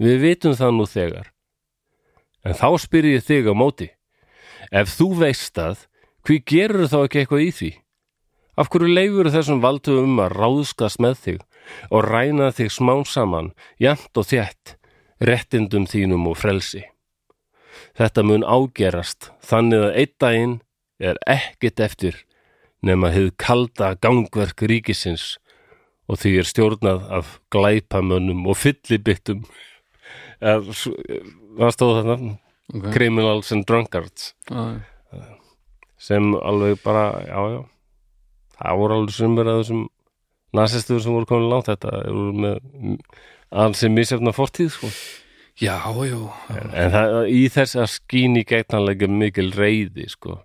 við 0.00 0.20
vitum 0.22 0.56
það 0.56 0.76
nú 0.76 0.86
þegar. 0.88 1.30
En 2.44 2.56
þá 2.56 2.68
spyr 2.80 3.08
ég 3.14 3.24
þig 3.24 3.48
á 3.48 3.54
móti. 3.56 3.88
Ef 4.72 4.92
þú 4.92 5.08
veist 5.20 5.52
það, 5.56 5.84
hví 6.24 6.38
gerur 6.44 6.88
þá 6.88 6.98
ekki 7.02 7.22
eitthvað 7.22 7.44
í 7.44 7.50
því? 7.58 7.72
Af 8.60 8.70
hverju 8.70 8.92
leifur 8.92 9.32
þessum 9.34 9.60
valdum 9.64 10.20
að 10.22 10.36
ráðskast 10.38 11.00
með 11.02 11.20
þig 11.24 11.44
og 11.90 12.04
ræna 12.06 12.50
þig 12.54 12.72
smán 12.72 13.04
saman, 13.08 13.52
jafnt 13.80 14.20
og 14.20 14.28
þétt, 14.30 14.76
réttindum 15.20 15.88
þínum 15.90 16.28
og 16.30 16.38
frelsi. 16.38 16.84
Þetta 17.98 18.24
mun 18.26 18.46
ágerast, 18.46 19.30
þannig 19.44 19.86
að 19.86 19.98
einn 20.02 20.14
daginn 20.22 20.54
er 21.02 21.20
ekkert 21.30 21.82
eftir 21.84 22.20
nema 22.84 23.10
hið 23.14 23.32
kalda 23.40 23.94
gangverk 24.02 24.64
ríkisins 24.68 25.34
og 26.10 26.20
því 26.20 26.32
er 26.42 26.48
stjórnað 26.48 27.06
af 27.18 27.38
glæpamönnum 27.54 28.44
og 28.50 28.60
fyllibittum. 28.60 29.44
Er, 30.44 30.60
það 30.60 31.70
stóð 31.72 31.92
þarna, 31.96 32.32
ok, 32.74 32.88
criminals 32.92 33.52
and 33.54 33.64
drunkards, 33.64 34.34
já, 34.50 34.82
sem 36.04 36.34
alveg 36.36 36.82
bara, 36.84 37.04
já, 37.24 37.38
já, 37.54 37.60
það 38.58 38.80
voru 38.82 38.96
alveg 38.98 39.14
sumir 39.14 39.48
að 39.48 39.60
þessum 39.62 39.84
nasistur 40.58 41.00
sem 41.00 41.14
voru 41.14 41.28
komin 41.30 41.50
langt. 41.52 41.70
Þetta 41.70 41.94
eru 42.02 42.26
með 42.44 42.58
ansið 43.64 43.94
misjafna 43.94 44.34
fortíð 44.36 44.72
sko. 44.74 44.90
Já, 45.60 45.76
já, 46.08 46.20
en 46.50 46.94
það, 46.94 47.16
í 47.30 47.42
þess 47.52 47.78
að 47.78 47.90
skín 47.94 48.38
í 48.40 48.44
gegnanlega 48.48 49.08
mikil 49.10 49.50
reyði 49.54 50.08
sko, 50.12 50.38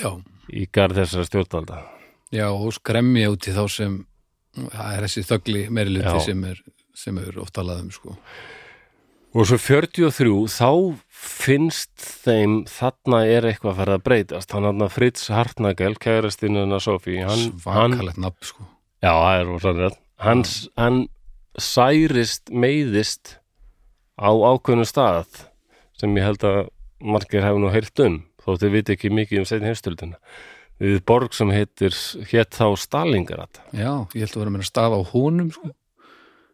já, 0.00 0.12
í 0.48 0.66
garð 0.72 1.02
þessara 1.02 1.28
stjórnvalda. 1.28 1.80
Já, 2.34 2.46
og 2.52 2.70
skremja 2.76 3.32
út 3.32 3.48
í 3.48 3.56
þá 3.56 3.64
sem 3.72 3.98
það 4.68 4.94
er 4.94 5.04
þessi 5.06 5.26
þögli 5.28 5.64
meiriluti 5.72 6.22
sem 6.24 6.46
er, 6.48 6.62
sem 6.96 7.18
er 7.22 7.36
oft 7.40 7.54
talað 7.56 7.84
um 7.86 7.90
sko. 7.94 8.16
og 9.36 9.46
svo 9.48 9.58
43 9.60 10.32
þá 10.52 10.70
finnst 11.08 11.92
þeim 12.24 12.62
þarna 12.70 13.22
er 13.28 13.48
eitthvað 13.48 13.72
að 13.72 13.80
fara 13.82 13.96
að 13.98 14.04
breytast. 14.06 14.52
Hann 14.54 14.66
hann 14.68 14.88
Fritz 14.92 15.28
Hartnagel 15.32 15.94
kærastinn 16.00 16.56
hennar 16.58 16.82
Sofí 16.82 17.18
hann, 17.20 17.52
svakalegt 17.60 18.20
nafn 18.20 18.50
sko. 18.52 18.68
já, 19.02 19.12
það 19.12 19.40
er 19.40 19.46
rosa 19.52 19.74
rétt. 19.76 20.00
Hann, 20.18 20.44
hann 20.78 21.00
særist 21.58 22.50
meiðist 22.50 23.36
á 24.18 24.30
ákveðnu 24.30 24.86
stað 24.88 25.46
sem 25.98 26.14
ég 26.18 26.26
held 26.26 26.44
að 26.46 26.60
margir 26.98 27.44
hefur 27.46 27.62
nú 27.62 27.72
heyrt 27.72 28.04
um 28.04 28.20
þó 28.42 28.54
þau 28.58 28.70
viti 28.74 28.94
ekki 28.96 29.10
mikið 29.14 29.42
um 29.42 29.48
setni 29.48 29.70
heimstöldina 29.70 30.18
við 30.82 31.00
borg 31.06 31.34
sem 31.34 31.50
heitir 31.50 31.94
hétt 32.30 32.54
þá 32.54 32.66
Stalingrad 32.78 33.60
já, 33.72 33.92
ég 34.14 34.24
held 34.24 34.34
að 34.34 34.42
vera 34.42 34.54
með 34.54 34.64
að 34.64 34.70
stafa 34.70 34.98
á 34.98 35.02
honum 35.12 35.52
sko. 35.54 35.70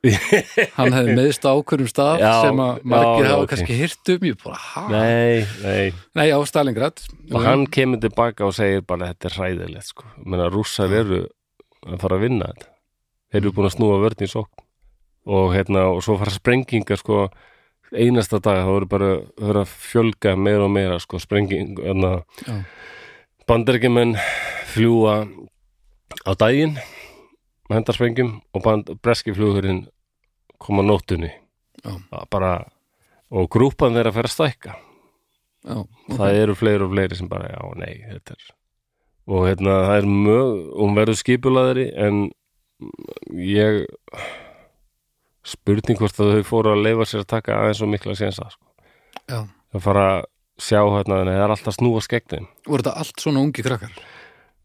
hann 0.77 0.93
hefði 0.93 1.15
meðst 1.17 1.47
á 1.49 1.57
ákveðum 1.57 1.89
stað 1.89 2.19
Já, 2.21 2.33
sem 2.45 2.59
að 2.61 2.83
margir 2.93 3.29
hafa 3.31 3.45
ok. 3.45 3.51
kannski 3.55 3.79
hirt 3.79 4.11
um 4.13 4.27
ég 4.29 4.43
bara, 4.43 4.59
ha? 4.61 4.83
nei, 4.93 5.47
nei 5.63 5.95
Nei, 6.19 6.27
já, 6.29 6.37
Stalingrad 6.51 7.01
og 7.33 7.47
hann 7.47 7.65
kemur 7.73 8.03
tilbaka 8.03 8.45
og 8.45 8.53
segir 8.57 8.85
bara 8.85 9.09
þetta 9.13 9.31
er 9.31 9.39
hræðilegt 9.39 9.89
sko. 9.89 10.05
Menna, 10.21 10.51
rússar 10.53 10.93
eru 10.93 11.23
að 11.89 11.97
fara 12.05 12.19
að 12.19 12.27
vinna 12.27 12.51
þetta 12.53 12.69
þeir 13.33 13.41
eru 13.41 13.55
búin 13.57 13.71
að 13.71 13.75
snúa 13.79 13.97
vörn 14.05 14.27
í 14.27 14.31
sókn 14.31 14.65
og, 15.25 15.47
hérna, 15.55 15.87
og 15.95 16.05
svo 16.05 16.19
fara 16.21 16.37
sprengingar 16.37 17.01
sko, 17.01 17.25
einasta 17.95 18.41
dag 18.43 18.63
þá 18.67 18.73
eru 18.75 18.89
bara 18.91 19.11
það 19.39 19.51
eru 19.51 19.63
að 19.63 19.75
fjölga 19.85 20.35
meira 20.37 20.67
og 20.67 20.75
meira 20.75 20.99
sko, 21.03 21.21
sprenging 21.23 21.79
hérna, 21.81 22.13
bandarækjumenn 23.49 24.17
fljúa 24.75 25.23
á 26.25 26.31
daginn 26.39 26.77
henda 27.73 27.95
sprengjum 27.97 28.37
og 28.55 28.65
band, 28.65 28.91
breski 29.03 29.35
flugurinn 29.35 29.85
koma 30.61 30.85
á. 30.85 31.31
Það 31.85 32.29
bara, 32.33 32.53
og 33.31 33.49
grúpan 33.53 33.97
þeirra 33.97 34.13
fer 34.15 34.29
að 34.29 34.35
stækka 34.35 34.75
já, 34.75 35.77
ok. 35.81 36.15
það 36.17 36.39
eru 36.43 36.55
fleiri 36.57 36.87
og 36.87 36.93
fleiri 36.95 37.19
sem 37.19 37.29
bara, 37.29 37.51
já, 37.53 37.61
nei, 37.81 37.95
þetta 38.13 38.37
er 38.37 38.47
og 39.25 39.47
hérna, 39.49 39.75
það 39.89 39.99
er 39.99 40.09
mög 40.09 40.65
hún 40.77 40.97
verður 40.99 41.21
skipulaðari 41.21 41.87
en 41.97 42.25
ég 43.41 43.85
spurning 45.45 45.99
hvort 46.01 46.21
að 46.21 46.33
þau 46.39 46.47
fóru 46.49 46.73
að 46.75 46.85
leifa 46.87 47.07
sér 47.11 47.25
að 47.25 47.31
taka 47.35 47.59
aðeins 47.61 47.83
og 47.85 47.91
mikla 47.93 48.17
sénsa 48.19 48.49
sko. 48.53 48.67
það 49.29 49.85
fara 49.85 50.05
að 50.15 50.25
sjá 50.65 50.81
hérna, 50.81 51.23
nei, 51.27 51.35
það 51.35 51.45
er 51.45 51.55
alltaf 51.57 51.77
snúa 51.79 52.03
skegnin 52.05 52.47
Voru 52.67 52.85
þetta 52.85 52.99
allt 53.03 53.23
svona 53.25 53.43
ungi 53.43 53.65
krakkar? 53.67 53.95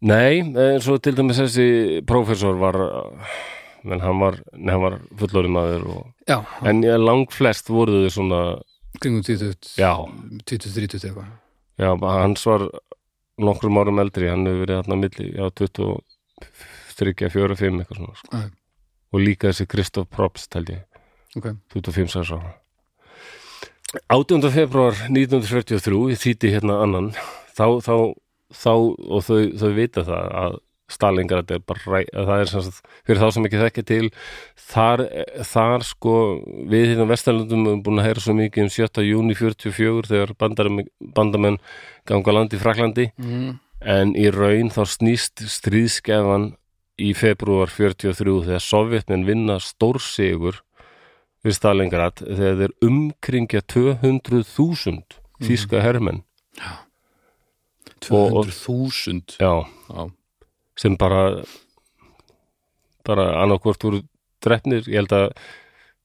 nei, 0.06 0.40
eins 0.46 0.88
og 0.88 1.02
til 1.04 1.16
dæmis 1.18 1.40
þessi 1.42 1.68
prófessor 2.08 2.60
var 2.62 2.78
menn 3.88 4.04
hann 4.04 4.20
var, 4.22 4.38
var 4.84 5.00
fullorinn 5.20 5.56
maður 5.56 5.86
og, 5.96 6.04
Já, 6.30 6.40
en 6.68 6.84
ja, 6.86 6.98
lang 7.00 7.26
flest 7.32 7.72
voru 7.72 8.04
þau 8.06 8.14
svona 8.18 8.42
kringum 9.00 9.24
20, 9.24 9.76
Já. 9.80 9.94
20-30 10.50 11.10
eitthvað 11.10 11.28
Já, 11.80 11.94
hans 11.96 12.44
var 12.48 12.66
nokkrum 13.40 13.78
árum 13.80 14.02
eldri, 14.04 14.28
hann 14.28 14.44
hefur 14.48 14.66
verið 14.66 14.82
þarna 14.82 14.98
milli, 15.00 15.30
já, 15.32 15.46
23, 15.56 17.30
4, 17.32 17.56
5 17.56 17.78
eitthvað 17.80 18.02
svona, 18.02 18.18
sko. 18.20 18.42
Og 19.10 19.24
líka 19.24 19.50
þessi 19.50 19.66
Kristoff 19.70 20.10
Probst, 20.14 20.54
held 20.54 20.70
ég, 20.76 20.86
Ok, 21.38 21.54
25 21.74 22.10
6 22.10 22.32
ára 22.34 22.56
18. 24.10 24.50
februar 24.54 24.96
1943 25.10 26.00
ég 26.10 26.22
þýtti 26.22 26.50
hérna 26.54 26.80
annan 26.84 27.12
þá, 27.58 27.82
þá, 27.86 27.94
þá 28.54 28.74
og 28.74 29.24
þau, 29.26 29.38
þau 29.62 29.70
vita 29.78 30.06
það 30.08 30.34
að 30.42 30.58
Stalingrad 30.90 31.52
er 31.54 31.62
bara 31.62 32.02
það 32.10 32.32
er 32.34 32.50
sem 32.50 32.64
sagt, 32.66 32.88
fyrir 33.06 33.22
þá 33.22 33.34
sem 33.36 33.46
ekki 33.46 33.62
þekki 33.62 33.84
til 33.86 34.08
þar, 34.72 35.04
þar 35.46 35.86
sko 35.86 36.14
við 36.72 36.88
hérna 36.96 37.06
Vestalundum 37.12 37.68
erum 37.70 37.84
búin 37.86 38.02
að 38.02 38.08
heyra 38.10 38.24
svo 38.26 38.34
mikið 38.38 38.66
um 38.66 38.72
7. 38.74 39.04
júni 39.06 39.38
44 39.38 40.10
þegar 40.10 40.34
bandar, 40.42 40.72
bandamenn 41.14 41.60
ganga 42.10 42.34
land 42.34 42.58
í 42.58 42.62
Fraklandi 42.62 43.12
mm. 43.22 43.52
en 43.86 44.16
í 44.18 44.32
raun 44.34 44.74
þá 44.74 44.82
snýst 44.90 45.46
stríðskefan 45.46 46.56
í 47.00 47.14
februar 47.18 47.72
43 47.72 48.36
þegar 48.48 48.64
sovjetnin 48.64 49.26
vinna 49.28 49.60
stórsigur 49.64 50.62
við 51.46 51.56
Stalingrad 51.56 52.22
þegar 52.26 52.60
þeir 52.62 52.76
umkringja 52.90 53.64
200.000 53.72 55.20
þýska 55.40 55.82
hermenn. 55.84 56.24
200.000 58.04 59.40
já, 59.40 59.54
Já, 59.90 60.04
sem 60.80 60.96
bara 61.00 61.44
bara 63.08 63.26
annarkvort 63.44 63.84
voru 63.84 64.04
drefnir, 64.44 64.86
ég 64.88 65.02
held 65.02 65.16
að 65.16 65.26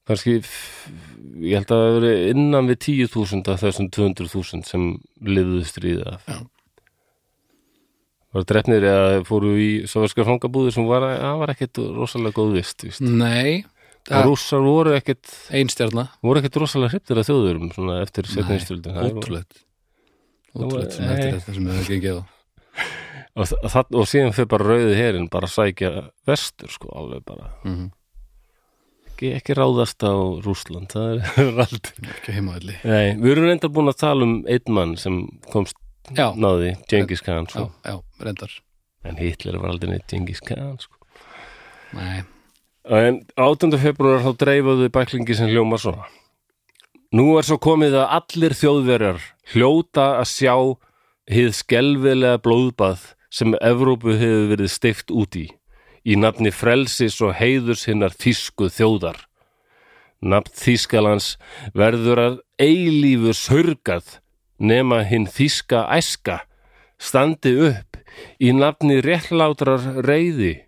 kannski 0.07 0.39
ég 0.39 1.59
held 1.59 1.71
að 1.71 1.83
það 1.83 1.95
veri 1.99 2.13
innan 2.31 2.69
við 2.71 2.81
10.000 2.87 3.53
af 3.53 3.63
þessum 3.63 3.89
200.000 3.95 4.67
sem 4.67 4.89
liðuðu 5.23 5.63
stríðið 5.69 6.11
af. 6.15 6.27
Já. 6.29 6.39
Var 8.35 8.45
drefnir 8.49 8.85
eða 8.85 9.23
fóru 9.27 9.53
í 9.59 9.69
soverska 9.89 10.25
fangabúður 10.27 10.75
sem 10.75 10.87
var, 10.89 11.05
var 11.41 11.53
ekkit 11.55 11.79
rosalega 11.95 12.35
góð 12.35 12.57
vist 12.59 12.85
víst. 12.85 13.01
nei 13.03 13.63
Það- 14.05 14.27
rússar 14.27 14.61
voru 14.61 14.93
ekkit 14.93 15.31
einstjarna, 15.49 16.09
voru 16.21 16.41
ekkit 16.43 16.59
rosalega 16.61 16.93
hryptir 16.93 17.17
að 17.17 17.29
þjóðurum 17.31 17.71
svona 17.73 18.01
eftir 18.03 18.27
setninstöldin 18.29 18.99
ótrúlegt. 19.01 19.63
Ótrúlegt 20.53 20.93
sem 20.93 21.09
eftir 21.09 21.39
þetta 21.39 21.55
sem 21.55 21.69
hefur 21.71 21.91
gengið 21.93 22.19
á. 22.21 22.23
Og, 23.35 23.49
það, 23.67 23.89
og 23.99 24.05
síðan 24.07 24.31
fyrir 24.31 24.47
bara 24.47 24.67
rauði 24.69 24.93
herin 24.95 25.25
bara 25.27 25.47
sækja 25.51 25.89
vestur 26.29 26.71
sko 26.71 26.87
alveg 26.95 27.25
bara. 27.27 27.49
Mm 27.67 27.89
ekki, 29.15 29.31
ekki 29.39 29.55
ráðast 29.55 30.03
á 30.03 30.11
Rússland 30.43 30.91
það 30.91 31.23
er 31.39 31.59
aldrei 31.65 32.11
ekki 32.11 32.35
heimaðli 32.35 32.75
Nei, 32.83 33.15
við 33.15 33.31
erum 33.31 33.47
reynda 33.49 33.69
búin 33.71 33.91
að 33.91 33.99
tala 34.03 34.27
um 34.27 34.35
einn 34.51 34.75
mann 34.75 34.95
sem 34.99 35.21
komst 35.51 35.77
já, 36.13 36.27
náði 36.35 36.75
Genghis 36.91 37.23
Khan 37.25 37.49
sko. 37.49 37.69
já, 37.85 37.95
reyndar 38.21 38.53
en 39.05 39.17
Hitler 39.21 39.57
var 39.61 39.73
aldrei 39.73 39.95
neitt 39.95 40.07
Genghis 40.09 40.41
Khan 40.45 40.77
sko. 40.81 40.97
Nei, 41.95 42.23
en 42.89 43.23
8. 43.39 43.71
februar 43.81 44.23
þá 44.25 44.31
dreifaðu 44.43 44.91
bæklingi 44.93 45.37
sem 45.37 45.51
hljóma 45.51 45.79
svona 45.81 46.09
Nú 47.15 47.37
er 47.39 47.45
svo 47.47 47.55
komið 47.61 47.93
að 48.01 48.13
allir 48.17 48.53
þjóðverjar 48.59 49.21
hljóta 49.53 50.07
að 50.19 50.31
sjá 50.33 50.55
hið 51.31 51.53
skelfilega 51.55 52.41
blóðbað 52.43 53.13
sem 53.31 53.53
Evrópu 53.63 54.17
hefur 54.17 54.49
verið 54.51 54.73
steift 54.73 55.13
út 55.13 55.37
í 55.39 55.45
í 56.05 56.17
nafni 56.19 56.51
frelsis 56.53 57.17
og 57.25 57.33
heiðurs 57.39 57.87
hinnar 57.89 58.13
þýsku 58.13 58.69
þjóðar. 58.73 59.17
Nafn 60.25 60.53
Þýskalands 60.57 61.35
verður 61.77 62.21
að 62.21 62.35
eilífu 62.61 63.33
sörgað 63.37 64.19
nema 64.59 65.03
hinn 65.07 65.27
þýska 65.27 65.85
æska 65.97 66.41
standi 67.01 67.53
upp 67.69 67.97
í 68.39 68.53
nafni 68.55 69.01
réttlátrar 69.03 70.03
reyði. 70.05 70.65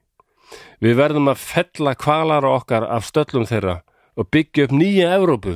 Við 0.84 0.98
verðum 1.00 1.32
að 1.32 1.44
fella 1.44 1.94
kvalara 1.98 2.52
okkar 2.60 2.86
af 2.86 3.08
stöllum 3.08 3.48
þeirra 3.50 3.82
og 4.18 4.30
byggja 4.34 4.68
upp 4.68 4.76
nýja 4.76 5.14
Evrópu 5.18 5.56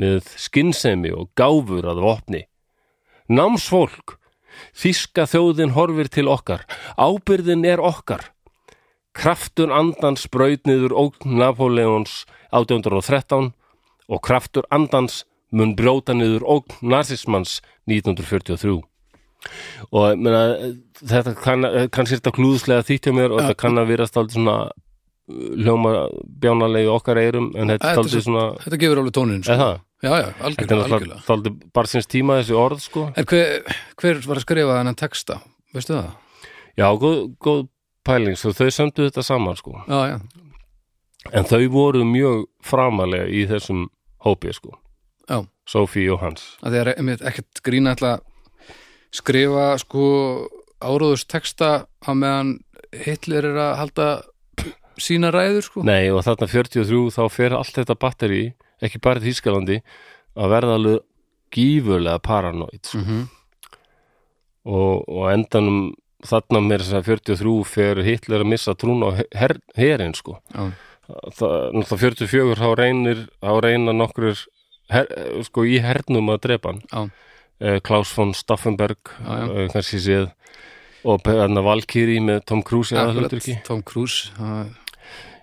með 0.00 0.28
skinnsemi 0.40 1.12
og 1.14 1.30
gáfur 1.38 1.86
að 1.90 2.02
vopni. 2.04 2.42
Námsfólk, 3.30 4.18
þýska 4.74 5.26
þjóðin 5.30 5.74
horfir 5.76 6.10
til 6.10 6.28
okkar, 6.30 6.66
ábyrðin 6.98 7.66
er 7.68 7.82
okkar. 7.82 8.30
Kraftur 9.14 9.72
andans 9.74 10.26
braut 10.30 10.66
niður 10.68 10.94
ógn 10.94 11.38
Napoleons 11.38 12.24
1813 12.50 13.50
og 14.10 14.22
kraftur 14.26 14.66
andans 14.70 15.24
mun 15.52 15.74
brjóta 15.78 16.14
niður 16.14 16.44
ógn 16.46 16.76
nazismans 16.92 17.58
1943. 17.90 18.78
Og 19.90 20.04
ég 20.12 20.20
meina, 20.20 20.40
þetta 21.00 21.32
kann, 21.40 21.64
kannski 21.94 22.16
er 22.18 22.20
þetta 22.20 22.34
klúðslega 22.36 22.84
þýtt 22.90 23.08
hjá 23.08 23.14
mér 23.16 23.32
og 23.34 23.40
þetta 23.40 23.56
kann 23.62 23.80
að 23.80 23.88
vera 23.94 24.06
stáldið 24.08 24.36
svona 24.36 24.56
uh, 24.68 25.52
hljóma 25.62 25.92
bjánalegi 26.42 26.90
okkar 26.92 27.20
eirum 27.22 27.46
en 27.56 27.72
þetta 27.72 27.80
Þetta 27.86 27.94
stáldið 27.96 28.16
svo- 28.18 28.26
svona, 28.26 28.44
þetta 28.66 28.80
gefur 28.82 29.00
alveg 29.02 29.14
tónin 29.16 29.44
sko. 29.46 29.56
Já, 30.00 30.10
já, 30.16 30.26
Þetta 30.26 30.40
er 30.40 30.44
algjörlega, 30.50 30.84
algjörlega 30.84 31.22
stáldið 31.24 31.56
bara 31.76 31.90
sinns 31.92 32.06
tíma 32.08 32.36
þessi 32.40 32.54
orð 32.56 32.84
sko. 32.84 33.06
En 33.16 33.26
hver, 33.32 33.74
hver 34.00 34.20
var 34.28 34.40
að 34.40 34.44
skrifa 34.46 34.76
þennan 34.78 34.96
texta? 35.00 35.40
Veistu 35.76 35.96
það? 35.96 36.12
Já, 36.80 36.86
góð, 37.02 37.18
góð 37.44 37.64
pæling, 38.08 38.36
svo 38.40 38.52
þau 38.56 38.70
sömdu 38.72 39.08
þetta 39.08 39.24
saman 39.26 39.56
sko. 39.60 39.74
Já, 39.88 40.00
já, 40.14 40.20
En 41.36 41.44
þau 41.44 41.60
voru 41.72 42.04
mjög 42.08 42.46
framalega 42.64 43.26
í 43.28 43.42
þessum 43.48 43.88
hópi 44.24 44.52
sko. 44.56 44.76
Sophie 45.70 46.10
og 46.12 46.20
Hans. 46.24 46.56
að 46.64 46.74
því 46.74 46.80
að 46.82 46.92
einmitt 46.96 47.24
ekkert 47.30 47.62
grína 47.66 47.94
að 47.94 48.20
skrifa 49.14 49.66
sko 49.78 50.04
áróðurs 50.80 51.26
texta 51.30 51.86
á 52.02 52.10
meðan 52.14 52.56
Hitler 52.90 53.46
er 53.52 53.58
að 53.60 53.76
halda 53.78 54.08
sína 55.00 55.30
ræður 55.34 55.66
sko 55.66 55.84
Nei, 55.86 56.10
og 56.10 56.24
þarna 56.26 56.48
43 56.50 57.02
þá 57.14 57.22
fer 57.32 57.54
allt 57.56 57.76
þetta 57.78 57.96
batteri, 58.00 58.42
ekki 58.82 59.00
bara 59.02 59.22
í 59.22 59.28
Þýskalandi, 59.28 59.78
að 60.36 60.52
verða 60.54 60.78
alveg 60.78 61.04
gífurlega 61.54 62.22
paranoid 62.22 62.82
sko. 62.86 63.04
mm 63.04 63.28
og, 64.68 65.06
og 65.08 65.30
endanum 65.32 65.78
þarna 66.26 66.60
með 66.60 66.82
þess 66.84 66.96
að 66.98 67.06
43 67.08 67.52
fer 67.64 68.00
Hitler 68.04 68.42
að 68.44 68.50
missa 68.52 68.74
trún 68.76 69.00
á 69.06 69.10
her, 69.16 69.56
herin 69.78 70.12
sko. 70.16 70.36
Já, 70.52 70.68
Það, 71.10 71.54
náttúrulega 71.74 71.96
44 72.28 72.58
þá 72.60 72.66
reynir, 72.78 73.22
þá 73.42 73.52
reyna 73.64 73.94
nokkur 73.96 74.36
her, 74.90 75.06
sko 75.46 75.64
í 75.64 75.78
hernum 75.82 76.28
að 76.34 76.40
drepa 76.48 76.72
hann. 76.74 77.10
eh, 77.60 77.78
Klaus 77.80 78.12
von 78.16 78.32
Staffenberg 78.34 78.98
eh, 79.20 79.68
kannski 79.72 80.00
séð 80.02 80.30
og 81.04 81.22
hérna 81.24 81.62
Valkyrie 81.64 82.20
með 82.20 82.44
Tom 82.46 82.62
Cruise 82.62 82.92
akkurat, 82.96 83.32
Tom 83.64 83.82
Cruise 83.82 84.30
það- 84.36 84.76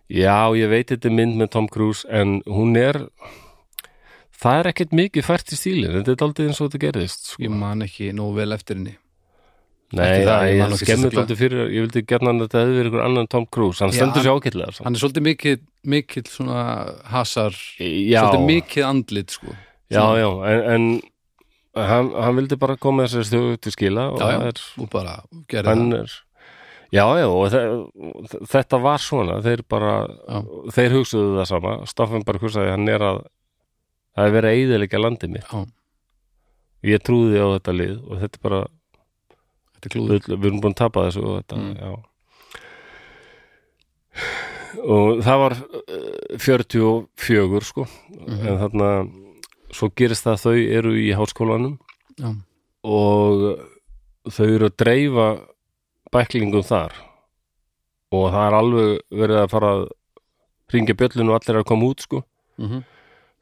já, 0.10 0.38
ég 0.56 0.70
veit 0.70 0.88
þetta 0.94 1.10
mynd 1.12 1.36
með 1.42 1.50
Tom 1.56 1.68
Cruise 1.68 2.06
en 2.10 2.42
hún 2.46 2.78
er 2.78 3.02
það 4.38 4.60
er 4.62 4.70
ekkert 4.72 4.94
mikið 4.94 5.26
fært 5.26 5.52
í 5.54 5.58
stílinn 5.58 5.96
þetta 5.98 6.14
er 6.14 6.26
aldrei 6.28 6.48
eins 6.48 6.62
og 6.62 6.70
þetta 6.70 6.84
gerðist 6.86 7.32
sko. 7.32 7.42
ég 7.44 7.50
man 7.54 7.82
ekki 7.86 8.12
nógu 8.14 8.36
vel 8.38 8.54
eftir 8.54 8.78
henni 8.78 8.96
nei, 9.96 10.26
það, 10.28 10.42
ég 10.52 10.58
sérstaklega. 10.82 11.22
aldrei 11.22 11.38
fyrir 11.40 11.62
ég 11.72 11.86
vildi 11.86 12.02
gerna 12.08 12.32
að 12.34 12.42
þetta 12.44 12.60
hefði 12.64 12.78
verið 12.78 12.90
ykkur 12.92 13.04
annan 13.06 13.28
Tom 13.32 13.46
Cruise. 13.48 13.80
Hann 13.84 13.94
stendur 13.96 14.24
sér 14.26 14.32
hann- 14.34 14.42
samt. 14.76 14.86
hann 14.86 14.96
er 14.96 15.00
svolítið 15.00 15.26
mikið, 15.30 15.60
mikið 15.86 16.28
svona 16.28 16.64
hasar, 17.14 17.52
já, 17.80 18.20
svolítið 18.22 18.46
mikið 18.52 18.84
andlit 18.90 19.30
sko. 19.32 19.56
Já, 19.90 20.04
já, 20.20 20.28
en, 20.52 20.62
en 20.76 21.02
hann, 21.88 22.12
hann 22.12 22.36
vildi 22.36 22.58
bara 22.60 22.76
koma 22.76 23.06
þessari 23.08 23.30
stjóðu 23.30 23.58
til 23.62 23.72
skila 23.72 24.10
og 24.12 24.20
Já, 24.20 24.28
já. 24.34 24.48
er 24.52 24.64
og 24.84 24.90
bara 24.90 25.14
hann 25.72 25.92
það. 25.92 26.00
er 26.02 26.12
já, 26.92 27.06
já, 27.20 27.28
og 27.28 27.48
þe 27.52 28.48
þetta 28.52 28.82
var 28.84 28.98
svona 29.00 29.40
þeir 29.44 29.64
bara, 29.70 29.94
þeir 30.76 30.92
hugsuðu 31.00 31.38
það 31.40 31.48
sama. 31.48 31.74
Staffan 31.88 32.24
bara 32.28 32.40
hugsaði, 32.44 32.72
hann 32.76 32.88
er 32.92 33.00
að 33.00 33.24
það 34.18 34.26
er 34.28 34.36
verið 34.36 34.50
að 34.52 34.58
eyðilegja 34.60 35.00
landið 35.04 35.30
mitt. 35.38 35.48
Já, 35.48 35.66
ég 36.92 37.02
trúði 37.04 37.40
á 37.40 37.48
þetta 37.56 37.74
lið 37.78 37.96
og 38.04 38.20
þetta 38.22 38.38
er 38.40 38.44
bara, 38.50 38.62
þetta 39.78 39.88
er 39.88 39.94
klúður. 39.96 40.22
Við, 40.28 40.46
erum 40.50 40.62
búin 40.64 40.74
að 40.76 40.82
tapa 40.84 41.06
þessu 41.08 41.24
og 41.24 41.38
þetta, 41.42 41.56
Mm. 41.62 41.76
já. 41.78 41.92
Og 44.78 45.22
það 45.26 45.40
var 45.42 45.54
uh, 45.58 46.38
44 46.42 47.62
sko. 47.66 47.86
Mhm. 48.18 48.48
en 48.48 48.60
þarna 48.62 48.90
svo 49.74 49.90
gerist 49.96 50.26
það 50.26 50.34
að 50.38 50.44
þau 50.44 50.78
eru 50.80 50.92
í 50.98 51.08
háskólanum 51.16 51.74
Já, 52.18 52.30
og 52.88 53.44
þau 54.32 54.46
eru 54.48 54.70
að 54.70 54.76
dreifa 54.80 55.28
bæklingum 56.14 56.64
þar. 56.66 56.94
Og 58.16 58.30
það 58.32 58.46
er 58.48 58.56
alveg 58.58 58.92
verið 59.12 59.42
að 59.44 59.50
fara 59.52 59.72
að 59.76 59.84
ringja 60.74 60.96
bjöllun 61.00 61.30
og 61.32 61.36
allir 61.38 61.56
er 61.56 61.62
að 61.62 61.68
koma 61.70 61.90
út 61.92 62.02
sko. 62.06 62.24
Mhm, 62.58 62.84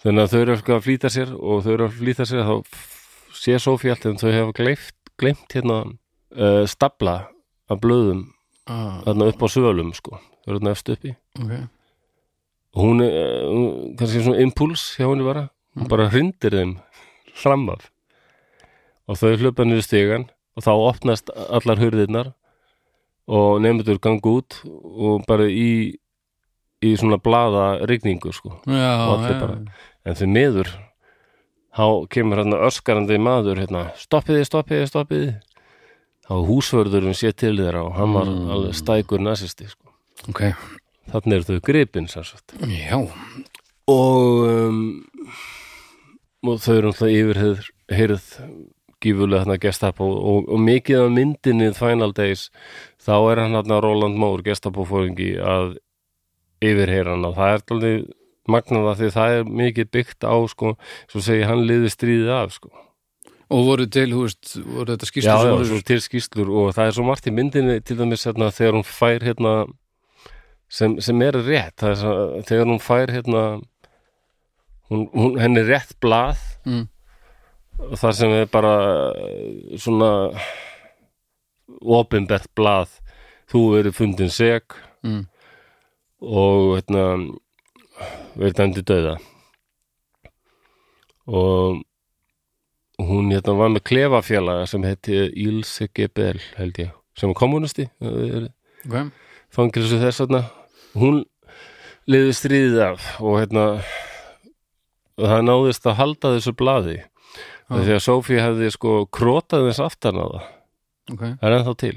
þannig 0.04 0.24
að 0.26 0.32
þau 0.34 0.42
eru 0.42 0.56
að 0.58 0.86
flýta 0.88 1.10
sér 1.14 1.32
og 1.38 1.64
þau 1.64 1.74
eru 1.76 1.88
að 1.88 2.00
flýta 2.02 2.26
sér 2.28 2.44
þá 2.44 2.56
sé 3.36 3.60
Sofía 3.62 3.94
allt 3.96 4.06
en 4.10 4.18
þau 4.20 4.32
hefa 4.34 4.58
gleimt 5.18 5.54
hérna 5.56 5.78
uh, 6.38 6.66
stabla 6.70 7.16
af 7.70 7.80
blöðum 7.82 8.26
ah, 8.68 9.02
þarna 9.06 9.28
upp 9.32 9.42
á 9.44 9.48
svölum 9.50 9.94
sko. 9.98 10.20
Þau 10.46 10.52
eru 10.52 10.60
þarna 10.60 10.72
efst 10.76 10.90
uppi. 10.94 11.16
Ok. 11.42 11.54
Og 12.76 12.84
hún 12.84 13.02
er 13.06 13.12
uh, 13.48 13.96
kannski 13.98 14.24
svona 14.26 14.42
impuls 14.44 14.88
hjá 15.00 15.08
henni 15.10 15.26
bara. 15.28 15.48
Hún 15.76 15.86
Mm. 15.86 15.90
bara 15.92 16.06
hrindir 16.08 16.54
þeim 16.56 16.70
fram 17.36 17.66
af. 17.74 17.90
Og 19.12 19.18
þau 19.20 19.34
hlöpa 19.42 19.66
niður 19.68 19.84
stigan 19.84 20.30
og 20.56 20.64
þá 20.64 20.72
opnast 20.72 21.28
allar 21.36 21.82
hurðirnar 21.82 22.30
og 23.28 23.60
nefndur 23.60 24.00
gangu 24.00 24.38
út 24.40 24.62
og 24.64 25.26
bara 25.28 25.50
í 25.52 25.98
í 26.86 26.94
svona 26.96 27.18
blaða 27.20 27.82
rigningu 27.90 28.32
sko. 28.32 28.54
Já, 28.70 28.88
Og 29.10 29.20
allir 29.20 29.34
já, 29.36 29.40
bara- 29.42 29.60
en 30.06 30.16
því 30.16 30.28
miður 30.32 30.70
þá 31.76 32.08
kemur 32.10 32.38
hérna 32.40 32.62
öskarandi 32.70 33.18
maður 33.20 33.60
hérna, 33.60 33.84
stoppiði, 34.00 34.46
stoppiði, 34.48 34.88
stoppiði 34.88 35.34
þá 36.26 36.34
húsvörðurinn 36.50 37.18
sé 37.18 37.32
til 37.38 37.56
þeirra 37.60 37.84
og 37.88 37.94
hann 38.00 38.14
var 38.16 38.26
Mm. 38.32 38.50
alveg 38.56 38.74
stækur 38.80 39.22
nasisti 39.22 39.68
sko. 39.70 39.92
ok 40.30 40.42
þannig 41.12 41.34
eru 41.38 41.44
þau 41.50 41.60
gripin 41.62 42.08
sem 42.10 42.24
sagt 42.24 42.56
Já, 42.66 42.98
og 43.88 44.48
um, 44.50 44.80
og 46.46 46.60
þau 46.62 46.76
eru 46.78 46.92
alltaf 46.92 47.10
yfirheyrð 47.14 47.68
heyrð 47.94 48.26
gífulega 49.06 49.44
þarna 49.44 49.58
gestapo 49.62 50.06
og, 50.08 50.48
og 50.50 50.60
mikið 50.66 51.04
af 51.04 51.12
myndinni 51.14 51.72
Final 51.78 52.14
Days 52.18 52.48
þá 53.06 53.14
er 53.32 53.42
hann 53.44 53.58
þarna 53.60 53.82
Roland 53.84 54.18
Moore 54.18 54.46
gestapofóringi 54.48 55.36
að 55.42 55.76
yfirheyra 56.66 57.14
hann 57.14 57.28
og 57.30 57.36
það 57.38 57.52
er 57.52 57.60
alltaf 57.60 58.14
magnað 58.56 58.88
að 58.92 59.00
því 59.04 59.10
það 59.16 59.36
er 59.40 59.48
mikið 59.62 59.88
byggt 59.94 60.26
á 60.26 60.36
sko, 60.50 60.74
svo 61.10 61.22
segi 61.26 61.46
hann 61.50 61.64
liði 61.66 61.90
stríðið 61.90 62.30
af 62.34 62.52
sko. 62.54 62.70
Og 63.50 63.66
voru 63.68 63.86
til, 63.86 64.10
hú 64.16 64.26
veist, 64.26 64.56
voru 64.58 64.96
þetta 64.96 65.10
skýrslu 65.10 65.30
já, 65.30 65.50
já, 65.52 65.68
svo 65.70 65.80
til 65.86 66.02
skýslur 66.02 66.50
og 66.50 66.74
það 66.74 66.90
er 66.90 66.96
svo 66.98 67.06
margt 67.06 67.30
í 67.30 67.34
myndinni 67.36 67.78
til 67.86 68.00
dæmis 68.00 68.26
hérna, 68.26 68.50
þegar 68.54 68.80
hún 68.80 68.88
fær 68.88 69.26
hérna 69.26 69.54
sem, 70.72 70.98
sem 71.04 71.22
er 71.22 71.38
rétt 71.46 71.86
er, 71.86 72.02
þegar 72.48 72.66
hún 72.72 72.82
fær 72.82 73.14
hérna 73.14 73.46
hún, 74.90 75.08
hún, 75.14 75.38
henni 75.42 75.66
rétt 75.68 75.94
blað 76.02 76.42
mm, 76.66 76.88
það 78.02 78.18
sem 78.20 78.36
er 78.40 78.50
bara 78.52 78.76
eh, 79.14 79.78
svona 79.78 80.12
opinbert 81.82 82.50
blað 82.58 83.00
þú 83.52 83.66
verið 83.76 83.98
fundin 84.00 84.34
seg 84.34 84.78
mm, 85.06 85.26
og 86.26 86.78
hérna 86.80 87.08
verið 88.36 88.58
dæmdi 88.58 88.86
döða 88.90 89.20
og 91.26 91.84
hún 93.02 93.32
hérna 93.34 93.56
var 93.58 93.72
með 93.74 93.86
klefafélaga 93.90 94.66
sem 94.70 94.86
heiti 94.88 95.18
Ilse 95.46 95.90
Gebel 95.96 96.40
held 96.58 96.80
ég, 96.80 96.92
sem 97.18 97.32
var 97.32 97.40
kommunisti 97.40 97.88
ok, 98.00 99.12
fangilsu 99.54 100.00
þess 100.02 100.24
þarna. 100.24 100.44
Hún 100.96 101.24
liði 102.08 102.36
stríðið 102.38 102.82
af 102.86 103.08
og 103.20 103.40
hérna 103.42 103.66
og 105.16 105.30
það 105.32 105.46
náðist 105.48 105.88
að 105.88 106.00
halda 106.00 106.34
þessu 106.36 106.54
blaði 106.58 106.98
Já. 107.00 107.78
því 107.82 107.96
að 107.96 108.04
Sofía 108.06 108.44
hefði 108.46 108.72
sko 108.76 108.98
krótað 109.14 109.70
þess 109.70 109.84
aftan 109.88 110.20
á 110.22 110.26
það. 110.26 110.52
Ok. 111.16 111.24
Það 111.24 111.48
er 111.50 111.56
ennþá 111.58 111.76
til. 111.82 111.96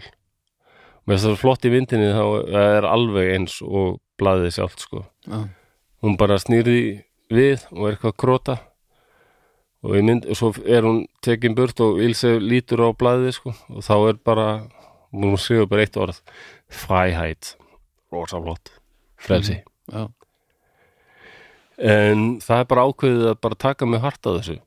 Með 1.08 1.16
þess 1.16 1.28
að 1.30 1.40
flott 1.42 1.66
í 1.66 1.72
myndinni 1.72 2.08
þá 2.14 2.24
er 2.62 2.88
alveg 2.88 3.34
eins 3.34 3.58
og 3.64 3.98
blaðið 4.20 4.54
sjálft 4.56 4.84
sko. 4.84 5.04
Já, 5.28 5.44
hún 6.04 6.16
bara 6.20 6.38
snýrði 6.40 6.80
við 7.32 7.66
og 7.74 7.84
er 7.86 7.94
eitthvað 7.96 8.14
að 8.14 8.20
króta 8.22 8.56
og, 9.84 9.94
í 9.98 10.02
mynd, 10.04 10.26
og 10.28 10.38
svo 10.38 10.52
er 10.66 10.86
hún 10.86 11.04
tekin 11.24 11.54
burt 11.58 11.80
og 11.84 12.00
Ilse 12.02 12.36
lítur 12.42 12.82
á 12.84 12.88
blaðið 12.98 13.34
sko. 13.38 13.54
Og 13.74 13.84
þá 13.86 13.94
er 14.10 14.20
bara 14.24 14.46
hún 15.14 15.36
skrifa 15.40 15.68
bara 15.70 15.84
eitt 15.86 15.96
orð. 16.00 16.20
Fræheit, 16.68 17.54
rosa 18.12 18.40
flott. 18.42 18.72
Frelsi. 19.18 19.60
Já, 19.88 20.08
en 21.78 22.24
það 22.42 22.62
er 22.62 22.66
bara 22.70 22.86
ákveðið 22.88 23.28
að 23.32 23.38
bara 23.46 23.58
taka 23.66 23.86
mig 23.86 24.02
hart 24.02 24.26
á 24.26 24.30
þessu. 24.38 24.58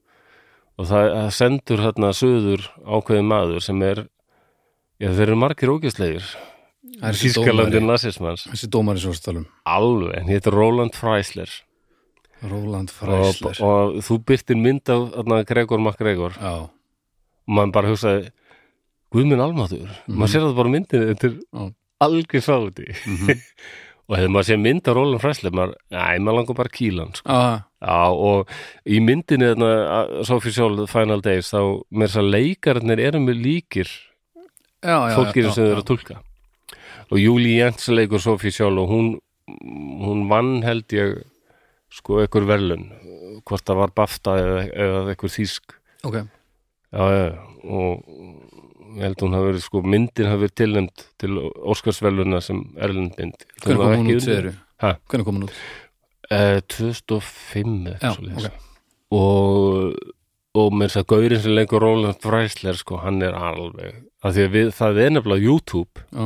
Og 0.80 0.88
það, 0.90 1.18
sendur 1.36 1.84
hérna 1.84 2.14
söður 2.16 2.64
ákveðið 2.88 3.28
maður 3.28 3.66
sem 3.66 3.82
er 3.86 4.06
já 5.02 5.10
þeir 5.12 5.28
eru 5.28 5.40
margir 5.42 5.72
ógæslegir 5.74 6.24
það 6.26 7.10
er 7.10 7.18
þessi 7.18 7.32
Þískalandi 7.32 7.78
dómari. 7.78 7.90
nasismans. 7.92 8.46
Þessi 8.50 8.70
dómari 8.72 9.04
sem 9.04 9.14
við 9.14 9.24
talum 9.28 9.46
alveg, 9.68 10.16
en 10.22 10.32
hétt 10.32 10.50
Roland 10.54 10.98
Freisler 10.98 11.52
Róland 12.42 12.90
og, 12.90 12.96
Fræsler 12.98 13.60
og 13.66 14.00
þú 14.06 14.18
byrtir 14.26 14.58
mynd 14.58 14.90
af 14.90 15.08
þarna, 15.16 15.42
Gregor 15.50 15.82
MacGregor. 15.84 16.38
Og 17.46 17.54
maður 17.58 17.76
bara 17.78 17.92
hugsaði 17.94 18.32
Guðminn 19.12 19.44
almaður, 19.44 19.90
maður 20.08 20.32
sér 20.32 20.46
það 20.48 20.58
bara 20.58 20.72
á 20.72 20.74
myndinni 20.76 21.08
þetta 21.12 21.32
er 21.32 21.72
algjör 22.02 22.44
sáti 22.46 22.86
og 24.12 24.16
hefði 24.18 24.30
maður 24.34 24.48
séð 24.48 24.62
mynd 24.64 24.88
af 24.88 24.96
Roland 24.98 25.22
Freisler 25.24 25.54
maður, 25.56 25.74
næ, 25.92 26.06
maður 26.24 26.38
langar 26.40 26.58
bara 26.58 26.72
kílan 26.74 27.12
sko. 27.18 27.28
já, 27.84 28.00
og 28.12 28.54
í 28.88 29.02
myndinni 29.04 29.52
þarna, 29.52 30.24
Sophie 30.28 30.56
Scholl, 30.56 30.86
Final 30.92 31.22
Days 31.26 31.52
þá 31.52 31.60
með 31.92 32.08
þess 32.08 32.22
að 32.24 32.32
leikarnir 32.38 33.04
eru 33.04 33.22
með 33.24 33.44
líkir 33.46 33.92
fólkir 35.18 35.52
sem 35.52 35.60
þau 35.60 35.68
eru 35.76 35.84
að 35.84 35.90
tólka 35.92 36.18
og 37.12 37.20
Júli 37.20 37.58
Jens 37.60 37.92
leikur 37.92 38.24
Sophie 38.24 38.56
Scholl 38.56 38.80
og 38.82 38.90
hún, 38.96 39.12
hún 40.02 40.26
vann 40.32 40.62
held 40.66 40.88
ég 40.96 41.20
sko 41.92 42.22
ekkur 42.24 42.48
verðlun 42.50 42.88
hvort 43.48 43.66
það 43.68 43.82
var 43.82 43.94
BAFTA 43.98 44.38
eða, 44.40 44.62
eða 44.86 45.02
ekkur 45.16 45.34
þýsk 45.34 45.76
ok, 46.08 46.18
já, 46.22 47.04
já, 47.12 47.26
og 47.68 48.08
ég 48.92 49.06
held 49.06 49.18
að 49.18 49.26
hún 49.26 49.38
hafi 49.38 49.50
verið 49.50 49.66
sko 49.66 49.84
myndin 49.88 50.32
hafi 50.32 50.44
verið 50.46 50.58
tilnæmt 50.62 51.06
til 51.22 51.38
Óskarsverðluna 51.74 52.42
sem 52.44 52.64
erlendmynd 52.80 53.46
hvernig 53.64 53.84
kom 53.84 54.02
hún 54.02 54.16
út? 54.18 54.58
Ha? 54.82 54.96
hvernig 55.12 55.28
kom 55.28 55.40
hún 55.40 55.48
út? 55.50 55.62
Eh, 56.32 56.60
2005 56.72 57.78
Já, 57.86 57.94
eitthvað 57.94 58.18
svoleiðis. 58.18 58.50
ok. 58.50 58.68
og 59.20 60.18
og 60.52 60.74
með 60.76 60.90
þess 60.90 61.00
að 61.00 61.08
gaurinn 61.14 61.42
sem 61.44 61.54
leikur 61.56 61.84
Roland 61.84 62.20
Freisler 62.24 62.76
sko, 62.76 62.98
hann 63.06 63.22
er 63.24 63.36
alveg 63.38 64.02
að 64.22 64.36
því 64.36 64.44
að 64.44 64.56
við, 64.56 64.72
það 64.76 65.00
er 65.00 65.14
nefnilega 65.16 65.48
YouTube 65.48 66.04
já, 66.12 66.26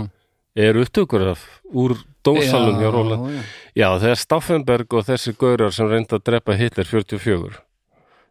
er 0.66 0.80
upptökur 0.82 1.26
af 1.36 1.44
úr 1.70 1.94
dósalum 2.26 2.81
hjá 2.81 2.89
Roland 2.91 3.30
já, 3.30 3.43
já, 3.77 3.88
þegar 4.03 4.22
Staffenberg 4.22 4.97
og 4.97 5.07
þessi 5.07 5.35
gaurar 5.39 5.73
sem 5.76 5.89
reynda 5.89 6.19
að 6.19 6.26
drepa 6.30 6.57
Hitler 6.60 6.89
44 6.89 7.61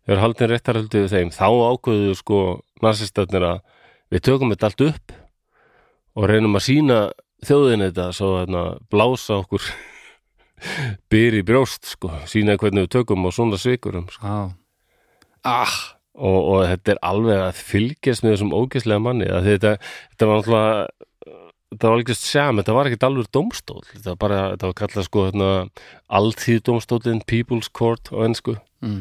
þegar 0.04 0.22
haldin 0.22 0.50
réttarhaldið 0.52 1.06
við 1.06 1.14
þeim 1.14 1.32
þá 1.34 1.48
ákveðu 1.48 2.16
sko 2.18 2.40
narsistarnir 2.84 3.48
að 3.48 3.60
við 4.12 4.26
tökum 4.28 4.52
þetta 4.52 4.70
allt 4.70 4.86
upp 4.90 5.16
og 6.14 6.28
reynum 6.30 6.58
að 6.58 6.66
sína 6.68 6.98
þjóðin 7.44 7.86
þetta 7.88 8.10
svo 8.16 8.34
að 8.42 8.60
blása 8.92 9.40
okkur 9.40 9.64
byr 11.12 11.40
í 11.40 11.42
brjóst 11.46 11.94
sko, 11.94 12.12
sína 12.30 12.58
hvernig 12.60 12.86
við 12.86 12.94
tökum 12.98 13.26
á 13.26 13.30
svona 13.34 13.60
svikurum 13.60 14.06
sko. 14.12 14.24
já. 14.24 14.38
ah, 15.44 15.74
og, 16.14 16.38
og 16.38 16.60
þetta 16.70 16.94
er 16.94 17.02
alveg 17.04 17.42
að 17.48 17.64
fylgjast 17.72 18.24
með 18.24 18.36
þessum 18.36 18.54
ógeðslega 18.54 19.02
manni 19.02 19.28
þetta, 19.28 19.76
þetta 20.12 20.30
var 20.30 20.40
náttúrulega 20.40 21.10
þetta 21.74 21.90
var 21.90 21.98
algjörst 21.98 22.28
sjam, 22.28 22.60
þetta 22.60 22.76
var 22.76 22.90
ekkert 22.90 23.06
alveg 23.08 23.30
dómstól, 23.34 23.82
þetta 23.92 24.12
var 24.12 24.20
bara, 24.24 24.40
þetta 24.54 24.70
var 24.70 24.78
kallað 24.80 25.08
sko 25.08 25.26
hérna, 25.28 25.50
alltíð 26.20 26.62
dómstólinn 26.68 27.24
People's 27.30 27.70
Court 27.70 28.10
á 28.14 28.16
ennsku 28.26 28.56
mm. 28.84 29.00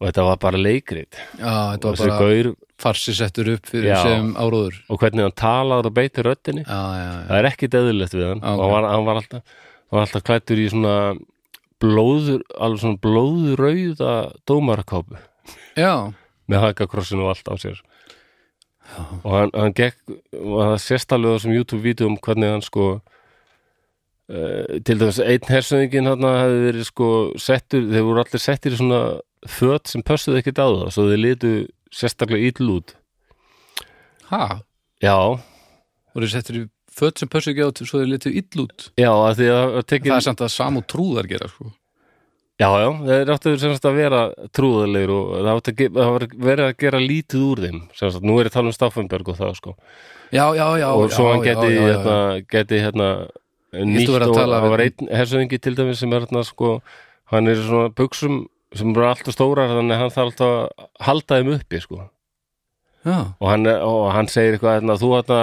og 0.00 0.08
þetta 0.08 0.28
var 0.28 0.40
bara 0.46 0.60
leikrit. 0.60 1.20
Já, 1.38 1.74
þetta 1.74 1.92
var 1.92 2.00
bara 2.04 2.22
gaur 2.22 2.54
farsi 2.84 3.14
settur 3.16 3.52
upp 3.54 3.70
fyrir 3.70 3.94
Já. 3.94 4.00
sem 4.02 4.32
áróður. 4.34 4.80
Og 4.90 4.98
hvernig 5.00 5.24
hann 5.24 5.38
talaður 5.38 5.92
og 5.92 5.94
beitir 5.96 6.26
röddinni. 6.26 6.66
Já, 6.66 6.80
já, 6.98 7.04
já, 7.04 7.20
það 7.30 7.38
er 7.38 7.50
ekki 7.52 7.70
deðilegt 7.72 8.18
við 8.18 8.26
hann. 8.32 8.42
Ok. 8.42 8.50
og 8.50 8.64
hann 8.64 8.74
var, 8.74 8.88
hann 8.90 9.06
var 9.06 9.22
alltaf, 9.22 9.54
alltaf 9.94 10.26
klættur 10.26 10.60
í 10.60 10.66
svona 10.72 10.98
blóður, 11.82 12.42
alveg 12.58 12.82
svona 12.82 13.00
blóðurauða 13.02 14.14
dómarakápu 14.48 15.18
já, 15.76 16.14
með 16.50 16.64
hagakrossinu 16.68 17.26
og 17.26 17.34
allt 17.34 17.50
á 17.50 17.54
sér 17.60 17.80
og 19.24 19.30
hann, 19.32 19.52
hann 19.54 19.74
gekk 19.76 19.98
og 20.38 20.56
það 20.60 20.76
sést 20.84 21.14
alveg 21.14 21.32
á 21.32 21.36
þessum 21.36 21.54
YouTube-vídeum 21.56 22.18
hvernig 22.24 22.52
hann 22.52 22.64
sko 22.64 22.88
uh, 22.98 24.74
til 24.86 24.98
dæmis 25.00 25.20
einn 25.24 25.48
hersöðingin 25.50 26.10
hann 26.10 26.26
hefði 26.28 26.60
verið 26.68 26.90
sko 26.90 27.08
settur, 27.40 27.88
þeir 27.90 28.06
voru 28.08 28.24
allir 28.24 28.44
settir 28.44 28.76
í 28.76 28.80
svona 28.80 29.00
föt 29.50 29.90
sem 29.90 30.04
pössuðu 30.04 30.40
ekkert 30.40 30.62
á 30.62 30.68
það 30.68 30.92
svo 30.96 31.08
þeir 31.10 31.24
litu 31.24 31.54
sérstaklega 31.94 32.50
ill 32.50 32.70
út. 32.74 32.94
Ha? 34.30 34.44
Já, 35.04 35.18
voru 36.14 36.30
settur 36.30 36.62
í 36.62 36.66
föt 36.94 37.20
sem 37.20 37.30
pössu 37.30 37.52
ekki 37.52 37.66
á 37.66 37.70
til 37.74 37.88
svo 37.88 38.02
þeir 38.02 38.12
litu 38.14 38.32
ill 38.32 38.66
út? 38.66 38.90
Já, 39.00 39.10
að 39.12 39.40
því 39.40 39.48
að 39.54 39.72
það 39.90 40.14
er 40.16 40.28
samt 40.28 40.44
að 40.44 40.54
sam 40.54 40.80
og 40.80 40.86
trúðar 40.90 41.30
gera 41.30 41.50
sko. 41.50 41.72
Já, 42.60 42.68
já, 42.80 42.88
þeir 43.08 43.30
áttu 43.34 43.52
sem 43.58 43.72
sagt 43.74 43.86
að 43.90 43.96
vera 43.98 44.20
trúðalegur 44.54 45.14
og 45.14 45.30
það 45.40 45.52
áttu 45.54 45.74
að 45.74 45.96
það 45.98 46.26
verið 46.48 46.64
að 46.68 46.76
gera 46.84 47.00
lítið 47.02 47.46
úr 47.48 47.62
þeim 47.66 47.80
sem 47.98 48.12
sagt, 48.14 48.26
nú 48.26 48.36
er 48.38 48.46
ég 48.46 48.52
að 48.52 48.58
tala 48.58 48.70
um 48.70 48.76
Staffenberg 48.76 49.30
og 49.32 49.38
það 49.40 49.56
sko. 49.58 49.74
Já, 50.34 50.44
já, 50.58 50.66
já 50.80 50.88
og 50.90 51.12
svo 51.14 51.26
já, 51.28 51.32
hann 51.34 51.44
geti, 51.44 51.68
já, 51.74 51.74
já, 51.74 51.84
hérna, 51.90 52.16
geti 52.54 52.80
hérna, 52.84 53.08
nýtt 53.74 54.14
að 54.14 54.26
og 54.30 54.38
það 54.38 54.68
var 54.74 54.84
einn 54.86 55.10
hersöðingi 55.20 55.60
til 55.66 55.74
dæmis 55.78 56.00
sem 56.02 56.14
er 56.14 56.24
hérna 56.26 56.44
sko, 56.46 56.72
hann 57.34 57.50
er 57.50 57.60
svona 57.60 57.90
buksum 57.98 58.40
sem 58.74 58.90
eru 58.94 59.06
alltaf 59.06 59.34
stórar 59.36 59.70
þannig 59.70 59.94
að 59.94 60.02
hann 60.04 60.14
þarf 60.14 60.30
alltaf 60.32 60.54
að 60.54 60.88
halda 61.08 61.38
þeim 61.40 61.52
uppi 61.58 61.80
sko. 61.82 62.00
og, 63.38 63.46
hann, 63.50 63.66
er- 63.68 63.82
og 63.84 64.08
hann 64.14 64.30
segir 64.32 64.56
eitthvað 64.56 64.78
hérna, 64.78 64.96
þú 65.02 65.10
hérna 65.18 65.40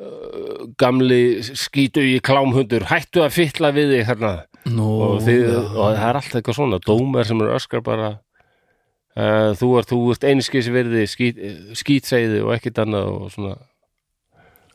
uh, 0.00 0.64
gamli 0.80 1.20
skítu 1.44 2.02
í 2.02 2.16
klámhundur 2.24 2.86
hættu 2.90 3.22
að 3.26 3.34
fytla 3.36 3.70
við 3.76 3.92
þig 3.98 4.06
hérna 4.08 4.32
nú 4.72 4.88
og, 5.04 5.18
þið, 5.24 5.48
og 5.74 5.96
það 5.96 6.06
er 6.08 6.18
alltaf 6.20 6.38
eitthvað 6.38 6.58
svona 6.58 6.80
dómar 6.84 7.28
sem 7.28 7.40
eru 7.42 7.54
öskar 7.56 7.84
bara 7.84 8.10
uh, 9.18 9.52
þú 9.58 9.70
ert, 9.80 9.92
þú 9.92 10.00
ert 10.14 10.26
einskis 10.30 10.70
verði 10.72 11.06
skít, 11.10 11.40
skítseiði 11.76 12.42
og 12.44 12.54
ekkit 12.56 12.82
annað 12.84 13.10
og 13.12 13.32
svona. 13.34 13.56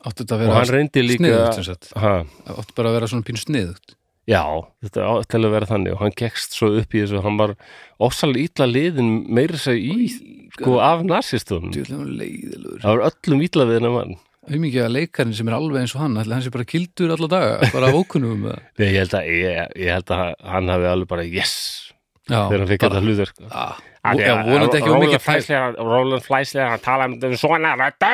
Áttu 0.00 0.24
þetta 0.24 0.36
að 0.36 0.42
og 0.42 0.44
vera 0.46 0.58
hann 0.60 0.74
reyndi 0.76 1.04
líka 1.04 1.24
sniðugt 1.24 1.58
sem 1.58 1.66
sagt? 1.66 1.90
Ha, 2.00 2.12
áttu 2.54 2.76
bara 2.78 2.92
að 2.92 2.98
vera 3.00 3.10
svona 3.10 3.26
pínu 3.26 3.42
sniðugt. 3.42 3.96
Já, 4.30 4.44
þetta 4.84 5.10
á 5.10 5.12
til 5.26 5.42
að 5.42 5.54
vera 5.56 5.66
þannig 5.66 5.94
og 5.96 6.02
hann 6.04 6.16
gekst 6.16 6.54
svo 6.54 6.70
upp 6.78 6.94
í 6.94 7.02
þessu, 7.02 7.20
hann 7.24 7.38
var 7.40 7.56
ósalega 7.98 8.46
ítla 8.46 8.68
liðin 8.70 9.12
meira 9.32 9.58
sér 9.58 9.80
í 9.80 10.10
sko 10.54 10.78
af 10.84 11.02
leiðilegur. 12.20 12.82
Það 12.84 12.92
var 12.94 13.06
öllum 13.10 13.42
ítla 13.44 13.66
við 13.66 13.80
hennar 13.80 13.96
mann 13.96 14.18
auðmikið 14.48 14.86
að 14.86 14.94
leikarinn 14.96 15.36
sem 15.36 15.50
er 15.50 15.56
alveg 15.58 15.82
eins 15.82 15.92
og 15.96 16.02
hann 16.04 16.16
ætli 16.20 16.32
hann 16.36 16.44
sé 16.46 16.52
bara 16.54 16.68
kildur 16.68 17.12
alla 17.12 17.28
daga, 17.30 17.70
bara 17.74 17.92
ókunnum 17.92 18.46
Nei, 18.48 18.86
ég 18.88 18.98
held 19.02 19.16
að, 19.18 19.30
ég, 19.36 19.74
ég 19.84 19.94
held 19.98 20.12
að 20.16 20.34
hann 20.54 20.72
hafi 20.72 20.88
alveg 20.90 21.10
bara 21.10 21.26
yes 21.28 21.54
já, 22.24 22.46
þegar 22.48 22.62
hann 22.62 22.70
fikk 22.70 22.86
þetta 22.86 23.02
hlutur 23.04 23.32
Roland 25.76 26.24
Fleisler, 26.24 26.70
hann 26.72 26.80
talaði 26.84 27.28
um 27.28 27.34
svona 27.36 27.74
röddu. 27.76 28.12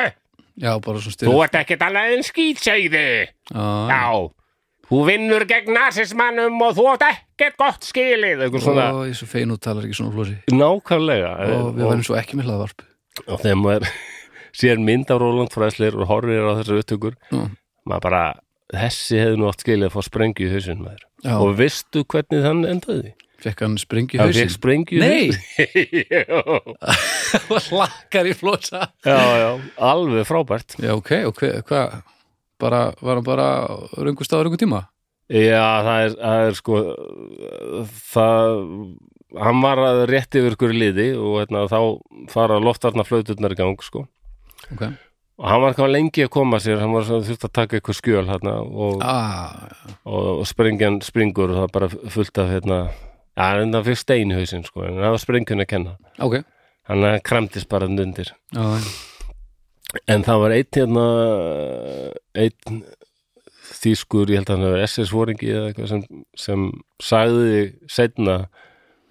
Já, 0.57 0.73
bara 0.83 0.99
svona 0.99 1.13
Þú 1.13 1.15
styrir 1.15 1.45
ert 1.45 1.55
ekkert 1.61 1.85
annað 1.87 2.15
en 2.17 2.25
skýtseiði 2.27 3.05
já, 3.53 4.03
þú 4.89 5.01
vinnur 5.07 5.45
gegn 5.47 5.71
nasismannum 5.77 6.59
og 6.65 6.75
þú 6.75 6.89
ert 6.95 7.07
ekkert 7.07 7.57
gott 7.61 7.87
skilið 7.87 8.43
og 8.49 8.59
ég 8.59 9.13
er 9.13 9.17
svo 9.21 9.29
fein 9.31 9.53
og 9.53 9.61
talar 9.63 9.87
ekki 9.87 9.99
svona 9.99 10.15
flósi. 10.15 10.37
Nákvæmlega. 10.51 11.31
Og 11.55 11.71
við 11.77 11.89
varum 11.91 12.05
svo 12.07 12.19
ekki 12.19 12.39
með 12.39 12.49
hlaðvarp. 12.49 12.85
Og 13.27 13.41
þegar 13.43 13.59
maður 13.61 13.89
sér 14.57 14.81
mynd 14.81 15.11
af 15.13 15.21
Roland 15.21 15.53
Fræslir 15.53 15.95
og 15.97 16.09
horfir 16.09 16.43
á 16.49 16.57
þessar 16.59 16.81
upptökur. 16.81 17.15
Já. 17.31 17.43
maður 17.87 18.03
bara, 18.07 18.23
þessi 18.73 19.21
hefði 19.21 19.37
nú 19.39 19.47
átt 19.51 19.63
skilið 19.63 19.89
að 19.89 19.95
fá 19.95 20.01
sprengju 20.09 20.49
í 20.49 20.51
hausinn 20.55 20.83
maður. 20.83 21.05
Já, 21.23 21.33
og 21.37 21.55
veistu 21.59 22.03
hvernig 22.09 22.45
hann 22.45 22.65
endaði? 22.67 23.13
fekk 23.37 23.59
hann 23.61 23.77
sprengi 23.77 24.17
í 24.17 24.19
Hann 24.19 24.33
fekk 24.33 24.53
sprengju 24.55 24.97
í 24.97 25.01
Nei! 25.01 25.29
hausinn. 25.29 26.75
Og 27.53 27.67
hlakkar 27.69 28.29
í 28.29 28.33
flósa. 28.37 28.87
Já, 29.05 29.17
já, 29.43 29.49
alveg 29.77 30.25
frábært. 30.27 30.77
Já, 30.81 30.93
ok, 30.97 31.11
og 31.29 31.41
hva, 31.41 31.51
hva 31.69 31.81
bara, 32.61 32.79
var 33.01 33.19
hann 33.19 33.27
bara 33.27 33.49
röngust 34.01 34.33
á 34.33 34.41
röngu 34.41 34.57
tíma? 34.59 34.87
Já, 35.29 35.83
það 35.83 36.01
er, 36.05 36.13
það 36.17 36.45
er 36.47 36.57
sko 36.57 36.81
það 38.13 38.53
hann 39.43 39.61
var 39.63 39.81
að 39.83 40.01
rétti 40.07 40.39
yfir 40.39 40.55
ykkur 40.55 40.73
liði 40.75 41.07
og 41.19 41.41
hérna, 41.41 41.65
þá 41.67 41.79
fara 42.31 42.61
loftarna 42.63 43.03
flauturnar 43.07 43.53
í 43.53 43.59
gang 43.59 43.83
sko 43.83 44.05
ok. 44.73 44.83
Og 45.37 45.45
hann 45.45 45.61
var 45.61 45.73
eitthvað 45.73 45.91
lengi 45.93 46.23
að 46.25 46.31
koma 46.33 46.57
sér 46.63 46.79
hann 46.81 46.95
var 46.95 47.05
svo 47.05 47.19
þurft 47.25 47.45
að 47.45 47.53
taka 47.53 47.77
eitthvað 47.77 47.99
skjöl 47.99 48.23
hérna, 48.25 48.55
og, 48.65 49.03
ah, 49.05 49.67
og, 50.01 50.29
og 50.41 50.47
springjan 50.49 50.97
springur 51.05 51.53
og 51.53 51.59
það 51.61 51.75
bara 51.75 51.89
fullt 52.15 52.41
af 52.41 52.49
hérna, 52.55 52.79
já, 53.37 53.45
en 53.61 53.75
það 53.75 53.89
fyrir 53.91 54.01
stein 54.01 54.33
í 54.33 54.39
hausinn 54.39 54.65
sko, 54.65 54.87
en 54.87 54.97
það 54.97 55.13
var 55.13 55.21
springjun 55.21 55.61
að 55.61 55.69
kenna. 55.75 55.93
Ok. 56.25 56.39
Hann 56.89 57.05
kremtist 57.27 57.69
bara 57.69 57.85
þarna 57.85 58.07
undir. 58.07 58.33
Já, 58.55 58.65
en 60.07 60.25
það 60.25 60.41
var 60.41 60.55
einn 60.55 60.79
hérna 60.79 61.05
einn 62.37 62.81
þýskur, 63.77 64.31
ég 64.31 64.41
held 64.41 64.49
að 64.49 64.55
hann 64.57 64.65
hefur 64.67 64.85
SS-fóringi 64.87 65.51
eða 65.51 65.69
eitthvað 65.69 65.91
sem, 65.91 66.03
sem 66.39 66.65
sagði 67.03 67.61
setna 67.91 68.37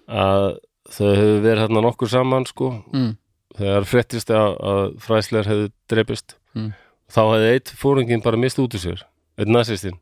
að 0.07 0.47
þau 0.91 1.07
hefur 1.11 1.41
verið 1.45 1.63
hérna 1.63 1.83
nokkur 1.85 2.11
saman 2.11 2.47
sko, 2.49 2.71
mm, 2.93 3.11
þegar 3.57 3.85
fréttist 3.89 4.29
að, 4.33 4.57
að 4.71 4.83
fræslegar 5.03 5.51
hefðu 5.51 5.69
drepist 5.91 6.35
Mm. 6.57 6.71
þá 7.13 7.19
hefði 7.29 7.49
eitt 7.53 7.69
fóringin 7.77 8.21
bara 8.23 8.37
mist 8.41 8.57
út 8.59 8.73
úr 8.73 8.81
sér 8.81 9.01
einn 9.37 9.51
nazistinn. 9.53 9.99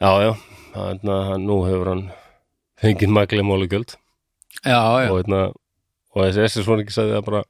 Já, 0.00 0.10
já, 0.22 0.30
þannig 0.74 1.10
að 1.16 1.40
nú 1.42 1.56
hefur 1.66 1.88
hann 1.90 2.04
fengið 2.80 3.10
maglega 3.10 3.42
já. 5.02 5.10
og, 5.10 5.18
hérna, 5.18 5.40
og 6.14 6.22
þessi 6.28 6.44
SS-fóringi 6.46 6.94
sagði 6.94 7.16
það 7.18 7.24
bara 7.26 7.42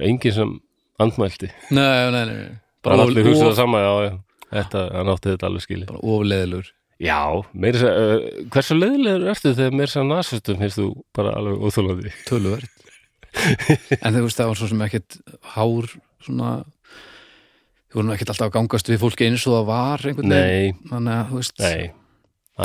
enginn 0.00 0.32
sem 0.38 0.54
andmælti. 1.02 1.50
Nei, 1.70 2.10
nei, 2.14 2.24
nei, 2.30 2.48
bara 2.82 3.02
allir 3.04 3.26
of- 3.42 3.50
það 3.50 3.54
sama, 3.60 3.78
já, 3.84 3.92
já. 4.08 4.14
Þetta, 4.54 4.82
hann 4.94 5.08
átti 5.12 5.30
þetta 5.34 5.46
alveg 5.50 5.62
skili 5.66 5.86
bara 5.88 6.00
ofleðilur 6.14 6.66
já, 7.04 7.20
meira 7.58 7.78
sér, 7.80 7.94
uh, 7.98 8.44
hversu 8.54 8.76
leiðilegur 8.78 9.30
ertu 9.34 9.52
þegar 9.58 9.72
meira 9.74 9.90
sér 9.92 10.04
nasistum 10.08 10.60
finnst 10.60 10.78
þú 10.78 10.88
bara 11.16 11.32
alveg 11.36 11.58
óþólandi 11.68 12.12
töluvert 12.28 12.70
en 14.04 14.14
þú 14.14 14.24
veist 14.26 14.40
það 14.40 14.50
var 14.50 14.60
svo 14.60 14.70
sem 14.70 14.86
ekkert 14.86 15.18
hár 15.54 15.90
svona 16.24 16.52
þú 17.90 18.00
voru 18.00 18.14
ekkert 18.16 18.32
alltaf 18.34 18.48
að 18.48 18.56
gangast 18.56 18.90
við 18.90 19.02
fólki 19.04 19.28
eins 19.28 19.44
og 19.46 19.58
það 19.58 19.68
var 19.68 20.08
einhvern 20.08 20.34
veginn. 20.34 20.80
Þannig 20.90 21.14
að 21.14 21.28
þú 21.30 21.40
veist. 21.40 21.62
Já. 21.62 21.70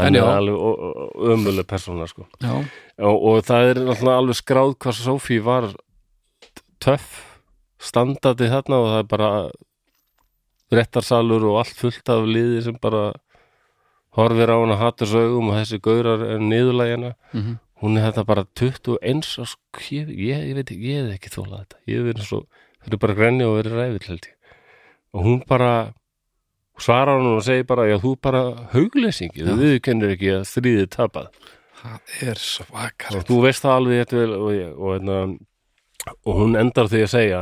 er 0.05 0.27
alveg 0.29 1.29
ömuleg 1.33 1.67
persóna 1.69 2.07
sko. 2.09 2.27
og, 2.41 3.23
og 3.31 3.39
það 3.45 3.71
er 3.71 3.81
alveg 4.13 4.37
skráð 4.37 4.75
hvað 4.77 4.99
Sofí 4.99 5.39
var 5.41 5.71
töff 6.81 7.23
standandi 7.79 8.49
þarna 8.51 8.81
og 8.81 8.91
það 8.91 9.01
er 9.01 9.09
bara 9.09 9.31
réttarsalur 10.75 11.47
og 11.49 11.61
allt 11.63 11.77
fullt 11.79 12.11
af 12.13 12.27
liði 12.27 12.61
sem 12.67 12.77
bara 12.81 13.09
horfir 14.17 14.51
á 14.51 14.57
hana 14.57 14.77
hattursögum 14.77 15.49
og 15.51 15.57
þessi 15.61 15.79
gaurar 15.81 16.25
er 16.25 16.41
niðurlægjana. 16.43 17.15
Mm 17.33 17.57
hún 17.83 17.99
er 17.99 18.09
þetta 18.09 18.25
bara 18.27 18.45
21 18.59 19.29
og 19.41 19.47
sko, 19.53 19.83
ég, 19.91 20.09
ég, 20.11 20.49
veit 20.57 20.65
ekki, 20.67 20.89
ég 20.89 21.05
hef 21.05 21.15
ekki 21.15 21.31
þólað 21.35 21.61
þetta. 21.61 21.79
Ég 21.87 22.01
hef 22.01 22.09
verið 22.09 22.27
svo, 22.27 22.41
það 22.83 22.97
er 22.97 23.01
bara 23.05 23.17
grenni 23.19 23.47
og 23.47 23.55
verið 23.59 23.77
ræfill 23.79 24.09
held 24.09 24.27
ég. 24.29 24.57
Og 25.09 25.25
hún 25.25 25.39
bara 25.49 25.71
svarar 26.79 27.19
hún 27.19 27.37
og 27.37 27.43
segir 27.43 27.67
bara 27.67 27.87
já 27.89 27.97
þú 27.99 28.15
bara 28.21 28.43
hauglesingi, 28.73 29.43
Já. 29.43 29.51
þú 29.55 29.71
kennir 29.83 30.15
ekki 30.15 30.33
að 30.37 30.45
þrýðið 30.53 30.89
tapað. 30.95 31.29
Það 31.79 32.15
er 32.27 32.41
svakar 32.43 33.15
og 33.15 33.25
þú 33.27 33.37
veist 33.45 33.63
það 33.63 33.77
alveg 33.77 34.01
þetta 34.03 34.17
vel 34.19 34.33
og, 34.35 34.49
ég, 34.51 34.71
og, 34.75 34.89
hérna, 34.97 35.19
og 36.27 36.39
hún 36.41 36.57
endar 36.59 36.89
því 36.91 37.03
að 37.05 37.13
segja 37.13 37.41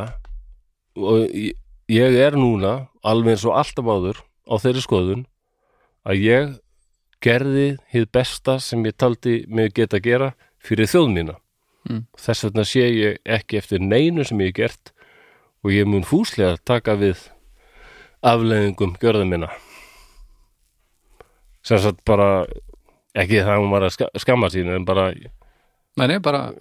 og 0.97 1.23
ég, 1.33 1.55
ég 1.89 2.17
er 2.21 2.37
núna 2.37 2.73
alveg 3.01 3.33
eins 3.33 3.45
og 3.49 3.57
alltaf 3.57 3.89
áður 3.89 4.21
á 4.45 4.53
þeirri 4.61 4.83
skoðun 4.85 5.23
að 6.05 6.21
ég 6.21 6.53
gerði 7.23 7.77
hið 7.93 8.05
besta 8.13 8.59
sem 8.59 8.83
ég 8.85 8.95
taldi 8.97 9.45
mig 9.47 9.73
geta 9.73 9.99
gera 9.99 10.33
fyrir 10.63 10.87
þjóð 10.91 11.11
mína. 11.13 11.35
Mm. 11.87 12.01
þess 12.19 12.43
vegna 12.43 12.63
sé 12.67 12.81
ég 12.91 13.17
ekki 13.23 13.57
eftir 13.61 13.79
neinu 13.79 14.25
sem 14.27 14.39
ég 14.43 14.51
gert 14.57 14.91
og 15.63 15.71
ég 15.71 15.87
mun 15.87 16.03
fúslega 16.03 16.57
taka 16.67 16.97
við 16.99 17.21
afleiðingum 18.27 18.97
gjörða 18.99 19.23
minna. 19.29 19.47
Sem 21.63 21.79
sagt 21.79 22.03
bara 22.07 22.45
ekki 23.17 23.39
það 23.39 23.53
að 23.55 23.61
hún 23.61 23.71
var 23.71 23.85
að 23.87 23.93
ska- 23.95 24.11
skamma 24.19 24.49
sín 24.51 24.69
en 24.75 24.85
bara 24.87 25.09
nei, 25.97 26.07
nei, 26.07 26.19
bara, 26.19 26.51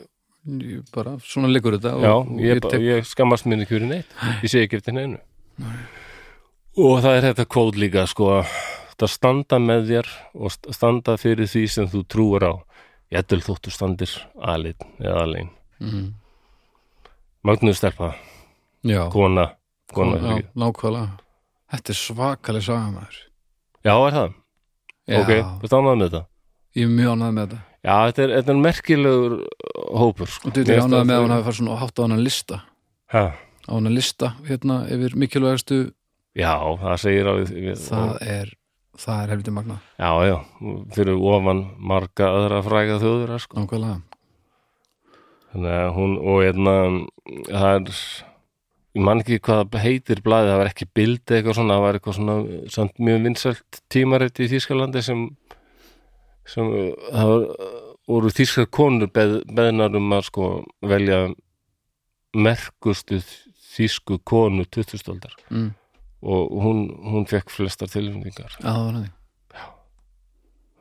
bara 0.94 1.16
svona 1.26 1.50
liggur 1.50 1.76
þetta 1.78 1.92
Já, 2.06 2.14
ég, 2.46 2.62
tek- 2.62 2.80
ég 2.86 3.04
skammast 3.10 3.46
mér 3.46 3.62
ekki 3.64 3.76
fyrir 3.76 3.88
neitt. 3.90 4.16
Ég 4.42 4.50
sé 4.50 4.62
ekki 4.64 4.78
eftir 4.80 4.94
neinu. 4.94 5.18
Og 6.76 7.00
það 7.02 7.16
er 7.18 7.26
þetta 7.32 7.46
kvót 7.50 7.76
líka 7.80 8.06
sko. 8.06 8.30
að 8.40 8.46
þetta 8.96 9.08
standa 9.12 9.58
með 9.60 9.86
þér 9.90 10.06
og 10.34 10.50
st- 10.50 10.72
standa 10.74 11.16
fyrir 11.20 11.46
því 11.46 11.66
sem 11.68 11.86
þú 11.92 12.00
trúir 12.08 12.42
á. 12.48 12.54
Jættul 13.12 13.38
þóttu 13.44 13.70
standir 13.70 14.10
alinn 14.42 14.74
eða 14.98 15.22
alinn 15.22 15.50
Mhm. 15.80 16.12
Magnus 17.44 17.76
stelpa, 17.78 18.14
já, 18.82 19.08
kona, 19.12 19.50
kona 19.92 20.16
já, 20.18 20.42
nákvæmlega. 20.56 21.10
Þetta 21.70 21.90
er 21.92 21.98
svakaleg 22.00 22.62
saga 22.64 22.90
maður. 22.90 23.18
Já, 23.84 23.94
er 24.06 24.12
það? 24.16 24.32
já, 25.06 25.20
Ok, 25.20 25.30
þú 25.62 25.76
ánægð 25.76 25.96
með 26.00 26.06
þetta? 26.10 26.22
Ég 26.76 26.82
er 26.82 26.94
mjög 26.96 27.12
ánægð 27.14 27.34
með 27.36 27.46
þetta. 27.46 27.60
Já, 27.86 27.96
þetta 28.06 28.22
er, 28.24 28.32
þetta 28.40 28.50
er 28.50 28.62
merkilegur 28.64 29.36
hópur 30.00 30.26
sko. 30.26 30.50
þú 30.50 30.64
er 30.66 30.80
ánægð 30.82 31.04
með 31.06 31.14
að 31.16 31.20
hann 31.22 31.34
hafi 31.36 31.46
farið 31.46 31.58
svona 31.60 31.78
hátt 31.78 31.98
á 31.98 32.02
hann 32.06 32.24
lista. 32.24 32.62
Ha, 33.14 33.24
á 33.68 33.72
hann 33.72 33.94
lista 33.94 34.34
hérna 34.48 34.80
yfir 34.90 35.14
mikilvægastu 35.14 35.92
Já, 36.36 36.52
það 36.82 36.96
segir 37.00 37.26
alveg 37.30 37.76
það 37.78 38.18
er, 38.26 38.50
það 39.00 39.22
er 39.22 39.32
helviti 39.34 39.54
magna 39.54 39.78
Já, 39.98 40.10
já, 40.26 40.36
fyrir 40.96 41.20
ofan 41.32 41.64
marga 41.78 42.30
aðra 42.32 42.62
fræga 42.66 43.00
þjóður 43.02 43.36
sko. 43.42 43.60
nákvæmlega 43.60 44.02
Þannig 45.52 45.76
að 45.80 45.92
hún 45.96 46.16
og 46.20 46.42
hérna 46.44 46.74
það 47.48 47.70
er 47.70 47.92
ég 48.96 49.04
man 49.04 49.22
ekki 49.22 49.40
hvað 49.44 49.78
heitir 49.80 50.20
blaðið, 50.24 50.52
það 50.52 50.60
var 50.60 50.70
ekki 50.70 50.88
bildi 50.96 51.36
eitthvað 51.36 51.58
svona, 51.58 51.76
það 51.76 51.84
var 51.86 51.98
eitthvað 51.98 52.16
svona 52.18 52.36
samt 52.72 53.02
mjög 53.08 53.24
vinsælt 53.26 53.80
tímarit 53.92 54.40
í 54.40 54.48
Þýskalandi 54.52 55.02
sem 55.04 55.26
sem 56.50 56.70
uh, 56.70 56.92
það 57.10 57.32
var, 57.32 57.46
voru 58.06 58.32
þýskar 58.34 58.70
konur 58.74 59.10
beð, 59.12 59.40
beðnar 59.50 59.98
um 59.98 60.14
að 60.14 60.28
sko 60.28 60.50
velja 60.86 61.20
merkustu 62.36 63.20
þýsku 63.76 64.20
konu 64.24 64.66
20. 64.68 65.02
aldar 65.12 65.34
mm. 65.50 65.70
Og 66.22 66.52
hún, 66.64 66.86
hún 67.04 67.26
fekk 67.28 67.52
flestar 67.52 67.90
tilfendingar. 67.92 68.56
já, 69.52 69.64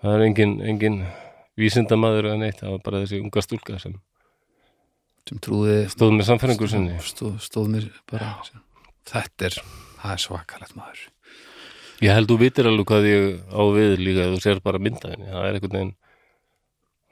það 0.01 0.17
er 0.17 0.25
engin, 0.29 0.53
engin 0.63 0.99
vísindamaður 1.59 2.31
eða 2.31 2.41
neitt, 2.43 2.61
það 2.61 2.75
var 2.75 2.85
bara 2.85 3.01
þessi 3.03 3.21
unga 3.23 3.43
stúlka 3.43 3.79
sem 3.81 3.97
sem 5.25 5.41
trúði 5.41 5.81
stóð 5.89 6.15
með 6.19 6.29
samfæringur 6.29 6.69
sinni. 6.69 6.95
stóð, 7.01 7.35
stóð 7.41 7.69
mér 7.73 7.89
bara 8.11 8.35
þetta 9.09 9.49
er, 9.49 9.59
er 10.05 10.21
svakalegt 10.21 10.75
maður. 10.77 11.05
Ég 12.03 12.11
held 12.13 12.29
þú 12.29 12.37
vitir 12.41 12.67
alveg 12.69 12.89
hvað 12.91 13.07
ég 13.09 13.27
á 13.49 13.61
við 13.73 13.93
líka 14.01 14.27
þú 14.33 14.41
sér 14.43 14.61
bara 14.63 14.81
myndaðinni, 14.83 15.31
það 15.31 15.47
er 15.47 15.57
einhvern 15.57 15.77
veginn 15.79 15.93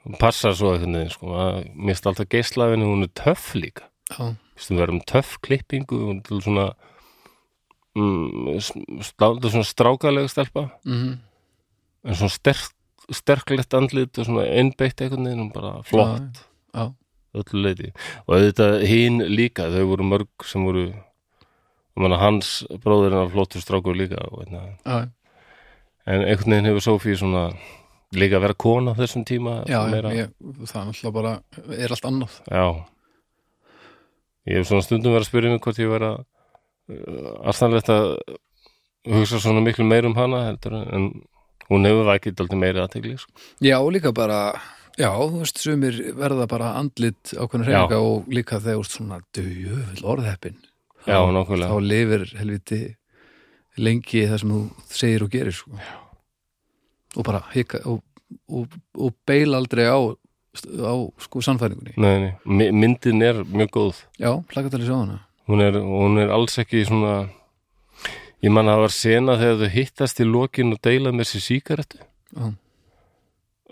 hún 0.04 0.18
passar 0.20 0.54
svo 0.56 0.74
einhvern 0.74 0.98
veginn 0.98 1.14
sko, 1.14 1.32
mér 1.32 1.94
finnst 1.94 2.08
alltaf 2.10 2.30
geislafinni 2.30 2.88
hún 2.88 3.06
er 3.06 3.12
töff 3.16 3.54
líka, 3.56 3.88
já, 4.12 4.34
Vistu, 4.54 4.74
við 4.76 4.82
verðum 4.84 5.00
töff 5.10 5.38
klippingu, 5.42 6.00
hún 6.10 6.20
er 6.22 6.44
svona 6.44 6.66
mm, 7.94 8.58
svona 8.60 9.64
strákalega 9.66 10.30
stelpa. 10.30 10.68
Mm 10.84 11.22
en 12.04 12.18
svona 12.18 12.32
sterk, 12.32 12.74
sterklegt 13.12 13.76
andlit 13.76 14.20
og 14.20 14.28
svona 14.28 14.44
einbeitt 14.48 15.00
einhvern 15.00 15.28
veginn, 15.28 15.42
hún 15.46 15.52
bara 15.54 15.74
flott. 15.88 16.42
Já, 16.74 16.88
öllu 17.34 17.62
leiti 17.64 17.90
og 18.26 18.36
auðvitað 18.36 18.84
hinn 18.90 19.22
líka, 19.30 19.70
þau 19.72 19.84
voru 19.92 20.08
mörg 20.10 20.46
sem 20.46 20.64
voru 20.66 20.88
og 21.94 22.02
manna 22.02 22.18
hans 22.18 22.56
bróðurinn 22.82 23.20
var 23.22 23.30
flottur 23.30 23.62
strákur 23.62 23.96
líka 23.98 24.18
og, 24.30 24.44
einna, 24.44 24.64
já, 24.82 25.06
en 26.10 26.26
einhvern 26.26 26.56
veginn 26.56 26.70
hefur 26.72 26.86
Sofía 26.88 27.18
svona 27.20 27.44
líka 28.14 28.38
að 28.38 28.48
vera 28.48 28.58
kona 28.66 28.96
þessum 28.98 29.24
tíma 29.26 29.60
já, 29.70 29.80
meira, 29.90 30.12
ég, 30.14 30.34
það 30.66 30.80
er 30.80 30.90
alltaf 30.90 31.14
bara 31.14 31.36
er 31.78 31.94
allt 31.94 32.10
annað. 32.10 32.36
Já. 32.50 32.66
Ég 34.44 34.60
hef 34.60 34.68
svona 34.68 34.84
stundum 34.84 35.14
verið 35.14 35.24
að 35.24 35.30
spyrja 35.30 35.52
mig 35.54 35.62
hvort 35.64 35.78
ég 35.80 35.88
verið 35.88 36.10
að 36.10 36.24
aðstæðanlegt 36.88 37.90
að 37.94 38.06
hugsa 39.14 39.40
svona 39.40 39.62
miklu 39.64 39.84
meir 39.88 40.06
um 40.08 40.16
hana 40.16 40.44
heldur, 40.48 40.76
en 40.84 41.10
hún 41.70 41.88
hefur 41.88 42.08
vækið 42.10 42.40
aldrei 42.44 42.58
meiri 42.60 42.82
aðtegli 42.82 43.16
sko. 43.20 43.32
já, 43.64 43.76
líka 43.92 44.12
bara 44.16 44.40
já, 44.98 45.08
þú 45.12 45.40
veist, 45.42 45.58
sumir 45.64 45.96
verða 46.18 46.46
bara 46.50 46.74
andlit 46.80 47.32
ákveðna 47.34 47.68
reyninga 47.68 48.00
og 48.04 48.28
líka 48.32 48.60
þegar 48.60 48.76
þú 48.78 48.82
veist 48.84 48.98
svona 48.98 49.20
döjöfull 49.36 50.04
orðheppin 50.14 50.58
já, 51.08 51.18
nákvæmlega 51.20 51.70
þá 51.72 51.78
lifir 51.88 52.26
helviti 52.40 52.80
lengi 53.76 54.26
það 54.30 54.40
sem 54.44 54.52
þú 54.54 54.60
segir 54.94 55.24
og 55.26 55.32
gerir 55.32 55.56
sko. 55.56 55.78
og 57.16 57.24
bara 57.26 57.40
hika 57.54 57.80
og, 57.90 58.02
og, 58.48 58.76
og 58.98 59.16
beila 59.26 59.58
aldrei 59.60 59.88
á 59.88 59.98
á 60.54 60.94
sko 61.18 61.40
sannfæringunni 61.42 61.96
nei, 61.98 62.14
nei. 62.22 62.32
My- 62.44 62.70
myndin 62.70 63.22
er 63.26 63.40
mjög 63.42 63.72
góð 63.74 64.04
já, 64.20 64.30
hlaka 64.52 64.70
til 64.70 64.80
að 64.84 64.86
sjá 64.86 64.96
hana 65.00 65.18
hún 65.50 65.64
er, 65.64 65.78
hún 65.80 66.20
er 66.22 66.32
alls 66.34 66.58
ekki 66.62 66.84
svona 66.88 67.14
ég 68.44 68.52
man 68.52 68.68
að 68.68 68.76
það 68.76 68.84
var 68.84 68.94
sena 68.94 69.38
þegar 69.40 69.60
þau 69.62 69.74
hittast 69.74 70.20
í 70.20 70.28
lokin 70.28 70.74
og 70.76 70.82
deila 70.84 71.12
með 71.14 71.30
sér 71.32 71.44
sígarettu 71.44 72.00
já, 72.00 72.52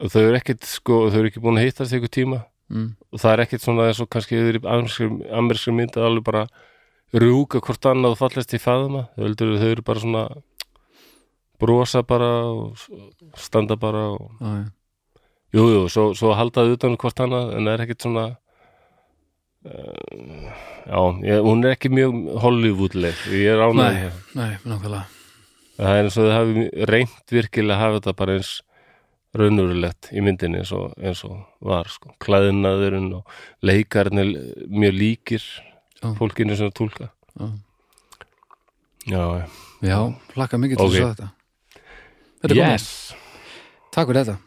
þau 0.09 0.23
eru 0.23 0.39
ekkit 0.39 0.69
sko, 0.69 0.99
þau 1.11 1.19
eru 1.21 1.33
ekki 1.33 1.45
búin 1.45 1.61
að 1.61 1.69
hittast 1.69 1.93
í 1.93 1.99
einhver 1.99 2.13
tíma 2.13 2.43
mm. 2.73 2.89
og 3.13 3.23
það 3.23 3.35
er 3.35 3.45
ekkit 3.47 3.65
svona 3.65 3.89
eins 3.91 4.03
og 4.03 4.11
kannski 4.13 4.39
yfir 4.41 4.61
í 4.61 4.65
amerískri 4.69 5.77
mynd 5.77 5.99
að 5.99 6.09
alveg 6.09 6.29
bara 6.29 6.47
rúka 7.13 7.61
hvort 7.61 7.91
annað 7.91 8.15
og 8.15 8.21
fallast 8.23 8.55
í 8.57 8.63
faðuma 8.63 9.07
þau, 9.13 9.25
heldur, 9.27 9.57
þau 9.61 9.69
eru 9.69 9.87
bara 9.89 10.05
svona 10.05 10.25
brosa 11.63 12.03
bara 12.03 12.31
og 12.49 12.81
standa 13.39 13.77
bara 13.77 14.09
og 14.17 14.31
já, 14.41 14.53
já. 14.63 14.65
jú, 15.53 15.67
jú, 15.77 15.83
svo, 15.93 16.07
svo 16.19 16.33
haldaði 16.39 16.79
utan 16.79 16.97
um 16.97 17.01
hvort 17.01 17.21
annað 17.21 17.53
en 17.57 17.69
það 17.69 17.75
er 17.75 17.85
ekkit 17.87 18.07
svona 18.09 18.25
uh, 18.31 18.39
já, 19.63 20.99
ég, 21.23 21.39
hún 21.45 21.63
er 21.65 21.77
ekki 21.77 21.91
mjög 21.95 22.17
Hollywoodleg, 22.43 23.15
ég 23.31 23.53
er 23.55 23.63
ánægði 23.63 24.09
Nei. 24.35 24.57
nákvæmlega 24.67 25.05
það 25.79 25.93
er 25.97 26.03
eins 26.03 26.17
og 26.19 26.27
þau 26.27 26.35
hafi 26.37 26.65
reynt 26.91 27.35
virkilega 27.37 27.77
að 27.77 27.83
hafa 27.85 28.01
þetta 28.01 28.17
bara 28.19 28.37
eins 28.39 28.51
raunurulegt 29.39 30.11
í 30.13 30.21
myndinni 30.25 30.61
eins 30.61 30.73
og, 30.77 30.93
eins 31.01 31.23
og 31.25 31.39
var 31.65 31.89
sko. 31.89 32.11
klæðinaðurinn 32.21 33.13
og 33.21 33.39
leikarnir 33.65 34.33
mjög 34.69 34.99
líkir 34.99 35.47
Já. 36.03 36.11
fólkinu 36.19 36.57
sem 36.59 36.71
tólka 36.75 37.09
Já. 37.39 37.47
já, 39.07 39.49
já. 39.83 39.99
Hlakka 40.35 40.59
mikið 40.59 40.77
til 40.77 40.87
Ok. 40.87 40.93
að 40.93 40.99
sjá 40.99 41.09
þetta 41.15 41.31
Þetta 42.43 42.55
er 42.55 42.59
yes 42.73 43.15
Takk 43.95 44.09
fyrir 44.11 44.25
þetta 44.27 44.39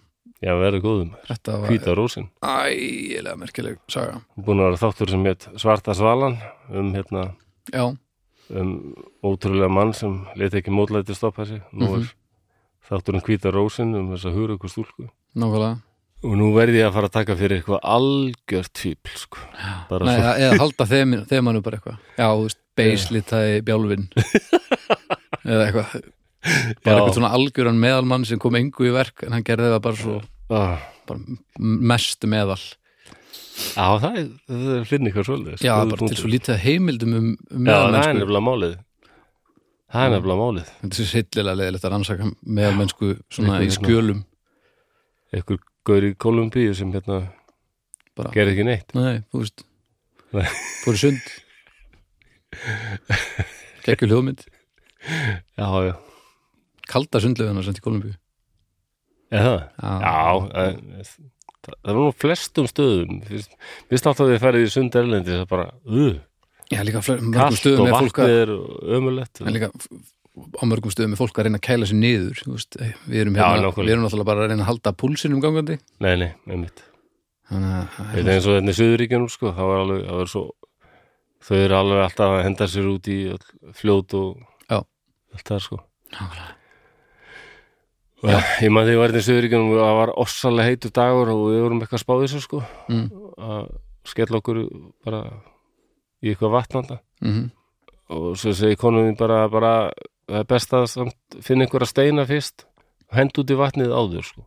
já, 0.46 0.54
verður 0.62 0.84
góðum, 0.86 1.12
Þetta 1.28 1.56
var 1.62 1.72
hvíta 1.74 1.96
rósin. 1.98 2.28
ægilega 2.46 3.36
merkileg 3.42 3.80
saga. 3.92 4.22
Búin 4.38 4.62
að 4.62 4.70
vera 4.70 4.82
þáttur 4.86 5.10
sem 5.16 5.26
heit 5.26 5.48
Svarta 5.62 5.96
svalan 5.98 6.38
um 6.70 6.94
hérna 6.94 7.24
Já, 7.74 7.88
um 8.54 8.94
ótrúlega 9.26 9.72
mann 9.74 9.94
sem 9.98 10.20
leti 10.38 10.62
ekki 10.62 10.70
mótlæti 10.74 11.16
stoppa 11.18 11.46
sig. 11.50 11.62
Nú 11.74 11.90
Mhm. 11.98 12.06
er 12.06 12.14
þátturinn 12.90 13.24
hvíta 13.26 13.52
rósin 13.52 13.96
um 13.98 14.12
þessa 14.14 14.32
huguröku 14.34 14.70
stúlku. 14.70 15.10
Nákvæmlega. 15.36 15.82
Og 16.24 16.32
nú 16.38 16.54
verði 16.56 16.80
ég 16.82 16.88
að 16.90 16.94
fara 16.94 17.08
að 17.10 17.12
taka 17.12 17.36
fyrir 17.36 17.62
eitthvað 17.62 17.80
algjört 17.84 18.78
fíbl 18.78 19.16
sko. 19.18 19.38
bara 19.90 20.06
Nei, 20.06 20.16
svo 20.16 20.32
eða, 20.40 20.58
halda 20.60 20.86
þeim, 20.86 21.26
þeim 21.28 21.46
hann 21.46 21.62
bara 21.62 21.78
eitthvað. 21.78 21.98
Já, 22.18 22.28
þú 22.34 22.44
veist, 22.46 22.58
beislitaði 22.78 23.62
bjálfin. 23.66 24.08
Eða 25.46 25.66
eitthvað. 25.68 25.92
Bara 26.86 26.96
Já. 26.96 27.02
eitthvað 27.02 27.16
svona 27.18 27.32
algjöran 27.34 27.80
meðalmann 27.82 28.26
sem 28.26 28.40
kom 28.42 28.56
engu 28.56 28.86
í 28.86 28.94
verk 28.94 29.24
en 29.26 29.34
hann 29.34 29.44
gerði 29.44 29.72
það 29.74 29.82
bara 29.82 29.96
svo 30.00 30.22
ah, 30.54 30.82
bara 31.08 31.38
mest 31.92 32.26
meðal. 32.30 32.60
Já, 33.56 33.86
það 34.04 34.18
fyrir 34.90 35.08
eitthvað 35.08 35.28
svolítið. 35.30 35.64
Já, 35.64 35.76
bara 35.88 36.10
til 36.12 36.20
svo 36.20 36.32
lítið 36.32 36.60
heimildum 36.66 37.14
um, 37.16 37.30
um 37.52 37.70
Já, 37.70 37.76
það 37.76 37.86
er 37.86 37.94
meðalmennsku 37.94 38.20
nefnilega 38.20 38.46
málið. 38.50 38.76
Það 39.96 40.08
er 40.08 40.14
nefnilega 40.16 40.42
málið. 40.42 40.74
Þetta 40.82 40.92
er 40.92 41.00
svo 41.00 41.08
sillilega 41.12 41.60
leðilegt 41.62 41.88
að 41.88 41.94
rannsaka 41.96 42.30
meðalmennsku 42.60 43.12
svona 43.38 43.62
í 43.64 43.72
skjölum. 43.76 44.26
Einhver 45.36 45.62
gaur 45.88 46.08
í 46.08 46.12
Kolumbíu 46.20 46.76
sem 46.76 46.92
hérna 46.96 47.22
Bara- 48.16 48.34
gerði 48.36 48.56
ekki 48.56 48.68
neitt. 48.68 48.96
Nei, 48.98 49.24
þú 49.32 49.44
veist. 49.44 49.66
Nei. 50.36 50.46
Fór 50.84 50.98
í 50.98 51.02
sund. 51.06 51.32
Gekkjul 53.86 54.12
hljóðmynd. 54.12 54.46
Já, 55.56 55.68
já, 55.86 55.96
Kalda 56.90 57.22
sundlegana 57.22 57.64
sem 57.66 57.76
til 57.78 57.84
Kolumbíu? 57.86 58.16
Já, 59.34 59.42
Já, 59.82 60.16
það, 60.54 61.78
var 61.82 61.98
nú 61.98 62.10
flestum 62.22 62.68
stöðum. 62.70 63.22
Fyrst, 63.26 63.56
fyrst 63.90 64.10
átt 64.12 64.22
að 64.22 64.34
við 64.34 64.44
ferðið 64.44 64.66
í 64.68 64.74
sund 64.76 64.98
erlendi 65.00 65.34
það 65.34 65.48
bara, 65.54 65.70
uh, 65.90 66.18
Já, 66.74 66.82
líka 66.86 67.02
mörgum 67.06 67.58
stöðum 67.60 67.90
er 67.90 67.98
fólk 68.02 68.20
að 68.22 68.36
en 69.46 69.56
líka 69.56 69.70
á 70.36 70.64
mörgum 70.68 70.92
stöðum 70.92 71.16
er 71.16 71.20
fólk 71.20 71.38
að 71.40 71.48
reyna 71.48 71.60
að 71.62 71.68
kæla 71.70 71.88
sér 71.90 72.00
niður 72.02 72.42
við 72.42 73.22
erum, 73.22 73.38
Já, 73.38 73.46
hérna, 73.54 73.72
við 73.78 73.94
erum 73.94 74.06
náttúrulega 74.06 74.30
bara 74.30 74.46
að 74.46 74.52
reyna 74.52 74.66
að 74.66 74.70
halda 74.72 74.94
púlsinum 75.00 75.42
gangandi. 75.44 75.78
Nei, 76.04 76.16
nei, 76.22 76.32
einmitt. 76.50 76.84
Það 77.50 78.18
er- 78.18 78.32
eins 78.34 78.48
og 78.50 78.58
þetta 78.58 78.74
í 78.74 78.78
Suðuríkjunum 78.80 79.30
sko, 79.30 79.52
það 79.54 79.70
var 79.70 79.84
alveg, 79.84 80.06
það 80.10 80.22
var 80.22 80.32
svo 80.34 80.44
þau 81.46 81.58
eru 81.62 81.78
alveg 81.78 82.04
alltaf 82.08 82.34
að 82.34 82.44
henda 82.48 82.68
sér 82.72 82.88
út 82.90 83.10
í 83.12 83.18
fljót 83.78 84.16
og 84.18 84.40
Já. 84.66 84.80
allt 85.36 85.50
það 85.52 85.62
sko. 85.68 85.80
Nákvæmlega. 86.16 86.54
Og 88.26 88.62
ég 88.64 88.72
maður 88.74 88.90
því 88.90 88.96
að 88.96 89.02
verði 89.04 89.22
í 89.22 89.26
Suðuríkjunum 89.28 89.72
og 89.76 89.82
það 89.84 89.98
var 90.00 90.12
ossalega 90.26 90.70
heitur 90.70 90.94
dagur 90.98 91.32
og 91.34 91.44
við 91.52 91.62
vorum 91.66 91.82
eitthvað 91.84 92.00
að 92.00 92.04
spá 92.06 92.14
þessu 92.24 92.42
sko. 92.46 92.62
Mm. 92.90 93.06
að 93.36 93.68
skella 94.06 94.40
okkur 94.42 94.60
bara 95.06 95.22
í 96.24 96.32
eitthvað 96.34 96.54
vatnanda 96.56 97.00
Mhm. 97.22 97.46
og 98.10 98.36
svo 98.38 98.54
segi 98.54 98.78
konum 98.78 99.06
mín 99.08 99.18
bara, 99.18 99.48
bara 99.50 99.92
það 100.30 100.40
er 100.40 100.44
best 100.50 100.74
að 100.74 101.12
finna 101.42 101.66
einhverja 101.66 101.88
steina 101.90 102.26
fyrst 102.26 102.66
og 103.12 103.18
henda 103.18 103.42
út 103.42 103.50
í 103.54 103.58
vatnið 103.60 103.94
áður 103.94 104.24
sko. 104.26 104.46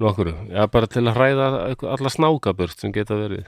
Nokkur, 0.00 0.28
já 0.52 0.66
bara 0.70 0.86
til 0.86 1.02
að 1.08 1.16
hræða 1.16 1.46
alla 1.82 2.08
snákaburt 2.12 2.78
sem 2.78 2.92
geta 2.92 3.14
verið. 3.18 3.46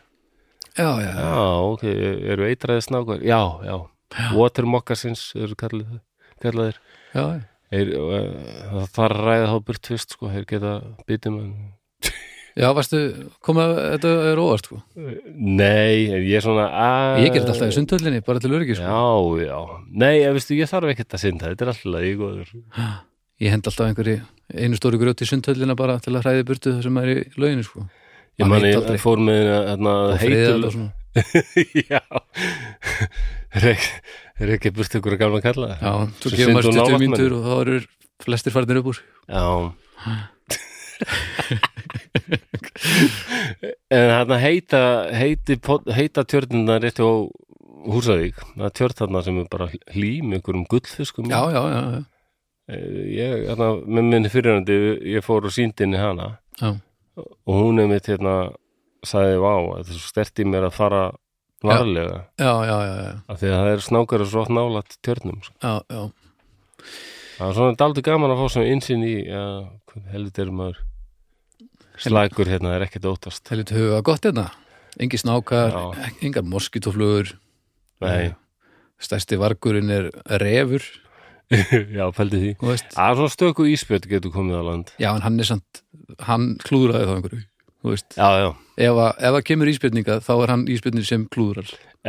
Já, 0.77 0.99
já, 0.99 1.11
já, 1.15 1.27
Já, 1.31 1.47
ok, 1.73 1.85
eru 1.85 2.45
eitræði 2.49 2.83
snákar? 2.87 3.23
Já, 3.23 3.41
já, 3.65 3.77
water 4.35 4.65
moccasins 4.67 5.33
eru 5.37 5.55
kallaðir. 5.55 6.75
Já, 7.15 7.23
já. 7.39 7.45
Uh, 7.71 8.25
það 8.71 8.89
þarf 8.97 9.05
að 9.05 9.29
ræða 9.29 9.51
þá 9.51 9.59
burt 9.69 9.91
fyrst 9.93 10.17
sko, 10.17 10.31
þeir 10.33 10.49
geta 10.51 10.73
bitið 11.07 11.37
mann. 11.37 11.53
Já, 12.59 12.67
varstu, 12.75 12.99
komað, 13.47 13.77
þetta 13.93 14.15
er 14.33 14.41
óvart 14.43 14.67
sko. 14.67 14.81
Nei, 14.99 16.11
en 16.11 16.25
ég 16.27 16.41
er 16.41 16.45
svona 16.45 16.67
að... 16.75 17.21
Ég 17.23 17.31
ger 17.31 17.45
þetta 17.45 17.55
alltaf 17.55 17.71
í 17.71 17.77
sundhöllinni, 17.77 18.25
bara 18.27 18.43
til 18.43 18.51
öryggi 18.51 18.75
sko. 18.81 18.91
Já, 18.91 19.47
já, 19.47 19.61
nei, 20.03 20.17
ég, 20.19 20.35
veistu, 20.35 20.59
ég 20.59 20.71
þarf 20.71 20.91
ekkert 20.91 21.15
að 21.15 21.23
synda, 21.23 21.53
þetta 21.53 21.67
er 21.67 21.73
alltaf 21.77 22.09
í 22.09 22.11
góður. 22.19 22.51
Ég 23.41 23.55
hend 23.55 23.71
alltaf 23.71 23.87
einhverju 23.87 24.19
einu 24.51 24.75
stóri 24.77 24.99
grjót 25.01 25.23
í 25.23 25.29
sundhöllina 25.31 25.77
bara 25.79 25.95
til 26.03 26.13
að 26.17 26.25
hræði 26.27 26.43
burtu 26.51 26.73
það 26.75 26.83
sem 26.85 26.97
er 27.01 27.09
í 27.13 27.15
lauginu 27.39 27.65
sko. 27.65 27.81
Ég 28.41 28.45
Man 28.51 28.67
ég 28.67 29.01
fór 29.01 29.19
með 29.23 29.41
hérna 29.71 29.93
heitul 30.21 30.65
og 30.67 30.73
svona 30.75 30.91
Er 34.41 34.55
ekki 34.57 34.71
burt 34.73 34.95
ykkur 34.97 35.17
að 35.17 35.21
gamla 35.21 35.41
kalla? 35.45 35.69
Já, 35.81 35.93
Sem 36.25 36.37
gefur 36.39 36.55
maður 36.57 36.67
syndu 36.71 36.81
20 36.81 36.87
nálægt 36.87 37.03
mínútur 37.05 37.33
og 37.37 37.43
þá 37.45 37.55
eru 37.65 37.81
flestir 38.25 38.55
farnir 38.55 38.81
upp 38.81 38.89
úr. 38.93 38.99
Já. 39.29 39.47
En 43.91 44.07
þarna 44.11 44.37
heita 44.41 44.81
heiti, 45.17 45.57
heita 45.97 46.25
tjörnina 46.29 46.79
rétti 46.83 47.03
á 47.05 47.11
Húsavík. 47.91 48.37
Það 48.61 48.73
tjörn 48.77 48.97
þarna 48.99 49.23
sem 49.25 49.39
er 49.41 49.47
bara 49.53 49.67
hlým 49.95 50.35
einhverjum 50.37 50.67
gullfiskum. 50.71 51.31
Já, 51.33 51.41
já, 51.53 51.63
já, 51.75 51.83
já, 51.97 52.01
Eh, 52.71 53.17
ég, 53.17 53.49
þarna, 53.49 53.69
með 53.83 54.05
minni 54.13 54.31
fyrirhandi 54.31 54.75
ég 55.17 55.25
fór 55.27 55.49
og 55.49 55.51
síndi 55.55 55.89
í 55.89 55.99
hana. 55.99 56.39
Já. 56.61 56.77
og 57.19 57.51
hún 57.57 57.81
er 57.83 57.89
mitt 57.91 58.07
hérna 58.07 58.53
sagði 59.05 59.41
vá, 59.43 59.55
þetta 59.81 59.91
er 59.91 59.99
svo 59.99 60.09
stert 60.13 60.39
í 60.39 60.45
mér 60.47 60.69
að 60.69 60.77
fara 60.77 61.01
varlega. 61.65 62.21
Já, 62.41 62.53
já, 62.65 62.77
já, 62.87 62.95
já, 63.05 63.13
af 63.29 63.41
því 63.41 63.51
að 63.51 63.59
það 63.59 63.73
er 63.73 63.85
snákar 63.87 64.25
og 64.25 64.31
svo 64.31 64.45
nálat 64.49 64.97
tjörnum 65.05 65.43
sko. 65.45 65.57
já, 65.61 65.75
já. 65.91 66.03
það 67.37 67.49
er 67.49 67.59
svona 67.59 67.77
daldi 67.83 68.07
gaman 68.07 68.35
að 68.35 68.41
fá 68.41 68.47
svona 68.55 68.73
insinn 68.75 69.05
í 69.05 69.15
ja, 69.27 69.45
helvit 70.15 70.41
er 70.41 70.55
maður 70.55 70.81
slækur 72.01 72.49
hérna, 72.49 72.73
það 72.73 72.79
er 72.79 72.87
ekkert 72.89 73.11
er 73.53 73.61
lítið 73.61 73.83
huga 73.85 74.03
gott 74.09 74.25
hérna. 74.25 74.49
Engi 75.01 75.21
snákar, 75.21 75.77
engar 76.25 76.43
moskítoflugur 76.43 77.37
Nei, 78.01 78.33
Stærsti 79.01 79.37
vargurinn 79.41 79.93
er 79.93 80.09
refur. 80.41 80.85
Já, 81.99 82.05
fældi 82.15 82.41
því. 82.41 82.51
Það 82.63 83.05
er 83.05 83.17
svona 83.19 83.33
stöku 83.35 83.67
íspjöld 83.69 84.07
getur 84.09 84.33
komið 84.33 84.61
á 84.61 84.65
land. 84.65 84.93
Já, 85.03 85.11
en 85.13 85.25
hann 85.25 85.41
er 85.43 85.49
samt 85.49 85.83
Hann 86.27 86.53
klúðraði 86.63 87.09
þá 87.09 87.15
einhverju 87.17 87.41
þú 87.81 87.95
veist. 87.95 88.09
Já, 88.17 88.29
já, 88.41 88.51
Ef, 88.81 88.95
að, 88.97 89.11
ef 89.29 89.35
að 89.37 89.43
kemur 89.51 89.73
íspjörninga 89.73 90.21
þá 90.25 90.33
er 90.39 90.55
hann 90.55 90.69
íspjörnin 90.73 91.09
sem 91.09 91.27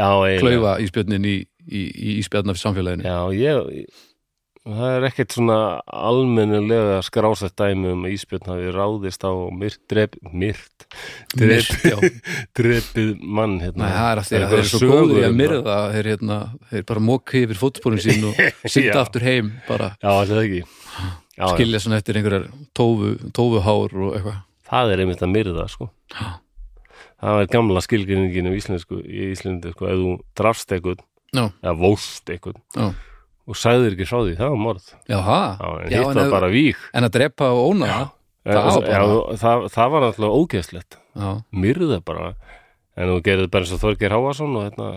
eiginlega. 0.06 0.46
Klaufa 0.46 0.78
íspjörnin 0.86 1.28
í, 1.28 1.36
í, 1.68 1.82
í 1.84 2.16
íspjörnaf 2.22 2.62
samfélaginu. 2.62 3.04
Já, 3.04 3.18
ég 3.36 3.90
það 4.62 4.96
er 4.96 5.06
ekkert 5.08 5.34
svona 5.34 5.58
almennilega 5.90 7.00
skrásett 7.06 7.56
dæmi 7.58 7.96
um 7.96 8.04
hafi 8.52 8.74
ráðist 8.76 9.26
á 9.26 9.34
myrt, 9.58 9.82
drep, 9.90 10.18
myrt 10.30 10.86
drep, 11.34 11.72
drepið 12.58 13.16
mann 13.26 13.58
hérna. 13.64 13.88
Nei, 13.88 13.96
það 13.96 14.12
er 14.12 14.22
að 14.22 14.30
þeir, 14.30 14.46
þeir 14.46 14.46
einhverjar 14.46 14.62
eru 14.62 14.70
svo 14.70 14.92
góður 14.92 15.16
í 15.18 15.26
að 15.26 15.32
um 15.32 15.42
myrða 15.42 15.80
þeir, 15.96 16.12
hérna, 16.14 16.38
bara 16.94 17.06
móki 17.10 17.44
yfir 17.48 17.62
fótsporin 17.62 18.04
sín 18.06 18.30
og 18.30 18.46
synda 18.76 19.02
aftur 19.02 19.26
heim 19.26 19.52
bara. 19.66 19.96
Já, 19.98 20.12
það 20.12 20.36
er 20.36 20.44
ekki 20.46 20.62
já, 20.62 21.10
já. 21.42 21.46
skilja 21.56 21.84
svona 21.84 22.02
eftir 22.02 22.22
einhverjar 22.22 22.48
tófu, 22.78 23.16
tófuhár 23.34 23.98
og 23.98 24.16
eitthvað 24.20 24.40
Það 24.72 24.94
er 24.94 25.04
einmitt 25.04 25.22
að 25.26 25.34
myrða, 25.34 25.68
sko. 25.72 25.90
Já. 26.16 26.28
Það 27.22 27.42
er 27.44 27.50
gamla 27.52 27.82
í 27.84 28.56
Íslensku, 28.58 29.00
í 29.04 29.26
Íslandi, 29.34 29.74
sko, 29.76 29.88
ef 29.92 30.00
þú 30.00 30.14
drafst 30.40 30.72
eitthvað, 30.74 31.04
Já. 31.36 31.44
eða 31.62 31.76
vóst 31.78 32.32
eitthvað 32.32 32.58
Já. 32.76 32.88
og 33.46 33.60
sagðir 33.60 33.94
ekki 33.98 34.08
frá 34.10 34.18
því, 34.24 34.38
það 34.40 34.56
var 34.56 34.62
morð. 34.64 34.88
Jaha, 35.12 35.42
Já, 35.60 35.68
en 35.84 35.92
Já, 35.92 36.00
hitt 36.02 36.18
var 36.18 36.32
bara 36.34 36.50
víg. 36.50 36.82
en 36.94 37.08
að 37.08 37.14
drepa 37.20 37.52
og 37.52 37.62
óna 37.76 37.92
það 37.92 38.10
Það 38.42 38.58
var 38.66 38.86
já, 38.90 39.02
það, 39.38 39.66
það 39.70 39.92
var 39.94 40.04
alltaf 40.08 40.32
ógeðslegt. 40.34 40.96
Já, 41.14 41.28
myrða 41.54 42.00
bara. 42.02 42.32
En 42.98 43.12
þú 43.12 43.18
gerði 43.28 43.50
bara 43.54 43.68
eins 43.68 43.74
og 43.76 43.82
Þorgeir 43.84 44.16
Hávason 44.16 44.56
og 44.58 44.64
hérna 44.66 44.88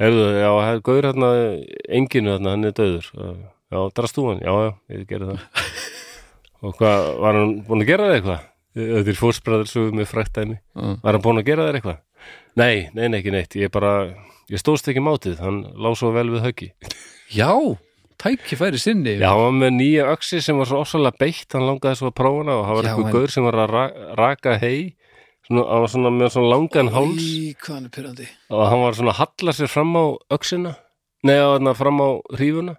hefðu, 0.00 0.24
já, 0.40 0.50
hef, 0.64 0.80
gaur 0.88 1.08
hérna 1.10 1.30
enginu 2.00 2.32
hérna, 2.32 2.54
hann 2.54 2.64
er 2.64 2.72
döður 2.78 3.10
já, 3.12 3.80
drast 3.92 4.16
þú 4.16 4.24
hann, 4.30 4.40
já, 4.40 4.54
já, 4.56 4.72
ég 4.96 5.04
gerði 5.10 5.34
það. 5.34 5.66
Og 6.64 6.74
hvað, 6.76 7.06
var 7.24 7.36
hann 7.38 7.52
búin 7.64 7.84
að 7.84 7.88
gera 7.88 8.08
það 8.08 8.16
eitthvað 8.18 8.40
þetta 8.76 9.10
er 9.12 9.18
fórsbræður 9.18 9.70
svo 9.70 9.86
með 9.94 10.10
fræktæmi 10.12 10.56
Já. 10.58 10.88
var 11.02 11.16
hann 11.16 11.24
búin 11.24 11.40
að 11.42 11.48
gera 11.50 11.66
það 11.68 11.78
eitthvað? 11.80 12.00
Nei, 12.60 12.74
nei, 12.94 13.06
nei, 13.08 13.20
ekki 13.20 13.32
neitt, 13.34 13.56
ég 13.58 13.72
bara 13.72 13.92
ég 14.50 14.60
stóðst 14.60 14.90
ekki 14.90 15.02
mátið, 15.04 15.38
hann 15.44 15.62
lá 15.78 15.92
svo 15.98 16.10
vel 16.14 16.26
við 16.32 16.44
höggi. 16.48 16.68
Já, 17.34 17.50
tækifæri 18.20 18.80
sinni. 18.82 19.16
Já, 19.20 19.30
hann 19.30 19.44
var 19.44 19.56
með 19.60 19.76
nýja 19.78 20.08
öxi 20.12 20.40
sem 20.44 20.58
var 20.58 20.68
svo 20.70 20.82
ofsalega 20.82 21.20
beitt. 21.20 21.46
Hann 21.54 21.68
langaði 21.68 22.00
svo 22.00 22.10
að 22.10 22.16
prófa 22.20 22.42
hana 22.42 22.58
og 22.58 22.66
hann 22.66 22.78
var 22.80 22.90
eitthvað 22.90 23.16
gaur 23.16 23.34
sem 23.34 23.46
var 23.46 23.60
að 23.62 23.74
ra 23.76 23.84
raka 24.18 24.56
hei 24.60 24.96
svona, 25.46 25.64
hann 25.70 25.84
var 25.86 25.94
svona 25.94 26.14
með 26.18 26.32
svona 26.34 26.52
langan 26.54 26.92
háls. 26.96 27.24
Í, 27.24 27.56
og 28.50 28.64
hann 28.72 28.84
var 28.84 28.98
svona 28.98 29.14
að 29.14 29.22
halla 29.22 29.56
sér 29.56 29.72
fram 29.72 29.96
á 29.96 30.04
á 30.26 31.48
þarna 31.54 31.76
fram 31.78 32.02
á 32.02 32.08
hrífuna. 32.34 32.78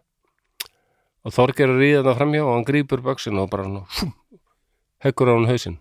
Og 1.21 1.35
Þorger 1.35 1.69
er 1.77 1.85
í 1.85 1.91
þarna 1.99 2.17
framhjá 2.17 2.43
og 2.47 2.55
hann 2.57 2.65
grípur 2.67 3.03
upp 3.03 3.13
öxina 3.15 3.45
og 3.45 3.51
bara 3.53 3.69
svona 3.69 4.11
fum, 5.01 5.05
heggur 5.07 5.31
á 5.31 5.33
hann 5.35 5.49
hausinn. 5.49 5.77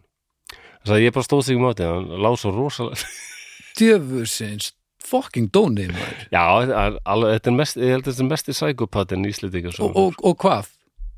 Þess 0.81 0.95
að 0.97 1.03
ég 1.05 1.15
bara 1.17 1.27
stóð 1.29 1.43
sig 1.47 1.59
í 1.59 1.63
máti 1.63 1.85
hann 1.87 2.09
lá 2.25 2.31
svo 2.41 2.53
rosalega 2.57 3.09
Djöfusins 3.79 4.73
fucking 5.11 5.49
dóni 5.53 5.89
maður. 5.91 6.21
Já, 6.33 6.43
alveg, 7.05 7.35
þetta 7.37 7.51
er 7.51 7.57
mest, 7.57 7.81
ég 7.81 7.95
held 7.95 8.05
að 8.05 8.13
þetta 8.13 8.25
er 8.25 8.31
mesti 8.31 8.57
sækupatin 8.57 9.27
í 9.27 9.33
Íslendinga 9.33 9.73
og, 9.81 9.97
og, 9.97 10.21
og 10.27 10.37
hvað? 10.43 10.71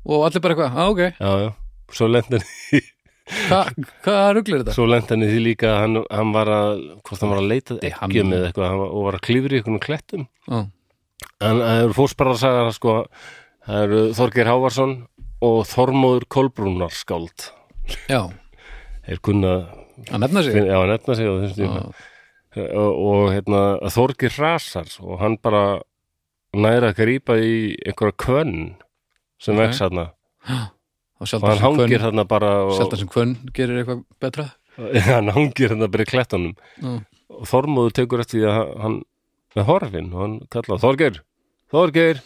Og 0.03 0.25
allir 0.27 0.43
bara 0.43 0.55
eitthvað, 0.55 0.75
á 0.75 0.83
ok. 0.91 1.03
Já, 1.19 1.31
já, 1.43 1.49
svo 1.93 2.09
hann 2.11 2.43
Hva, 3.47 3.61
Hvað 4.03 4.25
rugglir 4.35 4.59
þetta? 4.63 4.73
svo 4.75 4.85
lent 4.89 5.11
hann 5.13 5.23
í 5.23 5.29
því 5.29 5.41
líka 5.45 5.69
að 5.71 5.77
hann, 5.79 5.99
hann 6.11 6.33
var 6.35 6.49
að, 6.51 6.81
hvort 7.07 7.21
hann 7.23 7.31
var 7.31 7.39
að 7.39 7.49
leita 7.53 7.77
ekki 7.87 8.23
með 8.27 8.49
eitthvað 8.49 8.81
og 8.83 9.05
var 9.05 9.17
að 9.17 9.23
klífri 9.29 9.55
í 9.55 9.61
einhvern 9.61 9.79
klettum. 9.83 10.25
Ó, 10.51 10.57
en 11.39 11.61
það 11.63 11.83
eru 11.85 11.95
fórsparað 11.95 12.35
að 12.35 12.41
sagða 12.41 12.65
það 12.65 12.75
sko 12.77 12.95
það 13.63 13.85
eru 13.85 14.01
Þorgeir 14.19 14.51
Hávarsson 14.51 14.95
og 15.47 15.61
Þormóður 15.71 16.27
Kolbrúnar 16.35 16.91
Já, 18.09 18.21
þeir 19.07 19.21
kunna 19.25 19.53
að 20.09 20.23
nefna 20.23 20.43
sig? 20.45 20.57
Já, 20.67 20.77
nefna 20.89 21.15
sig 21.17 21.55
tíma. 21.57 21.81
Já, 22.53 22.65
og, 22.77 22.91
og 22.93 23.23
hérna, 23.33 23.61
Þorgeir 23.93 24.35
rasar 24.41 24.89
og 25.01 25.17
hann 25.23 25.39
bara 25.41 25.81
næra 26.53 26.91
að 26.91 26.99
grípa 27.01 27.37
í 27.41 27.73
einhverja 27.81 28.17
kvönn 28.23 28.57
sem 29.41 29.57
vex 29.57 29.81
þarna. 29.81 30.09
Og 31.23 31.31
og 31.39 31.47
hann 31.47 31.63
hangir 31.63 32.03
þarna 32.03 32.27
bara 32.29 32.51
og, 32.67 32.75
Sjaldan 32.77 33.01
sem 33.01 33.09
hvönn 33.13 33.33
gerir 33.55 33.81
eitthvað 33.81 34.03
betra? 34.21 34.49
Hann 35.05 35.29
hangir 35.29 35.69
þarna 35.69 35.87
bara 35.93 36.05
í 36.05 36.09
klettunum. 36.09 36.53
Já, 36.81 36.93
og 37.33 37.49
Þormóður 37.49 37.93
tekur 37.99 38.23
eftir 38.23 38.41
því 38.41 38.47
að 38.49 38.71
hann 38.83 38.95
með 39.53 39.67
horfin 39.69 40.09
og 40.13 40.21
hann 40.23 40.35
kallar 40.53 40.81
Þorgeir, 40.81 41.19
Þorgeir 41.73 42.21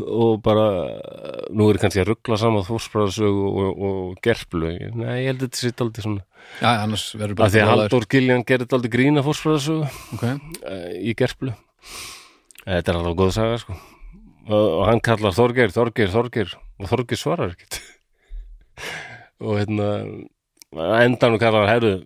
og 0.00 0.40
bara 0.44 0.66
nú 1.52 1.68
er 1.68 1.78
kannski 1.80 2.00
að 2.00 2.12
ruggla 2.12 2.38
saman 2.40 2.64
fórspraðarsög 2.64 3.40
og, 3.44 3.58
og, 3.60 3.82
og 3.88 4.20
gerplu. 4.24 4.70
Nei, 4.96 5.18
ég 5.20 5.32
held 5.32 5.42
að 5.42 5.48
þetta 5.48 5.60
sitt 5.60 5.82
aldrei 5.84 6.06
svona 6.06 6.24
Já, 6.58 6.68
annars 6.72 7.04
verður 7.14 7.34
að 7.34 7.40
bara 7.42 7.52
því 7.52 7.62
að. 7.62 7.70
Halldór 7.72 8.06
Giljan 8.14 8.44
gerði 8.48 8.68
aldrei 8.78 8.92
grína 8.92 9.24
fórspraðarsög 9.26 10.16
Ok, 10.16 10.24
í 10.96 11.14
gerplu. 11.18 11.54
Þetta 12.62 12.92
er 12.94 13.00
alveg 13.00 13.18
góð 13.20 13.34
saga 13.36 13.58
sko. 13.60 13.76
Og, 14.48 14.78
hann 14.88 15.02
kallar 15.04 15.34
Þorgeir, 15.36 15.74
Þorgeir, 15.74 16.10
Þorgeir 16.10 16.54
og 16.56 16.88
Þorgeir 16.90 17.20
svarar 17.20 17.52
ekkert. 17.54 17.82
Og 19.42 19.58
hérna 19.58 19.86
endan 21.02 21.36
og 21.36 21.42
kallar 21.42 21.68
herðu 21.70 21.96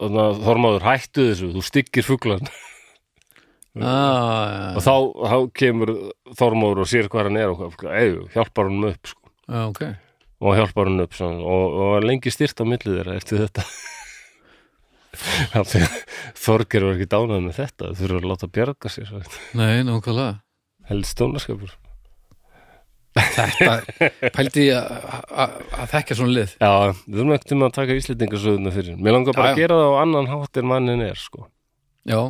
Þormáður 0.00 0.86
hættu 0.86 1.26
þessu, 1.28 1.50
þú 1.52 1.62
styggir 1.64 2.06
fuglan 2.06 2.48
ah, 3.78 4.74
og 4.74 4.82
þá, 4.82 4.94
þá 5.30 5.36
kemur 5.60 5.92
Þormáður 6.38 6.82
og 6.82 6.88
sér 6.90 7.08
hvað 7.12 7.28
hann 7.28 7.38
er 7.38 7.52
og 7.52 7.84
eða, 7.86 8.24
hjálpar 8.34 8.70
hann 8.70 8.88
upp 8.90 9.10
sko. 9.12 9.30
já, 9.46 9.60
ok. 9.68 9.82
Og 10.40 10.56
hjálpar 10.58 10.88
hann 10.90 11.04
upp 11.04 11.14
svona, 11.14 11.44
og, 11.44 11.78
og 11.84 12.06
lengi 12.08 12.32
styrt 12.34 12.58
á 12.58 12.64
millið 12.66 12.96
þeirra 12.98 13.18
eftir 13.20 13.44
þetta. 13.44 13.66
Þorgeir 16.40 16.86
var 16.86 16.96
ekki 16.96 17.08
dánað 17.10 17.44
með 17.46 17.56
þetta 17.60 17.90
þau 17.90 17.98
þurfa 18.00 18.18
að 18.22 18.28
láta 18.30 18.48
bjarga 18.54 18.92
sér 18.92 19.08
svo. 19.10 19.22
Nei, 19.58 19.82
nákvæmlega. 19.86 20.34
Helst 20.90 21.14
stónaskapur 21.16 21.76
Þetta 23.10 23.74
pældi 24.36 24.68
ég 24.68 24.90
að- 25.34 25.56
þekka 25.90 26.16
svona 26.18 26.34
lið. 26.36 26.52
Já, 26.62 26.70
við 27.06 27.16
þurfum 27.18 27.32
ekkert 27.36 27.54
um 27.56 27.64
að 27.66 27.72
taka 27.74 27.96
íslendingasöðuna 27.98 28.72
fyrir. 28.74 29.00
Mér 29.02 29.16
langar 29.16 29.34
bara 29.34 29.50
já. 29.50 29.54
að 29.56 29.62
gera 29.64 29.78
það 29.80 29.90
á 29.90 29.94
annan 30.04 30.30
hátt 30.30 30.60
en 30.62 30.68
mannin 30.70 31.02
er 31.04 31.18
sko. 31.18 31.48
Já, 32.06 32.20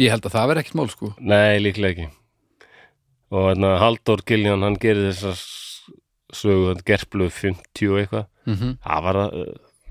ég 0.00 0.12
held 0.14 0.26
að 0.26 0.34
það 0.36 0.48
verði 0.50 0.64
ekkert 0.64 0.78
mál 0.80 0.90
sko. 0.92 1.10
Nei, 1.20 1.60
líklega 1.62 1.92
ekki. 1.94 2.08
Og 3.30 3.44
hérna, 3.50 3.74
Halldór 3.78 4.24
Giljan, 4.26 4.64
hann 4.66 4.78
gerir 4.82 5.10
þessar 5.12 5.38
sögu, 6.34 6.70
hann 6.72 6.82
gerplu 6.86 7.28
50 7.30 7.92
og 7.92 8.00
eitthvað. 8.02 8.26
Mm 8.48 8.72
Það 8.86 9.04
var, 9.06 9.20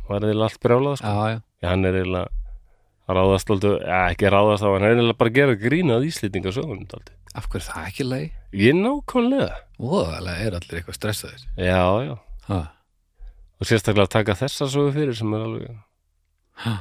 var 0.10 0.26
eða 0.28 0.48
allt 0.50 0.60
brjálað 0.66 1.00
sko. 1.00 1.14
Já, 1.14 1.30
já, 1.36 1.40
Já, 1.60 1.68
hann 1.74 1.86
er 1.86 1.98
að 2.00 2.28
ráðast 3.10 3.50
já, 3.50 4.00
ekki 4.14 4.30
ráðast 4.32 4.64
á 4.64 4.70
hann 4.70 4.84
er 4.86 4.94
eiginlega 4.94 5.18
bara 5.20 5.32
að 5.32 5.38
gera 5.40 5.56
grínað 5.60 6.06
íslendingasögunum 6.10 6.86
dálítið. 6.88 7.16
af 7.36 7.48
hverju 7.50 7.62
er 7.62 7.66
það 7.70 7.88
ekki 7.90 8.06
leið? 8.06 8.30
Ég 8.54 8.76
nákvæmlega. 8.80 9.58
Óðalega 9.80 10.46
er 10.46 10.58
allir 10.58 10.80
eitthvað 10.80 10.98
stressaðir. 10.98 11.44
Já, 11.58 11.84
já, 12.06 12.16
Ha, 12.50 12.60
og 13.60 13.68
sérstaklega 13.70 14.08
að 14.08 14.14
taka 14.16 14.36
þessa 14.40 14.68
sögu 14.72 14.94
fyrir 14.96 15.16
sem 15.18 15.34
er 15.34 15.44
alveg 15.46 15.76
ha, 16.64 16.74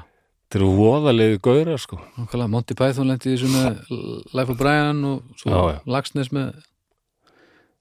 Þetta 0.49 0.59
eru 0.63 0.69
voðalegu 0.79 1.39
gaurar 1.45 1.77
sko 1.83 1.99
nákvæmlega 2.17 2.49
Monty 2.55 2.75
Python 2.79 3.11
lendi 3.11 3.29
í 3.29 3.37
þessu 3.37 3.51
með 3.53 3.91
Life 4.33 4.55
of 4.55 4.57
Brian 4.61 5.03
og 5.05 5.35
svo. 5.37 5.51
Lagsnes 5.85 6.31
með 6.33 6.55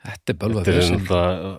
Þetta 0.03 0.33
er 0.33 0.39
bölvað 0.41 0.67
fyrir 0.67 0.89
náttúrulega 0.97 1.53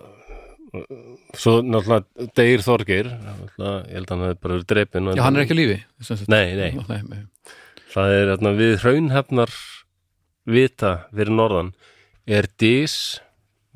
Svo 1.39 1.55
náttúrulega 1.65 2.27
Deir 2.37 2.61
náttúrulega, 2.61 3.71
Ég 3.89 3.97
held 3.97 4.05
að 4.05 4.13
hann 4.13 4.25
hefði 4.27 4.39
bara 4.43 4.53
verið 4.59 4.67
drepin 4.69 5.09
Já, 5.17 5.23
hann 5.25 5.39
er 5.39 5.45
ekki 5.47 5.57
lífi. 5.57 5.79
Nei, 6.29 6.45
nei, 6.59 6.69
nei, 6.77 7.01
nei. 7.09 7.23
það 7.89 8.13
er 8.19 8.29
þarna, 8.35 8.51
við 8.59 8.75
hraunhefnar 8.83 9.55
vita 10.49 10.91
fyrir 11.09 11.33
norðan 11.33 11.73
er 12.29 12.45
dís 12.61 12.99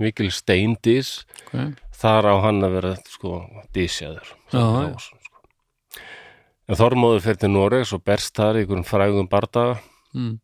mikil 0.02 0.30
steindís 0.34 1.24
Okay. 1.54 1.74
þar 1.94 2.26
á 2.34 2.36
hann 2.46 2.64
að 2.66 2.72
vera 2.80 2.92
sko 3.10 3.36
dísjaður 3.78 4.30
Já, 4.54 4.62
já. 4.90 5.23
En 6.70 6.80
Þormóður 6.80 7.24
fer 7.26 7.40
til 7.42 7.52
Noregs 7.54 7.94
og 7.96 8.04
berst 8.08 8.36
þar 8.40 8.60
í 8.60 8.64
einhverjum 8.64 8.88
frægum 8.88 9.30
bardaga. 9.32 9.78
Mm. 10.14 10.36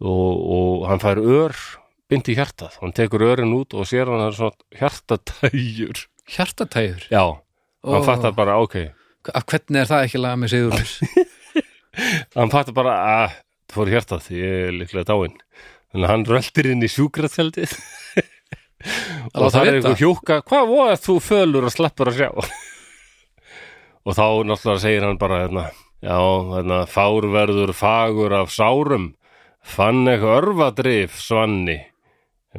og, 0.00 0.32
og 0.56 0.84
hann 0.88 1.02
fær 1.02 1.20
ör 1.20 1.52
bind 2.08 2.28
í 2.32 2.36
hjartað, 2.38 2.78
hann 2.80 2.94
tekur 2.96 3.24
örin 3.26 3.52
út 3.56 3.74
og 3.76 3.84
sér 3.88 4.08
hann 4.08 4.22
er 4.24 4.36
svona 4.36 4.56
hjartatæjur 4.78 6.06
Hjartatæður 6.34 7.04
já, 7.12 7.22
hann 7.84 8.00
Ó. 8.00 8.06
fattar 8.06 8.32
bara 8.36 8.56
ok. 8.64 8.78
Hvernig 9.28 9.82
er 9.82 9.88
það 9.90 10.06
ekki 10.06 10.20
laga 10.20 10.40
með 10.40 10.54
Sigurðs? 10.54 10.94
hann 12.38 12.52
fattar 12.52 12.76
bara 12.76 12.94
að 13.04 13.26
það 13.34 13.76
fór 13.76 13.92
hjartað, 13.92 14.28
ég 14.32 14.58
er 14.70 14.76
líklega 14.78 15.08
dáinn. 15.10 15.36
Þannig 15.92 16.06
að 16.08 16.12
hann 16.14 16.26
röldir 16.30 16.70
inn 16.72 16.84
í 16.84 16.90
sjúkratjaldið 16.90 17.74
Að 19.34 19.44
og 19.46 19.52
það 19.54 19.68
er 19.68 19.76
einhver 19.78 19.96
hjúka 20.00 20.40
hvað 20.44 20.66
voða 20.68 20.96
þú 21.00 21.14
fölur 21.24 21.68
og 21.68 21.72
sleppur 21.72 22.10
að 22.10 22.18
sjá 22.20 22.30
og 24.04 24.16
þá 24.16 24.24
náttúrulega 24.48 24.82
segir 24.82 25.04
hann 25.06 25.18
bara 25.20 25.42
hérna, 25.44 25.66
já, 26.04 26.18
hérna, 26.52 26.80
fárverður 26.90 27.72
fagur 27.76 28.34
af 28.36 28.52
sárum. 28.54 29.12
Fann 29.64 30.04
eitthvað 30.04 30.42
örvadrif 30.42 31.14
svanni. 31.24 31.78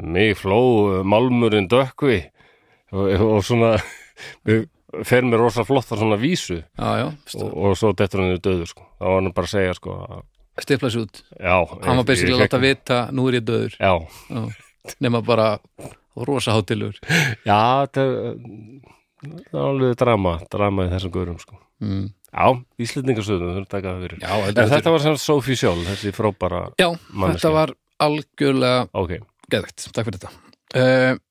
Mig 0.01 0.35
fló 0.41 1.03
málmurinn 1.07 1.69
dökkvi 1.71 2.17
og, 2.91 3.11
og 3.21 3.43
svona 3.45 3.75
fer 5.07 5.23
mér 5.27 5.39
rosa 5.43 5.63
flottar 5.67 5.99
svona 6.01 6.17
vísu. 6.19 6.57
Já, 6.75 6.89
já, 6.99 7.05
og, 7.39 7.51
og 7.53 7.77
svo 7.79 7.93
dettur 7.95 8.23
hann 8.25 8.35
í 8.35 8.41
döður 8.43 8.71
sko. 8.73 8.87
þá 8.99 9.05
var 9.05 9.21
hann 9.21 9.35
bara 9.37 9.47
að 9.49 9.53
segja 9.53 9.77
sko 9.77 9.95
að, 10.01 10.25
stifla 10.65 10.91
sér 10.91 11.05
út. 11.05 11.21
Já, 11.39 11.55
Hann 11.85 12.01
var 12.01 12.07
basically 12.09 12.35
að 12.35 12.43
láta 12.43 12.59
vita, 12.63 12.99
nú 13.15 13.27
er 13.29 13.37
ég 13.39 13.45
döður 13.47 13.77
já, 13.79 13.93
Já. 14.31 14.43
Nema 15.01 15.21
bara 15.25 15.47
rosa 16.15 16.53
hátilur 16.55 16.95
já, 17.43 17.85
þetta 17.85 18.03
er 18.05 18.35
það 19.51 19.59
er 19.59 19.67
alveg 19.69 19.97
drama, 20.01 20.35
drama 20.53 20.85
í 20.87 20.91
þessum 20.93 21.13
gurum 21.15 21.39
sko. 21.41 21.59
mm. 21.83 22.05
já, 22.31 22.47
Íslendingarsöðum, 22.85 23.51
þurfum 23.51 23.65
að 23.65 23.73
taka 23.75 23.93
það 23.93 24.05
fyrir. 24.07 24.23
Já, 24.25 24.33
en 24.49 24.73
þetta 24.75 24.95
var 24.95 25.05
sem 25.05 25.19
Sophie 25.25 25.59
sjálf, 25.59 25.83
þessi 25.91 26.13
frábara 26.15 26.63
Já, 26.81 26.89
manneskja. 27.11 27.35
þetta 27.39 27.53
var 27.57 27.75
algjörlega 28.05 28.87
ok, 29.03 29.13
geðvægt, 29.51 29.87
takk 29.95 30.09
fyrir 30.09 30.19
þetta. 30.23 30.33
Uh, 30.75 31.21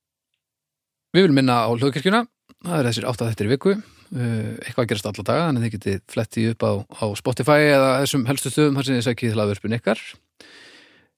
Við 1.14 1.28
viljum 1.28 1.36
minna 1.38 1.60
á 1.62 1.70
hljóðkirkjuna. 1.70 2.24
Það 2.64 2.78
er 2.80 2.86
þessir 2.88 3.04
átt 3.06 3.20
að 3.22 3.28
þetta 3.30 3.44
er 3.44 3.50
viku. 3.52 3.72
Uh, 4.14 4.48
eitthvað 4.64 4.82
að 4.82 4.88
gerast 4.90 5.06
alla 5.10 5.24
daga, 5.28 5.44
þannig 5.46 5.60
að 5.60 5.64
þið 5.66 5.74
getið 5.76 6.00
fletti 6.10 6.46
upp 6.50 6.64
á, 6.66 6.72
á 6.82 7.04
Spotify 7.20 7.58
eða 7.68 7.90
þessum 8.02 8.24
helstu 8.26 8.50
stöðum 8.50 8.78
þar 8.80 8.88
sem 8.88 8.96
þið 8.98 9.06
sækið 9.08 9.36
hlaðvörpun 9.36 9.76
ykkar. 9.78 10.02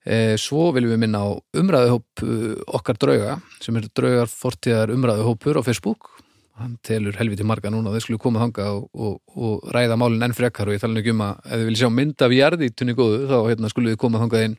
Uh, 0.06 0.34
Svo 0.38 0.66
viljum 0.76 0.92
við 0.92 1.00
minna 1.02 1.22
á 1.24 1.28
umræðuhóp 1.62 2.22
uh, 2.26 2.52
okkar 2.78 3.00
drauga 3.00 3.38
sem 3.64 3.78
er 3.80 3.88
draugar 3.96 4.30
fortíðar 4.30 4.92
umræðuhópur 4.94 5.58
á 5.58 5.62
Facebook 5.66 6.12
hann 6.60 6.76
telur 6.86 7.16
helviti 7.20 7.44
marga 7.46 7.70
núna 7.72 7.90
og 7.90 7.96
þeir 7.96 8.06
skulle 8.06 8.22
koma 8.22 8.42
þanga 8.44 8.66
og, 8.72 8.88
og, 8.94 9.20
og 9.36 9.70
ræða 9.74 9.98
málin 10.00 10.24
enn 10.24 10.36
frekar 10.36 10.70
og 10.70 10.76
ég 10.76 10.82
tala 10.82 11.02
ekki 11.02 11.12
um 11.12 11.24
að 11.26 11.38
ef 11.44 11.52
þið 11.52 11.68
viljið 11.68 11.82
sjá 11.82 11.92
mynd 11.92 12.24
af 12.26 12.34
jarðítunni 12.36 12.96
góðu 12.96 13.22
þá 13.30 13.36
hérna, 13.50 13.70
skulle 13.72 13.92
við 13.92 14.00
koma 14.02 14.22
þangað 14.22 14.46
inn 14.48 14.58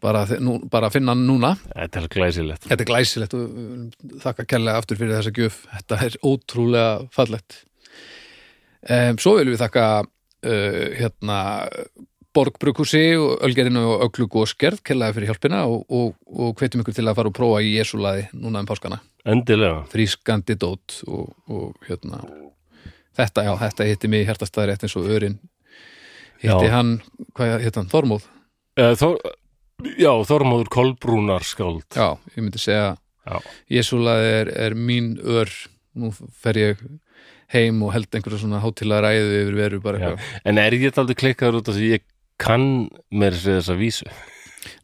bara, 0.00 0.24
nú, 0.42 0.56
bara 0.72 0.90
að 0.90 0.98
finna 0.98 1.14
hann 1.14 1.24
núna 1.28 1.52
Þetta 1.70 2.02
er 2.02 2.08
glæsilegt 2.12 2.66
Þetta 2.66 2.84
er 2.84 2.90
glæsilegt 2.90 3.36
og 3.36 3.46
uh, 3.46 4.10
þakka 4.24 4.48
kærlega 4.52 4.82
aftur 4.82 5.00
fyrir 5.00 5.16
þessa 5.16 5.32
gjöf. 5.36 5.62
Þetta 5.72 6.00
er 6.06 6.18
ótrúlega 6.26 6.90
fallegt. 7.14 7.62
Um, 8.86 9.16
svo 9.22 9.36
viljum 9.38 9.56
við 9.56 9.62
þakka 9.64 9.86
uh, 10.04 10.82
hérna 10.98 11.38
Borgbrukusi 12.36 13.02
og 13.16 13.44
Ölgerinu 13.46 13.82
og 13.94 14.02
Öglu 14.06 14.26
Góskerð 14.28 14.82
kærlega 14.84 15.14
fyrir 15.16 15.30
hjálpina 15.30 15.62
og, 15.70 15.86
og, 15.88 16.16
og 16.28 16.52
hvetjum 16.58 16.82
ykkur 16.82 16.96
til 16.96 17.06
að 17.08 17.16
fara 17.16 17.30
og 17.30 17.36
prófa 17.36 17.62
í 17.64 17.70
Jesúlaði 17.78 18.26
núna 18.36 18.60
um 18.60 18.68
páskana. 18.68 18.98
Endilega 19.24 19.86
Frískandi 19.92 20.58
dót 20.60 20.98
og, 21.08 21.30
og 21.48 21.86
hérna 21.88 22.20
þetta, 23.16 23.46
já, 23.46 23.52
þetta 23.62 23.86
hitti 23.88 24.10
mig 24.12 24.26
hjartastæði 24.28 24.68
rétt 24.72 24.84
eins 24.84 24.96
og 25.00 25.08
örin 25.16 25.38
hitti 26.42 26.68
Já. 26.68 26.74
hann, 26.74 26.92
hvað 27.38 27.54
hitti 27.64 27.80
hann, 27.80 27.88
Þormóð? 27.94 28.26
Eh, 28.76 28.92
Þor, 29.00 29.16
Já, 29.96 30.12
Þormóður 30.28 30.70
Kolbrúnar 30.76 31.46
skáld 31.46 31.88
Já, 31.96 32.18
ég 32.34 32.42
myndi 32.42 32.60
segja 32.60 32.98
Já. 33.26 33.40
Jesúlaði 33.78 34.34
er, 34.42 34.52
er 34.68 34.76
mín 34.76 35.14
ör 35.24 35.48
nú 35.96 36.12
fer 36.12 36.60
ég 36.60 36.84
heim 37.54 37.80
og 37.86 37.94
held 37.94 38.12
einhverja 38.12 38.42
svona 38.42 38.60
hátilega 38.60 39.06
ræðu 39.06 39.40
yfir 39.40 39.56
veru 39.56 39.80
bara 39.80 40.00
eitthvað. 40.00 40.30
En 40.50 40.60
er 40.60 40.74
ég 40.76 40.98
aldrei 40.98 41.18
klikkaður 41.18 41.60
út 41.60 41.70
af 41.70 41.76
því 41.78 41.90
ég 41.94 42.04
kann 42.42 42.88
mér 43.10 43.34
að 43.36 43.42
segja 43.44 43.60
þessa 43.62 43.76
vísu. 43.80 44.08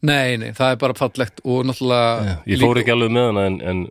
Nei, 0.03 0.37
nei, 0.39 0.51
það 0.55 0.73
er 0.73 0.79
bara 0.79 0.95
fallegt 0.95 1.41
og 1.43 1.65
náttúrulega 1.67 2.37
Ég 2.47 2.61
fór 2.61 2.79
ekki 2.79 2.93
alveg 2.93 3.11
með 3.15 3.25
hana 3.29 3.45
en, 3.49 3.57
en 3.61 3.81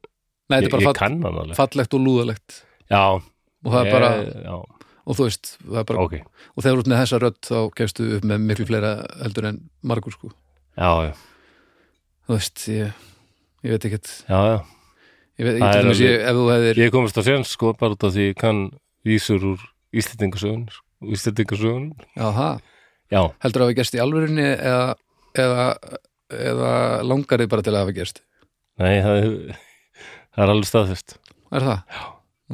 Nei, 0.52 0.58
ég, 0.64 0.72
ég 0.72 0.96
kann 0.96 1.18
hana 1.22 1.42
alveg. 1.44 1.56
fallegt 1.58 1.96
og 1.96 2.00
lúðalegt. 2.04 2.62
Já, 2.92 3.02
og 3.20 3.68
það 3.74 3.86
er 3.86 3.92
bara, 3.92 4.10
ég, 4.22 4.30
Já, 4.46 4.54
og 5.02 5.18
þú 5.18 5.26
veist 5.28 5.50
það 5.60 5.80
er 5.82 5.86
bara, 5.92 6.06
ok. 6.06 6.14
og 6.56 6.64
þegar 6.64 6.80
ert 6.82 6.90
með 6.92 7.00
þessa 7.02 7.20
rödd 7.22 7.38
þá 7.48 7.56
kemstu 7.80 8.08
upp 8.16 8.26
með 8.32 8.44
miklu 8.48 8.66
fleira 8.68 8.92
heldur 9.22 9.48
en 9.52 9.60
margur 9.92 10.16
sko, 10.16 10.32
Já, 10.80 10.90
já, 11.08 11.12
þú 12.28 12.36
veist 12.38 12.64
ég, 12.72 13.02
ég 13.66 13.74
veit 13.76 13.86
ekkert. 13.90 14.12
Já, 14.28 14.40
já. 14.52 14.56
Ég 15.40 15.48
veit, 15.48 15.62
er 15.64 15.78
dæmis 15.82 16.00
ég, 16.04 16.18
ef 16.28 16.36
þú 16.36 16.48
hefðir 16.52 16.80
Ég 16.82 16.92
komist 16.92 17.16
á 17.20 17.22
séns 17.24 17.52
sko 17.56 17.72
bara 17.80 17.96
út 17.96 18.04
af 18.08 18.12
því 18.16 18.26
ég 18.30 18.36
kann 18.40 18.64
vísur 19.08 19.44
úr 19.54 19.62
Íslendingasögun 19.96 20.66
Íslendingasögun 21.08 21.86
já, 22.16 22.26
það, 22.36 22.60
Já, 23.12 23.22
heldur 23.44 23.62
að 23.64 23.68
hafa 23.68 23.76
gerst 23.80 23.96
í 23.98 24.00
alvörunni 24.02 24.46
eða, 24.56 24.94
eða, 25.44 25.66
eða 26.32 26.70
langar 27.04 27.42
þið 27.42 27.50
bara 27.52 27.64
til 27.66 27.74
að 27.74 27.82
hafa 27.82 27.96
gerst? 27.98 28.22
Nei, 28.80 28.94
það 29.04 29.18
er, 29.18 29.34
það 30.32 30.44
er 30.46 30.52
alveg 30.54 30.70
staðfest. 30.70 31.16
Er 31.52 31.66
það? 31.68 31.82
Já, 31.92 32.06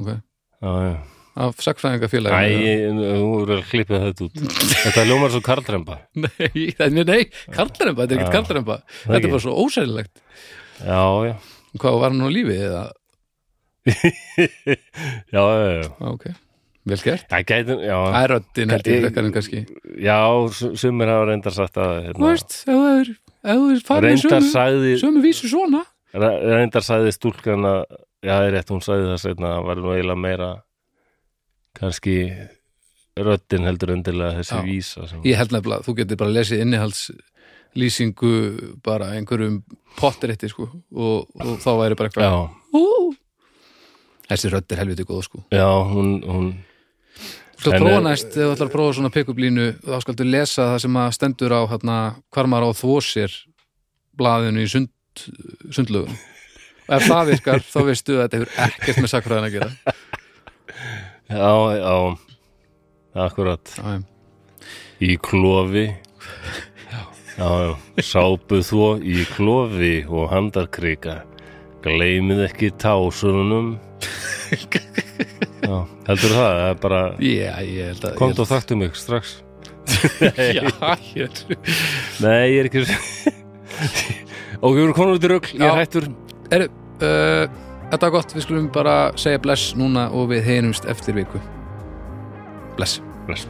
ok. 0.02 0.10
Já, 0.58 0.72
já. 0.88 0.96
Af 1.38 1.60
sakfræðingafélagi 1.62 2.34
Æ, 2.34 2.86
þú 2.90 3.26
verður 3.44 3.60
að 3.60 3.68
klippa 3.70 3.98
þetta 4.08 4.24
út. 4.26 4.40
Þetta 4.82 5.04
ljómar 5.06 5.30
svo 5.30 5.40
karlremba. 5.46 5.98
Nei, 6.24 6.64
það- 6.74 6.96
nei, 7.06 7.20
karlaremba, 7.54 8.02
þetta 8.02 8.16
er 8.16 8.18
ekkert 8.18 8.26
Já. 8.26 8.32
karlaremba 8.34 8.76
Þetta 9.04 9.20
er 9.20 9.30
bara 9.36 9.44
svo 9.44 9.54
ósælilegt 9.62 10.22
Já, 10.82 11.04
já. 11.28 11.36
Hvað 11.78 12.00
var 12.02 12.10
hann 12.16 12.26
á 12.26 12.30
lífi 12.34 12.56
eða? 12.58 12.82
Já, 15.32 15.42
já, 15.46 15.70
já. 15.78 15.88
Ok, 16.10 16.26
vel 16.90 16.98
gert. 17.04 17.24
Það 17.30 17.44
gæti, 17.52 17.76
já. 17.88 17.96
Það 18.08 18.18
er 18.24 18.32
röddin 18.34 18.72
held 18.74 18.88
ég 18.88 18.94
Ég- 18.98 19.04
frekar 19.06 19.24
en 19.28 19.32
kannski. 19.36 19.62
Já, 20.02 20.18
su- 20.58 20.74
sumir 20.76 21.08
hafa 21.12 21.26
reyndar 21.30 21.52
sagt 21.56 21.74
að 21.76 21.94
Þú 21.94 22.04
hérna, 22.08 22.28
veist, 22.32 22.56
ef 22.64 22.74
það 22.74 23.00
er 23.00 23.10
ef 23.48 23.56
þú 23.58 23.70
er 23.74 23.82
farið 23.88 24.22
sömu, 24.24 24.50
sagði 24.52 24.92
sömu 25.02 25.22
vísu 25.24 25.48
svona. 25.52 25.82
Re- 26.14 26.40
Reyndar 26.56 26.82
sagði 26.82 27.12
stúlkan 27.16 27.64
að 27.68 27.82
Já, 28.18 28.32
það 28.34 28.46
er 28.48 28.52
rétt, 28.56 28.70
hún 28.74 28.82
sagði 28.82 29.04
það 29.12 29.20
seinna 29.22 29.50
að 29.60 29.64
var 29.68 29.76
nú 29.78 29.90
eiginlega 29.94 30.18
meira 30.18 30.48
kannski 31.78 32.14
röddin 33.18 33.66
heldur 33.66 33.92
endilega 33.94 34.38
þessi 34.40 34.56
Já. 34.56 34.62
vísa 34.66 35.08
sem, 35.08 35.20
Ég 35.22 35.36
held 35.38 35.52
nefnilega, 35.54 35.84
þú 35.86 35.94
getur 36.00 36.16
bara 36.18 36.34
lesið 36.34 36.62
innihalds 36.64 37.02
lýsingu 37.78 38.32
bara 38.82 39.12
einhverjum 39.14 39.60
potterétti 40.00 40.48
sko 40.50 40.66
og, 40.66 41.28
og 41.38 41.58
þá 41.62 41.70
væri 41.78 41.98
bara 41.98 42.10
eitthvað 42.10 43.14
Þessi 44.28 44.50
rödd 44.52 44.72
er 44.74 44.80
helviti 44.82 45.04
góð 45.08 45.22
sko. 45.24 45.38
Já, 45.56 45.64
hún, 45.88 46.18
hún 46.28 46.48
En, 47.58 47.74
prófa 47.74 47.96
eh, 47.96 48.04
næst, 48.06 48.30
ef 48.30 48.38
þú 48.38 48.52
ætlar 48.54 48.68
að 48.68 48.74
prófa 48.74 48.96
svona 48.98 49.12
pick-up 49.14 49.40
línu 49.42 49.68
þá 49.82 49.96
skaldu 50.04 50.26
lesa 50.28 50.66
það 50.72 50.82
sem 50.84 50.98
að 51.02 51.14
stendur 51.16 51.54
á 51.58 51.60
hérna, 51.72 51.96
hvar 52.34 52.50
maður 52.50 52.66
á 52.66 52.70
að 52.70 52.80
þvó 52.82 52.98
sér 53.02 53.38
blaðinu 54.18 54.62
í 54.62 54.70
sund, 54.70 54.92
sundlögun 55.74 56.14
og 56.14 56.94
ef 56.96 57.08
það 57.08 57.32
virkar 57.32 57.64
þá 57.66 57.78
veistu 57.88 58.16
að 58.16 58.22
þetta 58.22 58.38
hefur 58.38 58.52
ekkert 58.66 59.02
með 59.02 59.12
sakfræðin 59.12 59.48
að 59.48 59.56
gera. 59.56 59.96
Já, 61.28 61.52
já. 61.76 61.96
Akkurat. 63.18 63.74
Já. 63.76 63.98
Í 65.04 65.16
klofi. 65.22 65.88
Já, 66.88 67.02
já, 67.38 67.72
sápuð 68.02 68.64
þvó 68.66 68.88
í 69.02 69.26
klofi 69.34 69.92
og 70.06 70.30
handarkrika. 70.32 71.20
Gleymið 71.84 72.46
ekki 72.48 72.72
tásunum 72.80 73.76
Já, 75.68 75.76
heldur 76.08 76.32
það, 76.32 76.48
það 76.48 76.70
er 76.70 76.80
bara 76.82 77.00
Já, 77.20 77.52
ég 77.66 77.90
held 77.90 78.06
að 78.08 78.16
Komdu 78.20 78.44
og 78.44 78.48
þaktu 78.48 78.78
mig 78.80 78.96
strax. 78.96 79.34
Já, 80.58 80.64
ég 81.16 81.26
held 81.26 81.38
Nei, 82.24 82.44
ég 82.54 82.60
er 82.62 82.70
ekki 82.70 82.84
Og 84.62 84.74
við 84.74 84.82
erum 84.84 84.96
komin 84.96 85.18
út 85.18 85.26
í 85.26 85.30
rugl, 85.30 85.50
ég 85.54 85.64
er 85.68 85.76
hættur. 85.78 86.08
Er, 86.54 86.66
uh, 87.04 87.44
Þetta 87.88 88.08
er 88.08 88.12
gott, 88.12 88.34
við 88.36 88.44
skulum 88.44 88.66
bara 88.74 88.96
segja 89.20 89.40
bless 89.40 89.70
núna 89.78 90.08
og 90.12 90.28
við 90.32 90.44
heyrumst 90.50 90.88
eftir 90.90 91.16
viku. 91.16 91.40
Bless 92.76 93.00
Bless 93.28 93.48